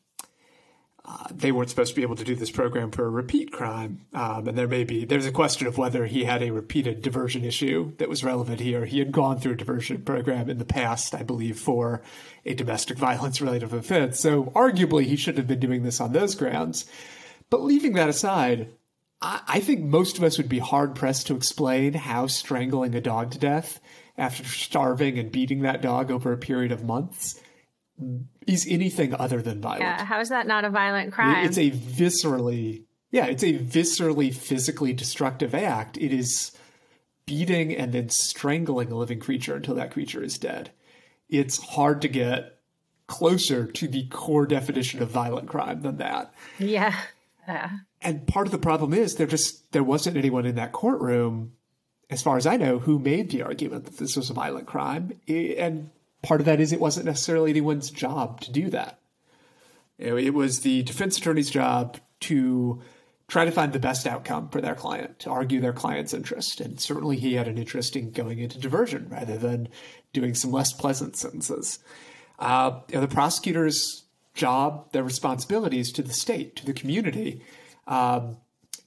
Uh, 1.07 1.27
they 1.31 1.53
weren't 1.53 1.69
supposed 1.69 1.91
to 1.91 1.97
be 1.97 2.03
able 2.03 2.17
to 2.17 2.25
do 2.25 2.35
this 2.35 2.51
program 2.51 2.91
for 2.91 3.05
a 3.05 3.11
repeat 3.11 3.53
crime. 3.53 4.07
Um, 4.15 4.49
and 4.49 4.57
there 4.57 4.67
may 4.67 4.85
be, 4.85 5.05
there's 5.05 5.27
a 5.27 5.33
question 5.33 5.67
of 5.67 5.77
whether 5.77 6.07
he 6.07 6.25
had 6.25 6.43
a 6.43 6.51
repeated 6.51 7.03
diversion 7.03 7.45
issue 7.45 7.95
that 7.99 8.09
was 8.09 8.25
relevant 8.25 8.61
here. 8.61 8.87
He 8.87 9.01
had 9.01 9.13
gone 9.13 9.39
through 9.39 9.53
a 9.53 9.57
diversion 9.57 10.03
program 10.03 10.49
in 10.49 10.57
the 10.57 10.65
past, 10.65 11.15
I 11.15 11.23
believe, 11.23 11.59
for 11.59 12.01
a 12.47 12.55
domestic 12.55 12.97
violence 12.97 13.43
related 13.43 13.71
offense. 13.75 14.19
So 14.19 14.45
arguably 14.57 15.05
he 15.05 15.17
should 15.17 15.37
have 15.37 15.47
been 15.47 15.61
doing 15.61 15.83
this 15.83 16.01
on 16.01 16.13
those 16.13 16.35
grounds. 16.35 16.87
But 17.51 17.63
leaving 17.63 17.93
that 17.95 18.09
aside, 18.09 18.73
I, 19.21 19.43
I 19.47 19.61
think 19.61 19.83
most 19.83 20.17
of 20.17 20.25
us 20.25 20.39
would 20.39 20.49
be 20.49 20.59
hard 20.59 20.95
pressed 20.95 21.27
to 21.27 21.37
explain 21.37 21.93
how 21.93 22.29
strangling 22.29 22.95
a 22.95 23.03
dog 23.03 23.33
to 23.33 23.39
death 23.39 23.79
after 24.17 24.45
starving 24.45 25.19
and 25.19 25.31
beating 25.31 25.61
that 25.63 25.83
dog 25.83 26.11
over 26.11 26.33
a 26.33 26.39
period 26.39 26.73
of 26.73 26.83
months 26.83 27.39
is 28.47 28.67
anything 28.69 29.15
other 29.15 29.41
than 29.43 29.61
violent. 29.61 29.83
Yeah, 29.83 30.05
how 30.05 30.21
is 30.21 30.29
that 30.29 30.47
not 30.47 30.65
a 30.65 30.71
violent 30.71 31.13
crime? 31.13 31.45
It's 31.47 31.59
a 31.59 31.71
viscerally, 31.71 32.85
yeah, 33.11 33.27
it's 33.27 33.43
a 33.43 33.59
viscerally 33.59 34.35
physically 34.35 34.93
destructive 34.93 35.55
act. 35.55 35.97
It 35.97 36.13
is 36.13 36.53
beating 37.27 37.75
and 37.75 37.93
then 37.93 38.11
strangling 38.11 38.93
a 38.93 38.97
living 38.97 39.21
creature 39.21 39.55
until 39.55 39.75
that 39.77 39.93
creature 39.93 40.23
is 40.23 40.39
dead. 40.39 40.71
It's 41.29 41.59
hard 41.59 42.03
to 42.03 42.09
get 42.09 42.59
closer 43.07 43.67
to 43.67 43.89
the 43.89 44.07
core 44.09 44.47
definition 44.47 45.03
of 45.03 45.11
violent 45.11 45.49
crime 45.49 45.83
than 45.83 45.97
that. 45.99 46.33
Yeah. 46.59 46.95
Yeah. 47.47 47.71
And 48.01 48.27
part 48.27 48.47
of 48.47 48.53
the 48.53 48.59
problem 48.59 48.95
is 48.95 49.17
there 49.17 49.27
just 49.27 49.73
there 49.73 49.83
wasn't 49.83 50.17
anyone 50.17 50.47
in 50.47 50.57
that 50.57 50.73
courtroom, 50.73 51.53
as 52.11 52.23
far 52.23 52.37
as 52.37 52.47
I 52.47 52.57
know, 52.57 52.79
who 52.79 52.99
made 52.99 53.31
the 53.31 53.43
argument 53.43 53.85
that 53.85 53.97
this 53.99 54.17
was 54.17 54.31
a 54.31 54.35
violent 54.35 54.67
crime. 54.67 55.19
And 55.29 55.91
part 56.25 56.41
of 56.41 56.47
that 56.47 56.61
is 56.61 56.73
it 56.73 56.81
wasn't 56.81 57.07
necessarily 57.07 57.51
anyone's 57.51 57.91
job 57.91 58.41
to 58.43 58.51
do 58.51 58.71
that. 58.71 58.99
It 59.99 60.35
was 60.35 60.61
the 60.61 60.83
defense 60.83 61.19
attorney's 61.19 61.51
job 61.51 61.99
to 62.21 62.83
try 63.29 63.45
to 63.45 63.51
find 63.51 63.73
the 63.73 63.79
best 63.79 64.07
outcome 64.07 64.49
for 64.49 64.61
their 64.61 64.75
client, 64.75 65.19
to 65.21 65.31
argue 65.31 65.61
their 65.61 65.73
client's 65.73 66.13
interest. 66.13 66.61
And 66.61 66.81
certainly 66.81 67.17
he 67.17 67.35
had 67.35 67.49
an 67.49 67.59
interest 67.59 67.97
in 67.97 68.11
going 68.11 68.39
into 68.39 68.59
diversion 68.59 69.09
rather 69.09 69.39
than 69.39 69.69
doing 70.13 70.35
some 70.35 70.51
less 70.51 70.73
pleasant 70.73 71.17
sentences. 71.17 71.79
Uh, 72.39 72.81
you 72.89 72.97
know, 72.97 73.01
the 73.01 73.15
prosecutor's 73.15 74.05
job, 74.35 74.91
their 74.93 75.05
responsibilities 75.05 75.93
to 75.93 76.03
the 76.03 76.13
state, 76.13 76.57
to 76.57 76.67
the 76.67 76.73
community. 76.73 77.43
Um, 77.87 78.39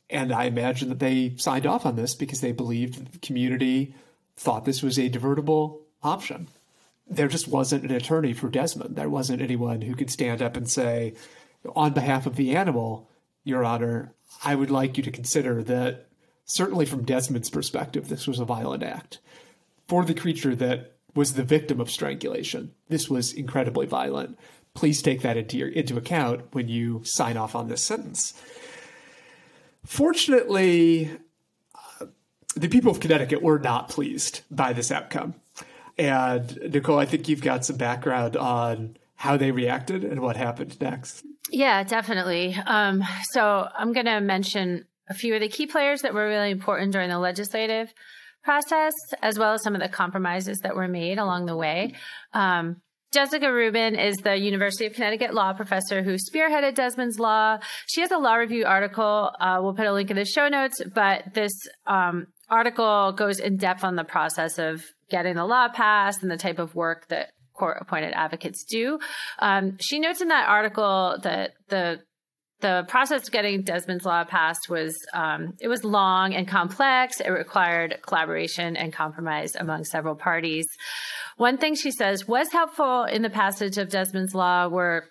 and 0.10 0.32
I 0.32 0.46
imagine 0.46 0.90
that 0.90 1.00
they 1.00 1.36
signed 1.38 1.66
off 1.66 1.86
on 1.86 1.96
this 1.96 2.16
because 2.16 2.42
they 2.42 2.52
believed 2.52 3.14
the 3.14 3.20
community 3.20 3.96
thought 4.36 4.66
this 4.66 4.84
was 4.84 5.00
a 5.00 5.10
divertible 5.10 5.80
option 6.04 6.48
there 7.10 7.28
just 7.28 7.48
wasn't 7.48 7.84
an 7.84 7.92
attorney 7.92 8.34
for 8.34 8.50
Desmond. 8.50 8.96
There 8.96 9.10
wasn't 9.10 9.42
anyone 9.42 9.82
who 9.82 9.96
could 9.96 10.10
stand 10.10 10.42
up 10.42 10.58
and 10.58 10.70
say, 10.70 11.14
on 11.76 11.94
behalf 11.94 12.26
of 12.26 12.36
the 12.36 12.56
animal, 12.56 13.10
Your 13.44 13.64
Honor, 13.64 14.14
I 14.44 14.56
would 14.56 14.72
like 14.72 14.98
you 14.98 15.04
to 15.04 15.12
consider 15.12 15.64
that, 15.64 16.08
certainly 16.46 16.86
from 16.86 17.06
Desmond's 17.06 17.50
perspective, 17.50 18.10
this 18.10 18.28
was 18.28 18.40
a 18.40 18.46
violent 18.46 18.84
act. 18.84 19.20
For 19.88 20.04
the 20.04 20.14
creature 20.14 20.56
that 20.56 20.96
was 21.16 21.34
the 21.34 21.44
victim 21.44 21.80
of 21.80 21.90
strangulation, 21.90 22.74
this 22.90 23.10
was 23.10 23.34
incredibly 23.34 23.86
violent. 23.86 24.38
Please 24.74 25.02
take 25.02 25.22
that 25.22 25.38
into, 25.38 25.58
your, 25.58 25.70
into 25.70 25.98
account 25.98 26.42
when 26.52 26.68
you 26.68 27.02
sign 27.04 27.38
off 27.38 27.56
on 27.56 27.68
this 27.68 27.82
sentence. 27.82 28.40
Fortunately, 29.86 31.10
uh, 32.00 32.06
the 32.56 32.68
people 32.68 32.92
of 32.92 33.00
Connecticut 33.00 33.42
were 33.42 33.60
not 33.60 33.90
pleased 33.90 34.42
by 34.52 34.74
this 34.74 34.92
outcome. 34.92 35.36
And 35.98 36.58
Nicole, 36.72 37.00
I 37.00 37.06
think 37.06 37.28
you've 37.28 37.42
got 37.42 37.66
some 37.66 37.78
background 37.78 38.38
on 38.38 38.98
how 39.16 39.36
they 39.36 39.52
reacted 39.52 40.04
and 40.04 40.22
what 40.22 40.38
happened 40.38 40.80
next. 40.80 41.26
Yeah, 41.50 41.84
definitely. 41.84 42.56
Um, 42.66 43.04
so 43.32 43.68
I'm 43.76 43.94
going 43.94 44.06
to 44.06 44.20
mention 44.20 44.86
a 45.10 45.14
few 45.14 45.34
of 45.34 45.42
the 45.42 45.50
key 45.50 45.66
players 45.66 46.02
that 46.02 46.14
were 46.14 46.28
really 46.28 46.52
important 46.52 46.92
during 46.92 47.10
the 47.10 47.20
legislative 47.20 47.94
process, 48.44 48.94
as 49.22 49.40
well 49.40 49.54
as 49.54 49.64
some 49.64 49.74
of 49.74 49.82
the 49.82 49.90
compromises 49.90 50.60
that 50.60 50.76
were 50.76 50.88
made 50.88 51.18
along 51.18 51.46
the 51.46 51.56
way. 51.56 51.94
Um, 52.34 52.82
Jessica 53.14 53.52
Rubin 53.52 53.96
is 53.96 54.18
the 54.18 54.36
University 54.36 54.86
of 54.86 54.94
Connecticut 54.94 55.34
law 55.34 55.54
professor 55.54 56.04
who 56.04 56.16
spearheaded 56.16 56.76
Desmond's 56.76 57.20
Law. 57.20 57.58
She 57.88 58.02
has 58.02 58.12
a 58.12 58.18
law 58.18 58.36
review 58.36 58.66
article. 58.66 59.32
Uh, 59.40 59.60
we'll 59.62 59.74
put 59.74 59.88
a 59.88 59.94
link 59.94 60.12
in 60.12 60.18
the 60.18 60.26
show 60.26 60.50
notes, 60.50 60.82
but 60.94 61.34
this 61.34 61.54
um, 61.86 62.28
article 62.50 63.14
goes 63.14 63.40
in 63.40 63.58
depth 63.58 63.84
on 63.84 63.96
the 63.96 64.04
process 64.04 64.58
of 64.60 64.84
getting 65.10 65.36
the 65.36 65.46
law 65.46 65.70
passed 65.70 66.22
and 66.22 66.32
the 66.32 66.38
type 66.38 66.60
of 66.60 66.76
work 66.76 67.08
that 67.10 67.30
court 67.54 67.78
appointed 67.82 68.14
advocates 68.14 68.64
do. 68.64 69.00
Um, 69.40 69.78
she 69.80 70.00
notes 70.00 70.22
in 70.22 70.28
that 70.30 70.48
article 70.48 71.18
that 71.24 71.52
the 71.70 72.02
the 72.60 72.86
process 72.88 73.28
of 73.28 73.32
getting 73.32 73.62
Desmond's 73.62 74.04
law 74.04 74.24
passed 74.24 74.68
was 74.68 74.98
um, 75.14 75.54
it 75.60 75.68
was 75.68 75.84
long 75.84 76.34
and 76.34 76.48
complex. 76.48 77.20
It 77.20 77.30
required 77.30 78.00
collaboration 78.02 78.76
and 78.76 78.92
compromise 78.92 79.56
among 79.56 79.84
several 79.84 80.16
parties. 80.16 80.66
One 81.36 81.58
thing 81.58 81.76
she 81.76 81.92
says 81.92 82.28
was 82.28 82.52
helpful 82.52 83.04
in 83.04 83.22
the 83.22 83.30
passage 83.30 83.78
of 83.78 83.90
Desmond's 83.90 84.34
law 84.34 84.70
were 84.70 85.06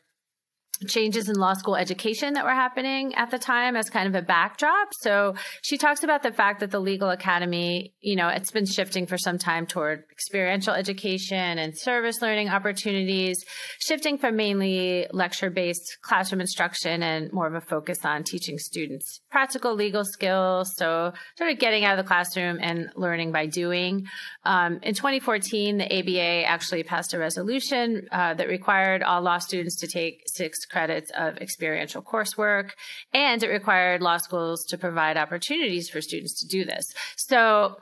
changes 0.88 1.28
in 1.28 1.36
law 1.36 1.54
school 1.54 1.76
education 1.76 2.34
that 2.34 2.44
were 2.44 2.50
happening 2.50 3.14
at 3.14 3.30
the 3.30 3.38
time 3.38 3.76
as 3.76 3.88
kind 3.88 4.08
of 4.08 4.14
a 4.14 4.24
backdrop. 4.24 4.88
So 5.00 5.34
she 5.62 5.78
talks 5.78 6.02
about 6.02 6.22
the 6.22 6.32
fact 6.32 6.60
that 6.60 6.70
the 6.70 6.80
legal 6.80 7.10
academy, 7.10 7.94
you 8.00 8.16
know, 8.16 8.28
it's 8.28 8.50
been 8.50 8.66
shifting 8.66 9.06
for 9.06 9.16
some 9.16 9.38
time 9.38 9.66
toward 9.66 10.04
experiential 10.10 10.74
education 10.74 11.58
and 11.58 11.76
service 11.76 12.20
learning 12.20 12.48
opportunities, 12.48 13.44
shifting 13.78 14.18
from 14.18 14.36
mainly 14.36 15.06
lecture 15.12 15.50
based 15.50 15.98
classroom 16.02 16.40
instruction 16.40 17.02
and 17.02 17.32
more 17.32 17.46
of 17.46 17.54
a 17.54 17.60
focus 17.60 18.04
on 18.04 18.24
teaching 18.24 18.58
students 18.58 19.20
practical 19.30 19.74
legal 19.74 20.04
skills. 20.04 20.74
So 20.76 21.12
sort 21.36 21.50
of 21.50 21.58
getting 21.58 21.84
out 21.84 21.98
of 21.98 22.04
the 22.04 22.08
classroom 22.08 22.58
and 22.60 22.90
learning 22.96 23.32
by 23.32 23.46
doing. 23.46 24.06
Um, 24.44 24.80
in 24.82 24.94
2014, 24.94 25.78
the 25.78 25.98
ABA 25.98 26.46
actually 26.46 26.82
passed 26.82 27.14
a 27.14 27.18
resolution 27.18 28.08
uh, 28.12 28.34
that 28.34 28.48
required 28.48 29.02
all 29.02 29.22
law 29.22 29.38
students 29.38 29.76
to 29.80 29.86
take 29.86 30.22
six 30.26 30.65
credits 30.66 31.10
of 31.16 31.38
experiential 31.38 32.02
coursework, 32.02 32.70
and 33.12 33.42
it 33.42 33.48
required 33.48 34.02
law 34.02 34.16
schools 34.18 34.64
to 34.66 34.78
provide 34.78 35.16
opportunities 35.16 35.88
for 35.88 36.00
students 36.00 36.40
to 36.40 36.46
do 36.46 36.64
this. 36.64 36.84
So 37.16 37.76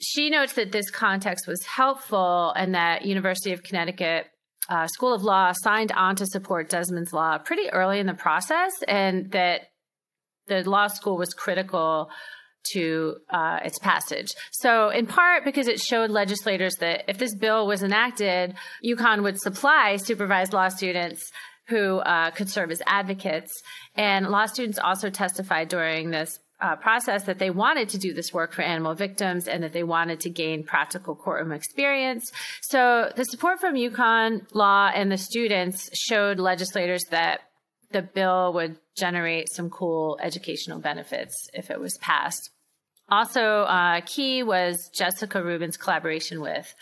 she 0.00 0.30
notes 0.30 0.54
that 0.54 0.72
this 0.72 0.90
context 0.90 1.46
was 1.46 1.64
helpful 1.64 2.52
and 2.56 2.74
that 2.74 3.04
University 3.04 3.52
of 3.52 3.62
Connecticut 3.62 4.26
uh, 4.68 4.86
School 4.86 5.14
of 5.14 5.22
Law 5.22 5.52
signed 5.52 5.92
on 5.92 6.16
to 6.16 6.26
support 6.26 6.68
Desmond's 6.68 7.12
Law 7.12 7.38
pretty 7.38 7.70
early 7.70 7.98
in 8.00 8.06
the 8.06 8.14
process, 8.14 8.72
and 8.86 9.30
that 9.32 9.62
the 10.46 10.68
law 10.68 10.88
school 10.88 11.16
was 11.16 11.32
critical 11.34 12.10
to 12.72 13.16
uh, 13.30 13.60
its 13.64 13.78
passage. 13.78 14.28
So, 14.50 14.90
in 14.90 15.06
part 15.06 15.44
because 15.44 15.68
it 15.68 15.80
showed 15.80 16.10
legislators 16.10 16.76
that 16.80 17.04
if 17.08 17.18
this 17.18 17.34
bill 17.34 17.66
was 17.66 17.82
enacted, 17.82 18.54
UConn 18.84 19.22
would 19.22 19.40
supply 19.40 19.96
supervised 19.96 20.52
law 20.52 20.68
students 20.68 21.30
who 21.68 21.98
uh, 21.98 22.30
could 22.30 22.48
serve 22.48 22.70
as 22.70 22.82
advocates. 22.86 23.62
And 23.94 24.28
law 24.28 24.46
students 24.46 24.78
also 24.78 25.10
testified 25.10 25.68
during 25.68 26.10
this 26.10 26.38
uh, 26.60 26.76
process 26.76 27.24
that 27.24 27.38
they 27.38 27.50
wanted 27.50 27.90
to 27.90 27.98
do 27.98 28.12
this 28.12 28.32
work 28.32 28.52
for 28.52 28.62
animal 28.62 28.94
victims 28.94 29.46
and 29.46 29.62
that 29.62 29.72
they 29.72 29.84
wanted 29.84 30.20
to 30.20 30.30
gain 30.30 30.64
practical 30.64 31.14
courtroom 31.14 31.52
experience. 31.52 32.32
So 32.62 33.12
the 33.14 33.24
support 33.24 33.60
from 33.60 33.74
UConn 33.74 34.52
Law 34.54 34.90
and 34.92 35.12
the 35.12 35.18
students 35.18 35.88
showed 35.96 36.40
legislators 36.40 37.04
that 37.10 37.40
the 37.90 38.02
bill 38.02 38.52
would 38.54 38.76
generate 38.96 39.48
some 39.50 39.70
cool 39.70 40.18
educational 40.20 40.80
benefits 40.80 41.48
if 41.54 41.70
it 41.70 41.80
was 41.80 41.96
passed. 41.98 42.50
Also, 43.08 43.40
uh, 43.40 44.00
key 44.04 44.42
was 44.42 44.90
Jessica 44.94 45.42
Rubin's 45.42 45.78
collaboration 45.78 46.40
with 46.40 46.74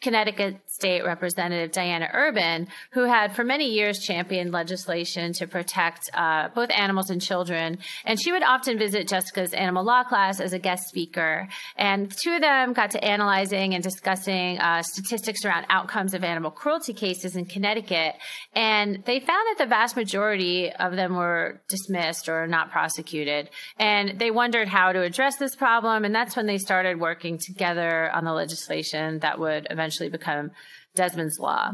Connecticut 0.00 0.60
State 0.84 1.02
Representative 1.02 1.72
Diana 1.72 2.10
Urban, 2.12 2.68
who 2.90 3.04
had 3.04 3.34
for 3.34 3.42
many 3.42 3.70
years 3.70 4.00
championed 4.00 4.52
legislation 4.52 5.32
to 5.32 5.46
protect 5.46 6.10
uh, 6.12 6.48
both 6.54 6.70
animals 6.70 7.08
and 7.08 7.22
children. 7.22 7.78
And 8.04 8.20
she 8.20 8.32
would 8.32 8.42
often 8.42 8.76
visit 8.76 9.08
Jessica's 9.08 9.54
animal 9.54 9.82
law 9.82 10.04
class 10.04 10.40
as 10.40 10.52
a 10.52 10.58
guest 10.58 10.88
speaker. 10.88 11.48
And 11.78 12.12
two 12.14 12.34
of 12.34 12.42
them 12.42 12.74
got 12.74 12.90
to 12.90 13.02
analyzing 13.02 13.72
and 13.72 13.82
discussing 13.82 14.58
uh, 14.58 14.82
statistics 14.82 15.46
around 15.46 15.64
outcomes 15.70 16.12
of 16.12 16.22
animal 16.22 16.50
cruelty 16.50 16.92
cases 16.92 17.34
in 17.34 17.46
Connecticut. 17.46 18.16
And 18.54 19.02
they 19.06 19.20
found 19.20 19.46
that 19.52 19.64
the 19.64 19.66
vast 19.66 19.96
majority 19.96 20.70
of 20.70 20.96
them 20.96 21.14
were 21.14 21.62
dismissed 21.66 22.28
or 22.28 22.46
not 22.46 22.70
prosecuted. 22.70 23.48
And 23.78 24.18
they 24.18 24.30
wondered 24.30 24.68
how 24.68 24.92
to 24.92 25.00
address 25.00 25.36
this 25.36 25.56
problem. 25.56 26.04
And 26.04 26.14
that's 26.14 26.36
when 26.36 26.44
they 26.44 26.58
started 26.58 27.00
working 27.00 27.38
together 27.38 28.10
on 28.10 28.26
the 28.26 28.34
legislation 28.34 29.20
that 29.20 29.38
would 29.38 29.66
eventually 29.70 30.10
become 30.10 30.50
Desmond's 30.94 31.38
Law. 31.38 31.72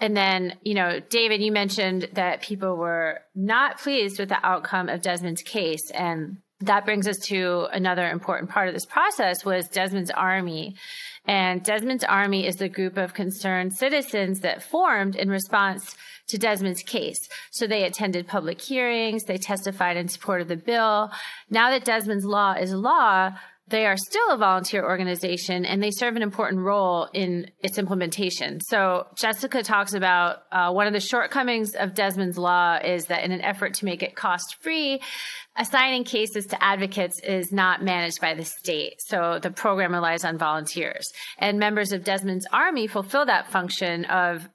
And 0.00 0.16
then, 0.16 0.56
you 0.62 0.74
know, 0.74 1.00
David, 1.00 1.42
you 1.42 1.50
mentioned 1.50 2.08
that 2.12 2.42
people 2.42 2.76
were 2.76 3.20
not 3.34 3.80
pleased 3.80 4.18
with 4.18 4.28
the 4.28 4.46
outcome 4.46 4.88
of 4.88 5.02
Desmond's 5.02 5.42
case. 5.42 5.90
And 5.90 6.38
that 6.60 6.84
brings 6.84 7.06
us 7.06 7.18
to 7.18 7.66
another 7.72 8.08
important 8.08 8.50
part 8.50 8.68
of 8.68 8.74
this 8.74 8.86
process 8.86 9.44
was 9.44 9.68
Desmond's 9.68 10.10
Army. 10.10 10.76
And 11.26 11.62
Desmond's 11.62 12.04
Army 12.04 12.46
is 12.46 12.56
the 12.56 12.68
group 12.68 12.96
of 12.96 13.14
concerned 13.14 13.74
citizens 13.74 14.40
that 14.40 14.62
formed 14.62 15.16
in 15.16 15.28
response 15.28 15.96
to 16.28 16.38
Desmond's 16.38 16.82
case. 16.82 17.28
So 17.50 17.66
they 17.66 17.84
attended 17.84 18.26
public 18.26 18.60
hearings, 18.60 19.24
they 19.24 19.38
testified 19.38 19.96
in 19.96 20.08
support 20.08 20.40
of 20.40 20.48
the 20.48 20.56
bill. 20.56 21.10
Now 21.50 21.70
that 21.70 21.84
Desmond's 21.84 22.24
law 22.24 22.52
is 22.52 22.72
law, 22.72 23.32
they 23.70 23.86
are 23.86 23.96
still 23.96 24.30
a 24.30 24.36
volunteer 24.36 24.84
organization 24.84 25.64
and 25.64 25.82
they 25.82 25.90
serve 25.90 26.16
an 26.16 26.22
important 26.22 26.62
role 26.62 27.08
in 27.12 27.50
its 27.60 27.78
implementation. 27.78 28.60
So 28.60 29.06
Jessica 29.16 29.62
talks 29.62 29.94
about 29.94 30.42
uh, 30.50 30.72
one 30.72 30.86
of 30.86 30.92
the 30.92 31.00
shortcomings 31.00 31.74
of 31.74 31.94
Desmond's 31.94 32.38
law 32.38 32.78
is 32.82 33.06
that 33.06 33.24
in 33.24 33.32
an 33.32 33.40
effort 33.40 33.74
to 33.74 33.84
make 33.84 34.02
it 34.02 34.16
cost 34.16 34.56
free, 34.60 35.00
assigning 35.56 36.04
cases 36.04 36.46
to 36.46 36.64
advocates 36.64 37.20
is 37.20 37.52
not 37.52 37.82
managed 37.82 38.20
by 38.20 38.34
the 38.34 38.44
state. 38.44 38.94
So 38.98 39.38
the 39.42 39.50
program 39.50 39.92
relies 39.92 40.24
on 40.24 40.38
volunteers 40.38 41.10
and 41.38 41.58
members 41.58 41.92
of 41.92 42.04
Desmond's 42.04 42.46
army 42.52 42.86
fulfill 42.86 43.26
that 43.26 43.50
function 43.50 44.04
of 44.06 44.48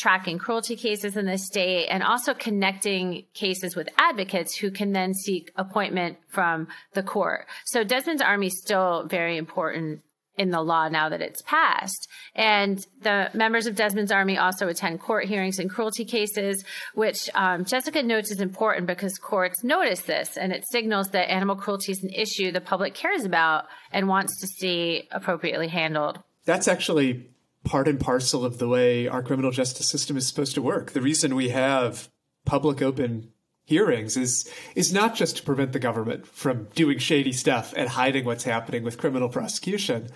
tracking 0.00 0.38
cruelty 0.38 0.76
cases 0.76 1.16
in 1.16 1.26
the 1.26 1.36
state 1.36 1.86
and 1.88 2.02
also 2.02 2.32
connecting 2.32 3.24
cases 3.34 3.76
with 3.76 3.88
advocates 3.98 4.56
who 4.56 4.70
can 4.70 4.92
then 4.92 5.12
seek 5.12 5.52
appointment 5.56 6.16
from 6.28 6.66
the 6.94 7.02
court. 7.02 7.46
So 7.66 7.84
Desmond's 7.84 8.22
Army 8.22 8.46
is 8.46 8.58
still 8.58 9.04
very 9.06 9.36
important 9.36 10.02
in 10.38 10.50
the 10.50 10.62
law 10.62 10.88
now 10.88 11.10
that 11.10 11.20
it's 11.20 11.42
passed. 11.42 12.08
And 12.34 12.78
the 13.02 13.28
members 13.34 13.66
of 13.66 13.74
Desmond's 13.74 14.10
Army 14.10 14.38
also 14.38 14.68
attend 14.68 15.00
court 15.00 15.26
hearings 15.26 15.58
in 15.58 15.68
cruelty 15.68 16.06
cases, 16.06 16.64
which 16.94 17.28
um, 17.34 17.66
Jessica 17.66 18.02
notes 18.02 18.30
is 18.30 18.40
important 18.40 18.86
because 18.86 19.18
courts 19.18 19.62
notice 19.62 20.00
this 20.00 20.38
and 20.38 20.50
it 20.50 20.64
signals 20.70 21.08
that 21.10 21.30
animal 21.30 21.56
cruelty 21.56 21.92
is 21.92 22.02
an 22.02 22.08
issue 22.08 22.52
the 22.52 22.60
public 22.62 22.94
cares 22.94 23.24
about 23.24 23.66
and 23.92 24.08
wants 24.08 24.40
to 24.40 24.46
see 24.46 25.08
appropriately 25.10 25.68
handled. 25.68 26.18
That's 26.46 26.68
actually 26.68 27.28
part 27.64 27.88
and 27.88 28.00
parcel 28.00 28.44
of 28.44 28.58
the 28.58 28.68
way 28.68 29.06
our 29.06 29.22
criminal 29.22 29.50
justice 29.50 29.88
system 29.88 30.16
is 30.16 30.26
supposed 30.26 30.54
to 30.54 30.62
work. 30.62 30.92
The 30.92 31.02
reason 31.02 31.34
we 31.34 31.50
have 31.50 32.08
public 32.46 32.80
open 32.82 33.32
hearings 33.64 34.16
is 34.16 34.50
is 34.74 34.92
not 34.92 35.14
just 35.14 35.36
to 35.36 35.42
prevent 35.42 35.72
the 35.72 35.78
government 35.78 36.26
from 36.26 36.68
doing 36.74 36.98
shady 36.98 37.32
stuff 37.32 37.72
and 37.76 37.88
hiding 37.88 38.24
what's 38.24 38.44
happening 38.44 38.82
with 38.82 38.98
criminal 38.98 39.28
prosecution, 39.28 40.08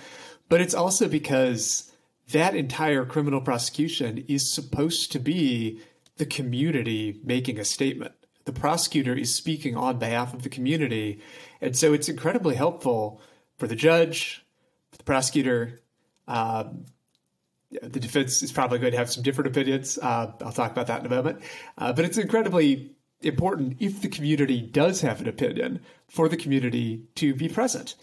but 0.49 0.61
it's 0.61 0.75
also 0.75 1.09
because 1.09 1.93
that 2.33 2.57
entire 2.57 3.05
criminal 3.05 3.41
prosecution 3.41 4.25
is 4.29 4.51
supposed 4.51 5.13
to 5.13 5.19
be 5.19 5.81
the 6.17 6.27
community 6.27 7.21
making 7.25 7.59
a 7.59 7.65
statement. 7.65 8.13
The 8.45 8.53
prosecutor 8.53 9.15
is 9.15 9.35
speaking 9.35 9.77
on 9.77 9.99
behalf 9.99 10.35
of 10.35 10.43
the 10.43 10.49
community. 10.49 11.21
And 11.61 11.77
so 11.77 11.93
it's 11.93 12.09
incredibly 12.09 12.55
helpful 12.55 13.21
for 13.59 13.67
the 13.67 13.77
judge, 13.77 14.45
for 14.91 14.99
the 14.99 15.05
prosecutor, 15.05 15.83
um, 16.29 16.87
the 17.83 18.01
defense 18.01 18.43
is 18.43 18.53
probably 18.53 18.79
going 18.79 18.93
to 18.93 18.99
have 18.99 19.11
some 19.11 19.23
different 19.23 19.49
opinions. 19.49 19.99
Uh, 19.99 20.33
I'll 20.43 20.53
talk 20.53 20.71
about 20.71 20.87
that 20.89 21.01
in 21.01 21.07
a 21.07 21.11
moment. 21.11 21.41
Uh, 21.79 21.93
but 21.93 22.05
it's 22.05 22.19
incredibly 22.19 22.95
important 23.23 23.77
if 23.81 24.03
the 24.03 24.09
community 24.09 24.61
does 24.61 25.01
have 25.01 25.21
an 25.21 25.29
opinion 25.29 25.81
for 26.09 26.29
the 26.29 26.37
community 26.37 27.03
to 27.17 27.35
be 27.35 27.49
present. 27.49 27.95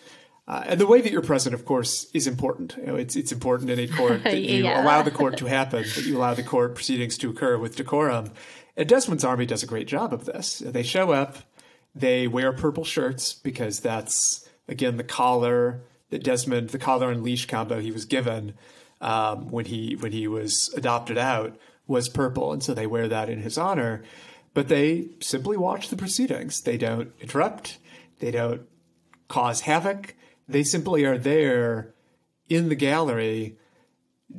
Uh, 0.47 0.63
and 0.65 0.81
the 0.81 0.87
way 0.87 0.99
that 0.99 1.11
you're 1.11 1.21
present, 1.21 1.53
of 1.53 1.65
course, 1.65 2.09
is 2.13 2.27
important. 2.27 2.75
You 2.77 2.87
know, 2.87 2.95
it's 2.95 3.15
it's 3.15 3.31
important 3.31 3.69
in 3.69 3.79
a 3.79 3.87
court 3.87 4.23
that 4.25 4.41
you 4.41 4.63
yeah. 4.63 4.83
allow 4.83 5.01
the 5.01 5.11
court 5.11 5.37
to 5.37 5.45
happen, 5.45 5.83
that 5.83 6.05
you 6.05 6.17
allow 6.17 6.33
the 6.33 6.43
court 6.43 6.75
proceedings 6.75 7.17
to 7.19 7.29
occur 7.29 7.57
with 7.57 7.75
decorum. 7.75 8.31
And 8.75 8.89
Desmond's 8.89 9.23
Army 9.23 9.45
does 9.45 9.63
a 9.63 9.67
great 9.67 9.87
job 9.87 10.13
of 10.13 10.25
this. 10.25 10.59
They 10.59 10.83
show 10.83 11.11
up, 11.11 11.37
they 11.93 12.27
wear 12.27 12.51
purple 12.51 12.83
shirts 12.83 13.33
because 13.33 13.79
that's 13.79 14.49
again 14.67 14.97
the 14.97 15.03
collar 15.03 15.83
that 16.09 16.23
Desmond, 16.23 16.69
the 16.69 16.79
collar 16.79 17.11
and 17.11 17.23
leash 17.23 17.47
combo 17.47 17.79
he 17.79 17.91
was 17.91 18.05
given 18.05 18.53
um, 19.01 19.49
when 19.49 19.65
he 19.65 19.95
when 19.95 20.11
he 20.11 20.27
was 20.27 20.71
adopted 20.75 21.17
out 21.17 21.57
was 21.87 22.07
purple, 22.07 22.53
and 22.53 22.63
so 22.63 22.73
they 22.73 22.87
wear 22.87 23.07
that 23.07 23.29
in 23.29 23.41
his 23.41 23.57
honor. 23.57 24.03
But 24.53 24.67
they 24.67 25.09
simply 25.19 25.57
watch 25.57 25.89
the 25.89 25.97
proceedings. 25.97 26.61
They 26.61 26.77
don't 26.77 27.11
interrupt. 27.19 27.79
They 28.19 28.31
don't 28.31 28.61
cause 29.27 29.61
havoc. 29.61 30.15
They 30.47 30.63
simply 30.63 31.05
are 31.05 31.17
there 31.17 31.93
in 32.49 32.69
the 32.69 32.75
gallery, 32.75 33.57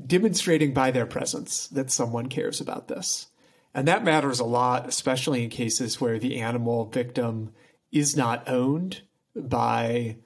demonstrating 0.06 0.74
by 0.74 0.90
their 0.90 1.06
presence 1.06 1.66
that 1.68 1.90
someone 1.90 2.28
cares 2.28 2.60
about 2.60 2.88
this. 2.88 3.28
And 3.74 3.88
that 3.88 4.04
matters 4.04 4.38
a 4.38 4.44
lot, 4.44 4.86
especially 4.86 5.42
in 5.44 5.50
cases 5.50 5.98
where 5.98 6.18
the 6.18 6.40
animal 6.40 6.84
victim 6.84 7.52
is 7.90 8.14
not 8.14 8.46
owned 8.46 9.00
by 9.34 10.18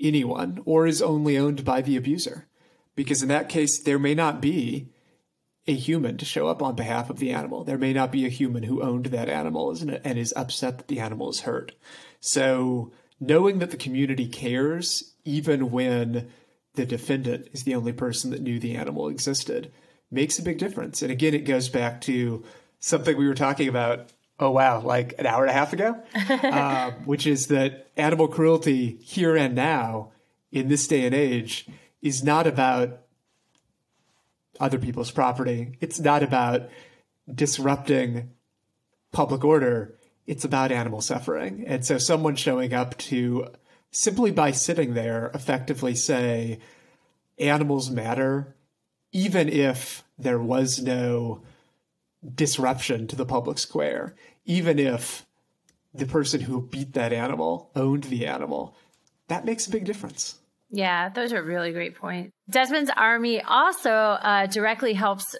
anyone 0.00 0.60
or 0.64 0.86
is 0.86 1.00
only 1.00 1.38
owned 1.38 1.64
by 1.64 1.80
the 1.80 1.96
abuser 1.96 2.47
because 2.98 3.22
in 3.22 3.28
that 3.28 3.48
case, 3.48 3.80
there 3.80 3.96
may 3.96 4.12
not 4.12 4.40
be 4.40 4.88
a 5.68 5.72
human 5.72 6.16
to 6.16 6.24
show 6.24 6.48
up 6.48 6.60
on 6.60 6.74
behalf 6.74 7.10
of 7.10 7.20
the 7.20 7.30
animal. 7.30 7.62
There 7.62 7.78
may 7.78 7.92
not 7.92 8.10
be 8.10 8.26
a 8.26 8.28
human 8.28 8.64
who 8.64 8.82
owned 8.82 9.06
that 9.06 9.28
animal 9.28 9.70
and 9.70 10.18
is 10.18 10.34
upset 10.34 10.78
that 10.78 10.88
the 10.88 10.98
animal 10.98 11.30
is 11.30 11.42
hurt. 11.42 11.76
So, 12.18 12.90
knowing 13.20 13.60
that 13.60 13.70
the 13.70 13.76
community 13.76 14.26
cares, 14.26 15.14
even 15.24 15.70
when 15.70 16.28
the 16.74 16.84
defendant 16.84 17.46
is 17.52 17.62
the 17.62 17.76
only 17.76 17.92
person 17.92 18.32
that 18.32 18.42
knew 18.42 18.58
the 18.58 18.74
animal 18.74 19.06
existed, 19.06 19.70
makes 20.10 20.40
a 20.40 20.42
big 20.42 20.58
difference. 20.58 21.00
And 21.00 21.12
again, 21.12 21.34
it 21.34 21.44
goes 21.44 21.68
back 21.68 22.00
to 22.00 22.44
something 22.80 23.16
we 23.16 23.28
were 23.28 23.34
talking 23.36 23.68
about. 23.68 24.12
Oh 24.40 24.50
wow, 24.50 24.80
like 24.80 25.14
an 25.20 25.26
hour 25.26 25.42
and 25.42 25.50
a 25.50 25.54
half 25.54 25.72
ago, 25.72 26.02
um, 26.42 26.92
which 27.04 27.28
is 27.28 27.46
that 27.46 27.92
animal 27.96 28.26
cruelty 28.26 28.98
here 29.02 29.36
and 29.36 29.54
now 29.54 30.10
in 30.50 30.66
this 30.66 30.88
day 30.88 31.06
and 31.06 31.14
age 31.14 31.68
is 32.02 32.22
not 32.22 32.46
about 32.46 33.00
other 34.60 34.78
people's 34.78 35.10
property. 35.10 35.76
It's 35.80 36.00
not 36.00 36.22
about 36.22 36.68
disrupting 37.32 38.30
public 39.12 39.44
order. 39.44 39.98
It's 40.26 40.44
about 40.44 40.72
animal 40.72 41.00
suffering. 41.00 41.64
And 41.66 41.84
so 41.84 41.98
someone 41.98 42.36
showing 42.36 42.72
up 42.74 42.96
to 42.98 43.48
simply 43.90 44.30
by 44.30 44.50
sitting 44.50 44.94
there 44.94 45.30
effectively 45.34 45.94
say, 45.94 46.58
animals 47.38 47.90
matter, 47.90 48.56
even 49.12 49.48
if 49.48 50.04
there 50.18 50.38
was 50.38 50.82
no 50.82 51.42
disruption 52.34 53.06
to 53.06 53.16
the 53.16 53.24
public 53.24 53.58
square, 53.58 54.14
even 54.44 54.78
if 54.78 55.24
the 55.94 56.06
person 56.06 56.40
who 56.42 56.60
beat 56.60 56.92
that 56.94 57.12
animal 57.12 57.70
owned 57.74 58.04
the 58.04 58.26
animal, 58.26 58.76
that 59.28 59.44
makes 59.44 59.66
a 59.66 59.70
big 59.70 59.84
difference. 59.84 60.38
Yeah, 60.70 61.08
those 61.08 61.32
are 61.32 61.42
really 61.42 61.72
great 61.72 61.96
points. 61.96 62.32
Desmond's 62.50 62.90
Army 62.94 63.40
also 63.42 63.90
uh, 63.90 64.46
directly 64.46 64.92
helps 64.92 65.34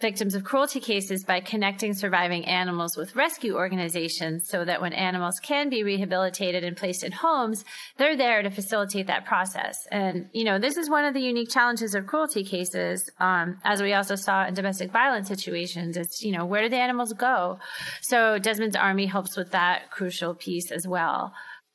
victims 0.00 0.34
of 0.34 0.44
cruelty 0.44 0.80
cases 0.80 1.24
by 1.24 1.40
connecting 1.40 1.94
surviving 1.94 2.44
animals 2.44 2.96
with 2.96 3.14
rescue 3.16 3.54
organizations 3.54 4.46
so 4.48 4.64
that 4.64 4.82
when 4.82 4.92
animals 4.92 5.38
can 5.40 5.70
be 5.70 5.82
rehabilitated 5.82 6.64
and 6.64 6.76
placed 6.76 7.04
in 7.04 7.12
homes, 7.12 7.64
they're 7.96 8.16
there 8.16 8.42
to 8.42 8.50
facilitate 8.50 9.06
that 9.06 9.24
process. 9.24 9.86
And, 9.90 10.28
you 10.32 10.44
know, 10.44 10.58
this 10.58 10.76
is 10.76 10.90
one 10.90 11.04
of 11.04 11.14
the 11.14 11.22
unique 11.22 11.48
challenges 11.48 11.94
of 11.94 12.06
cruelty 12.06 12.44
cases, 12.44 13.08
um, 13.18 13.58
as 13.64 13.80
we 13.80 13.94
also 13.94 14.16
saw 14.16 14.44
in 14.46 14.52
domestic 14.52 14.90
violence 14.90 15.28
situations. 15.28 15.96
It's, 15.96 16.22
you 16.22 16.32
know, 16.32 16.44
where 16.44 16.62
do 16.62 16.68
the 16.68 16.76
animals 16.76 17.12
go? 17.12 17.58
So 18.02 18.38
Desmond's 18.38 18.76
Army 18.76 19.06
helps 19.06 19.36
with 19.36 19.52
that 19.52 19.90
crucial 19.90 20.34
piece 20.34 20.70
as 20.70 20.86
well. 20.86 21.32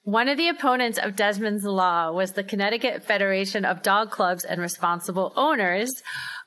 One 0.10 0.27
of 0.27 0.38
the 0.38 0.49
opponents 0.49 0.98
of 0.98 1.15
Desmond's 1.15 1.64
Law 1.64 2.11
was 2.11 2.31
the 2.31 2.44
Connecticut 2.44 3.03
Federation 3.03 3.64
of 3.64 3.84
Dog 3.84 4.10
Clubs 4.10 4.44
and 4.44 4.60
Responsible 4.60 5.31
Owners, 5.36 5.91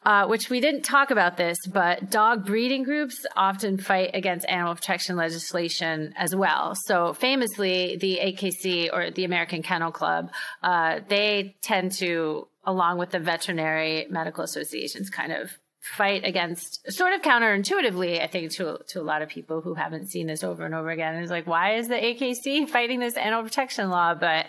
uh, 0.04 0.26
which 0.26 0.50
we 0.50 0.58
didn't 0.58 0.82
talk 0.82 1.12
about 1.12 1.36
this, 1.36 1.56
but 1.68 2.10
dog 2.10 2.44
breeding 2.44 2.82
groups 2.82 3.24
often 3.36 3.78
fight 3.78 4.10
against 4.14 4.48
animal 4.48 4.74
protection 4.74 5.14
legislation 5.14 6.12
as 6.16 6.34
well. 6.34 6.74
So 6.74 7.12
famously, 7.12 7.98
the 8.00 8.18
AKC 8.20 8.92
or 8.92 9.12
the 9.12 9.24
American 9.24 9.62
Kennel 9.62 9.92
Club, 9.92 10.32
uh, 10.64 10.98
they 11.06 11.54
tend 11.62 11.92
to, 12.00 12.48
along 12.64 12.98
with 12.98 13.10
the 13.10 13.20
veterinary 13.20 14.08
medical 14.10 14.42
associations, 14.42 15.08
kind 15.08 15.30
of 15.30 15.52
fight 15.82 16.24
against 16.24 16.80
sort 16.92 17.12
of 17.12 17.22
counterintuitively, 17.22 18.22
I 18.22 18.28
think, 18.28 18.52
to 18.52 18.78
to 18.88 19.00
a 19.00 19.02
lot 19.02 19.20
of 19.20 19.28
people 19.28 19.60
who 19.60 19.74
haven't 19.74 20.10
seen 20.10 20.28
this 20.28 20.44
over 20.44 20.64
and 20.64 20.74
over 20.74 20.90
again. 20.90 21.16
It's 21.16 21.30
like, 21.30 21.46
why 21.46 21.74
is 21.74 21.88
the 21.88 21.96
AKC 21.96 22.68
fighting 22.68 23.00
this 23.00 23.16
animal 23.16 23.42
protection 23.42 23.90
law? 23.90 24.14
But 24.14 24.46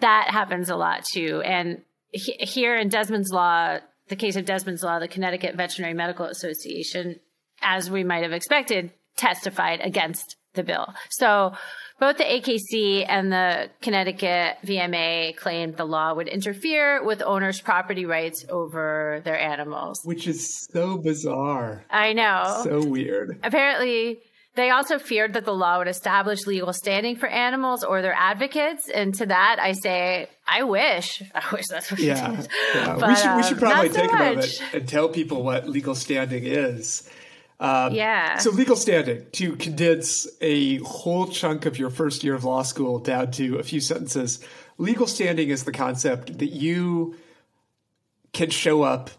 that 0.00 0.30
happens 0.30 0.68
a 0.68 0.76
lot 0.76 1.04
too. 1.04 1.40
And 1.44 1.82
he, 2.10 2.32
here 2.32 2.76
in 2.76 2.88
Desmond's 2.88 3.30
law, 3.30 3.78
the 4.08 4.16
case 4.16 4.34
of 4.34 4.44
Desmond's 4.44 4.82
law, 4.82 4.98
the 4.98 5.08
Connecticut 5.08 5.54
Veterinary 5.54 5.94
Medical 5.94 6.26
Association, 6.26 7.20
as 7.62 7.88
we 7.88 8.02
might 8.02 8.24
have 8.24 8.32
expected, 8.32 8.90
testified 9.16 9.80
against 9.80 10.36
the 10.54 10.64
bill. 10.64 10.94
So 11.10 11.52
both 11.98 12.18
the 12.18 12.24
AKC 12.24 13.04
and 13.08 13.32
the 13.32 13.70
Connecticut 13.80 14.58
VMA 14.64 15.36
claimed 15.36 15.76
the 15.76 15.84
law 15.86 16.14
would 16.14 16.28
interfere 16.28 17.02
with 17.04 17.22
owners' 17.22 17.60
property 17.60 18.04
rights 18.04 18.44
over 18.50 19.22
their 19.24 19.38
animals. 19.38 20.00
Which 20.04 20.26
is 20.26 20.66
so 20.70 20.98
bizarre. 20.98 21.84
I 21.90 22.12
know. 22.12 22.60
So 22.64 22.84
weird. 22.84 23.38
Apparently, 23.42 24.20
They 24.56 24.70
also 24.70 24.98
feared 24.98 25.34
that 25.34 25.44
the 25.44 25.52
law 25.52 25.76
would 25.78 25.86
establish 25.88 26.46
legal 26.46 26.72
standing 26.72 27.16
for 27.16 27.26
animals 27.28 27.84
or 27.84 28.00
their 28.00 28.14
advocates. 28.14 28.88
And 28.88 29.14
to 29.16 29.26
that, 29.26 29.58
I 29.60 29.72
say, 29.72 30.28
I 30.48 30.62
wish. 30.62 31.22
I 31.34 31.42
wish 31.52 31.66
that's 31.68 31.90
what 31.90 32.00
Yeah. 32.00 32.30
did. 32.36 32.48
yeah. 32.74 32.96
But, 32.98 33.08
we, 33.10 33.16
should, 33.16 33.36
we 33.36 33.42
should 33.42 33.56
uh, 33.58 33.60
probably 33.60 33.88
not 33.90 33.94
so 33.94 34.00
take 34.00 34.12
a 34.12 34.16
moment 34.16 34.62
and 34.72 34.88
tell 34.88 35.08
people 35.10 35.42
what 35.42 35.68
legal 35.68 35.94
standing 35.94 36.44
is. 36.46 37.06
Um, 37.58 37.94
Yeah. 37.94 38.38
So, 38.38 38.50
legal 38.50 38.76
standing, 38.76 39.26
to 39.32 39.56
condense 39.56 40.28
a 40.40 40.78
whole 40.78 41.26
chunk 41.26 41.66
of 41.66 41.78
your 41.78 41.90
first 41.90 42.22
year 42.22 42.34
of 42.34 42.44
law 42.44 42.62
school 42.62 42.98
down 42.98 43.30
to 43.32 43.58
a 43.58 43.62
few 43.62 43.80
sentences, 43.80 44.40
legal 44.78 45.06
standing 45.06 45.48
is 45.48 45.64
the 45.64 45.72
concept 45.72 46.38
that 46.38 46.52
you 46.52 47.16
can 48.32 48.50
show 48.50 48.82
up 48.82 49.10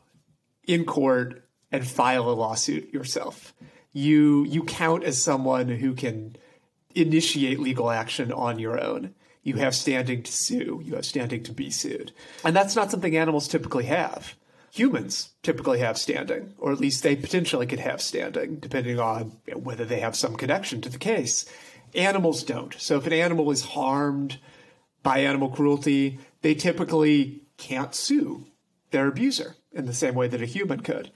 in 0.68 0.86
court 0.86 1.44
and 1.72 1.88
file 1.88 2.30
a 2.30 2.32
lawsuit 2.32 2.94
yourself. 2.94 3.54
You 3.92 4.46
you 4.46 4.64
count 4.64 5.04
as 5.04 5.22
someone 5.22 5.68
who 5.68 5.96
can 5.96 6.36
initiate 6.94 7.60
legal 7.60 7.90
action 7.90 8.32
on 8.32 8.60
your 8.60 8.80
own. 8.80 9.16
You 9.44 9.56
have 9.56 9.76
standing 9.76 10.24
to 10.24 10.32
sue. 10.32 10.82
You 10.84 10.96
have 10.96 11.06
standing 11.06 11.42
to 11.44 11.54
be 11.54 11.70
sued. 11.70 12.12
And 12.44 12.56
that's 12.56 12.76
not 12.76 12.92
something 12.92 13.16
animals 13.16 13.48
typically 13.48 13.86
have. 13.86 14.36
Humans 14.72 15.30
typically 15.44 15.80
have 15.80 15.98
standing, 15.98 16.54
or 16.58 16.72
at 16.72 16.80
least 16.80 17.04
they 17.04 17.16
potentially 17.16 17.66
could 17.66 17.80
have 17.80 18.02
standing, 18.02 18.58
depending 18.58 19.00
on 19.00 19.38
whether 19.54 19.86
they 19.86 20.00
have 20.00 20.16
some 20.16 20.36
connection 20.36 20.82
to 20.82 20.90
the 20.90 20.98
case. 20.98 21.46
Animals 21.96 22.44
don't. 22.44 22.74
So 22.80 22.98
if 22.98 23.08
an 23.08 23.14
animal 23.14 23.50
is 23.52 23.64
harmed 23.64 24.40
by 25.04 25.20
animal 25.20 25.50
cruelty, 25.50 26.20
they 26.42 26.54
typically 26.54 27.42
can't 27.58 27.96
sue 27.96 28.46
their 28.92 29.08
abuser 29.08 29.56
in 29.72 29.86
the 29.86 29.94
same 29.94 30.16
way 30.16 30.28
that 30.28 30.42
a 30.42 30.46
human 30.46 30.82
could. 30.82 31.12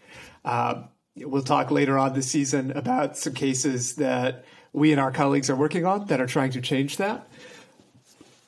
Um, 0.45 0.89
we'll 1.15 1.43
talk 1.43 1.71
later 1.71 1.97
on 1.97 2.13
this 2.13 2.31
season 2.31 2.71
about 2.71 3.17
some 3.17 3.33
cases 3.33 3.95
that 3.95 4.45
we 4.73 4.91
and 4.91 5.01
our 5.01 5.11
colleagues 5.11 5.49
are 5.49 5.55
working 5.55 5.85
on 5.85 6.07
that 6.07 6.21
are 6.21 6.27
trying 6.27 6.51
to 6.51 6.61
change 6.61 6.97
that. 6.97 7.27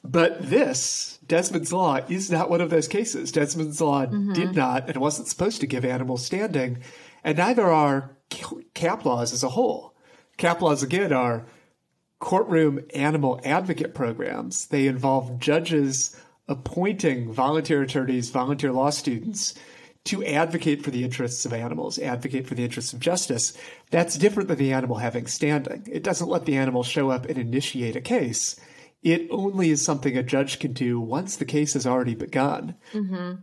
But 0.04 0.50
this, 0.50 1.13
Desmond's 1.34 1.74
Law, 1.74 2.00
is 2.10 2.30
not 2.30 2.52
one 2.52 2.62
of 2.62 2.70
those 2.70 2.88
cases. 2.88 3.32
Desmond's 3.32 3.82
Law 3.82 4.06
mm-hmm. 4.06 4.34
did 4.34 4.56
not 4.56 4.88
and 4.88 4.98
wasn't 4.98 5.28
supposed 5.28 5.62
to 5.62 5.66
give 5.66 5.84
animals 5.84 6.24
standing, 6.24 6.84
and 7.24 7.40
neither 7.40 7.66
are 7.72 8.16
CAAP 8.30 9.04
laws 9.04 9.34
as 9.34 9.42
a 9.42 9.50
whole. 9.50 9.96
CAAP 10.38 10.62
laws, 10.62 10.84
again, 10.84 11.12
are 11.12 11.48
courtroom 12.20 12.82
animal 12.94 13.42
advocate 13.44 13.96
programs. 13.96 14.68
They 14.68 14.86
involve 14.86 15.40
judges 15.40 16.16
appointing 16.48 17.34
volunteer 17.34 17.82
attorneys, 17.82 18.30
volunteer 18.30 18.72
law 18.72 18.92
students 18.92 19.56
to 20.04 20.24
advocate 20.24 20.84
for 20.84 20.92
the 20.92 21.04
interests 21.04 21.48
of 21.48 21.54
animals, 21.54 21.98
advocate 21.98 22.46
for 22.46 22.54
the 22.54 22.64
interests 22.64 22.94
of 22.94 23.00
justice. 23.00 23.58
That's 23.90 24.20
different 24.20 24.50
than 24.50 24.60
the 24.60 24.74
animal 24.74 24.98
having 24.98 25.26
standing. 25.26 25.88
It 25.92 26.04
doesn't 26.04 26.30
let 26.30 26.46
the 26.46 26.58
animal 26.58 26.84
show 26.84 27.10
up 27.10 27.26
and 27.26 27.40
initiate 27.40 27.96
a 27.96 28.02
case. 28.02 28.56
It 29.04 29.28
only 29.30 29.70
is 29.70 29.84
something 29.84 30.18
a 30.18 30.24
judge 30.24 30.60
can 30.60 30.74
do 30.74 31.00
once 31.00 31.36
the 31.36 31.46
case 31.46 31.74
has 31.74 31.86
already 31.86 32.16
begun. 32.16 32.76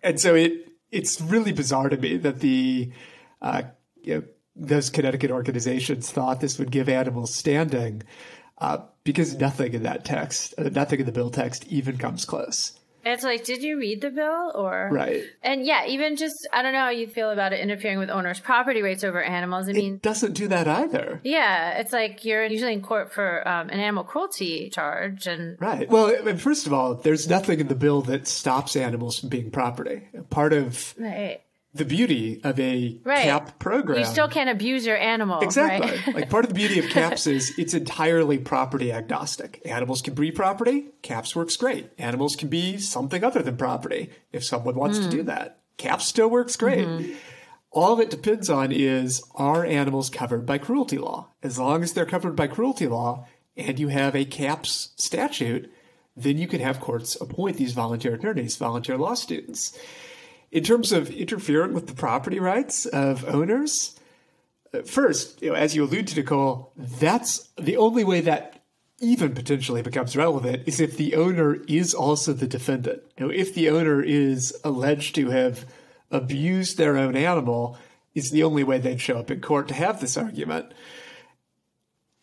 And 0.02 0.18
so 0.20 0.34
it 0.34 0.52
it's 0.90 1.20
really 1.20 1.52
bizarre 1.52 1.88
to 1.88 1.96
me 1.96 2.16
that 2.16 2.40
the 2.40 2.92
uh, 3.42 3.62
you 4.02 4.14
know, 4.14 4.22
those 4.56 4.90
Connecticut 4.90 5.30
organizations 5.30 6.10
thought 6.10 6.40
this 6.40 6.58
would 6.58 6.70
give 6.70 6.88
animals 6.88 7.34
standing 7.34 8.02
uh, 8.58 8.78
because 9.04 9.36
nothing 9.36 9.72
in 9.72 9.82
that 9.84 10.04
text, 10.04 10.54
uh, 10.58 10.64
nothing 10.64 11.00
in 11.00 11.06
the 11.06 11.12
bill 11.12 11.30
text 11.30 11.66
even 11.68 11.96
comes 11.96 12.24
close. 12.24 12.79
It's 13.04 13.24
like, 13.24 13.44
did 13.44 13.62
you 13.62 13.78
read 13.78 14.00
the 14.00 14.10
bill 14.10 14.52
or? 14.54 14.88
Right. 14.92 15.24
And 15.42 15.64
yeah, 15.64 15.86
even 15.86 16.16
just, 16.16 16.48
I 16.52 16.62
don't 16.62 16.72
know 16.72 16.80
how 16.80 16.90
you 16.90 17.06
feel 17.06 17.30
about 17.30 17.52
it 17.52 17.60
interfering 17.60 17.98
with 17.98 18.10
owners' 18.10 18.40
property 18.40 18.82
rights 18.82 19.04
over 19.04 19.22
animals. 19.22 19.68
I 19.68 19.72
mean, 19.72 19.94
It 19.94 20.02
doesn't 20.02 20.32
do 20.34 20.48
that 20.48 20.68
either. 20.68 21.20
yeah, 21.24 21.78
it's 21.78 21.92
like 21.92 22.24
you're 22.24 22.44
usually 22.46 22.72
in 22.74 22.82
court 22.82 23.12
for 23.12 23.46
um, 23.48 23.68
an 23.70 23.80
animal 23.80 24.04
cruelty 24.04 24.70
charge. 24.70 25.26
And 25.26 25.56
Right. 25.60 25.88
Well, 25.88 26.14
I 26.16 26.22
mean, 26.22 26.36
first 26.36 26.66
of 26.66 26.72
all, 26.72 26.94
there's 26.94 27.28
nothing 27.28 27.60
in 27.60 27.68
the 27.68 27.74
bill 27.74 28.02
that 28.02 28.28
stops 28.28 28.76
animals 28.76 29.18
from 29.18 29.28
being 29.28 29.50
property. 29.50 30.02
Part 30.30 30.52
of 30.52 30.94
right. 30.98 31.40
The 31.72 31.84
beauty 31.84 32.40
of 32.42 32.58
a 32.58 32.98
Right. 33.04 33.26
CAAP 33.26 33.58
program. 33.60 34.00
You 34.00 34.04
still 34.04 34.26
can't 34.26 34.50
abuse 34.50 34.84
your 34.84 34.96
animal. 34.96 35.40
Exactly. 35.40 35.90
Right? 35.90 36.14
like 36.14 36.30
part 36.30 36.44
of 36.44 36.48
the 36.48 36.54
beauty 36.54 36.80
of 36.80 36.86
CAAPs 36.86 37.28
is 37.28 37.56
it's 37.58 37.74
entirely 37.74 38.38
property 38.38 38.92
agnostic. 38.92 39.62
Animals 39.64 40.02
can 40.02 40.14
be 40.14 40.32
property. 40.32 40.86
CAAPs 41.04 41.36
works 41.36 41.56
great. 41.56 41.90
Animals 41.96 42.34
can 42.34 42.48
be 42.48 42.78
something 42.78 43.22
other 43.22 43.40
than 43.40 43.56
property 43.56 44.10
if 44.32 44.44
someone 44.44 44.74
wants 44.74 44.98
to 44.98 45.08
do 45.08 45.22
mm. 45.22 45.26
that. 45.26 45.60
CAAPs 45.78 46.02
still 46.02 46.28
works 46.28 46.56
great. 46.56 46.86
Mm-hmm. 46.86 47.12
All 47.72 47.92
of 47.92 48.00
it 48.00 48.10
depends 48.10 48.50
on 48.50 48.72
is 48.72 49.22
are 49.36 49.64
animals 49.64 50.10
covered 50.10 50.44
by 50.44 50.58
cruelty 50.58 50.98
law? 50.98 51.28
As 51.42 51.58
long 51.58 51.84
as 51.84 51.92
they're 51.92 52.04
covered 52.04 52.34
by 52.34 52.48
cruelty 52.48 52.88
law 52.88 53.26
and 53.56 53.78
you 53.78 53.88
have 53.88 54.16
a 54.16 54.24
CAAPs 54.24 54.90
statute, 54.96 55.72
then 56.16 56.36
you 56.36 56.48
can 56.48 56.60
have 56.60 56.80
courts 56.80 57.16
appoint 57.20 57.56
these 57.56 57.72
volunteer 57.72 58.14
attorneys, 58.14 58.56
volunteer 58.56 58.98
law 58.98 59.14
students. 59.14 59.78
In 60.50 60.64
terms 60.64 60.92
of 60.92 61.10
interfering 61.10 61.72
with 61.72 61.86
the 61.86 61.94
property 61.94 62.40
rights 62.40 62.84
of 62.86 63.24
owners, 63.26 63.98
uh, 64.74 64.82
first, 64.82 65.40
you 65.42 65.50
know, 65.50 65.54
as 65.54 65.76
you 65.76 65.84
allude 65.84 66.08
to, 66.08 66.16
Nicole, 66.16 66.72
that's 66.76 67.48
the 67.56 67.76
only 67.76 68.04
way 68.04 68.20
that 68.20 68.62
even 69.00 69.34
potentially 69.34 69.80
becomes 69.80 70.16
relevant 70.16 70.62
is 70.66 70.80
if 70.80 70.96
the 70.96 71.14
owner 71.14 71.54
is 71.66 71.94
also 71.94 72.32
the 72.32 72.46
defendant. 72.46 73.02
You 73.16 73.26
know, 73.26 73.32
if 73.32 73.54
the 73.54 73.70
owner 73.70 74.02
is 74.02 74.58
alleged 74.62 75.14
to 75.14 75.30
have 75.30 75.64
abused 76.10 76.76
their 76.76 76.96
own 76.96 77.16
animal, 77.16 77.78
is 78.14 78.30
the 78.30 78.42
only 78.42 78.64
way 78.64 78.78
they'd 78.78 79.00
show 79.00 79.18
up 79.18 79.30
in 79.30 79.40
court 79.40 79.68
to 79.68 79.74
have 79.74 80.00
this 80.00 80.16
argument. 80.16 80.72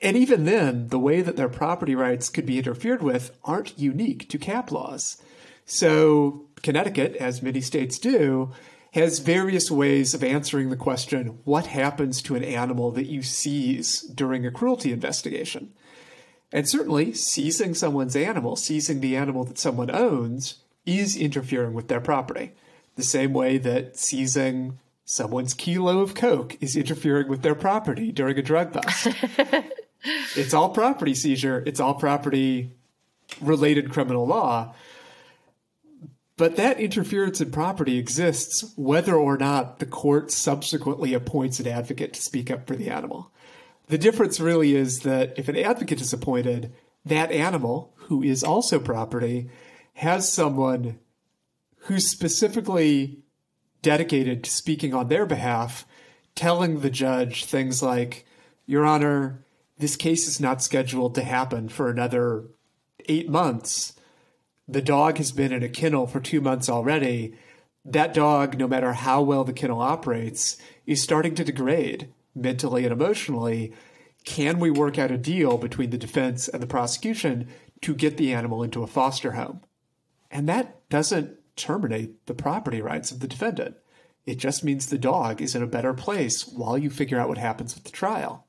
And 0.02 0.16
even 0.16 0.46
then, 0.46 0.90
the 0.90 1.00
way 1.00 1.22
that 1.22 1.38
their 1.38 1.50
property 1.50 1.96
rights 1.96 2.30
could 2.30 2.46
be 2.46 2.60
interfered 2.60 3.02
with 3.02 3.36
aren't 3.44 3.80
unique 3.80 4.30
to 4.30 4.38
CAAP 4.38 4.72
laws. 4.72 5.18
So, 5.66 6.47
Connecticut, 6.64 7.16
as 7.16 7.42
many 7.42 7.62
states 7.62 8.00
do, 8.00 8.52
has 8.94 9.20
various 9.20 9.70
ways 9.70 10.14
of 10.14 10.24
answering 10.24 10.70
the 10.70 10.76
question 10.76 11.40
what 11.44 11.68
happens 11.68 12.22
to 12.24 12.36
an 12.36 12.44
animal 12.44 12.92
that 12.92 13.08
you 13.08 13.22
seize 13.22 14.02
during 14.02 14.46
a 14.46 14.52
cruelty 14.52 14.92
investigation? 14.92 15.74
And 16.52 16.68
certainly, 16.68 17.14
seizing 17.14 17.74
someone's 17.74 18.16
animal, 18.16 18.56
seizing 18.56 19.02
the 19.02 19.18
animal 19.18 19.44
that 19.44 19.60
someone 19.60 19.92
owns, 19.92 20.60
is 20.86 21.18
interfering 21.18 21.74
with 21.74 21.90
their 21.90 22.00
property. 22.00 22.54
The 22.96 23.04
same 23.04 23.34
way 23.34 23.58
that 23.58 23.98
seizing 23.98 24.80
someone's 25.04 25.54
kilo 25.54 26.00
of 26.00 26.16
Coke 26.16 26.58
is 26.62 26.76
interfering 26.76 27.28
with 27.28 27.42
their 27.42 27.56
property 27.56 28.12
during 28.12 28.38
a 28.38 28.42
drug 28.42 28.72
bust. 28.72 29.08
it's 30.36 30.54
all 30.54 30.70
property 30.70 31.14
seizure, 31.14 31.64
it's 31.66 31.80
all 31.80 31.96
property 31.96 32.72
related 33.42 33.92
criminal 33.92 34.26
law. 34.26 34.74
But 36.38 36.56
that 36.56 36.80
interference 36.80 37.42
in 37.42 37.52
property 37.52 37.98
exists 37.98 38.72
whether 38.76 39.16
or 39.16 39.38
not 39.38 39.80
the 39.80 39.88
court 39.88 40.32
subsequently 40.32 41.16
appoints 41.16 41.60
an 41.60 41.68
advocate 41.68 42.14
to 42.14 42.22
speak 42.22 42.52
up 42.52 42.68
for 42.68 42.76
the 42.76 42.90
animal. 42.90 43.32
The 43.88 43.98
difference 43.98 44.40
really 44.40 44.76
is 44.76 45.00
that 45.00 45.38
if 45.38 45.50
an 45.50 45.58
advocate 45.58 46.00
is 46.00 46.14
appointed, 46.14 46.74
that 47.06 47.32
animal, 47.32 47.94
who 47.96 48.22
is 48.22 48.44
also 48.44 48.80
property, 48.80 49.50
has 49.96 50.32
someone 50.32 51.00
who's 51.82 52.08
specifically 52.08 53.24
dedicated 53.82 54.44
to 54.44 54.52
speaking 54.52 54.94
on 54.94 55.08
their 55.08 55.26
behalf, 55.26 55.86
telling 56.36 56.82
the 56.82 56.90
judge 56.90 57.46
things 57.46 57.82
like, 57.82 58.26
Your 58.66 58.86
Honor, 58.86 59.44
this 59.80 59.96
case 59.96 60.28
is 60.28 60.40
not 60.40 60.62
scheduled 60.62 61.16
to 61.16 61.24
happen 61.24 61.70
for 61.70 61.90
another 61.90 62.46
eight 63.08 63.30
months. 63.30 63.94
The 64.68 64.82
dog 64.82 65.18
has 65.18 65.32
been 65.32 65.54
in 65.54 65.64
a 65.64 65.70
kennel 65.70 66.08
for 66.08 66.20
two 66.20 66.42
months 66.42 66.70
already. 66.70 67.36
That 67.86 68.14
dog, 68.14 68.58
no 68.58 68.68
matter 68.68 68.94
how 68.94 69.22
well 69.22 69.44
the 69.44 69.54
kennel 69.54 69.82
operates, 69.82 70.58
is 70.86 71.02
starting 71.02 71.36
to 71.36 71.44
degrade 71.44 72.14
mentally 72.36 72.84
and 72.84 72.92
emotionally. 72.92 73.74
Can 74.26 74.60
we 74.60 74.70
work 74.70 75.00
out 75.00 75.10
a 75.10 75.18
deal 75.18 75.58
between 75.58 75.92
the 75.92 75.98
defense 75.98 76.50
and 76.50 76.62
the 76.62 76.68
prosecution 76.68 77.48
to 77.82 77.96
get 77.96 78.18
the 78.18 78.34
animal 78.34 78.62
into 78.62 78.84
a 78.84 78.88
foster 78.88 79.32
home? 79.32 79.62
And 80.30 80.50
that 80.50 80.90
doesn't 80.90 81.38
terminate 81.56 82.26
the 82.26 82.34
property 82.34 82.82
rights 82.82 83.12
of 83.12 83.22
the 83.22 83.28
defendant. 83.28 83.78
It 84.26 84.36
just 84.36 84.66
means 84.66 84.88
the 84.88 84.98
dog 84.98 85.42
is 85.42 85.56
in 85.56 85.64
a 85.64 85.68
better 85.68 85.94
place 85.94 86.46
while 86.46 86.78
you 86.78 86.90
figure 86.90 87.18
out 87.18 87.30
what 87.30 87.38
happens 87.38 87.74
with 87.74 87.86
the 87.86 87.92
trial. 87.92 88.46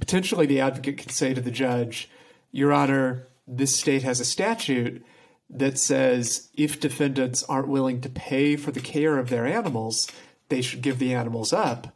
Potentially, 0.00 0.46
the 0.46 0.60
advocate 0.60 0.96
could 0.96 1.10
say 1.10 1.34
to 1.34 1.40
the 1.42 1.50
judge, 1.50 2.08
Your 2.50 2.72
Honor, 2.72 3.28
this 3.46 3.76
state 3.76 4.02
has 4.02 4.20
a 4.20 4.24
statute 4.24 5.04
that 5.50 5.78
says 5.78 6.48
if 6.54 6.80
defendants 6.80 7.42
aren't 7.44 7.68
willing 7.68 8.00
to 8.00 8.08
pay 8.08 8.56
for 8.56 8.70
the 8.70 8.80
care 8.80 9.18
of 9.18 9.28
their 9.28 9.46
animals, 9.46 10.10
they 10.48 10.62
should 10.62 10.82
give 10.82 10.98
the 10.98 11.14
animals 11.14 11.52
up. 11.52 11.94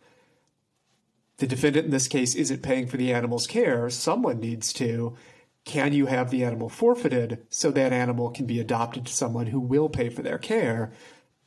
The 1.38 1.46
defendant 1.46 1.86
in 1.86 1.90
this 1.90 2.08
case 2.08 2.34
isn't 2.34 2.62
paying 2.62 2.86
for 2.86 2.96
the 2.96 3.12
animal's 3.12 3.46
care, 3.46 3.90
someone 3.90 4.40
needs 4.40 4.72
to. 4.74 5.16
Can 5.64 5.92
you 5.92 6.06
have 6.06 6.30
the 6.30 6.44
animal 6.44 6.68
forfeited 6.68 7.44
so 7.50 7.70
that 7.72 7.92
animal 7.92 8.30
can 8.30 8.46
be 8.46 8.60
adopted 8.60 9.04
to 9.06 9.12
someone 9.12 9.46
who 9.46 9.60
will 9.60 9.88
pay 9.88 10.08
for 10.08 10.22
their 10.22 10.38
care? 10.38 10.92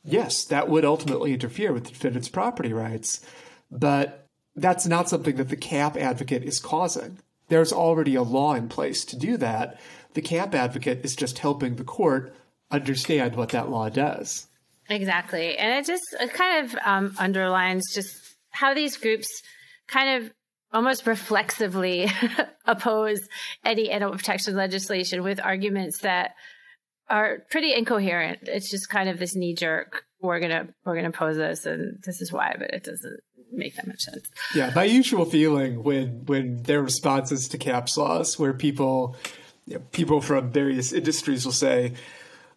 Yes, 0.04 0.44
that 0.46 0.68
would 0.68 0.84
ultimately 0.84 1.32
interfere 1.32 1.72
with 1.72 1.84
the 1.84 1.90
defendant's 1.90 2.28
property 2.28 2.72
rights, 2.72 3.20
but 3.70 4.26
that's 4.54 4.86
not 4.86 5.08
something 5.08 5.36
that 5.36 5.48
the 5.48 5.56
CAAP 5.56 5.96
advocate 5.96 6.44
is 6.44 6.60
causing. 6.60 7.18
There's 7.50 7.72
already 7.72 8.14
a 8.14 8.22
law 8.22 8.54
in 8.54 8.68
place 8.68 9.04
to 9.06 9.18
do 9.18 9.36
that. 9.36 9.80
The 10.14 10.22
CAAP 10.22 10.54
advocate 10.54 11.04
is 11.04 11.14
just 11.14 11.38
helping 11.38 11.76
the 11.76 11.84
court 11.84 12.34
understand 12.70 13.36
what 13.36 13.50
that 13.50 13.70
law 13.70 13.88
does. 13.88 14.46
Exactly. 14.88 15.56
And 15.58 15.72
it 15.78 15.86
just 15.86 16.04
it 16.18 16.32
kind 16.32 16.64
of 16.64 16.76
um, 16.84 17.14
underlines 17.18 17.92
just 17.94 18.16
how 18.50 18.72
these 18.72 18.96
groups 18.96 19.28
kind 19.86 20.22
of 20.22 20.32
almost 20.72 21.06
reflexively 21.06 22.08
oppose 22.66 23.20
any 23.64 23.90
animal 23.90 24.16
protection 24.16 24.54
legislation 24.56 25.22
with 25.22 25.40
arguments 25.40 25.98
that 25.98 26.34
are 27.08 27.38
pretty 27.50 27.74
incoherent. 27.74 28.38
It's 28.42 28.70
just 28.70 28.88
kind 28.88 29.08
of 29.08 29.18
this 29.18 29.34
knee 29.34 29.54
jerk. 29.54 30.04
We're 30.20 30.38
gonna 30.38 30.68
we're 30.84 30.96
gonna 30.96 31.10
pose 31.10 31.36
this, 31.36 31.66
and 31.66 32.00
this 32.04 32.20
is 32.20 32.32
why, 32.32 32.54
but 32.58 32.70
it 32.70 32.84
doesn't 32.84 33.20
make 33.52 33.76
that 33.76 33.86
much 33.86 34.02
sense. 34.02 34.28
Yeah, 34.54 34.72
my 34.74 34.84
usual 34.84 35.24
feeling 35.24 35.82
when 35.82 36.24
when 36.26 36.62
their 36.62 36.82
responses 36.82 37.48
to 37.48 37.58
CAAPs 37.58 37.96
laws, 37.96 38.38
where 38.38 38.52
people 38.52 39.16
you 39.66 39.74
know, 39.74 39.82
people 39.92 40.20
from 40.20 40.50
various 40.50 40.92
industries 40.92 41.44
will 41.44 41.52
say, 41.52 41.92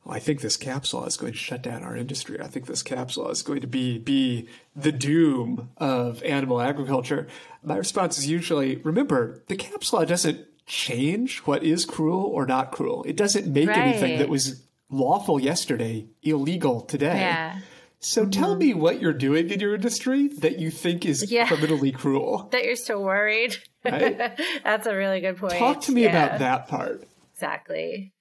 well, 0.04 0.16
I 0.16 0.20
think 0.20 0.42
this 0.42 0.58
CAAPs 0.58 0.94
law 0.94 1.06
is 1.06 1.16
going 1.18 1.32
to 1.34 1.38
shut 1.38 1.62
down 1.62 1.84
our 1.84 1.96
industry. 1.96 2.40
I 2.42 2.48
think 2.48 2.66
this 2.66 2.84
CAAPs 2.84 3.18
law 3.18 3.30
is 3.30 3.42
going 3.42 3.62
to 3.62 3.68
be 3.68 3.98
be 4.00 4.48
the 4.76 4.92
doom 4.92 5.70
of 5.78 6.22
animal 6.24 6.60
agriculture. 6.62 7.28
My 7.64 7.78
response 7.78 8.18
is 8.18 8.28
usually, 8.28 8.78
remember, 8.78 9.44
the 9.48 9.56
CAAPs 9.56 9.94
law 9.94 10.04
doesn't 10.06 10.46
change 10.66 11.40
what 11.40 11.64
is 11.64 11.86
cruel 11.86 12.24
or 12.24 12.46
not 12.46 12.72
cruel. 12.72 13.04
It 13.04 13.16
doesn't 13.18 13.48
make 13.52 13.68
Right. 13.68 13.78
anything 13.78 14.18
that 14.20 14.30
was 14.30 14.64
lawful 14.90 15.40
yesterday 15.40 16.06
illegal 16.22 16.82
today. 16.82 17.20
Yeah. 17.20 17.60
So 18.04 18.26
tell 18.26 18.56
me 18.56 18.74
what 18.74 19.00
you're 19.02 19.14
doing 19.14 19.50
in 19.50 19.60
your 19.62 19.74
industry 19.74 20.28
that 20.40 20.60
you 20.60 20.70
think 20.72 21.06
is 21.06 21.32
Yeah. 21.32 21.48
criminally 21.48 21.92
cruel. 21.92 22.50
That 22.52 22.66
you're 22.66 22.76
so 22.76 23.00
worried. 23.00 23.56
Right? 23.86 24.18
That's 24.64 24.86
a 24.88 24.96
really 24.96 25.22
good 25.22 25.38
point. 25.38 25.54
Talk 25.54 25.82
to 25.82 25.92
me 25.94 26.04
Yeah. 26.04 26.10
about 26.26 26.40
that 26.40 26.68
part. 26.68 27.08
Exactly. 27.34 28.12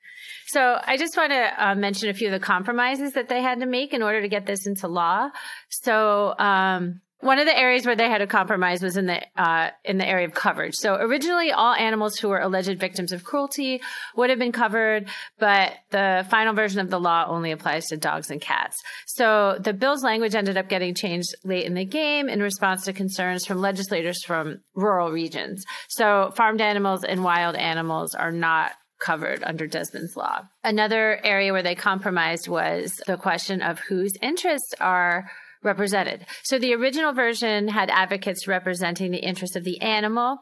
So 0.47 0.79
I 0.85 0.97
just 0.97 1.17
want 1.17 1.33
to 1.33 1.67
uh, 1.69 1.75
mention 1.75 2.11
a 2.11 2.15
few 2.15 2.29
of 2.29 2.33
the 2.33 2.39
compromises 2.45 3.15
that 3.15 3.29
they 3.29 3.43
had 3.43 3.61
to 3.61 3.67
make 3.67 3.93
in 3.93 4.03
order 4.03 4.21
to 4.23 4.29
get 4.29 4.47
this 4.47 4.67
into 4.67 4.87
law. 4.87 5.31
So 5.69 6.35
um, 6.39 7.01
one 7.23 7.39
of 7.39 7.47
the 7.47 7.57
areas 7.57 7.87
where 7.87 7.95
they 7.95 8.11
had 8.11 8.19
to 8.19 8.27
compromise 8.27 8.83
was 8.83 8.97
in 8.97 9.07
the 9.07 9.23
uh, 9.41 9.71
in 9.85 9.97
the 9.97 10.07
area 10.07 10.27
of 10.27 10.35
coverage. 10.35 10.75
So 10.75 10.97
originally, 10.97 11.53
all 11.53 11.73
animals 11.73 12.17
who 12.17 12.29
were 12.29 12.41
alleged 12.41 12.79
victims 12.81 13.13
of 13.13 13.23
cruelty 13.23 13.81
would 14.17 14.29
have 14.31 14.41
been 14.41 14.53
covered, 14.53 15.09
but 15.39 15.73
the 15.91 16.27
final 16.29 16.53
version 16.53 16.81
of 16.81 16.91
the 16.91 16.99
law 16.99 17.27
only 17.29 17.53
applies 17.53 17.87
to 17.87 17.97
dogs 17.97 18.31
and 18.31 18.41
cats. 18.41 18.83
So 19.07 19.57
the 19.61 19.73
bill's 19.73 20.03
language 20.03 20.35
ended 20.35 20.57
up 20.57 20.69
getting 20.69 20.95
changed 20.95 21.35
late 21.45 21.65
in 21.65 21.75
the 21.75 21.85
game 21.85 22.29
in 22.29 22.43
response 22.43 22.85
to 22.85 22.93
concerns 22.93 23.47
from 23.47 23.61
legislators 23.61 24.25
from 24.25 24.61
rural 24.75 25.13
regions. 25.13 25.65
So 25.89 26.33
farmed 26.35 26.61
animals 26.61 27.05
and 27.05 27.23
wild 27.23 27.55
animals 27.55 28.17
are 28.17 28.33
not 28.33 28.73
covered 28.99 29.43
under 29.45 29.67
Desmond's 29.67 30.17
law. 30.17 30.43
Another 30.65 31.21
area 31.25 31.53
where 31.53 31.63
they 31.63 31.75
compromised 31.75 32.49
was 32.49 33.01
the 33.07 33.17
question 33.17 33.63
of 33.63 33.79
whose 33.81 34.13
interests 34.23 34.75
are 34.81 35.31
represented. 35.63 36.27
So 36.43 36.59
the 36.59 36.75
original 36.75 37.13
version 37.13 37.69
had 37.69 37.91
advocates 37.91 38.49
representing 38.49 39.11
the 39.11 39.25
interests 39.25 39.57
of 39.57 39.65
the 39.65 39.81
animal. 39.81 40.39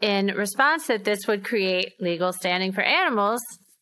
In 0.00 0.26
response 0.28 0.86
that 0.86 1.04
this 1.04 1.26
would 1.26 1.44
create 1.44 1.94
legal 2.00 2.32
standing 2.32 2.72
for 2.72 2.82
animals, 2.82 3.40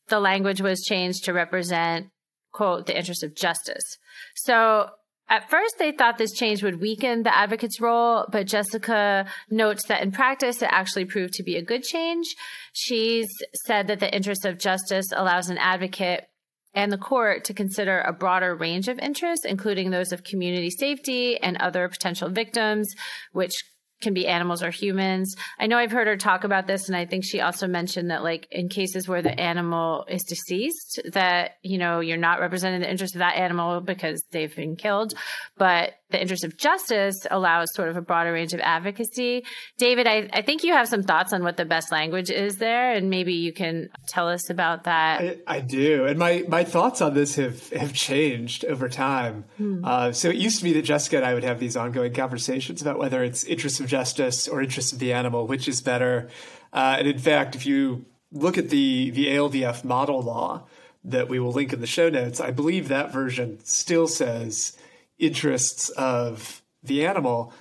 the 0.08 0.20
language 0.20 0.60
was 0.60 0.84
changed 0.84 1.24
to 1.24 1.32
represent, 1.32 2.08
quote, 2.52 2.86
the 2.86 2.96
interests 2.96 3.24
of 3.24 3.34
justice. 3.34 3.98
So 4.36 4.90
at 5.28 5.50
first, 5.50 5.78
they 5.78 5.90
thought 5.90 6.18
this 6.18 6.32
change 6.32 6.62
would 6.62 6.80
weaken 6.80 7.24
the 7.24 7.36
advocate's 7.36 7.80
role, 7.80 8.26
but 8.30 8.46
Jessica 8.46 9.26
notes 9.50 9.84
that 9.88 10.02
in 10.02 10.12
practice, 10.12 10.62
it 10.62 10.68
actually 10.70 11.04
proved 11.04 11.34
to 11.34 11.42
be 11.42 11.56
a 11.56 11.62
good 11.62 11.82
change. 11.82 12.36
She's 12.72 13.28
said 13.64 13.88
that 13.88 13.98
the 13.98 14.14
interest 14.14 14.44
of 14.44 14.58
justice 14.58 15.06
allows 15.12 15.48
an 15.50 15.58
advocate 15.58 16.28
and 16.76 16.92
the 16.92 16.98
court 16.98 17.44
to 17.44 17.54
consider 17.54 18.00
a 18.00 18.12
broader 18.12 18.54
range 18.54 18.86
of 18.86 18.98
interests, 19.00 19.44
including 19.44 19.90
those 19.90 20.12
of 20.12 20.22
community 20.22 20.70
safety 20.70 21.38
and 21.38 21.56
other 21.56 21.88
potential 21.88 22.28
victims, 22.28 22.94
which 23.32 23.64
can 24.02 24.12
be 24.12 24.26
animals 24.26 24.62
or 24.62 24.70
humans. 24.70 25.34
I 25.58 25.66
know 25.66 25.78
I've 25.78 25.90
heard 25.90 26.06
her 26.06 26.18
talk 26.18 26.44
about 26.44 26.66
this, 26.66 26.88
and 26.88 26.94
I 26.96 27.06
think 27.06 27.24
she 27.24 27.40
also 27.40 27.66
mentioned 27.66 28.10
that, 28.10 28.22
like, 28.22 28.46
in 28.50 28.68
cases 28.68 29.08
where 29.08 29.22
the 29.22 29.40
animal 29.40 30.04
is 30.06 30.22
deceased, 30.24 31.00
that, 31.12 31.52
you 31.62 31.78
know, 31.78 32.00
you're 32.00 32.18
not 32.18 32.40
representing 32.40 32.82
the 32.82 32.90
interest 32.90 33.14
of 33.14 33.20
that 33.20 33.36
animal 33.36 33.80
because 33.80 34.22
they've 34.30 34.54
been 34.54 34.76
killed, 34.76 35.14
but 35.56 35.94
the 36.10 36.20
interest 36.20 36.44
of 36.44 36.56
justice 36.56 37.26
allows 37.30 37.74
sort 37.74 37.88
of 37.88 37.96
a 37.96 38.00
broader 38.00 38.32
range 38.32 38.54
of 38.54 38.60
advocacy. 38.60 39.44
David, 39.78 40.06
I, 40.06 40.28
I 40.32 40.42
think 40.42 40.62
you 40.62 40.72
have 40.72 40.88
some 40.88 41.02
thoughts 41.02 41.32
on 41.32 41.42
what 41.42 41.56
the 41.56 41.64
best 41.64 41.90
language 41.90 42.30
is 42.30 42.56
there, 42.56 42.92
and 42.92 43.10
maybe 43.10 43.32
you 43.32 43.52
can 43.52 43.88
tell 44.06 44.28
us 44.28 44.48
about 44.48 44.84
that. 44.84 45.20
I, 45.20 45.38
I 45.46 45.60
do, 45.60 46.06
and 46.06 46.18
my, 46.18 46.44
my 46.48 46.64
thoughts 46.64 47.00
on 47.00 47.14
this 47.14 47.34
have, 47.36 47.68
have 47.70 47.92
changed 47.92 48.64
over 48.64 48.88
time. 48.88 49.44
Uh, 49.84 50.12
so 50.12 50.28
it 50.28 50.36
used 50.36 50.58
to 50.58 50.64
be 50.64 50.72
that 50.74 50.82
Jessica 50.82 51.16
and 51.16 51.26
I 51.26 51.34
would 51.34 51.44
have 51.44 51.58
these 51.58 51.76
ongoing 51.76 52.14
conversations 52.14 52.80
about 52.82 52.98
whether 52.98 53.24
it's 53.24 53.44
interest 53.44 53.80
of 53.80 53.86
justice 53.86 54.46
or 54.46 54.62
interest 54.62 54.92
of 54.92 54.98
the 54.98 55.12
animal, 55.12 55.46
which 55.46 55.66
is 55.66 55.80
better. 55.80 56.28
Uh, 56.72 56.96
and 56.98 57.08
in 57.08 57.18
fact, 57.18 57.54
if 57.54 57.66
you 57.66 58.06
look 58.32 58.58
at 58.58 58.70
the 58.70 59.10
the 59.10 59.26
ALDF 59.26 59.84
model 59.84 60.20
law 60.20 60.66
that 61.04 61.28
we 61.28 61.38
will 61.38 61.52
link 61.52 61.72
in 61.72 61.80
the 61.80 61.86
show 61.86 62.08
notes, 62.10 62.40
I 62.40 62.50
believe 62.50 62.88
that 62.88 63.12
version 63.12 63.58
still 63.64 64.08
says 64.08 64.76
interests 65.18 65.88
of 65.90 66.62
the 66.82 67.06
animal. 67.06 67.52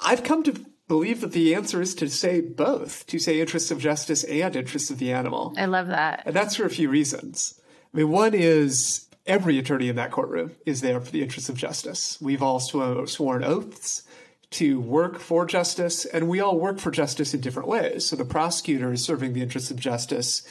I've 0.00 0.22
come 0.22 0.42
to 0.44 0.64
believe 0.86 1.20
that 1.20 1.32
the 1.32 1.54
answer 1.54 1.82
is 1.82 1.94
to 1.96 2.08
say 2.08 2.40
both, 2.40 3.06
to 3.06 3.18
say 3.18 3.40
interests 3.40 3.70
of 3.70 3.78
justice 3.78 4.24
and 4.24 4.56
interests 4.56 4.90
of 4.90 4.98
the 4.98 5.12
animal. 5.12 5.54
I 5.56 5.66
love 5.66 5.88
that. 5.88 6.22
And 6.24 6.34
that's 6.34 6.56
for 6.56 6.64
a 6.64 6.70
few 6.70 6.88
reasons. 6.88 7.60
I 7.92 7.98
mean, 7.98 8.10
one 8.10 8.34
is 8.34 9.06
every 9.26 9.58
attorney 9.58 9.88
in 9.88 9.96
that 9.96 10.10
courtroom 10.10 10.52
is 10.64 10.80
there 10.80 11.00
for 11.00 11.10
the 11.10 11.22
interests 11.22 11.50
of 11.50 11.56
justice. 11.56 12.18
We've 12.20 12.42
all 12.42 12.60
sw- 12.60 13.10
sworn 13.10 13.44
oaths 13.44 14.02
to 14.50 14.80
work 14.80 15.18
for 15.18 15.44
justice, 15.44 16.06
and 16.06 16.28
we 16.28 16.40
all 16.40 16.58
work 16.58 16.78
for 16.78 16.90
justice 16.90 17.34
in 17.34 17.40
different 17.40 17.68
ways. 17.68 18.06
So 18.06 18.16
the 18.16 18.24
prosecutor 18.24 18.90
is 18.92 19.04
serving 19.04 19.34
the 19.34 19.42
interests 19.42 19.70
of 19.70 19.78
justice 19.78 20.42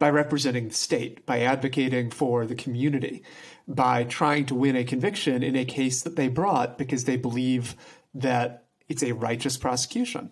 by 0.00 0.10
representing 0.10 0.68
the 0.68 0.74
state, 0.74 1.24
by 1.24 1.40
advocating 1.40 2.10
for 2.10 2.46
the 2.46 2.56
community, 2.56 3.22
by 3.66 4.04
trying 4.04 4.46
to 4.46 4.54
win 4.54 4.76
a 4.76 4.84
conviction 4.84 5.42
in 5.42 5.56
a 5.56 5.64
case 5.64 6.02
that 6.02 6.16
they 6.16 6.28
brought 6.28 6.76
because 6.76 7.04
they 7.04 7.16
believe 7.16 7.74
that 8.14 8.64
it's 8.88 9.02
a 9.02 9.12
righteous 9.12 9.56
prosecution. 9.56 10.30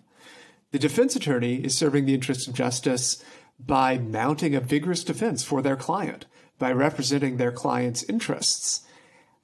The 0.71 0.79
defense 0.79 1.15
attorney 1.15 1.55
is 1.55 1.77
serving 1.77 2.05
the 2.05 2.13
interests 2.13 2.47
of 2.47 2.53
justice 2.53 3.23
by 3.59 3.97
mounting 3.97 4.55
a 4.55 4.59
vigorous 4.59 5.03
defense 5.03 5.43
for 5.43 5.61
their 5.61 5.75
client, 5.75 6.25
by 6.59 6.71
representing 6.71 7.37
their 7.37 7.51
client's 7.51 8.03
interests. 8.03 8.81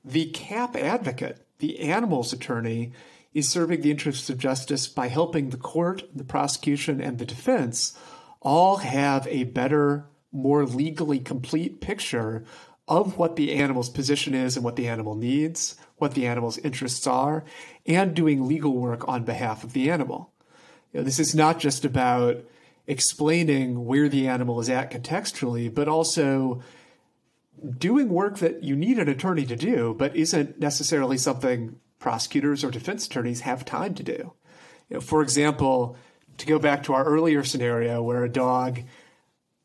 The 0.03 0.31
CAAP 0.31 0.75
advocate, 0.75 1.45
the 1.59 1.79
animals 1.79 2.33
attorney, 2.33 2.93
is 3.33 3.47
serving 3.47 3.81
the 3.81 3.91
interests 3.91 4.29
of 4.29 4.37
justice 4.37 4.87
by 4.87 5.07
helping 5.07 5.49
the 5.49 5.57
court, 5.57 6.03
the 6.15 6.23
prosecution, 6.23 6.99
and 6.99 7.19
the 7.19 7.25
defense 7.25 7.97
all 8.41 8.77
have 8.77 9.27
a 9.27 9.43
better, 9.43 10.05
more 10.31 10.65
legally 10.65 11.19
complete 11.19 11.81
picture 11.81 12.45
of 12.89 13.17
what 13.17 13.35
the 13.35 13.53
animal's 13.53 13.89
position 13.89 14.33
is 14.33 14.55
and 14.55 14.65
what 14.65 14.75
the 14.75 14.87
animal 14.87 15.15
needs, 15.15 15.77
what 15.97 16.15
the 16.15 16.25
animal's 16.25 16.57
interests 16.57 17.05
are, 17.05 17.45
and 17.85 18.15
doing 18.15 18.47
legal 18.47 18.75
work 18.75 19.07
on 19.07 19.23
behalf 19.23 19.63
of 19.63 19.73
the 19.73 19.89
animal. 19.91 20.33
You 20.91 20.99
know, 20.99 21.03
this 21.03 21.19
is 21.19 21.35
not 21.35 21.59
just 21.59 21.85
about 21.85 22.43
explaining 22.87 23.85
where 23.85 24.09
the 24.09 24.27
animal 24.27 24.59
is 24.59 24.69
at 24.69 24.91
contextually, 24.91 25.73
but 25.73 25.87
also 25.87 26.61
doing 27.77 28.09
work 28.09 28.39
that 28.39 28.63
you 28.63 28.75
need 28.75 28.97
an 28.97 29.07
attorney 29.07 29.45
to 29.45 29.55
do, 29.55 29.95
but 29.97 30.15
isn't 30.15 30.59
necessarily 30.59 31.17
something 31.17 31.75
prosecutors 31.99 32.63
or 32.63 32.71
defense 32.71 33.05
attorneys 33.05 33.41
have 33.41 33.63
time 33.63 33.93
to 33.93 34.03
do. 34.03 34.33
You 34.89 34.95
know, 34.95 35.01
for 35.01 35.21
example, 35.21 35.95
to 36.37 36.45
go 36.47 36.57
back 36.57 36.81
to 36.83 36.93
our 36.93 37.05
earlier 37.05 37.43
scenario 37.43 38.01
where 38.01 38.23
a 38.23 38.31
dog 38.31 38.81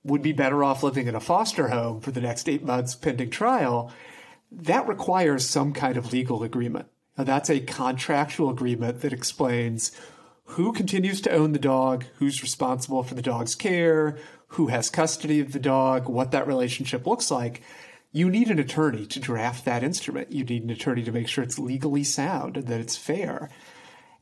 would 0.05 0.22
be 0.22 0.32
better 0.32 0.62
off 0.62 0.82
living 0.82 1.06
in 1.06 1.14
a 1.14 1.20
foster 1.20 1.68
home 1.68 2.01
for 2.01 2.10
the 2.10 2.20
next 2.20 2.48
eight 2.48 2.62
months 2.62 2.94
pending 2.94 3.31
trial, 3.31 3.90
that 4.52 4.86
requires 4.86 5.48
some 5.48 5.72
kind 5.72 5.97
of 5.97 6.12
legal 6.12 6.43
agreement. 6.43 6.86
Now, 7.16 7.24
that's 7.24 7.51
a 7.51 7.60
contractual 7.60 8.51
agreement 8.51 9.01
that 9.01 9.12
explains 9.12 9.93
who 10.44 10.72
continues 10.72 11.20
to 11.22 11.31
own 11.31 11.52
the 11.52 11.59
dog, 11.59 12.05
who's 12.16 12.43
responsible 12.43 13.02
for 13.02 13.14
the 13.14 13.22
dog's 13.22 13.55
care, 13.55 14.18
who 14.48 14.66
has 14.66 14.90
custody 14.90 15.40
of 15.40 15.52
the 15.52 15.59
dog, 15.59 16.09
what 16.09 16.32
that 16.32 16.47
relationship 16.47 17.06
looks 17.06 17.31
like. 17.31 17.62
You 18.12 18.31
need 18.31 18.51
an 18.51 18.59
attorney 18.59 19.06
to 19.06 19.18
draft 19.18 19.64
that 19.64 19.82
instrument. 19.82 20.32
You 20.32 20.44
need 20.44 20.62
an 20.62 20.70
attorney 20.70 21.02
to 21.05 21.12
make 21.12 21.28
sure 21.28 21.43
it's 21.43 21.59
legally 21.59 22.05
sound 22.05 22.56
and 22.56 22.66
that 22.68 22.81
it's 22.81 22.97
fair. 22.97 23.51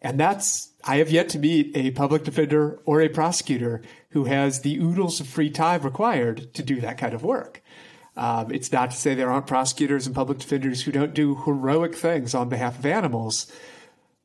And 0.03 0.19
that's, 0.19 0.73
I 0.85 0.97
have 0.97 1.11
yet 1.11 1.29
to 1.31 1.39
meet 1.39 1.75
a 1.77 1.93
public 1.93 2.25
defender 2.25 2.81
or 2.85 3.01
a 3.01 3.09
prosecutor 3.09 3.83
who 4.11 4.25
has 4.25 4.61
the 4.61 4.79
oodles 4.79 5.21
of 5.21 5.29
free 5.29 5.49
time 5.49 5.83
required 5.83 6.53
to 6.55 6.63
do 6.63 6.81
that 6.81 6.99
kind 6.99 7.15
of 7.15 7.23
work. 7.23 7.63
Um, 8.17 8.51
it's 8.53 8.73
not 8.73 8.91
to 8.91 8.97
say 8.97 9.15
there 9.15 9.31
aren't 9.31 9.47
prosecutors 9.47 10.07
and 10.07 10.15
public 10.15 10.39
defenders 10.39 10.83
who 10.83 10.93
don't 10.93 11.15
do 11.15 11.37
heroic 11.37 11.95
things 11.95 12.35
on 12.35 12.49
behalf 12.49 12.79
of 12.79 12.85
animals, 12.85 13.51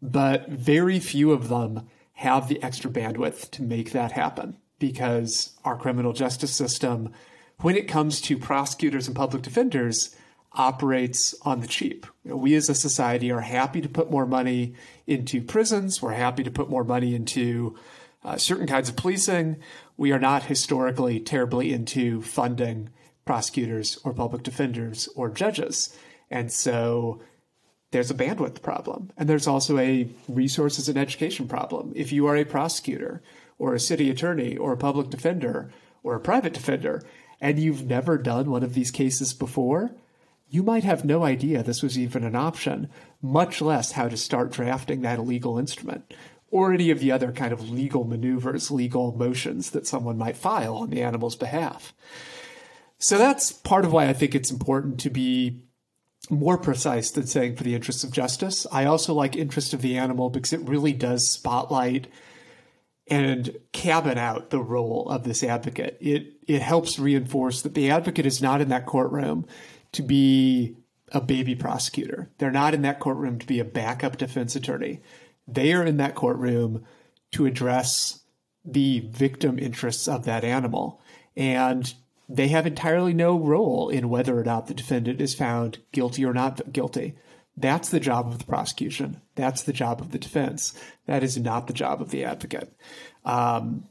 but 0.02 0.50
very 0.50 1.00
few 1.00 1.32
of 1.32 1.48
them 1.48 1.88
have 2.14 2.50
the 2.50 2.62
extra 2.62 2.90
bandwidth 2.90 3.52
to 3.52 3.62
make 3.62 3.92
that 3.92 4.12
happen 4.12 4.58
because 4.80 5.56
our 5.64 5.78
criminal 5.78 6.12
justice 6.12 6.54
system, 6.54 7.14
when 7.60 7.78
it 7.78 7.88
comes 7.88 8.20
to 8.22 8.38
prosecutors 8.38 9.08
and 9.08 9.16
public 9.16 9.44
defenders, 9.44 10.16
operates 10.58 11.36
on 11.44 11.62
the 11.62 11.68
cheap. 11.68 12.06
We 12.26 12.56
as 12.56 12.68
a 12.68 12.76
society 12.76 13.32
are 13.32 13.42
happy 13.42 13.80
to 13.82 13.90
put 13.90 14.12
more 14.12 14.26
money 14.26 14.74
into 15.06 15.42
prisons. 15.42 16.02
We're 16.02 16.14
happy 16.14 16.44
to 16.44 16.52
put 16.52 16.70
more 16.70 16.84
money 16.84 17.16
into 17.16 17.78
uh, 18.24 18.38
certain 18.38 18.68
kinds 18.68 18.90
of 18.90 18.96
policing. 18.96 19.58
We 19.96 20.12
are 20.12 20.20
not 20.20 20.44
historically 20.44 21.20
terribly 21.20 21.72
into 21.72 22.22
funding 22.22 22.90
prosecutors 23.24 24.00
or 24.04 24.14
public 24.14 24.44
defenders 24.44 25.08
or 25.16 25.30
judges. 25.30 25.96
And 26.30 26.52
so 26.52 27.22
there's 27.92 28.12
a 28.12 28.16
bandwidth 28.16 28.62
problem. 28.62 29.12
And 29.16 29.30
there's 29.30 29.48
also 29.48 29.78
a 29.78 30.10
resources 30.28 30.90
and 30.90 30.98
education 30.98 31.48
problem. 31.48 31.94
If 31.96 32.12
you 32.12 32.26
are 32.28 32.36
a 32.36 32.46
prosecutor 32.46 33.22
or 33.60 33.74
a 33.74 33.80
city 33.80 34.10
attorney 34.10 34.58
or 34.58 34.74
a 34.74 34.78
public 34.78 35.10
defender 35.10 35.72
or 36.04 36.16
a 36.16 36.20
private 36.20 36.54
defender, 36.54 37.04
and 37.40 37.60
you've 37.60 37.86
never 37.86 38.18
done 38.18 38.50
one 38.50 38.64
of 38.64 38.74
these 38.74 38.92
cases 38.92 39.34
before, 39.34 39.92
you 40.50 40.64
might 40.64 40.84
have 40.84 41.04
no 41.04 41.24
idea 41.24 41.62
this 41.62 41.84
was 41.84 41.98
even 41.98 42.24
an 42.24 42.36
option, 42.36 42.90
much 43.22 43.62
less 43.62 43.94
how 43.94 44.08
to 44.08 44.18
start 44.18 44.52
drafting 44.52 45.02
that 45.02 45.20
illegal 45.20 45.58
instrument 45.58 46.14
or 46.50 46.72
any 46.72 46.90
of 46.90 47.00
the 47.00 47.12
other 47.12 47.32
kind 47.32 47.52
of 47.52 47.70
legal 47.70 48.06
maneuvers, 48.06 48.72
legal 48.72 49.12
motions 49.12 49.72
that 49.72 49.86
someone 49.86 50.18
might 50.18 50.38
file 50.38 50.78
on 50.78 50.90
the 50.90 51.02
animal's 51.02 51.36
behalf. 51.36 51.94
So 53.00 53.18
that's 53.18 53.52
part 53.52 53.86
of 53.86 53.92
why 53.92 54.08
I 54.08 54.14
think 54.14 54.34
it's 54.34 54.52
important 54.52 55.00
to 55.02 55.10
be 55.10 55.62
more 56.30 56.58
precise 56.58 57.12
than 57.12 57.28
saying 57.28 57.56
for 57.56 57.64
the 57.64 57.76
interests 57.76 58.04
of 58.04 58.12
justice. 58.12 58.66
I 58.72 58.86
also 58.86 59.14
like 59.14 59.36
interest 59.36 59.74
of 59.74 59.82
the 59.82 59.98
animal 59.98 60.30
because 60.30 60.54
it 60.54 60.68
really 60.68 60.94
does 60.94 61.30
spotlight 61.30 62.08
and 63.10 63.56
cabin 63.72 64.18
out 64.18 64.50
the 64.50 64.60
role 64.60 65.10
of 65.10 65.24
this 65.24 65.44
advocate. 65.44 65.98
It 66.02 66.34
it 66.48 66.62
helps 66.62 67.00
reinforce 67.00 67.62
that 67.62 67.74
the 67.74 67.90
advocate 67.90 68.26
is 68.26 68.42
not 68.42 68.62
in 68.62 68.70
that 68.70 68.86
courtroom 68.86 69.46
to 69.98 70.04
be 70.04 70.76
a 71.12 71.22
baby 71.22 71.56
prosecutor. 71.56 72.30
They're 72.38 72.52
not 72.52 72.74
in 72.74 72.82
that 72.84 73.00
courtroom 73.00 73.40
to 73.40 73.48
be 73.48 73.60
a 73.60 73.66
backup 73.66 74.18
defense 74.18 74.56
attorney. 74.56 75.02
They 75.48 75.74
are 75.74 75.84
in 75.84 75.98
that 75.98 76.16
courtroom 76.16 76.86
to 77.32 77.46
address 77.46 78.22
the 78.64 79.00
victim 79.00 79.58
interests 79.58 80.08
of 80.08 80.26
that 80.26 80.44
animal. 80.44 81.02
And 81.36 81.94
they 82.30 82.50
have 82.50 82.68
entirely 82.68 83.14
no 83.14 83.40
role 83.40 83.90
in 83.90 84.10
whether 84.10 84.38
or 84.38 84.44
not 84.44 84.68
the 84.68 84.74
defendant 84.74 85.22
is 85.22 85.34
found 85.34 85.80
guilty 85.92 86.26
or 86.26 86.34
not 86.34 86.72
guilty. 86.72 87.16
That's 87.56 87.90
the 87.90 88.00
job 88.00 88.28
of 88.28 88.38
the 88.38 88.46
prosecution. 88.46 89.22
That's 89.36 89.64
the 89.64 89.74
job 89.74 90.02
of 90.02 90.12
the 90.12 90.20
defense. 90.20 90.80
That 91.06 91.24
is 91.24 91.38
not 91.38 91.68
the 91.68 91.74
job 91.74 92.02
of 92.02 92.12
the 92.12 92.26
advocate. 92.26 92.72
Um, 93.26 93.86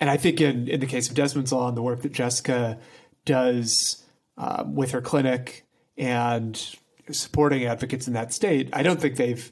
and 0.00 0.08
I 0.08 0.16
think 0.16 0.40
in, 0.40 0.68
in 0.68 0.80
the 0.80 0.86
case 0.86 1.08
of 1.08 1.14
Desmond's 1.14 1.52
Law 1.52 1.68
and 1.68 1.76
the 1.76 1.82
work 1.82 2.02
that 2.02 2.12
Jessica 2.12 2.78
does 3.24 4.01
um, 4.36 4.74
with 4.74 4.92
her 4.92 5.00
clinic 5.00 5.64
and 5.96 6.76
supporting 7.10 7.64
advocates 7.64 8.06
in 8.06 8.14
that 8.14 8.32
state, 8.32 8.70
I 8.72 8.82
don't 8.82 9.00
think 9.00 9.16
they've 9.16 9.50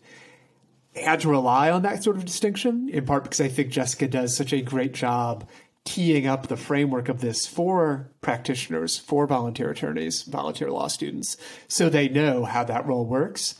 had 0.94 1.20
to 1.20 1.28
rely 1.28 1.70
on 1.70 1.82
that 1.82 2.02
sort 2.02 2.16
of 2.16 2.24
distinction, 2.24 2.88
in 2.88 3.04
part 3.04 3.24
because 3.24 3.40
I 3.40 3.48
think 3.48 3.70
Jessica 3.70 4.08
does 4.08 4.36
such 4.36 4.52
a 4.52 4.60
great 4.60 4.92
job 4.92 5.48
teeing 5.84 6.26
up 6.26 6.46
the 6.46 6.56
framework 6.56 7.08
of 7.08 7.20
this 7.20 7.46
for 7.46 8.10
practitioners, 8.20 8.98
for 8.98 9.26
volunteer 9.26 9.70
attorneys, 9.70 10.22
volunteer 10.22 10.70
law 10.70 10.88
students, 10.88 11.36
so 11.68 11.88
they 11.88 12.08
know 12.08 12.44
how 12.44 12.64
that 12.64 12.86
role 12.86 13.06
works. 13.06 13.54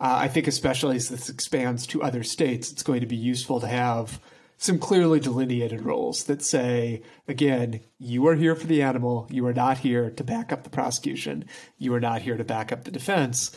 Uh, 0.00 0.16
I 0.22 0.28
think, 0.28 0.46
especially 0.46 0.96
as 0.96 1.08
this 1.08 1.28
expands 1.28 1.86
to 1.88 2.02
other 2.02 2.24
states, 2.24 2.72
it's 2.72 2.82
going 2.82 3.00
to 3.00 3.06
be 3.06 3.16
useful 3.16 3.60
to 3.60 3.68
have 3.68 4.20
some 4.62 4.78
clearly 4.78 5.18
delineated 5.18 5.84
roles 5.84 6.22
that 6.24 6.40
say, 6.40 7.02
again, 7.26 7.80
you 7.98 8.24
are 8.28 8.36
here 8.36 8.54
for 8.54 8.68
the 8.68 8.80
animal. 8.80 9.26
You 9.28 9.44
are 9.46 9.52
not 9.52 9.78
here 9.78 10.08
to 10.10 10.22
back 10.22 10.52
up 10.52 10.62
the 10.62 10.70
prosecution. 10.70 11.46
You 11.78 11.92
are 11.94 12.00
not 12.00 12.22
here 12.22 12.36
to 12.36 12.44
back 12.44 12.70
up 12.70 12.84
the 12.84 12.92
defense. 12.92 13.50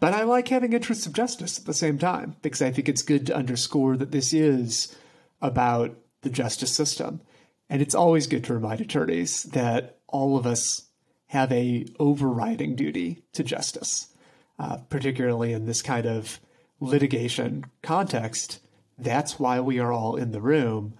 But 0.00 0.14
I 0.14 0.24
like 0.24 0.48
having 0.48 0.72
interests 0.72 1.06
of 1.06 1.12
justice 1.12 1.60
at 1.60 1.64
the 1.64 1.72
same 1.72 1.96
time 1.96 2.34
because 2.42 2.60
I 2.60 2.72
think 2.72 2.88
it's 2.88 3.02
good 3.02 3.24
to 3.28 3.36
underscore 3.36 3.96
that 3.98 4.10
this 4.10 4.32
is 4.32 4.96
about 5.40 5.96
the 6.22 6.30
justice 6.30 6.74
system. 6.74 7.20
And 7.70 7.80
it's 7.80 7.94
always 7.94 8.26
good 8.26 8.42
to 8.44 8.54
remind 8.54 8.80
attorneys 8.80 9.44
that 9.44 10.00
all 10.08 10.36
of 10.36 10.44
us 10.44 10.88
have 11.28 11.52
a 11.52 11.86
overriding 12.00 12.74
duty 12.74 13.22
to 13.34 13.44
justice, 13.44 14.08
uh, 14.58 14.78
particularly 14.90 15.52
in 15.52 15.66
this 15.66 15.82
kind 15.82 16.04
of 16.04 16.40
litigation 16.80 17.66
context. 17.82 18.58
That's 18.98 19.38
why 19.38 19.60
we 19.60 19.78
are 19.78 19.92
all 19.92 20.16
in 20.16 20.32
the 20.32 20.40
room. 20.40 20.94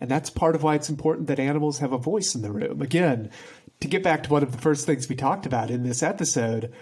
And 0.00 0.10
that's 0.10 0.30
part 0.30 0.54
of 0.54 0.62
why 0.62 0.74
it's 0.74 0.90
important 0.90 1.28
that 1.28 1.38
animals 1.38 1.78
have 1.78 1.92
a 1.92 1.98
voice 1.98 2.34
in 2.34 2.42
the 2.42 2.50
room. 2.50 2.82
Again, 2.82 3.30
to 3.80 3.88
get 3.88 4.02
back 4.02 4.22
to 4.24 4.30
one 4.30 4.42
of 4.42 4.52
the 4.52 4.58
first 4.58 4.86
things 4.86 5.08
we 5.08 5.16
talked 5.16 5.46
about 5.46 5.70
in 5.70 5.82
this 5.82 6.02
episode, 6.02 6.72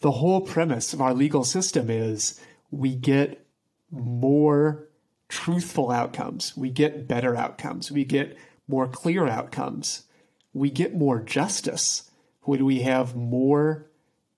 the 0.00 0.12
whole 0.12 0.40
premise 0.40 0.92
of 0.92 1.00
our 1.00 1.14
legal 1.14 1.44
system 1.44 1.90
is 1.90 2.40
we 2.70 2.94
get 2.94 3.46
more 3.90 4.88
truthful 5.28 5.90
outcomes, 5.90 6.56
we 6.56 6.70
get 6.70 7.08
better 7.08 7.36
outcomes, 7.36 7.90
we 7.90 8.04
get 8.04 8.36
more 8.68 8.86
clear 8.86 9.26
outcomes, 9.26 10.04
we 10.52 10.70
get 10.70 10.94
more 10.94 11.20
justice 11.20 12.10
when 12.42 12.64
we 12.64 12.80
have 12.80 13.16
more 13.16 13.90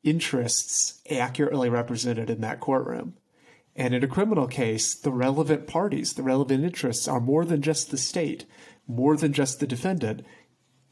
interests 0.02 1.00
accurately 1.10 1.68
represented 1.68 2.30
in 2.30 2.40
that 2.42 2.60
courtroom. 2.60 3.14
And 3.76 3.94
in 3.94 4.04
a 4.04 4.08
criminal 4.08 4.46
case, 4.46 4.94
the 4.94 5.10
relevant 5.10 5.66
parties, 5.66 6.12
the 6.12 6.22
relevant 6.22 6.64
interests 6.64 7.08
are 7.08 7.20
more 7.20 7.44
than 7.44 7.60
just 7.60 7.90
the 7.90 7.98
state, 7.98 8.44
more 8.86 9.16
than 9.16 9.32
just 9.32 9.58
the 9.58 9.66
defendant. 9.66 10.24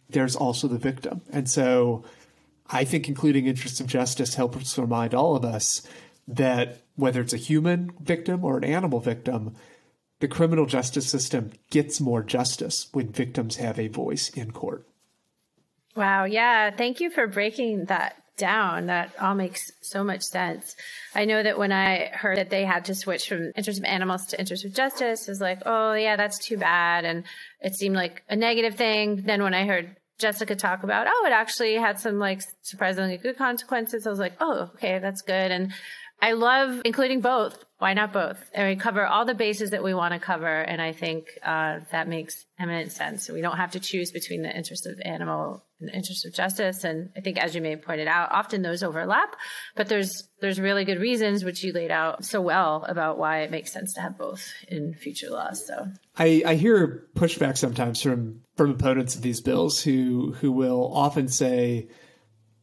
There's 0.09 0.35
also 0.35 0.67
the 0.67 0.79
victim. 0.79 1.23
And 1.31 1.49
so 1.49 2.05
I 2.69 2.85
think 2.85 3.09
including 3.09 3.47
interests 3.47 3.81
of 3.81 3.87
justice 3.87 4.35
helps 4.35 4.79
remind 4.79 5.15
all 5.15 5.37
of 5.37 5.45
us 5.45 5.87
that 6.27 6.83
whether 6.97 7.21
it's 7.21 7.33
a 7.33 7.39
human 7.39 7.93
victim 8.01 8.45
or 8.45 8.57
an 8.57 8.65
animal 8.65 9.01
victim, 9.01 9.55
the 10.21 10.29
criminal 10.29 10.67
justice 10.67 11.09
system 11.09 11.53
gets 11.71 12.01
more 12.01 12.23
justice 12.23 12.89
when 12.93 13.13
victims 13.13 13.57
have 13.57 13.79
a 13.79 13.89
voice 13.89 14.29
in 14.31 14.51
court. 14.51 14.87
Wow. 15.95 16.25
Yeah. 16.25 16.71
Thank 16.71 17.01
you 17.01 17.11
for 17.11 17.27
breaking 17.27 17.87
that 17.87 18.22
down. 18.43 18.87
That 18.87 19.13
all 19.21 19.37
makes 19.37 19.71
so 19.83 20.03
much 20.03 20.23
sense. 20.23 20.75
I 21.15 21.25
know 21.25 21.41
that 21.43 21.59
when 21.59 21.71
I 21.71 22.11
heard 22.13 22.39
that 22.39 22.51
they 22.51 22.65
had 22.65 22.87
to 22.87 22.95
switch 22.95 23.29
from 23.29 23.53
interest 23.55 23.79
of 23.79 23.85
animals 23.85 24.27
to 24.27 24.41
interest 24.41 24.65
of 24.65 24.75
justice, 24.75 25.29
I 25.29 25.31
was 25.31 25.41
like, 25.41 25.61
oh, 25.65 25.95
yeah, 25.95 26.17
that's 26.17 26.39
too 26.39 26.59
bad. 26.59 27.05
And 27.05 27.23
it 27.61 27.77
seemed 27.77 27.95
like 27.95 28.25
a 28.29 28.35
negative 28.35 28.75
thing. 28.75 29.23
Then 29.25 29.45
when 29.45 29.55
I 29.55 29.65
heard 29.65 29.97
Jessica 30.19 30.57
talk 30.57 30.83
about, 30.83 31.07
oh, 31.09 31.25
it 31.27 31.33
actually 31.33 31.75
had 31.75 32.01
some 32.01 32.19
like 32.19 32.43
surprisingly 32.63 33.17
good 33.17 33.39
consequences, 33.39 34.07
I 34.07 34.11
was 34.11 34.19
like, 34.19 34.35
oh, 34.41 34.71
okay, 34.75 34.99
that's 34.99 35.23
good. 35.23 35.53
And 35.53 35.73
I 36.21 36.33
love 36.33 36.83
including 36.85 37.21
both. 37.21 37.65
Why 37.79 37.95
not 37.95 38.13
both? 38.13 38.39
And 38.55 38.69
we 38.69 38.77
cover 38.77 39.07
all 39.07 39.25
the 39.25 39.35
bases 39.35 39.71
that 39.71 39.85
we 39.85 39.95
want 39.95 40.15
to 40.15 40.21
cover. 40.21 40.61
And 40.61 40.83
I 40.83 40.93
think 40.93 41.27
uh, 41.45 41.81
that 41.93 42.09
makes 42.09 42.45
eminent 42.59 42.93
sense. 42.93 43.29
We 43.29 43.41
don't 43.41 43.57
have 43.57 43.73
to 43.73 43.81
choose 43.81 44.11
between 44.11 44.43
the 44.43 44.57
interest 44.57 44.87
of 44.87 45.01
animal 45.05 45.65
and 45.83 45.91
the 45.91 45.97
interest 45.97 46.25
of 46.25 46.33
justice. 46.33 46.85
And 46.85 47.11
I 47.17 47.21
think, 47.21 47.39
as 47.39 47.55
you 47.55 47.61
may 47.61 47.71
have 47.71 47.83
pointed 47.83 48.09
out, 48.09 48.31
often 48.31 48.63
those 48.63 48.83
overlap. 48.83 49.37
But 49.75 49.89
there's 49.89 50.29
there's 50.41 50.61
really 50.61 50.85
good 50.85 51.01
reasons, 51.01 51.45
which 51.45 51.63
you 51.63 51.73
laid 51.73 51.91
out 51.91 52.25
so 52.25 52.41
well, 52.41 52.85
about 52.89 53.19
why 53.19 53.41
it 53.41 53.51
makes 53.51 53.73
sense 53.73 53.93
to 53.95 54.01
have 54.01 54.17
both 54.17 54.53
in 54.69 54.95
future 54.95 55.29
laws. 55.31 55.67
So 55.67 55.89
I, 56.17 56.43
I 56.47 56.55
hear 56.55 57.07
pushback 57.15 57.59
sometimes 57.59 58.01
from 58.01 58.41
from 58.57 58.71
opponents 58.71 59.17
of 59.17 59.23
these 59.23 59.41
bills 59.41 59.83
who 59.83 60.33
who 60.41 60.53
will 60.53 60.91
often 60.95 61.29
say, 61.29 61.89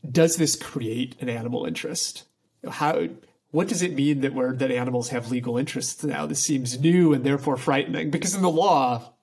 "Does 0.10 0.38
this 0.38 0.56
create 0.56 1.16
an 1.22 1.30
animal 1.30 1.66
interest? 1.66 2.26
How?" 2.68 3.10
what 3.52 3.68
does 3.68 3.82
it 3.82 3.96
mean 3.96 4.22
that 4.22 4.34
we're 4.34 4.56
that 4.56 4.72
animals 4.72 5.10
have 5.10 5.32
legal 5.32 5.58
interests 5.58 6.04
now? 6.04 6.26
This 6.26 6.44
seems 6.44 6.80
new 6.80 7.14
and 7.14 7.24
therefore 7.24 7.58
frightening 7.58 8.12
because 8.12 8.36
in 8.36 8.42
the 8.42 8.50
law, 8.50 9.14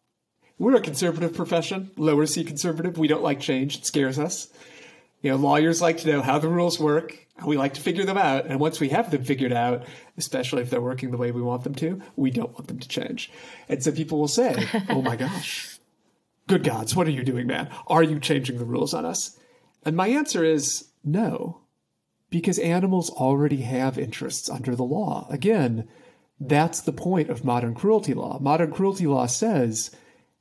we're 0.58 0.74
a 0.74 0.80
conservative 0.80 1.34
profession, 1.34 1.90
lower 1.96 2.26
C 2.26 2.44
conservative. 2.44 2.98
We 2.98 3.08
don't 3.08 3.22
like 3.22 3.40
change; 3.40 3.78
it 3.78 3.86
scares 3.86 4.18
us. 4.18 4.48
You 5.22 5.30
know, 5.30 5.36
lawyers 5.36 5.80
like 5.80 5.98
to 5.98 6.12
know 6.12 6.22
how 6.22 6.38
the 6.38 6.48
rules 6.48 6.78
work. 6.78 7.26
and 7.36 7.46
We 7.46 7.56
like 7.56 7.74
to 7.74 7.80
figure 7.80 8.04
them 8.04 8.18
out, 8.18 8.46
and 8.46 8.60
once 8.60 8.80
we 8.80 8.90
have 8.90 9.10
them 9.10 9.24
figured 9.24 9.52
out, 9.52 9.86
especially 10.16 10.62
if 10.62 10.70
they're 10.70 10.80
working 10.80 11.10
the 11.10 11.16
way 11.16 11.32
we 11.32 11.42
want 11.42 11.64
them 11.64 11.74
to, 11.76 12.00
we 12.16 12.30
don't 12.30 12.52
want 12.52 12.68
them 12.68 12.78
to 12.78 12.88
change. 12.88 13.30
And 13.68 13.82
so 13.82 13.92
people 13.92 14.18
will 14.18 14.28
say, 14.28 14.66
"Oh 14.88 15.02
my 15.02 15.16
gosh, 15.16 15.78
good 16.46 16.64
gods, 16.64 16.96
what 16.96 17.06
are 17.06 17.12
you 17.12 17.24
doing, 17.24 17.46
man? 17.46 17.70
Are 17.86 18.02
you 18.02 18.18
changing 18.20 18.58
the 18.58 18.64
rules 18.64 18.94
on 18.94 19.04
us?" 19.04 19.38
And 19.84 19.96
my 19.96 20.08
answer 20.08 20.44
is 20.44 20.88
no 21.04 21.60
because 22.30 22.58
animals 22.58 23.10
already 23.10 23.62
have 23.62 23.98
interests 23.98 24.50
under 24.50 24.74
the 24.74 24.84
law. 24.84 25.26
Again, 25.30 25.88
that's 26.40 26.80
the 26.80 26.92
point 26.92 27.30
of 27.30 27.44
modern 27.44 27.74
cruelty 27.74 28.14
law. 28.14 28.38
Modern 28.40 28.72
cruelty 28.72 29.06
law 29.06 29.26
says 29.26 29.90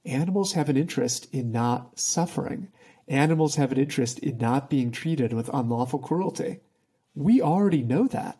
animals 0.06 0.54
have 0.54 0.70
an 0.70 0.78
interest 0.78 1.28
in 1.34 1.52
not 1.52 2.00
suffering. 2.00 2.70
Animals 3.08 3.56
have 3.56 3.72
an 3.72 3.78
interest 3.78 4.20
in 4.20 4.38
not 4.38 4.70
being 4.70 4.92
treated 4.92 5.34
with 5.34 5.50
unlawful 5.54 6.00
cruelty. 6.00 6.60
We 7.16 7.42
already 7.42 7.82
know 7.84 8.08
that. 8.08 8.40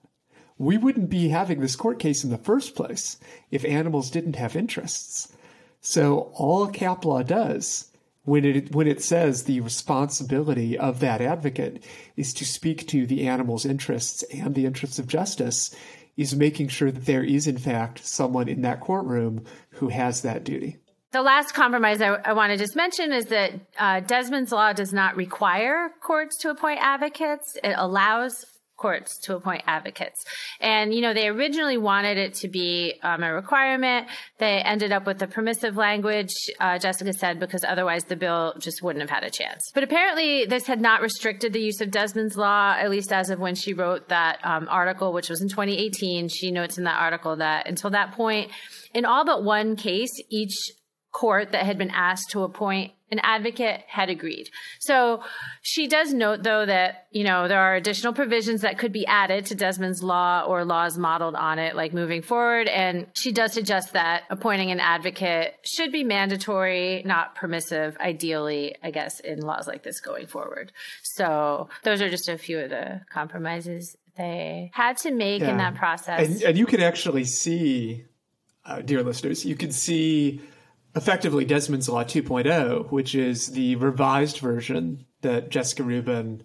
we 0.58 0.78
wouldn't 0.78 1.10
be 1.10 1.30
having 1.30 1.60
this 1.60 1.76
court 1.76 2.00
case 2.00 2.24
in 2.24 2.30
the 2.30 2.38
first 2.38 2.76
place 2.76 3.18
if 3.52 3.66
animals 3.66 4.10
didn't 4.10 4.38
have 4.38 4.56
interests. 4.56 5.34
So 5.82 6.32
all 6.34 6.68
CAAP 6.72 7.04
law 7.06 7.24
does 7.24 7.92
when 8.24 8.46
it 8.46 8.74
when 8.74 8.88
it 8.88 9.04
says 9.04 9.44
the 9.44 9.60
responsibility 9.62 10.78
of 10.78 11.00
that 11.00 11.22
advocate 11.22 11.84
is 12.16 12.34
to 12.36 12.46
speak 12.46 12.88
to 12.88 13.06
the 13.06 13.28
animal's 13.28 13.66
interests 13.66 14.24
and 14.34 14.56
the 14.56 14.66
interests 14.66 14.98
of 14.98 15.08
justice 15.08 15.76
is 16.18 16.36
making 16.36 16.70
sure 16.70 16.92
that 16.92 17.06
there 17.06 17.24
is 17.24 17.46
in 17.48 17.58
fact 17.58 18.06
someone 18.06 18.48
in 18.48 18.62
that 18.62 18.80
courtroom 18.80 19.44
who 19.72 19.90
has 19.90 20.22
that 20.22 20.44
duty. 20.44 20.78
The 21.16 21.22
last 21.22 21.54
compromise 21.54 22.02
I, 22.02 22.08
I 22.26 22.34
want 22.34 22.52
to 22.52 22.58
just 22.58 22.76
mention 22.76 23.14
is 23.14 23.28
that 23.28 23.54
uh, 23.80 24.02
Desmond's 24.02 24.52
law 24.52 24.74
does 24.74 24.92
not 24.92 25.16
require 25.16 25.92
courts 26.06 26.36
to 26.40 26.50
appoint 26.50 26.80
advocates. 26.82 27.56
It 27.64 27.74
allows 27.78 28.44
courts 28.76 29.18
to 29.20 29.38
appoint 29.38 29.64
advocates. 29.66 30.26
And, 30.60 30.94
you 30.94 31.00
know, 31.00 31.14
they 31.14 31.30
originally 31.30 31.78
wanted 31.78 32.18
it 32.18 32.34
to 32.34 32.50
be 32.50 32.96
um, 33.02 33.24
a 33.24 33.34
requirement. 33.34 34.08
They 34.40 34.58
ended 34.58 34.92
up 34.92 35.08
with 35.08 35.20
the 35.20 35.28
permissive 35.28 35.78
language, 35.78 36.34
uh, 36.60 36.80
Jessica 36.80 37.14
said, 37.14 37.40
because 37.40 37.64
otherwise 37.64 38.04
the 38.04 38.18
bill 38.18 38.54
just 38.60 38.84
wouldn't 38.84 39.02
have 39.02 39.10
had 39.10 39.24
a 39.24 39.30
chance. 39.30 39.72
But 39.74 39.86
apparently 39.86 40.44
this 40.44 40.68
had 40.68 40.82
not 40.82 41.02
restricted 41.02 41.54
the 41.54 41.62
use 41.62 41.80
of 41.80 41.92
Desmond's 41.92 42.36
law, 42.36 42.76
at 42.78 42.90
least 42.90 43.14
as 43.14 43.30
of 43.30 43.40
when 43.40 43.56
she 43.56 43.72
wrote 43.72 44.10
that 44.10 44.40
um, 44.44 44.68
article, 44.70 45.14
which 45.14 45.30
was 45.30 45.40
in 45.42 45.48
2018. 45.48 46.28
She 46.28 46.52
notes 46.52 46.78
in 46.78 46.84
that 46.84 47.00
article 47.00 47.38
that 47.38 47.70
until 47.70 47.92
that 47.92 48.12
point, 48.12 48.52
in 48.94 49.06
all 49.06 49.24
but 49.24 49.46
one 49.46 49.78
case, 49.78 50.12
each 50.30 50.72
court 51.16 51.54
that 51.54 51.66
had 51.66 51.78
been 51.78 51.92
asked 51.92 52.32
to 52.32 52.44
appoint 52.44 52.92
an 53.10 53.20
advocate 53.24 53.82
had 53.88 54.10
agreed. 54.10 54.50
So 54.80 55.22
she 55.62 55.88
does 55.88 56.14
note, 56.14 56.44
though, 56.44 56.66
that, 56.66 57.08
you 57.12 57.24
know, 57.24 57.48
there 57.48 57.62
are 57.62 57.76
additional 57.76 58.14
provisions 58.14 58.62
that 58.62 58.78
could 58.78 58.92
be 58.92 59.06
added 59.06 59.46
to 59.46 59.56
Desmond's 59.56 60.04
law 60.04 60.44
or 60.46 60.66
laws 60.66 60.98
modeled 60.98 61.36
on 61.36 61.58
it, 61.58 61.76
like 61.76 61.94
moving 61.94 62.22
forward. 62.22 62.68
And 62.68 63.08
she 63.14 63.32
does 63.32 63.54
suggest 63.54 63.94
that 63.94 64.24
appointing 64.30 64.72
an 64.72 64.82
advocate 64.82 65.56
should 65.64 65.94
be 65.94 66.04
mandatory, 66.04 67.04
not 67.06 67.36
permissive, 67.36 67.96
ideally, 68.00 68.76
I 68.84 68.92
guess, 68.92 69.22
in 69.22 69.40
laws 69.40 69.68
like 69.68 69.84
this 69.84 70.02
going 70.02 70.28
forward. 70.28 70.74
So 71.04 71.70
those 71.84 72.02
are 72.02 72.10
just 72.10 72.28
a 72.28 72.38
few 72.38 72.60
of 72.60 72.72
the 72.72 73.02
compromises 73.10 73.96
they 74.18 74.72
had 74.74 74.98
to 74.98 75.12
make 75.12 75.42
yeah. 75.42 75.52
in 75.52 75.58
that 75.58 75.76
process. 75.76 76.28
And, 76.28 76.44
and 76.44 76.58
you 76.58 76.66
can 76.66 76.82
actually 76.82 77.24
see, 77.24 78.04
uh, 78.66 78.82
dear 78.82 79.04
listeners, 79.04 79.46
you 79.46 79.56
can 79.56 79.72
see 79.72 80.42
effectively 80.96 81.46
Desmond's 81.46 81.90
Law 81.90 82.04
2.0, 82.04 82.92
which 82.92 83.16
is 83.16 83.48
the 83.52 83.76
revised 83.76 84.40
version 84.40 85.06
that 85.22 85.50
Jessica 85.50 85.84
Rubin 85.84 86.44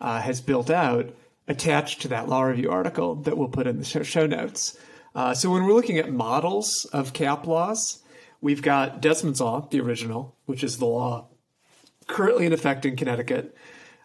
uh, 0.00 0.20
has 0.20 0.40
built 0.40 0.70
out, 0.70 1.14
attached 1.46 2.02
to 2.02 2.08
that 2.08 2.28
law 2.28 2.42
review 2.42 2.70
article 2.70 3.16
that 3.16 3.36
we'll 3.36 3.48
put 3.48 3.66
in 3.66 3.78
the 3.78 3.84
show, 3.84 4.26
notes. 4.26 4.76
Uh, 5.14 5.34
so 5.34 5.50
when 5.50 5.64
we're 5.64 5.74
looking 5.74 5.98
at 5.98 6.10
models 6.10 6.84
of 6.92 7.12
CAAP 7.12 7.46
laws, 7.46 8.02
we've 8.40 8.62
got 8.62 9.00
Desmond's 9.00 9.40
Law, 9.40 9.68
the 9.70 9.80
original, 9.80 10.36
which 10.46 10.64
is 10.64 10.78
the 10.78 10.86
law 10.86 11.28
currently 12.06 12.46
in 12.46 12.52
effect 12.52 12.84
in 12.84 12.96
Connecticut. 12.96 13.54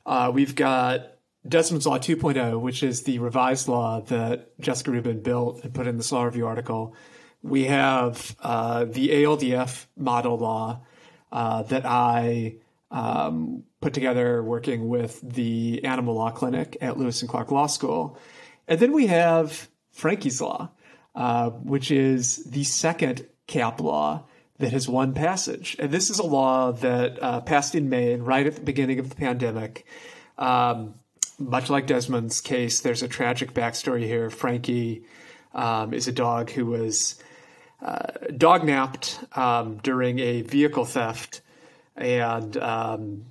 Uh, 0.05 0.31
we've 0.33 0.55
got 0.55 1.13
Desmond's 1.47 1.87
Law 1.87 1.97
2.0, 1.97 2.59
which 2.59 2.83
is 2.83 3.03
the 3.03 3.19
revised 3.19 3.67
law 3.67 4.01
that 4.01 4.59
Jessica 4.59 4.91
Rubin 4.91 5.21
built 5.21 5.63
and 5.63 5.73
put 5.73 5.87
in 5.87 5.97
this 5.97 6.11
law 6.11 6.23
review 6.23 6.45
article 6.45 6.95
we 7.47 7.65
have 7.65 8.35
uh, 8.41 8.85
the 8.85 9.09
ALDF 9.09 9.85
model 9.95 10.37
law 10.37 10.81
uh, 11.31 11.63
that 11.63 11.85
I 11.85 12.55
um, 12.91 13.63
put 13.81 13.93
together 13.93 14.43
working 14.43 14.87
with 14.87 15.19
the 15.21 15.83
Animal 15.83 16.15
Law 16.15 16.31
Clinic 16.31 16.77
at 16.81 16.97
Lewis 16.97 17.21
and 17.21 17.29
Clark 17.29 17.51
Law 17.51 17.67
School. 17.67 18.17
And 18.67 18.79
then 18.79 18.91
we 18.91 19.07
have 19.07 19.69
Franky's 19.91 20.41
Law, 20.41 20.71
uh, 21.15 21.49
which 21.49 21.91
is 21.91 22.43
the 22.45 22.63
second 22.63 23.25
CAAP 23.47 23.79
law 23.79 24.25
that 24.59 24.71
has 24.71 24.89
won 24.89 25.13
passage. 25.13 25.75
And 25.79 25.91
this 25.91 26.09
is 26.09 26.19
a 26.19 26.25
law 26.25 26.71
that 26.71 27.21
uh, 27.21 27.41
passed 27.41 27.75
in 27.75 27.89
Maine 27.89 28.21
right 28.21 28.45
at 28.45 28.55
the 28.55 28.61
beginning 28.61 28.99
of 28.99 29.09
the 29.09 29.15
pandemic. 29.15 29.85
Um, 30.37 30.95
much 31.39 31.69
like 31.69 31.87
Desmond's 31.87 32.41
case, 32.41 32.81
there's 32.81 33.03
a 33.03 33.07
tragic 33.07 33.53
backstory 33.53 34.03
here. 34.03 34.29
Franky 34.29 35.03
um, 35.53 35.93
is 35.93 36.07
a 36.07 36.11
dog 36.11 36.49
who 36.49 36.65
was 36.65 37.21
uh, 37.81 38.11
dog 38.35 38.63
napped 38.63 39.19
um, 39.33 39.77
during 39.83 40.19
a 40.19 40.41
vehicle 40.41 40.85
theft 40.85 41.41
and 41.95 42.57
um, 42.57 43.25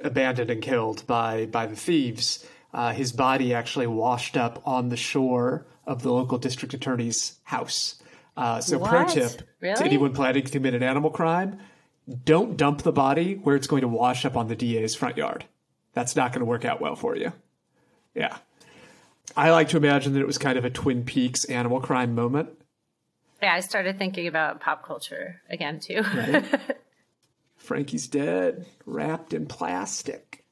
abandoned 0.00 0.50
and 0.50 0.62
killed 0.62 1.06
by 1.06 1.46
by 1.46 1.66
the 1.66 1.76
thieves. 1.76 2.46
Uh, 2.72 2.92
his 2.92 3.12
body 3.12 3.54
actually 3.54 3.86
washed 3.86 4.36
up 4.36 4.60
on 4.66 4.88
the 4.88 4.96
shore 4.96 5.64
of 5.86 6.02
the 6.02 6.12
local 6.12 6.38
district 6.38 6.74
attorney's 6.74 7.38
house. 7.44 8.02
Uh, 8.36 8.60
so, 8.60 8.78
what? 8.78 8.90
pro 8.90 9.06
tip 9.06 9.42
really? 9.60 9.76
to 9.76 9.84
anyone 9.84 10.12
planning 10.12 10.42
to 10.44 10.50
commit 10.50 10.74
an 10.74 10.82
animal 10.82 11.10
crime: 11.10 11.60
don't 12.24 12.56
dump 12.56 12.82
the 12.82 12.92
body 12.92 13.34
where 13.34 13.54
it's 13.54 13.68
going 13.68 13.82
to 13.82 13.88
wash 13.88 14.24
up 14.24 14.36
on 14.36 14.48
the 14.48 14.56
DA's 14.56 14.96
front 14.96 15.16
yard. 15.16 15.44
That's 15.92 16.16
not 16.16 16.32
going 16.32 16.40
to 16.40 16.46
work 16.46 16.64
out 16.64 16.80
well 16.80 16.96
for 16.96 17.16
you. 17.16 17.32
Yeah. 18.14 18.36
I 19.36 19.50
like 19.50 19.68
to 19.68 19.76
imagine 19.76 20.12
that 20.14 20.20
it 20.20 20.26
was 20.26 20.38
kind 20.38 20.58
of 20.58 20.64
a 20.64 20.70
Twin 20.70 21.04
Peaks 21.04 21.44
animal 21.44 21.80
crime 21.80 22.14
moment 22.14 22.50
yeah, 23.44 23.54
I 23.54 23.60
started 23.60 23.98
thinking 23.98 24.26
about 24.26 24.60
pop 24.60 24.84
culture 24.84 25.40
again 25.50 25.78
too. 25.78 26.02
Right? 26.02 26.44
Franky's 27.56 28.08
dead, 28.08 28.66
wrapped 28.86 29.34
in 29.34 29.46
plastic. 29.46 30.44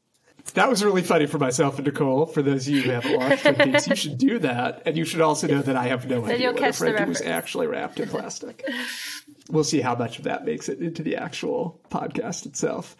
That 0.54 0.68
was 0.68 0.84
really 0.84 1.02
funny 1.02 1.26
for 1.26 1.38
myself 1.38 1.78
and 1.78 1.86
Nicole. 1.86 2.26
For 2.26 2.42
those 2.42 2.66
of 2.66 2.74
you 2.74 2.82
who 2.82 2.90
haven't 2.90 3.16
watched 3.16 3.42
Twin 3.42 3.54
Peaks, 3.54 3.88
you 3.88 3.96
should 3.96 4.18
do 4.18 4.38
that. 4.40 4.82
And 4.84 4.96
you 4.96 5.04
should 5.04 5.20
also 5.20 5.46
know 5.46 5.62
that 5.62 5.76
I 5.76 5.84
have 5.84 6.06
no 6.06 6.20
then 6.20 6.34
idea 6.34 6.52
whether 6.52 6.72
Franky 6.72 7.04
was 7.04 7.22
actually 7.22 7.66
wrapped 7.68 8.00
in 8.00 8.08
plastic. 8.08 8.64
we'll 9.50 9.64
see 9.64 9.80
how 9.80 9.94
much 9.94 10.18
of 10.18 10.24
that 10.24 10.44
makes 10.44 10.68
it 10.68 10.80
into 10.80 11.02
the 11.02 11.16
actual 11.16 11.80
podcast 11.90 12.44
itself. 12.44 12.96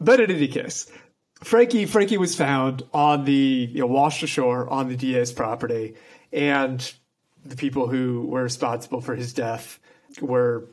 But 0.00 0.20
in 0.20 0.30
any 0.30 0.48
case, 0.48 0.90
Franky 1.42 1.86
Franky 1.86 2.18
was 2.18 2.34
found 2.34 2.82
on 2.92 3.24
the 3.24 3.70
you 3.72 3.80
know, 3.80 3.86
washed 3.86 4.22
ashore 4.22 4.68
on 4.68 4.88
the 4.88 4.96
DA's 4.96 5.32
property, 5.32 5.94
and 6.32 6.92
the 7.44 7.56
people 7.56 7.88
who 7.88 8.26
were 8.26 8.42
responsible 8.42 9.00
for 9.00 9.14
his 9.14 9.32
death 9.32 9.78
were 10.20 10.68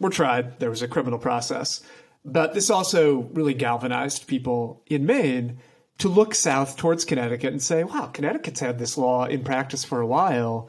were 0.00 0.10
tried. 0.10 0.58
There 0.58 0.70
was 0.70 0.82
a 0.82 0.88
criminal 0.88 1.18
process. 1.18 1.82
But 2.24 2.54
this 2.54 2.70
also 2.70 3.22
really 3.32 3.54
galvanized 3.54 4.26
people 4.26 4.82
in 4.86 5.06
Maine 5.06 5.58
to 5.98 6.08
look 6.08 6.34
south 6.34 6.76
towards 6.76 7.04
Connecticut 7.04 7.52
and 7.52 7.62
say, 7.62 7.84
wow, 7.84 8.06
Connecticut's 8.06 8.60
had 8.60 8.78
this 8.78 8.96
law 8.96 9.24
in 9.24 9.44
practice 9.44 9.84
for 9.84 10.00
a 10.00 10.06
while. 10.06 10.68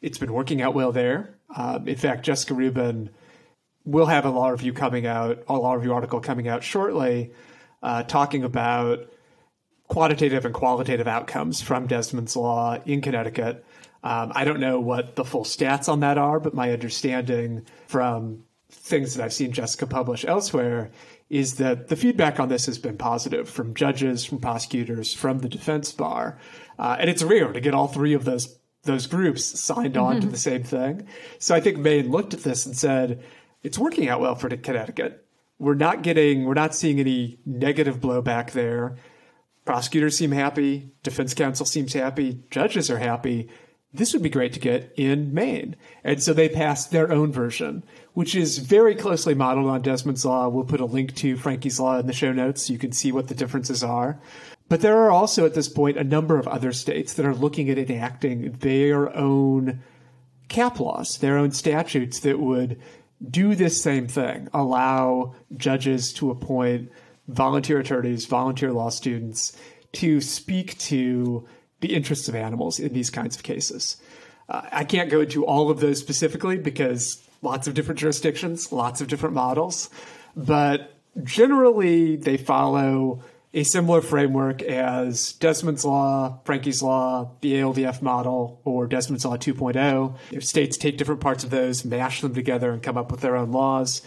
It's 0.00 0.18
been 0.18 0.32
working 0.32 0.62
out 0.62 0.74
well 0.74 0.92
there. 0.92 1.38
Um, 1.54 1.88
in 1.88 1.96
fact, 1.96 2.24
Jessica 2.24 2.54
Rubin 2.54 3.10
will 3.84 4.06
have 4.06 4.24
a 4.24 4.30
law 4.30 4.48
review 4.48 4.72
coming 4.72 5.06
out, 5.06 5.44
a 5.48 5.54
law 5.54 5.74
review 5.74 5.92
article 5.92 6.20
coming 6.20 6.48
out 6.48 6.62
shortly, 6.62 7.32
uh, 7.82 8.02
talking 8.02 8.44
about 8.44 9.10
quantitative 9.88 10.44
and 10.44 10.54
qualitative 10.54 11.06
outcomes 11.06 11.60
from 11.60 11.86
Desmond's 11.86 12.36
Law 12.36 12.78
in 12.86 13.02
Connecticut. 13.02 13.64
Um, 14.04 14.32
I 14.34 14.44
don't 14.44 14.60
know 14.60 14.78
what 14.78 15.16
the 15.16 15.24
full 15.24 15.44
stats 15.44 15.88
on 15.88 16.00
that 16.00 16.18
are, 16.18 16.38
but 16.38 16.52
my 16.52 16.70
understanding 16.70 17.64
from 17.86 18.44
things 18.70 19.14
that 19.14 19.24
I've 19.24 19.32
seen 19.32 19.50
Jessica 19.50 19.86
publish 19.86 20.26
elsewhere 20.26 20.90
is 21.30 21.54
that 21.54 21.88
the 21.88 21.96
feedback 21.96 22.38
on 22.38 22.50
this 22.50 22.66
has 22.66 22.78
been 22.78 22.98
positive 22.98 23.48
from 23.48 23.74
judges, 23.74 24.22
from 24.22 24.40
prosecutors, 24.40 25.14
from 25.14 25.38
the 25.38 25.48
defense 25.48 25.90
bar. 25.90 26.38
Uh, 26.78 26.96
and 27.00 27.08
it's 27.08 27.22
rare 27.22 27.50
to 27.50 27.60
get 27.60 27.72
all 27.72 27.88
three 27.88 28.12
of 28.12 28.24
those 28.24 28.58
those 28.82 29.06
groups 29.06 29.42
signed 29.58 29.96
on 29.96 30.16
mm-hmm. 30.16 30.20
to 30.20 30.26
the 30.26 30.36
same 30.36 30.62
thing. 30.62 31.08
So 31.38 31.54
I 31.54 31.60
think 31.60 31.78
Maine 31.78 32.10
looked 32.10 32.34
at 32.34 32.42
this 32.42 32.66
and 32.66 32.76
said, 32.76 33.24
it's 33.62 33.78
working 33.78 34.10
out 34.10 34.20
well 34.20 34.34
for 34.34 34.54
Connecticut. 34.54 35.26
We're 35.58 35.72
not 35.72 36.02
getting, 36.02 36.44
we're 36.44 36.52
not 36.52 36.74
seeing 36.74 37.00
any 37.00 37.38
negative 37.46 37.98
blowback 37.98 38.50
there. 38.50 38.96
Prosecutors 39.64 40.18
seem 40.18 40.32
happy. 40.32 40.90
Defense 41.02 41.32
counsel 41.32 41.64
seems 41.64 41.94
happy. 41.94 42.42
Judges 42.50 42.90
are 42.90 42.98
happy 42.98 43.48
this 43.94 44.12
would 44.12 44.22
be 44.22 44.28
great 44.28 44.52
to 44.54 44.60
get 44.60 44.92
in 44.96 45.32
Maine. 45.32 45.76
And 46.02 46.20
so 46.20 46.32
they 46.32 46.48
passed 46.48 46.90
their 46.90 47.12
own 47.12 47.30
version, 47.32 47.84
which 48.12 48.34
is 48.34 48.58
very 48.58 48.96
closely 48.96 49.34
modeled 49.34 49.70
on 49.70 49.82
Desmond's 49.82 50.24
Law. 50.24 50.48
We'll 50.48 50.64
put 50.64 50.80
a 50.80 50.84
link 50.84 51.14
to 51.16 51.36
Franky's 51.36 51.78
Law 51.78 51.98
in 52.00 52.08
the 52.08 52.12
show 52.12 52.32
notes 52.32 52.66
so 52.66 52.72
you 52.72 52.78
can 52.78 52.90
see 52.90 53.12
what 53.12 53.28
the 53.28 53.36
differences 53.36 53.84
are. 53.84 54.18
But 54.68 54.80
there 54.80 54.98
are 54.98 55.12
also 55.12 55.46
at 55.46 55.54
this 55.54 55.68
point 55.68 55.96
a 55.96 56.04
number 56.04 56.38
of 56.38 56.48
other 56.48 56.72
states 56.72 57.14
that 57.14 57.24
are 57.24 57.34
looking 57.34 57.70
at 57.70 57.78
enacting 57.78 58.52
their 58.52 59.14
own 59.16 59.80
CAAP 60.48 60.80
laws, 60.80 61.18
their 61.18 61.38
own 61.38 61.52
statutes 61.52 62.18
that 62.20 62.40
would 62.40 62.80
do 63.30 63.54
this 63.54 63.80
same 63.80 64.08
thing, 64.08 64.48
allow 64.52 65.34
judges 65.56 66.12
to 66.14 66.30
appoint 66.30 66.90
volunteer 67.28 67.78
attorneys, 67.78 68.26
volunteer 68.26 68.72
law 68.72 68.88
students 68.88 69.56
to 69.92 70.20
speak 70.20 70.76
to 70.78 71.46
the 71.84 71.94
interests 71.94 72.28
of 72.28 72.34
animals 72.34 72.80
in 72.80 72.94
these 72.94 73.10
kinds 73.10 73.36
of 73.36 73.42
cases. 73.42 73.98
Uh, 74.48 74.62
I 74.72 74.84
can't 74.84 75.10
go 75.10 75.20
into 75.20 75.44
all 75.44 75.70
of 75.70 75.80
those 75.80 76.00
specifically 76.00 76.56
because 76.56 77.22
lots 77.42 77.68
of 77.68 77.74
different 77.74 78.00
jurisdictions, 78.00 78.72
lots 78.72 79.02
of 79.02 79.08
different 79.08 79.34
models, 79.34 79.90
but 80.34 80.94
generally 81.22 82.16
they 82.16 82.38
follow 82.38 83.22
a 83.52 83.64
similar 83.64 84.00
framework 84.00 84.62
as 84.62 85.34
Desmond's 85.34 85.84
Law, 85.84 86.40
Franky's 86.46 86.82
Law, 86.82 87.30
the 87.42 87.52
ALDF 87.52 88.00
model, 88.00 88.62
or 88.64 88.86
Desmond's 88.86 89.26
Law 89.26 89.36
2.0. 89.36 90.16
If 90.32 90.42
states 90.42 90.78
take 90.78 90.96
different 90.96 91.20
parts 91.20 91.44
of 91.44 91.50
those, 91.50 91.84
mash 91.84 92.22
them 92.22 92.34
together, 92.34 92.72
and 92.72 92.82
come 92.82 92.96
up 92.96 93.10
with 93.10 93.20
their 93.20 93.36
own 93.36 93.52
laws. 93.52 94.00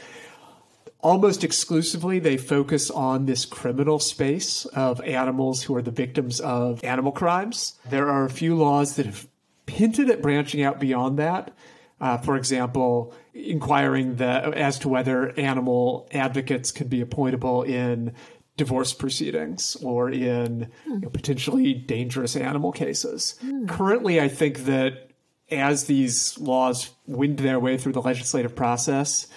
Almost 1.02 1.44
exclusively, 1.44 2.20
they 2.20 2.38
focus 2.38 2.90
on 2.90 3.26
this 3.26 3.46
criminal 3.46 4.00
space 4.00 4.66
of 4.68 5.00
animals 5.02 5.64
who 5.64 5.76
are 5.76 5.82
the 5.82 5.92
victims 5.92 6.40
of 6.40 6.84
animal 6.84 7.12
crimes. 7.12 7.76
There 7.90 8.10
are 8.10 8.26
a 8.26 8.30
few 8.30 8.56
laws 8.56 8.96
that 8.96 9.06
have 9.06 9.28
hinted 9.68 10.10
at 10.10 10.22
branching 10.22 10.64
out 10.64 10.80
beyond 10.80 11.20
that. 11.20 11.56
Uh, 12.00 12.18
for 12.18 12.36
example, 12.36 13.14
inquiring 13.34 14.18
the, 14.18 14.26
as 14.26 14.78
to 14.80 14.90
whether 14.90 15.38
animal 15.40 16.08
advocates 16.12 16.72
could 16.72 16.90
be 16.90 17.04
appointable 17.04 17.68
in 17.68 18.14
divorce 18.56 18.94
proceedings 18.94 19.76
or 19.84 20.10
in 20.10 20.70
you 20.86 21.00
know, 21.00 21.10
potentially 21.10 21.74
dangerous 21.74 22.36
animal 22.36 22.72
cases. 22.72 23.40
Currently, 23.68 24.20
I 24.20 24.28
think 24.28 24.66
that 24.66 25.12
as 25.50 25.86
these 25.86 26.38
laws 26.40 26.92
wind 27.06 27.38
their 27.38 27.60
way 27.60 27.78
through 27.78 27.94
the 27.94 28.02
legislative 28.02 28.56
process, 28.56 29.28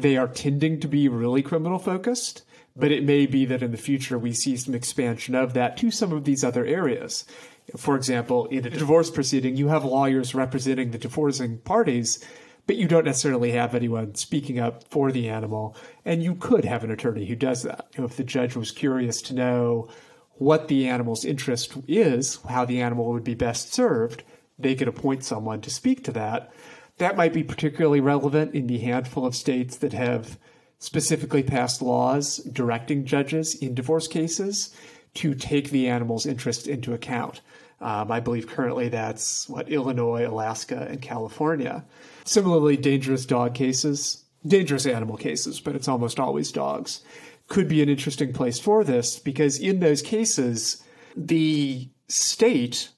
they 0.00 0.16
are 0.16 0.28
tending 0.28 0.80
to 0.80 0.88
be 0.88 1.08
really 1.08 1.42
criminal 1.42 1.78
focused. 1.78 2.42
But 2.78 2.92
it 2.92 3.04
may 3.04 3.24
be 3.24 3.46
that 3.46 3.62
in 3.62 3.70
the 3.70 3.78
future 3.78 4.18
we 4.18 4.34
see 4.34 4.56
some 4.56 4.74
expansion 4.74 5.34
of 5.34 5.54
that 5.54 5.78
to 5.78 5.90
some 5.90 6.12
of 6.12 6.24
these 6.24 6.44
other 6.44 6.64
areas. 6.64 7.24
For 7.74 7.96
example, 7.96 8.46
in 8.46 8.66
a 8.66 8.70
divorce 8.70 9.10
proceeding, 9.10 9.56
you 9.56 9.68
have 9.68 9.84
lawyers 9.84 10.34
representing 10.34 10.90
the 10.90 10.98
divorcing 10.98 11.58
parties, 11.58 12.22
but 12.66 12.76
you 12.76 12.86
don't 12.86 13.06
necessarily 13.06 13.52
have 13.52 13.74
anyone 13.74 14.14
speaking 14.14 14.58
up 14.58 14.84
for 14.88 15.10
the 15.10 15.28
animal. 15.28 15.74
And 16.04 16.22
you 16.22 16.34
could 16.34 16.66
have 16.66 16.84
an 16.84 16.90
attorney 16.90 17.24
who 17.24 17.34
does 17.34 17.62
that. 17.62 17.86
You 17.94 18.02
know, 18.02 18.06
if 18.06 18.16
the 18.16 18.24
judge 18.24 18.56
was 18.56 18.70
curious 18.70 19.22
to 19.22 19.34
know 19.34 19.88
what 20.34 20.68
the 20.68 20.86
animal's 20.86 21.24
interest 21.24 21.78
is, 21.88 22.38
how 22.48 22.66
the 22.66 22.82
animal 22.82 23.06
would 23.06 23.24
be 23.24 23.34
best 23.34 23.72
served, 23.72 24.22
they 24.58 24.74
could 24.74 24.88
appoint 24.88 25.24
someone 25.24 25.62
to 25.62 25.70
speak 25.70 26.04
to 26.04 26.12
that. 26.12 26.52
That 26.98 27.16
might 27.16 27.32
be 27.32 27.44
particularly 27.44 28.00
relevant 28.00 28.54
in 28.54 28.66
the 28.66 28.78
handful 28.78 29.26
of 29.26 29.34
states 29.34 29.76
that 29.78 29.92
have 29.92 30.38
specifically 30.78 31.42
passed 31.42 31.82
laws 31.82 32.38
directing 32.38 33.04
judges 33.04 33.54
in 33.54 33.74
divorce 33.74 34.08
cases 34.08 34.74
to 35.14 35.34
take 35.34 35.70
the 35.70 35.88
animal's 35.88 36.26
interest 36.26 36.66
into 36.66 36.92
account. 36.92 37.40
Um, 37.80 38.10
I 38.10 38.20
believe 38.20 38.46
currently 38.46 38.88
that's 38.88 39.48
what 39.48 39.68
Illinois, 39.68 40.26
Alaska, 40.26 40.86
and 40.90 41.02
California. 41.02 41.84
Similarly, 42.24 42.76
dangerous 42.76 43.26
dog 43.26 43.54
cases, 43.54 44.24
dangerous 44.46 44.86
animal 44.86 45.16
cases, 45.16 45.60
but 45.60 45.74
it's 45.74 45.88
almost 45.88 46.18
always 46.18 46.52
dogs, 46.52 47.02
could 47.48 47.68
be 47.68 47.82
an 47.82 47.88
interesting 47.88 48.32
place 48.32 48.58
for 48.58 48.82
this 48.82 49.18
because 49.18 49.58
in 49.58 49.80
those 49.80 50.02
cases, 50.02 50.82
the 51.14 51.88
state 52.08 52.90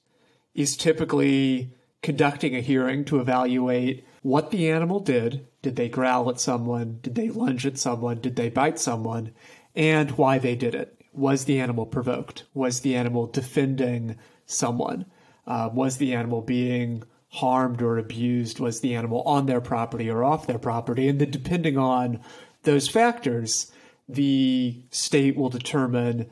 is 0.55 0.77
typically 0.77 1.71
conducting 2.01 2.55
a 2.55 2.61
hearing 2.61 3.05
to 3.05 3.19
evaluate 3.19 4.05
what 4.21 4.51
the 4.51 4.69
animal 4.69 4.99
did. 4.99 5.47
Did 5.61 5.75
they 5.75 5.89
growl 5.89 6.29
at 6.29 6.39
someone? 6.39 6.99
Did 7.01 7.15
they 7.15 7.29
lunge 7.29 7.65
at 7.65 7.77
someone? 7.77 8.19
Did 8.21 8.35
they 8.35 8.49
bite 8.49 8.79
someone? 8.79 9.31
And 9.75 10.11
why 10.11 10.39
they 10.39 10.55
did 10.55 10.75
it. 10.75 10.95
Was 11.13 11.45
the 11.45 11.59
animal 11.59 11.85
provoked? 11.85 12.45
Was 12.53 12.81
the 12.81 12.95
animal 12.95 13.27
defending 13.27 14.17
someone? 14.45 15.05
Uh, 15.45 15.69
was 15.73 15.97
the 15.97 16.13
animal 16.13 16.41
being 16.41 17.03
harmed 17.29 17.81
or 17.81 17.97
abused? 17.97 18.59
Was 18.59 18.81
the 18.81 18.95
animal 18.95 19.21
on 19.23 19.45
their 19.45 19.61
property 19.61 20.09
or 20.09 20.23
off 20.23 20.47
their 20.47 20.59
property? 20.59 21.07
And 21.07 21.19
then, 21.19 21.31
depending 21.31 21.77
on 21.77 22.19
those 22.63 22.87
factors, 22.87 23.71
the 24.07 24.83
state 24.91 25.35
will 25.35 25.49
determine 25.49 26.29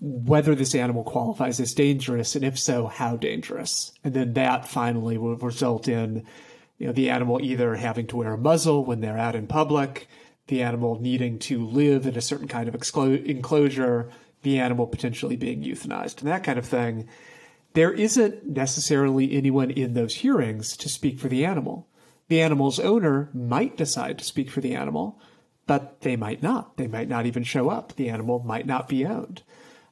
whether 0.00 0.54
this 0.54 0.74
animal 0.74 1.02
qualifies 1.02 1.58
as 1.60 1.74
dangerous, 1.74 2.36
and 2.36 2.44
if 2.44 2.58
so, 2.58 2.86
how 2.86 3.16
dangerous. 3.16 3.92
And 4.04 4.14
then 4.14 4.34
that 4.34 4.68
finally 4.68 5.18
will 5.18 5.36
result 5.36 5.88
in 5.88 6.24
you 6.78 6.86
know, 6.86 6.92
the 6.92 7.10
animal 7.10 7.40
either 7.42 7.74
having 7.74 8.06
to 8.08 8.16
wear 8.16 8.34
a 8.34 8.38
muzzle 8.38 8.84
when 8.84 9.00
they're 9.00 9.18
out 9.18 9.34
in 9.34 9.48
public, 9.48 10.08
the 10.46 10.62
animal 10.62 11.00
needing 11.00 11.38
to 11.40 11.66
live 11.66 12.06
in 12.06 12.16
a 12.16 12.20
certain 12.20 12.48
kind 12.48 12.68
of 12.68 12.74
exclo- 12.74 13.24
enclosure, 13.24 14.10
the 14.42 14.58
animal 14.58 14.86
potentially 14.86 15.36
being 15.36 15.62
euthanized, 15.62 16.20
and 16.20 16.30
that 16.30 16.44
kind 16.44 16.58
of 16.58 16.66
thing. 16.66 17.08
There 17.74 17.92
isn't 17.92 18.46
necessarily 18.46 19.32
anyone 19.32 19.70
in 19.70 19.94
those 19.94 20.16
hearings 20.16 20.76
to 20.78 20.88
speak 20.88 21.18
for 21.18 21.28
the 21.28 21.44
animal. 21.44 21.88
The 22.28 22.40
animal's 22.40 22.78
owner 22.78 23.30
might 23.34 23.76
decide 23.76 24.18
to 24.18 24.24
speak 24.24 24.50
for 24.50 24.60
the 24.60 24.74
animal, 24.74 25.20
but 25.66 26.00
they 26.00 26.16
might 26.16 26.42
not. 26.42 26.76
They 26.76 26.86
might 26.86 27.08
not 27.08 27.26
even 27.26 27.42
show 27.42 27.68
up. 27.68 27.94
The 27.96 28.08
animal 28.08 28.40
might 28.40 28.66
not 28.66 28.88
be 28.88 29.04
owned. 29.04 29.42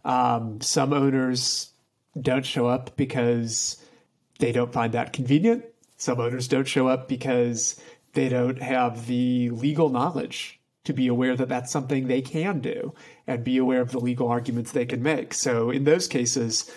Um, 0.06 0.60
some 0.60 0.92
owners 0.92 1.72
don't 2.18 2.46
show 2.46 2.66
up 2.66 2.96
because 2.96 3.84
they 4.38 4.52
don't 4.52 4.72
find 4.72 4.94
that 4.94 5.12
convenient. 5.12 5.64
Some 5.96 6.20
owners 6.20 6.46
don't 6.48 6.68
show 6.68 6.86
up 6.86 7.08
because 7.08 7.78
they 8.12 8.28
don't 8.28 8.62
have 8.62 9.06
the 9.06 9.50
legal 9.50 9.88
knowledge 9.88 10.60
to 10.84 10.92
be 10.92 11.08
aware 11.08 11.36
that 11.36 11.48
that's 11.48 11.72
something 11.72 12.06
they 12.06 12.22
can 12.22 12.60
do 12.60 12.94
and 13.26 13.42
be 13.42 13.58
aware 13.58 13.80
of 13.80 13.90
the 13.90 13.98
legal 13.98 14.28
arguments 14.28 14.70
they 14.70 14.86
can 14.86 15.02
make. 15.02 15.34
So 15.34 15.70
in 15.70 15.82
those 15.82 16.06
cases, 16.06 16.70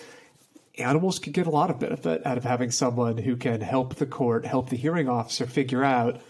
animals 0.76 1.20
could 1.20 1.32
get 1.32 1.46
a 1.46 1.50
lot 1.50 1.70
of 1.70 1.78
benefit 1.78 2.26
out 2.26 2.36
of 2.36 2.42
having 2.42 2.72
someone 2.72 3.16
who 3.16 3.36
can 3.36 3.60
help 3.60 3.94
the 3.94 4.06
court, 4.06 4.44
help 4.44 4.70
the 4.70 4.76
hearing 4.76 5.08
officer 5.08 5.46
figure 5.46 5.84
out 5.84 6.20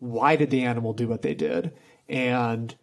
why 0.00 0.34
did 0.34 0.50
the 0.50 0.62
animal 0.62 0.94
do 0.94 1.06
what 1.06 1.22
they 1.22 1.34
did 1.34 1.72
and 2.08 2.74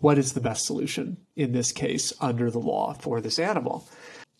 what 0.00 0.18
is 0.18 0.32
the 0.32 0.40
best 0.40 0.66
solution 0.66 1.16
in 1.36 1.52
this 1.52 1.72
case 1.72 2.12
under 2.20 2.50
the 2.50 2.58
law 2.58 2.94
for 2.94 3.20
this 3.20 3.38
animal. 3.38 3.88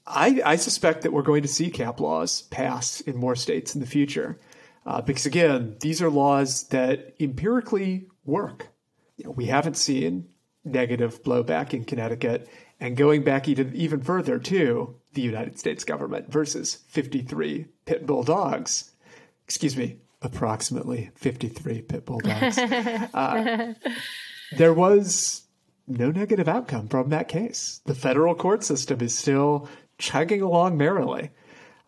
I, 0.06 0.40
I 0.44 0.56
suspect 0.56 1.02
that 1.02 1.12
we're 1.12 1.22
going 1.22 1.42
to 1.42 1.48
see 1.48 1.70
CAAP 1.70 2.00
laws 2.00 2.42
pass 2.42 3.00
in 3.02 3.16
more 3.16 3.36
states 3.36 3.74
in 3.74 3.80
the 3.80 3.86
future. 3.86 4.40
Uh, 4.86 5.00
because 5.02 5.26
again, 5.26 5.76
these 5.80 6.00
are 6.02 6.10
laws 6.10 6.68
that 6.68 7.14
empirically 7.20 8.06
work. 8.24 8.68
You 9.16 9.26
know, 9.26 9.30
we 9.32 9.46
haven't 9.46 9.76
seen 9.76 10.28
negative 10.64 11.22
blowback 11.22 11.74
in 11.74 11.84
Connecticut, 11.84 12.48
and 12.80 12.96
going 12.96 13.22
back 13.22 13.48
even, 13.48 13.74
even 13.74 14.02
further 14.02 14.38
to 14.38 14.96
the 15.12 15.22
United 15.22 15.58
States 15.58 15.84
government 15.84 16.32
versus 16.32 16.76
53 16.88 17.66
pit 17.84 18.06
bull 18.06 18.22
dogs. 18.22 18.92
Excuse 19.44 19.76
me, 19.76 19.96
approximately 20.22 21.10
53 21.16 21.82
pit 21.82 22.06
bull 22.06 22.20
dogs. 22.20 22.58
uh, 23.14 23.74
there 24.56 24.72
was 24.72 25.42
no 25.90 26.10
negative 26.10 26.48
outcome 26.48 26.88
from 26.88 27.10
that 27.10 27.28
case. 27.28 27.80
The 27.84 27.94
federal 27.94 28.34
court 28.34 28.64
system 28.64 29.00
is 29.00 29.16
still 29.16 29.68
chugging 29.98 30.42
along 30.42 30.76
merrily. 30.76 31.30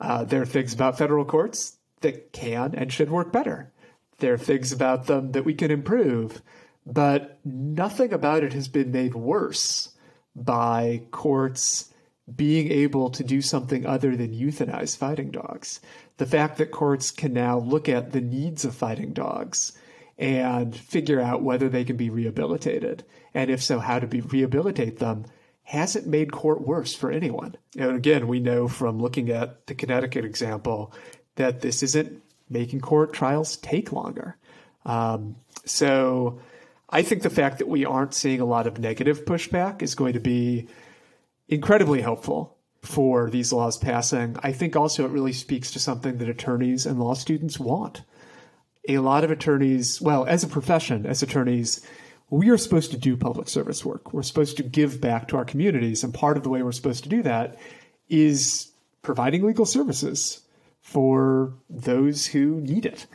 Uh, 0.00 0.24
there 0.24 0.42
are 0.42 0.46
things 0.46 0.74
about 0.74 0.98
federal 0.98 1.24
courts 1.24 1.78
that 2.00 2.32
can 2.32 2.74
and 2.74 2.92
should 2.92 3.10
work 3.10 3.32
better. 3.32 3.72
There 4.18 4.34
are 4.34 4.38
things 4.38 4.72
about 4.72 5.06
them 5.06 5.32
that 5.32 5.44
we 5.44 5.54
can 5.54 5.70
improve, 5.70 6.42
but 6.84 7.38
nothing 7.44 8.12
about 8.12 8.42
it 8.44 8.52
has 8.52 8.68
been 8.68 8.90
made 8.90 9.14
worse 9.14 9.94
by 10.34 11.02
courts 11.10 11.92
being 12.34 12.70
able 12.70 13.10
to 13.10 13.24
do 13.24 13.42
something 13.42 13.84
other 13.84 14.16
than 14.16 14.34
euthanize 14.34 14.96
fighting 14.96 15.30
dogs. 15.30 15.80
The 16.18 16.26
fact 16.26 16.58
that 16.58 16.70
courts 16.70 17.10
can 17.10 17.32
now 17.32 17.58
look 17.58 17.88
at 17.88 18.12
the 18.12 18.20
needs 18.20 18.64
of 18.64 18.74
fighting 18.74 19.12
dogs 19.12 19.72
and 20.18 20.74
figure 20.74 21.20
out 21.20 21.42
whether 21.42 21.68
they 21.68 21.84
can 21.84 21.96
be 21.96 22.10
rehabilitated, 22.10 23.04
and 23.34 23.50
if 23.50 23.62
so, 23.62 23.78
how 23.78 23.98
to 23.98 24.06
be 24.06 24.20
rehabilitate 24.20 24.98
them, 24.98 25.24
hasn't 25.62 26.06
made 26.06 26.32
court 26.32 26.60
worse 26.66 26.94
for 26.94 27.10
anyone. 27.10 27.56
And 27.78 27.96
again, 27.96 28.28
we 28.28 28.40
know 28.40 28.68
from 28.68 28.98
looking 28.98 29.30
at 29.30 29.66
the 29.66 29.74
Connecticut 29.74 30.24
example 30.24 30.92
that 31.36 31.60
this 31.60 31.82
isn't 31.82 32.22
making 32.50 32.80
court 32.80 33.12
trials 33.12 33.56
take 33.58 33.92
longer. 33.92 34.36
Um, 34.84 35.36
so 35.64 36.40
I 36.90 37.02
think 37.02 37.22
the 37.22 37.30
fact 37.30 37.58
that 37.58 37.68
we 37.68 37.84
aren't 37.84 38.14
seeing 38.14 38.40
a 38.40 38.44
lot 38.44 38.66
of 38.66 38.78
negative 38.78 39.24
pushback 39.24 39.82
is 39.82 39.94
going 39.94 40.12
to 40.12 40.20
be 40.20 40.68
incredibly 41.48 42.02
helpful 42.02 42.56
for 42.82 43.30
these 43.30 43.52
laws 43.52 43.78
passing. 43.78 44.36
I 44.42 44.52
think 44.52 44.76
also 44.76 45.04
it 45.04 45.12
really 45.12 45.32
speaks 45.32 45.70
to 45.70 45.78
something 45.78 46.18
that 46.18 46.28
attorneys 46.28 46.84
and 46.84 46.98
law 46.98 47.14
students 47.14 47.58
want. 47.58 48.02
A 48.88 48.98
lot 48.98 49.22
of 49.22 49.30
attorneys, 49.30 50.02
well, 50.02 50.26
as 50.26 50.42
a 50.42 50.48
profession, 50.48 51.06
as 51.06 51.22
attorneys, 51.22 51.80
we 52.30 52.48
are 52.50 52.56
supposed 52.56 52.90
to 52.92 52.96
do 52.96 53.16
public 53.16 53.48
service 53.48 53.84
work. 53.84 54.12
We're 54.12 54.22
supposed 54.22 54.56
to 54.56 54.62
give 54.62 55.00
back 55.00 55.28
to 55.28 55.36
our 55.36 55.44
communities. 55.44 56.02
And 56.02 56.14
part 56.14 56.36
of 56.36 56.42
the 56.42 56.48
way 56.48 56.62
we're 56.62 56.72
supposed 56.72 57.02
to 57.04 57.08
do 57.08 57.22
that 57.22 57.58
is 58.08 58.72
providing 59.02 59.44
legal 59.44 59.66
services 59.66 60.40
for 60.80 61.52
those 61.68 62.26
who 62.26 62.60
need 62.60 62.86
it. 62.86 63.06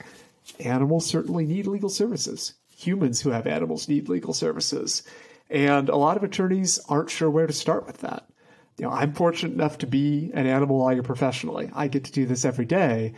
Animals 0.60 1.06
certainly 1.06 1.46
need 1.46 1.68
legal 1.68 1.90
services. 1.90 2.54
Humans 2.78 3.22
who 3.22 3.32
have 3.32 3.48
animals 3.48 3.90
need 3.90 4.08
legal 4.08 4.34
services. 4.34 5.04
And 5.50 5.90
a 5.90 5.96
lot 5.96 6.18
of 6.18 6.24
attorneys 6.24 6.80
aren't 6.90 7.10
sure 7.10 7.30
where 7.30 7.48
to 7.48 7.54
start 7.54 7.86
with 7.86 8.00
that. 8.00 8.28
You 8.78 8.86
know, 8.86 8.92
I'm 8.92 9.14
fortunate 9.14 9.54
enough 9.54 9.80
to 9.80 9.88
be 9.88 10.32
an 10.34 10.46
animal 10.46 10.78
lawyer 10.78 11.02
professionally. 11.02 11.72
I 11.74 11.88
get 11.88 12.04
to 12.06 12.12
do 12.12 12.26
this 12.26 12.46
every 12.46 12.66
day. 12.66 13.14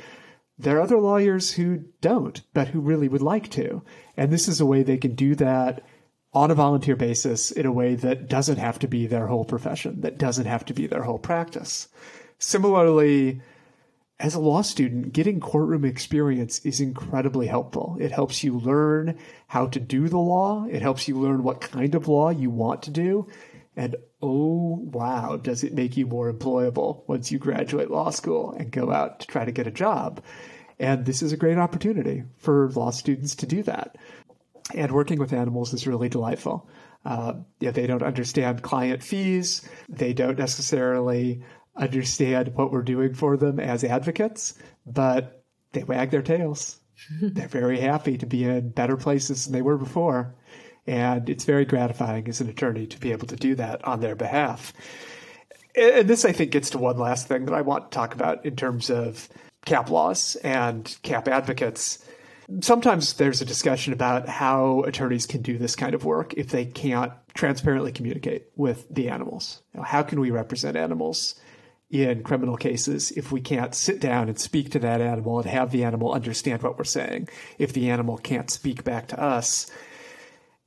There 0.59 0.77
are 0.77 0.81
other 0.81 0.99
lawyers 0.99 1.53
who 1.53 1.85
don't, 2.01 2.41
but 2.53 2.67
who 2.67 2.81
really 2.81 3.07
would 3.07 3.21
like 3.21 3.49
to. 3.51 3.81
And 4.17 4.29
this 4.29 4.49
is 4.49 4.59
a 4.59 4.65
way 4.65 4.83
they 4.83 4.97
can 4.97 5.15
do 5.15 5.33
that 5.35 5.85
on 6.33 6.51
a 6.51 6.55
volunteer 6.55 6.97
basis 6.97 7.49
in 7.49 7.65
a 7.65 7.71
way 7.71 7.95
that 7.95 8.27
doesn't 8.27 8.57
have 8.57 8.77
to 8.79 8.87
be 8.87 9.07
their 9.07 9.27
whole 9.27 9.45
profession, 9.45 10.01
that 10.01 10.17
doesn't 10.17 10.45
have 10.45 10.65
to 10.65 10.73
be 10.73 10.85
their 10.85 11.03
whole 11.03 11.17
practice. 11.17 11.87
Similarly, 12.39 13.41
as 14.19 14.35
a 14.35 14.39
law 14.39 14.61
student, 14.61 15.13
getting 15.13 15.39
courtroom 15.39 15.85
experience 15.85 16.59
is 16.65 16.81
incredibly 16.81 17.47
helpful. 17.47 17.95
It 17.99 18.11
helps 18.11 18.43
you 18.43 18.59
learn 18.59 19.17
how 19.47 19.67
to 19.67 19.79
do 19.79 20.09
the 20.09 20.19
law. 20.19 20.65
It 20.69 20.81
helps 20.81 21.07
you 21.07 21.17
learn 21.17 21.41
what 21.41 21.61
kind 21.61 21.95
of 21.95 22.09
law 22.09 22.29
you 22.29 22.49
want 22.49 22.83
to 22.83 22.91
do. 22.91 23.27
And 23.79 23.95
oh, 24.21 24.77
wow, 24.91 25.37
does 25.37 25.63
it 25.63 25.73
make 25.73 25.95
you 25.95 26.05
more 26.05 26.29
employable 26.29 27.07
once 27.07 27.31
you 27.31 27.39
graduate 27.39 27.89
law 27.89 28.09
school 28.09 28.51
and 28.51 28.69
go 28.69 28.91
out 28.91 29.21
to 29.21 29.27
try 29.27 29.45
to 29.45 29.53
get 29.53 29.67
a 29.67 29.71
job. 29.71 30.21
And 30.79 31.05
this 31.05 31.21
is 31.21 31.31
a 31.31 31.37
great 31.37 31.57
opportunity 31.57 32.25
for 32.39 32.69
law 32.71 32.89
students 32.91 33.35
to 33.35 33.45
do 33.45 33.63
that. 33.63 33.95
And 34.75 34.91
working 34.91 35.17
with 35.17 35.31
animals 35.31 35.73
is 35.73 35.87
really 35.87 36.09
delightful. 36.09 36.67
Uh, 37.05 37.35
yeah, 37.61 37.71
they 37.71 37.87
don't 37.87 38.03
understand 38.03 38.63
client 38.63 39.01
fees. 39.01 39.61
They 39.87 40.11
don't 40.11 40.37
necessarily 40.37 41.41
understand 41.77 42.55
what 42.55 42.73
we're 42.73 42.81
doing 42.81 43.13
for 43.13 43.37
them 43.37 43.61
as 43.61 43.85
advocates, 43.85 44.55
but 44.85 45.41
they 45.71 45.85
wag 45.85 46.11
their 46.11 46.21
tails. 46.21 46.81
They're 47.21 47.47
very 47.47 47.79
happy 47.79 48.17
to 48.17 48.25
be 48.25 48.43
in 48.43 48.71
better 48.71 48.97
places 48.97 49.45
than 49.45 49.53
they 49.53 49.61
were 49.61 49.77
before. 49.77 50.35
And 50.89 51.29
it's 51.29 51.45
very 51.45 51.65
gratifying 51.65 52.27
as 52.27 52.41
an 52.41 52.49
attorney 52.49 52.87
to 52.87 52.99
be 52.99 53.11
able 53.11 53.27
to 53.27 53.35
do 53.35 53.53
that 53.53 53.85
on 53.85 54.01
their 54.01 54.15
behalf. 54.15 54.73
And 55.75 56.07
this, 56.07 56.25
I 56.25 56.31
think, 56.31 56.49
gets 56.49 56.71
to 56.71 56.79
one 56.79 56.97
last 56.97 57.27
thing 57.27 57.45
that 57.45 57.53
I 57.53 57.61
want 57.61 57.91
to 57.91 57.95
talk 57.95 58.15
about 58.15 58.43
in 58.43 58.55
terms 58.55 58.89
of 58.89 59.29
CAAP 59.67 59.89
laws 59.91 60.35
and 60.37 60.85
CAAP 61.03 61.27
advocates. 61.27 62.03
Sometimes 62.61 63.13
there's 63.13 63.39
a 63.39 63.45
discussion 63.45 63.93
about 63.93 64.27
how 64.27 64.81
attorneys 64.81 65.27
can 65.27 65.43
do 65.43 65.59
this 65.59 65.75
kind 65.75 65.93
of 65.93 66.05
work 66.05 66.33
if 66.33 66.49
they 66.49 66.65
can't 66.65 67.13
transparently 67.35 67.91
communicate 67.91 68.47
with 68.55 68.87
the 68.89 69.09
animals. 69.09 69.61
How 69.79 70.01
can 70.01 70.19
we 70.19 70.31
represent 70.31 70.75
animals 70.75 71.35
in 71.91 72.23
criminal 72.23 72.57
cases 72.57 73.11
if 73.11 73.31
we 73.31 73.41
can't 73.41 73.75
sit 73.75 73.99
down 73.99 74.27
and 74.27 74.39
speak 74.39 74.71
to 74.71 74.79
that 74.79 75.01
animal 75.01 75.39
and 75.39 75.47
have 75.47 75.69
the 75.69 75.83
animal 75.83 76.13
understand 76.13 76.63
what 76.63 76.79
we're 76.79 76.83
saying, 76.83 77.29
if 77.59 77.73
the 77.73 77.91
animal 77.91 78.17
can't 78.17 78.49
speak 78.49 78.83
back 78.83 79.07
to 79.07 79.21
us. 79.21 79.69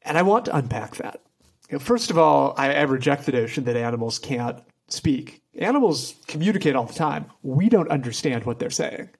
And 0.05 0.19
I 0.19 0.23
want 0.23 0.47
to 0.47 0.57
unpack 0.57 0.97
that. 0.97 1.21
You 1.71 1.77
know, 1.77 1.79
first 1.79 2.11
of 2.11 2.19
all, 2.19 2.55
I, 2.57 2.75
I 2.75 2.83
reject 2.83 3.27
the 3.27 3.33
notion 3.33 3.65
that 3.65 3.77
animals 3.77 4.19
can't 4.19 4.59
speak. 4.89 5.43
Animals 5.59 6.15
communicate 6.27 6.77
all 6.77 6.85
the 6.85 6.95
time. 6.95 7.27
We 7.43 7.69
don't 7.69 7.89
understand 7.89 8.45
what 8.45 8.59
they're 8.59 8.71
saying. 8.71 9.11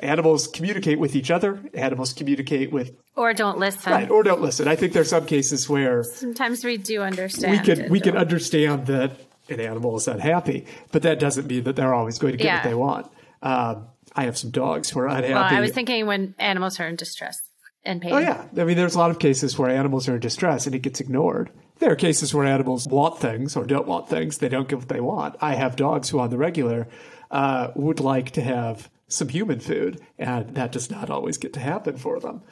Animals 0.00 0.46
communicate 0.46 0.98
with 0.98 1.16
each 1.16 1.30
other. 1.30 1.60
Animals 1.74 2.12
communicate 2.12 2.72
with 2.72 2.92
or 3.16 3.32
don't 3.32 3.58
listen. 3.58 3.92
Right, 3.92 4.10
or 4.10 4.22
don't 4.22 4.40
listen. 4.40 4.68
I 4.68 4.76
think 4.76 4.92
there 4.92 5.02
are 5.02 5.06
some 5.06 5.26
cases 5.26 5.68
where 5.68 6.04
sometimes 6.04 6.62
we 6.62 6.76
do 6.76 7.02
understand. 7.02 7.52
We 7.52 7.58
can 7.58 7.90
we 7.90 8.00
can 8.00 8.16
understand 8.16 8.86
that 8.86 9.12
an 9.48 9.60
animal 9.60 9.96
is 9.96 10.06
unhappy, 10.06 10.66
but 10.92 11.02
that 11.02 11.18
doesn't 11.18 11.46
mean 11.46 11.64
that 11.64 11.74
they're 11.74 11.94
always 11.94 12.18
going 12.18 12.32
to 12.32 12.36
get 12.36 12.44
yeah. 12.44 12.56
what 12.56 12.64
they 12.64 12.74
want. 12.74 13.06
Um, 13.42 13.86
I 14.14 14.24
have 14.24 14.36
some 14.36 14.50
dogs 14.50 14.90
who 14.90 15.00
are 15.00 15.08
unhappy. 15.08 15.32
Well, 15.32 15.42
I 15.42 15.60
was 15.60 15.72
thinking 15.72 16.06
when 16.06 16.34
animals 16.38 16.78
are 16.80 16.86
in 16.86 16.96
distress 16.96 17.47
and 17.88 18.02
pain. 18.02 18.12
Oh 18.12 18.18
yeah, 18.18 18.44
I 18.56 18.64
mean, 18.64 18.76
there's 18.76 18.94
a 18.94 18.98
lot 18.98 19.10
of 19.10 19.18
cases 19.18 19.58
where 19.58 19.70
animals 19.70 20.08
are 20.08 20.14
in 20.14 20.20
distress 20.20 20.66
and 20.66 20.74
it 20.74 20.82
gets 20.82 21.00
ignored. 21.00 21.50
There 21.78 21.90
are 21.90 21.96
cases 21.96 22.34
where 22.34 22.44
animals 22.44 22.86
want 22.86 23.18
things 23.18 23.56
or 23.56 23.64
don't 23.64 23.88
want 23.88 24.08
things; 24.08 24.38
they 24.38 24.48
don't 24.48 24.68
get 24.68 24.78
what 24.78 24.88
they 24.88 25.00
want. 25.00 25.36
I 25.40 25.54
have 25.54 25.74
dogs 25.74 26.10
who, 26.10 26.20
on 26.20 26.30
the 26.30 26.38
regular, 26.38 26.86
uh, 27.30 27.68
would 27.74 27.98
like 27.98 28.30
to 28.32 28.42
have 28.42 28.90
some 29.08 29.28
human 29.28 29.58
food, 29.58 30.00
and 30.18 30.54
that 30.54 30.70
does 30.70 30.90
not 30.90 31.08
always 31.08 31.38
get 31.38 31.54
to 31.54 31.60
happen 31.60 31.96
for 31.96 32.20
them. 32.20 32.42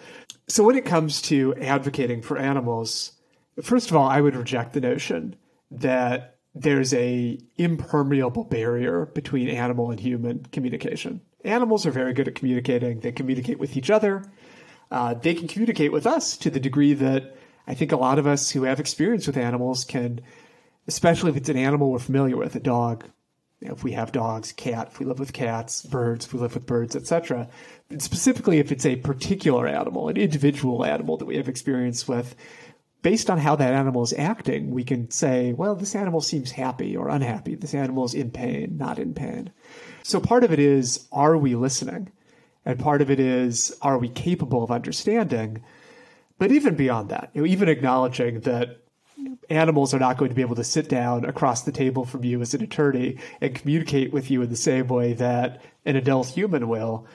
So, 0.48 0.64
when 0.64 0.76
it 0.76 0.86
comes 0.86 1.20
to 1.22 1.54
advocating 1.56 2.22
for 2.22 2.38
animals, 2.38 3.12
first 3.62 3.90
of 3.90 3.96
all, 3.96 4.08
I 4.08 4.20
would 4.20 4.34
reject 4.34 4.72
the 4.72 4.80
notion 4.80 5.36
that 5.70 6.38
there's 6.54 6.94
a 6.94 7.38
impermeable 7.58 8.44
barrier 8.44 9.06
between 9.06 9.48
animal 9.48 9.90
and 9.90 10.00
human 10.00 10.46
communication. 10.46 11.20
Animals 11.44 11.84
are 11.84 11.90
very 11.90 12.14
good 12.14 12.28
at 12.28 12.34
communicating. 12.34 13.00
They 13.00 13.12
communicate 13.12 13.58
with 13.58 13.76
each 13.76 13.90
other. 13.90 14.24
Uh, 14.90 15.14
they 15.14 15.34
can 15.34 15.48
communicate 15.48 15.92
with 15.92 16.06
us 16.06 16.36
to 16.36 16.50
the 16.50 16.60
degree 16.60 16.94
that 16.94 17.36
I 17.66 17.74
think 17.74 17.92
a 17.92 17.96
lot 17.96 18.18
of 18.18 18.26
us 18.26 18.50
who 18.50 18.62
have 18.62 18.78
experience 18.78 19.26
with 19.26 19.36
animals 19.36 19.84
can, 19.84 20.20
especially 20.86 21.30
if 21.30 21.36
it's 21.36 21.48
an 21.48 21.56
animal 21.56 21.90
we're 21.90 21.98
familiar 21.98 22.36
with, 22.36 22.54
a 22.54 22.60
dog. 22.60 23.04
If 23.60 23.82
we 23.82 23.92
have 23.92 24.12
dogs, 24.12 24.52
cat, 24.52 24.88
if 24.92 25.00
we 25.00 25.06
live 25.06 25.18
with 25.18 25.32
cats, 25.32 25.82
birds, 25.82 26.26
if 26.26 26.34
we 26.34 26.40
live 26.40 26.54
with 26.54 26.66
birds, 26.66 26.94
etc. 26.94 27.48
Specifically, 27.98 28.58
if 28.58 28.70
it's 28.70 28.84
a 28.84 28.96
particular 28.96 29.66
animal, 29.66 30.08
an 30.08 30.18
individual 30.18 30.84
animal 30.84 31.16
that 31.16 31.24
we 31.24 31.36
have 31.36 31.48
experience 31.48 32.06
with, 32.06 32.36
based 33.00 33.30
on 33.30 33.38
how 33.38 33.56
that 33.56 33.72
animal 33.72 34.02
is 34.02 34.12
acting, 34.12 34.72
we 34.72 34.84
can 34.84 35.10
say, 35.10 35.52
well, 35.54 35.74
this 35.74 35.94
animal 35.94 36.20
seems 36.20 36.50
happy 36.50 36.96
or 36.96 37.08
unhappy. 37.08 37.54
This 37.54 37.74
animal 37.74 38.04
is 38.04 38.14
in 38.14 38.30
pain, 38.30 38.76
not 38.76 38.98
in 38.98 39.14
pain. 39.14 39.50
So 40.02 40.20
part 40.20 40.44
of 40.44 40.52
it 40.52 40.58
is, 40.58 41.06
are 41.10 41.38
we 41.38 41.54
listening? 41.54 42.10
And 42.66 42.78
part 42.78 43.00
of 43.00 43.10
it 43.10 43.20
is, 43.20 43.74
are 43.80 43.96
we 43.96 44.08
capable 44.08 44.62
of 44.64 44.72
understanding? 44.72 45.62
But 46.38 46.52
even 46.52 46.74
beyond 46.74 47.08
that, 47.08 47.30
you 47.32 47.40
know, 47.40 47.46
even 47.46 47.68
acknowledging 47.68 48.40
that 48.40 48.82
animals 49.48 49.94
are 49.94 49.98
not 49.98 50.18
going 50.18 50.28
to 50.28 50.34
be 50.34 50.42
able 50.42 50.56
to 50.56 50.64
sit 50.64 50.88
down 50.88 51.24
across 51.24 51.62
the 51.62 51.72
table 51.72 52.04
from 52.04 52.24
you 52.24 52.42
as 52.42 52.52
an 52.52 52.62
attorney 52.62 53.18
and 53.40 53.54
communicate 53.54 54.12
with 54.12 54.30
you 54.30 54.42
in 54.42 54.50
the 54.50 54.56
same 54.56 54.88
way 54.88 55.12
that 55.14 55.62
an 55.84 55.96
adult 55.96 56.26
human 56.28 56.68
will, 56.68 57.06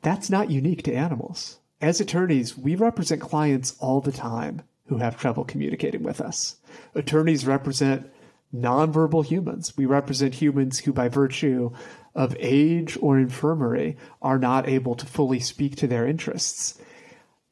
that's 0.00 0.30
not 0.30 0.50
unique 0.50 0.84
to 0.84 0.94
animals. 0.94 1.58
As 1.80 2.00
attorneys, 2.00 2.56
we 2.56 2.76
represent 2.76 3.20
clients 3.20 3.76
all 3.80 4.00
the 4.00 4.12
time 4.12 4.62
who 4.86 4.98
have 4.98 5.18
trouble 5.18 5.44
communicating 5.44 6.02
with 6.02 6.20
us. 6.20 6.56
Attorneys 6.94 7.46
represent 7.46 8.08
nonverbal 8.54 9.24
humans. 9.24 9.76
We 9.76 9.86
represent 9.86 10.34
humans 10.34 10.80
who, 10.80 10.92
by 10.92 11.08
virtue 11.08 11.70
of 12.14 12.36
age 12.38 12.98
or 13.00 13.18
infirmary, 13.18 13.96
are 14.20 14.38
not 14.38 14.68
able 14.68 14.94
to 14.96 15.06
fully 15.06 15.40
speak 15.40 15.76
to 15.76 15.86
their 15.86 16.06
interests. 16.06 16.78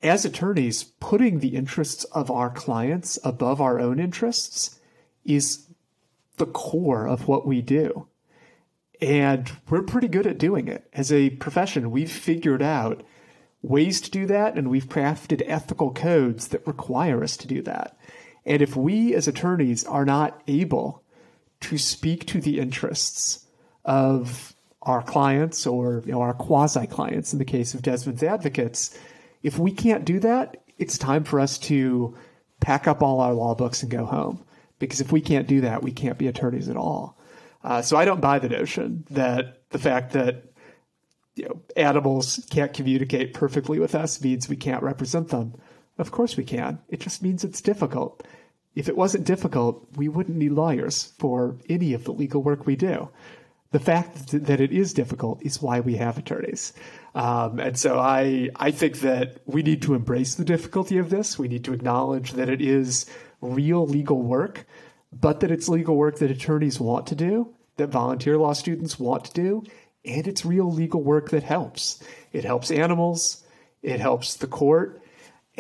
As 0.03 0.25
attorneys, 0.25 0.85
putting 0.85 1.39
the 1.39 1.57
interests 1.57 2.05
of 2.05 2.31
our 2.31 2.51
clients 2.51 3.19
above 3.23 3.61
our 3.61 3.79
own 3.79 3.99
interests 3.99 4.79
is 5.25 5.67
the 6.37 6.47
core 6.47 7.07
of 7.07 7.29
what 7.29 7.47
we 7.47 7.61
do. 7.61 8.07
And 9.01 9.51
we're 9.69 9.83
pretty 9.83 10.09
good 10.09 10.27
at 10.27 10.39
doing 10.39 10.69
it. 10.69 10.89
As 10.93 11.13
a 11.13 11.31
profession, 11.31 11.91
we've 11.91 12.11
figured 12.11 12.63
out 12.63 13.03
ways 13.63 14.01
to 14.03 14.11
do 14.11 14.27
that, 14.27 14.57
and 14.57 14.69
we've 14.69 14.89
crafted 14.89 15.43
ethical 15.47 15.93
codes 15.93 16.49
that 16.49 16.67
require 16.67 17.23
us 17.23 17.37
to 17.39 17.47
do 17.47 17.63
that. 17.63 17.99
And 18.47 18.63
if 18.63 18.77
we 18.77 19.15
as 19.15 19.29
attorneys 19.29 19.85
are 19.85 20.05
not 20.05 20.43
able 20.47 21.03
to 21.61 21.79
speak 21.79 22.27
to 22.27 22.41
the 22.41 22.59
interests 22.59 23.47
of 23.85 24.55
our 24.83 25.03
clients 25.03 25.67
or 25.67 26.03
you 26.07 26.13
know, 26.13 26.23
our 26.23 26.33
quasi 26.33 26.87
clients 26.87 27.33
in 27.33 27.39
the 27.39 27.45
case 27.45 27.75
of 27.75 27.83
Desmond's 27.83 28.23
advocates, 28.23 28.99
if 29.43 29.59
we 29.59 29.71
can't 29.71 30.05
do 30.05 30.19
that, 30.21 30.63
it's 30.79 30.97
time 30.97 31.25
for 31.25 31.41
us 31.41 31.59
to 31.59 32.17
pack 32.61 32.89
up 32.89 33.03
all 33.03 33.21
our 33.21 33.35
law 33.35 33.55
books 33.55 33.83
and 33.83 33.91
go 33.91 34.05
home. 34.05 34.45
Because 34.79 35.01
if 35.01 35.13
we 35.13 35.21
can't 35.21 35.47
do 35.47 35.61
that, 35.63 35.83
we 35.83 35.93
can't 35.93 36.19
be 36.19 36.27
attorneys 36.27 36.69
at 36.69 36.77
all. 36.77 37.19
Uh, 37.63 37.83
so 37.83 37.97
I 37.97 38.07
don't 38.07 38.23
buy 38.23 38.39
the 38.39 38.49
notion 38.49 39.05
that 39.11 39.69
the 39.69 39.79
fact 39.79 40.13
that 40.13 40.45
you 41.35 41.45
know, 41.45 41.61
animals 41.77 42.47
can't 42.51 42.73
communicate 42.73 43.35
perfectly 43.35 43.79
with 43.79 43.95
us 43.95 44.23
means 44.23 44.49
we 44.49 44.57
can't 44.57 44.83
represent 44.83 45.29
them. 45.29 45.55
Of 46.01 46.13
course 46.13 46.37
we 46.37 46.45
can. 46.45 46.79
It 46.89 47.01
just 47.01 47.23
means 47.23 47.45
it's 47.45 47.61
difficult. 47.61 48.27
If 48.75 48.89
it 48.89 48.97
wasn't 48.97 49.27
difficult, 49.27 49.87
we 49.97 50.09
wouldn't 50.09 50.39
need 50.39 50.53
lawyers 50.53 51.13
for 51.19 51.59
any 51.69 51.93
of 51.93 52.05
the 52.05 52.13
legal 52.13 52.43
work 52.43 52.65
we 52.65 52.75
do. 52.75 53.11
The 53.73 53.81
fact 53.81 54.29
that 54.33 54.61
it 54.61 54.73
is 54.73 54.95
difficult 54.95 55.43
is 55.43 55.61
why 55.61 55.81
we 55.81 55.97
have 55.97 56.17
attorneys. 56.17 56.73
Um, 57.15 57.61
and 57.61 57.79
so 57.79 57.99
I, 57.99 58.49
I 58.57 58.71
think 58.71 59.01
that 59.01 59.43
we 59.45 59.63
need 59.63 59.83
to 59.83 59.95
embrace 59.95 60.37
the 60.37 60.45
difficulty 60.45 60.97
of 60.97 61.11
this. 61.11 61.39
We 61.39 61.49
need 61.49 61.65
to 61.65 61.75
acknowledge 61.75 62.33
that 62.33 62.49
it 62.49 62.63
is 62.63 63.05
real 63.43 63.87
legal 63.87 64.23
work, 64.23 64.67
but 65.13 65.41
that 65.41 65.51
it's 65.51 65.69
legal 65.69 65.97
work 65.97 66.19
that 66.19 66.31
attorneys 66.31 66.81
want 66.81 67.07
to 67.09 67.15
do, 67.15 67.55
that 67.77 67.89
volunteer 67.89 68.39
law 68.39 68.55
students 68.55 68.99
want 68.99 69.27
to 69.27 69.33
do, 69.35 69.63
and 70.05 70.27
it's 70.27 70.47
real 70.47 70.73
legal 70.73 71.03
work 71.03 71.29
that 71.31 71.43
helps. 71.43 72.03
It 72.33 72.45
helps 72.45 72.71
animals, 72.71 73.45
it 73.83 74.01
helps 74.01 74.37
the 74.37 74.47
court, 74.47 75.03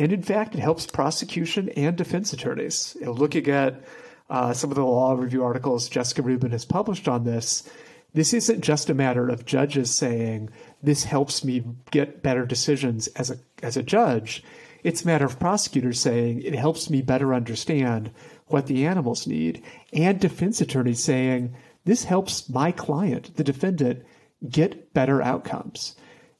and 0.01 0.14
in 0.14 0.22
fact, 0.22 0.55
it 0.55 0.60
helps 0.60 0.86
prosecution 0.86 1.68
and 1.77 1.94
defense 1.94 2.32
attorneys. 2.32 2.97
Looking 3.02 3.47
at 3.48 3.85
uh, 4.31 4.55
some 4.55 4.70
of 4.70 4.77
the 4.77 4.82
law 4.82 5.12
review 5.12 5.44
articles 5.44 5.90
Jessica 5.90 6.22
Rubin 6.22 6.52
has 6.52 6.64
published 6.64 7.06
on 7.06 7.24
this, 7.24 7.68
this 8.14 8.32
isn't 8.32 8.62
just 8.62 8.89
a 8.89 8.94
matter 8.94 9.28
of 9.28 9.44
judges 9.44 9.94
saying 9.94 10.48
this 10.82 11.05
helps 11.05 11.44
me 11.44 11.62
get 11.90 12.22
better 12.22 12.47
decisions 12.47 13.09
as 13.09 13.31
a 13.31 13.36
as 13.62 13.77
a 13.77 13.82
judge. 13.82 14.43
It's 14.82 15.02
a 15.02 15.06
matter 15.06 15.27
of 15.27 15.39
prosecutors 15.39 16.01
saying 16.01 16.40
it 16.40 16.55
helps 16.55 16.89
me 16.89 17.02
better 17.02 17.35
understand 17.35 18.10
what 18.47 18.68
the 18.68 18.86
animals 18.86 19.27
need, 19.27 19.62
and 19.93 20.18
defense 20.18 20.62
attorneys 20.62 21.05
saying 21.05 21.55
this 21.85 22.05
helps 22.05 22.48
my 22.48 22.72
client, 22.72 23.36
the 23.36 23.44
defendant, 23.44 24.02
get 24.48 24.94
better 24.94 25.20
outcomes. 25.20 25.94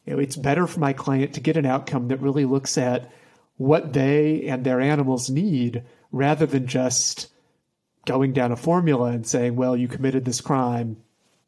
You 0.07 0.15
know, 0.15 0.19
it's 0.19 0.37
better 0.37 0.66
for 0.66 0.81
my 0.81 0.95
client 0.95 1.35
to 1.35 1.41
get 1.41 1.59
an 1.59 1.66
outcome 1.66 2.09
that 2.09 2.23
really 2.23 2.47
looks 2.47 2.78
at 2.78 3.12
what 3.61 3.93
they 3.93 4.45
and 4.49 4.65
their 4.65 4.81
animals 4.81 5.28
need 5.28 5.85
rather 6.11 6.47
than 6.47 6.66
just 6.66 7.31
going 8.07 8.32
down 8.32 8.51
a 8.51 8.57
formula 8.57 9.11
and 9.11 9.27
saying, 9.27 9.55
well, 9.55 9.77
you 9.77 9.87
committed 9.87 10.24
this 10.24 10.41
crime, 10.41 10.97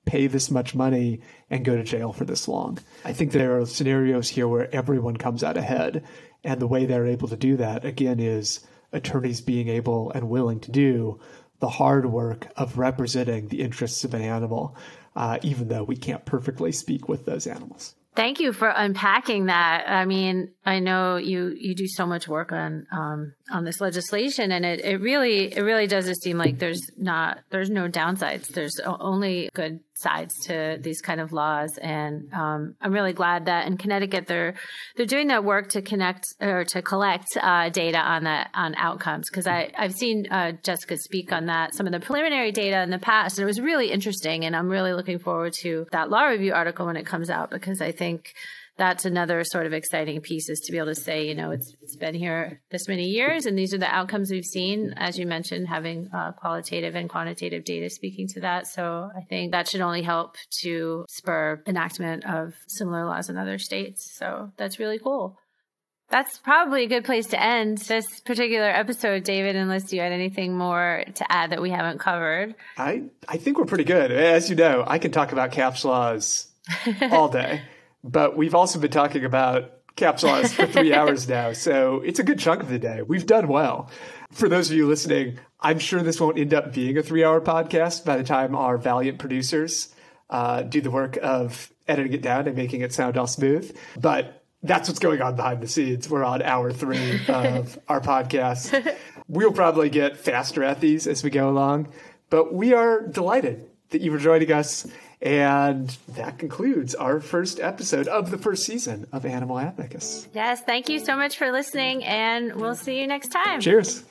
pay 0.05 0.26
this 0.26 0.51
much 0.51 0.74
money, 0.74 1.22
and 1.48 1.64
go 1.64 1.74
to 1.74 1.82
jail 1.82 2.12
for 2.12 2.26
this 2.26 2.47
long. 2.47 2.78
I 3.02 3.14
think 3.14 3.32
there 3.32 3.56
are 3.56 3.64
scenarios 3.64 4.28
here 4.28 4.47
where 4.47 4.68
everyone 4.74 5.16
comes 5.16 5.43
out 5.43 5.56
ahead. 5.56 6.05
And 6.44 6.60
the 6.60 6.66
way 6.66 6.84
they're 6.84 7.06
able 7.06 7.28
to 7.28 7.36
do 7.36 7.56
that, 7.56 7.86
again, 7.86 8.20
is 8.20 8.60
attorneys 8.93 9.40
being 9.40 9.68
able 9.68 10.10
and 10.10 10.28
willing 10.28 10.60
to 10.60 10.70
do 10.70 11.18
the 11.60 11.70
hard 11.70 12.05
work 12.05 12.47
of 12.59 12.76
representing 12.76 13.48
the 13.48 13.62
interests 13.62 14.05
of 14.05 14.12
an 14.12 14.20
animal, 14.20 14.76
uh, 15.16 15.39
even 15.40 15.68
though 15.68 15.84
we 15.84 15.97
can't 15.97 16.26
perfectly 16.26 16.72
speak 16.72 17.09
with 17.09 17.24
those 17.24 17.47
animals. 17.47 17.94
Thank 18.14 18.40
you 18.40 18.52
for 18.52 18.68
unpacking 18.68 19.47
that. 19.47 19.89
I 19.89 20.05
mean, 20.05 20.51
I 20.66 20.80
know 20.80 21.16
you 21.16 21.48
you 21.59 21.74
do 21.74 21.89
so 21.89 22.05
much 22.05 22.28
work 22.28 22.52
on 22.52 22.86
um, 22.93 23.32
on 23.51 23.64
this 23.64 23.80
legislation, 23.80 24.52
and 24.52 24.66
it, 24.66 24.84
it 24.84 25.01
really 25.01 25.51
it 25.51 25.62
really 25.62 25.86
does 25.86 26.12
seem 26.20 26.36
like 26.36 26.59
there's 26.59 26.90
not 26.98 27.39
there's 27.48 27.70
no 27.70 27.89
downsides. 27.89 28.48
There's 28.48 28.78
only 28.84 29.48
good 29.55 29.80
sides 30.02 30.34
to 30.46 30.78
these 30.80 31.00
kind 31.00 31.20
of 31.20 31.32
laws, 31.32 31.78
and 31.78 32.32
um, 32.34 32.74
I'm 32.80 32.92
really 32.92 33.12
glad 33.12 33.46
that 33.46 33.66
in 33.66 33.76
Connecticut 33.76 34.26
they're 34.26 34.54
they're 34.96 35.06
doing 35.06 35.28
that 35.28 35.44
work 35.44 35.70
to 35.70 35.82
connect 35.82 36.26
or 36.40 36.64
to 36.64 36.82
collect 36.82 37.36
uh, 37.40 37.68
data 37.70 37.98
on 37.98 38.24
that 38.24 38.50
on 38.54 38.74
outcomes. 38.74 39.30
Because 39.30 39.46
I 39.46 39.70
I've 39.76 39.94
seen 39.94 40.26
uh, 40.30 40.52
Jessica 40.62 40.96
speak 40.96 41.32
on 41.32 41.46
that 41.46 41.74
some 41.74 41.86
of 41.86 41.92
the 41.92 42.00
preliminary 42.00 42.52
data 42.52 42.82
in 42.82 42.90
the 42.90 42.98
past, 42.98 43.38
and 43.38 43.44
it 43.44 43.46
was 43.46 43.60
really 43.60 43.90
interesting. 43.90 44.44
And 44.44 44.54
I'm 44.54 44.68
really 44.68 44.92
looking 44.92 45.18
forward 45.18 45.54
to 45.62 45.86
that 45.92 46.10
law 46.10 46.24
review 46.24 46.52
article 46.52 46.86
when 46.86 46.96
it 46.96 47.06
comes 47.06 47.30
out 47.30 47.50
because 47.50 47.80
I 47.80 47.92
think 47.92 48.34
that's 48.78 49.05
another 49.05 49.44
sort 49.44 49.66
of 49.66 49.73
exciting 49.73 50.20
piece 50.20 50.49
is 50.49 50.61
to 50.61 50.73
be 50.73 50.78
able 50.78 50.89
to 50.89 50.94
say, 50.94 51.27
you 51.28 51.35
know, 51.35 51.51
it's, 51.51 51.74
it's 51.82 51.97
been 51.97 52.15
here 52.15 52.62
this 52.70 52.89
many 52.89 53.05
years 53.05 53.47
and 53.47 53.57
these 53.59 53.74
are 53.74 53.78
the 53.78 53.94
outcomes 53.94 54.31
we've 54.31 54.44
seen, 54.44 54.94
as 54.97 55.19
you 55.19 55.27
mentioned, 55.27 55.69
having 55.69 56.09
uh, 56.15 56.32
qualitative 56.32 56.94
and 56.94 57.11
quantitative 57.11 57.65
data 57.65 57.90
speaking 57.90 58.27
to 58.28 58.40
that. 58.40 58.66
So 58.66 59.11
I 59.15 59.23
think 59.28 59.53
that 59.53 59.69
should 59.69 59.82
only 59.82 60.03
help 60.03 60.36
to 60.62 61.05
spur 61.09 61.62
enactment 61.66 62.24
of 62.24 62.55
similar 62.66 63.05
laws 63.05 63.28
in 63.28 63.36
other 63.36 63.59
states. 63.59 64.16
So 64.19 64.53
that's 64.57 64.78
really 64.78 64.99
cool. 64.99 65.39
That's 66.12 66.36
probably 66.39 66.85
a 66.85 66.89
good 66.89 67.05
place 67.05 67.28
to 67.28 67.43
end 67.43 67.78
this 67.78 68.20
particular 68.20 68.69
episode, 68.69 69.24
David, 69.24 69.57
unless 69.57 69.94
you 69.94 70.01
had 70.01 70.12
anything 70.12 70.57
more 70.57 71.05
to 71.15 71.32
add 71.32 71.51
that 71.51 71.62
we 71.62 71.70
haven't 71.70 72.01
covered. 72.01 72.55
I, 72.77 73.05
I 73.27 73.39
think 73.39 73.59
we're 73.59 73.65
pretty 73.65 73.85
good. 73.85 74.12
As 74.12 74.51
you 74.51 74.57
know, 74.57 74.85
I 74.86 74.99
can 74.99 75.11
talk 75.11 75.32
about 75.32 75.53
CAAPs 75.53 75.85
laws 75.85 76.49
all 77.11 77.28
day. 77.31 77.62
But 78.04 78.36
we've 78.36 78.54
also 78.54 78.78
been 78.78 78.90
talking 78.90 79.24
about 79.24 79.70
CAAPs 79.96 80.22
laws 80.22 80.52
for 80.52 80.66
three 80.66 80.92
hours 80.94 81.28
now, 81.28 81.52
so 81.52 82.00
it's 82.04 82.18
a 82.18 82.24
good 82.24 82.38
chunk 82.38 82.62
of 82.62 82.68
the 82.68 82.78
day. 82.78 83.02
We've 83.02 83.26
done 83.26 83.48
well. 83.48 83.90
For 84.32 84.48
those 84.48 84.70
of 84.70 84.76
you 84.76 84.88
listening, 84.88 85.38
I'm 85.60 85.78
sure 85.78 86.02
this 86.02 86.20
won't 86.20 86.38
end 86.38 86.54
up 86.54 86.72
being 86.72 86.96
a 86.98 87.02
three 87.02 87.24
hour 87.24 87.40
podcast 87.40 88.04
by 88.04 88.16
the 88.16 88.24
time 88.24 88.56
our 88.56 88.78
valiant 88.78 89.18
producers 89.18 89.94
uh, 90.30 90.62
do 90.62 90.80
the 90.80 90.90
work 90.90 91.18
of 91.22 91.72
editing 91.86 92.14
it 92.14 92.22
down 92.22 92.46
and 92.46 92.56
making 92.56 92.80
it 92.80 92.92
sound 92.92 93.16
all 93.16 93.26
smooth. 93.26 93.76
But 94.00 94.42
that's 94.62 94.88
what's 94.88 95.00
going 95.00 95.20
on 95.20 95.36
behind 95.36 95.60
the 95.60 95.68
scenes. 95.68 96.08
We're 96.08 96.24
on 96.24 96.42
hour 96.42 96.72
three 96.72 97.20
of 97.28 97.78
our 97.88 98.00
podcast. 98.00 98.96
We'll 99.28 99.52
probably 99.52 99.90
get 99.90 100.16
faster 100.16 100.64
at 100.64 100.80
these 100.80 101.06
as 101.06 101.22
we 101.22 101.30
go 101.30 101.48
along, 101.48 101.88
but 102.30 102.54
we 102.54 102.72
are 102.72 103.06
delighted 103.06 103.68
that 103.90 104.00
you 104.00 104.10
were 104.10 104.18
joining 104.18 104.50
us 104.52 104.86
and 105.23 105.97
that 106.09 106.39
concludes 106.39 106.94
our 106.94 107.20
first 107.20 107.61
episode 107.61 108.09
of 108.09 108.31
the 108.31 108.39
first 108.39 108.65
season 108.65 109.07
of 109.12 109.24
Animal 109.24 109.59
Amicus. 109.59 110.28
Yes, 110.35 110.61
thank 110.62 110.89
you 110.89 110.99
so 110.99 111.16
much 111.16 111.39
for 111.39 111.53
listening, 111.53 112.05
and 112.05 112.57
we'll 112.57 112.74
see 112.74 113.01
you 113.01 113.07
next 113.07 113.28
time. 113.28 113.61
Cheers. 113.61 114.05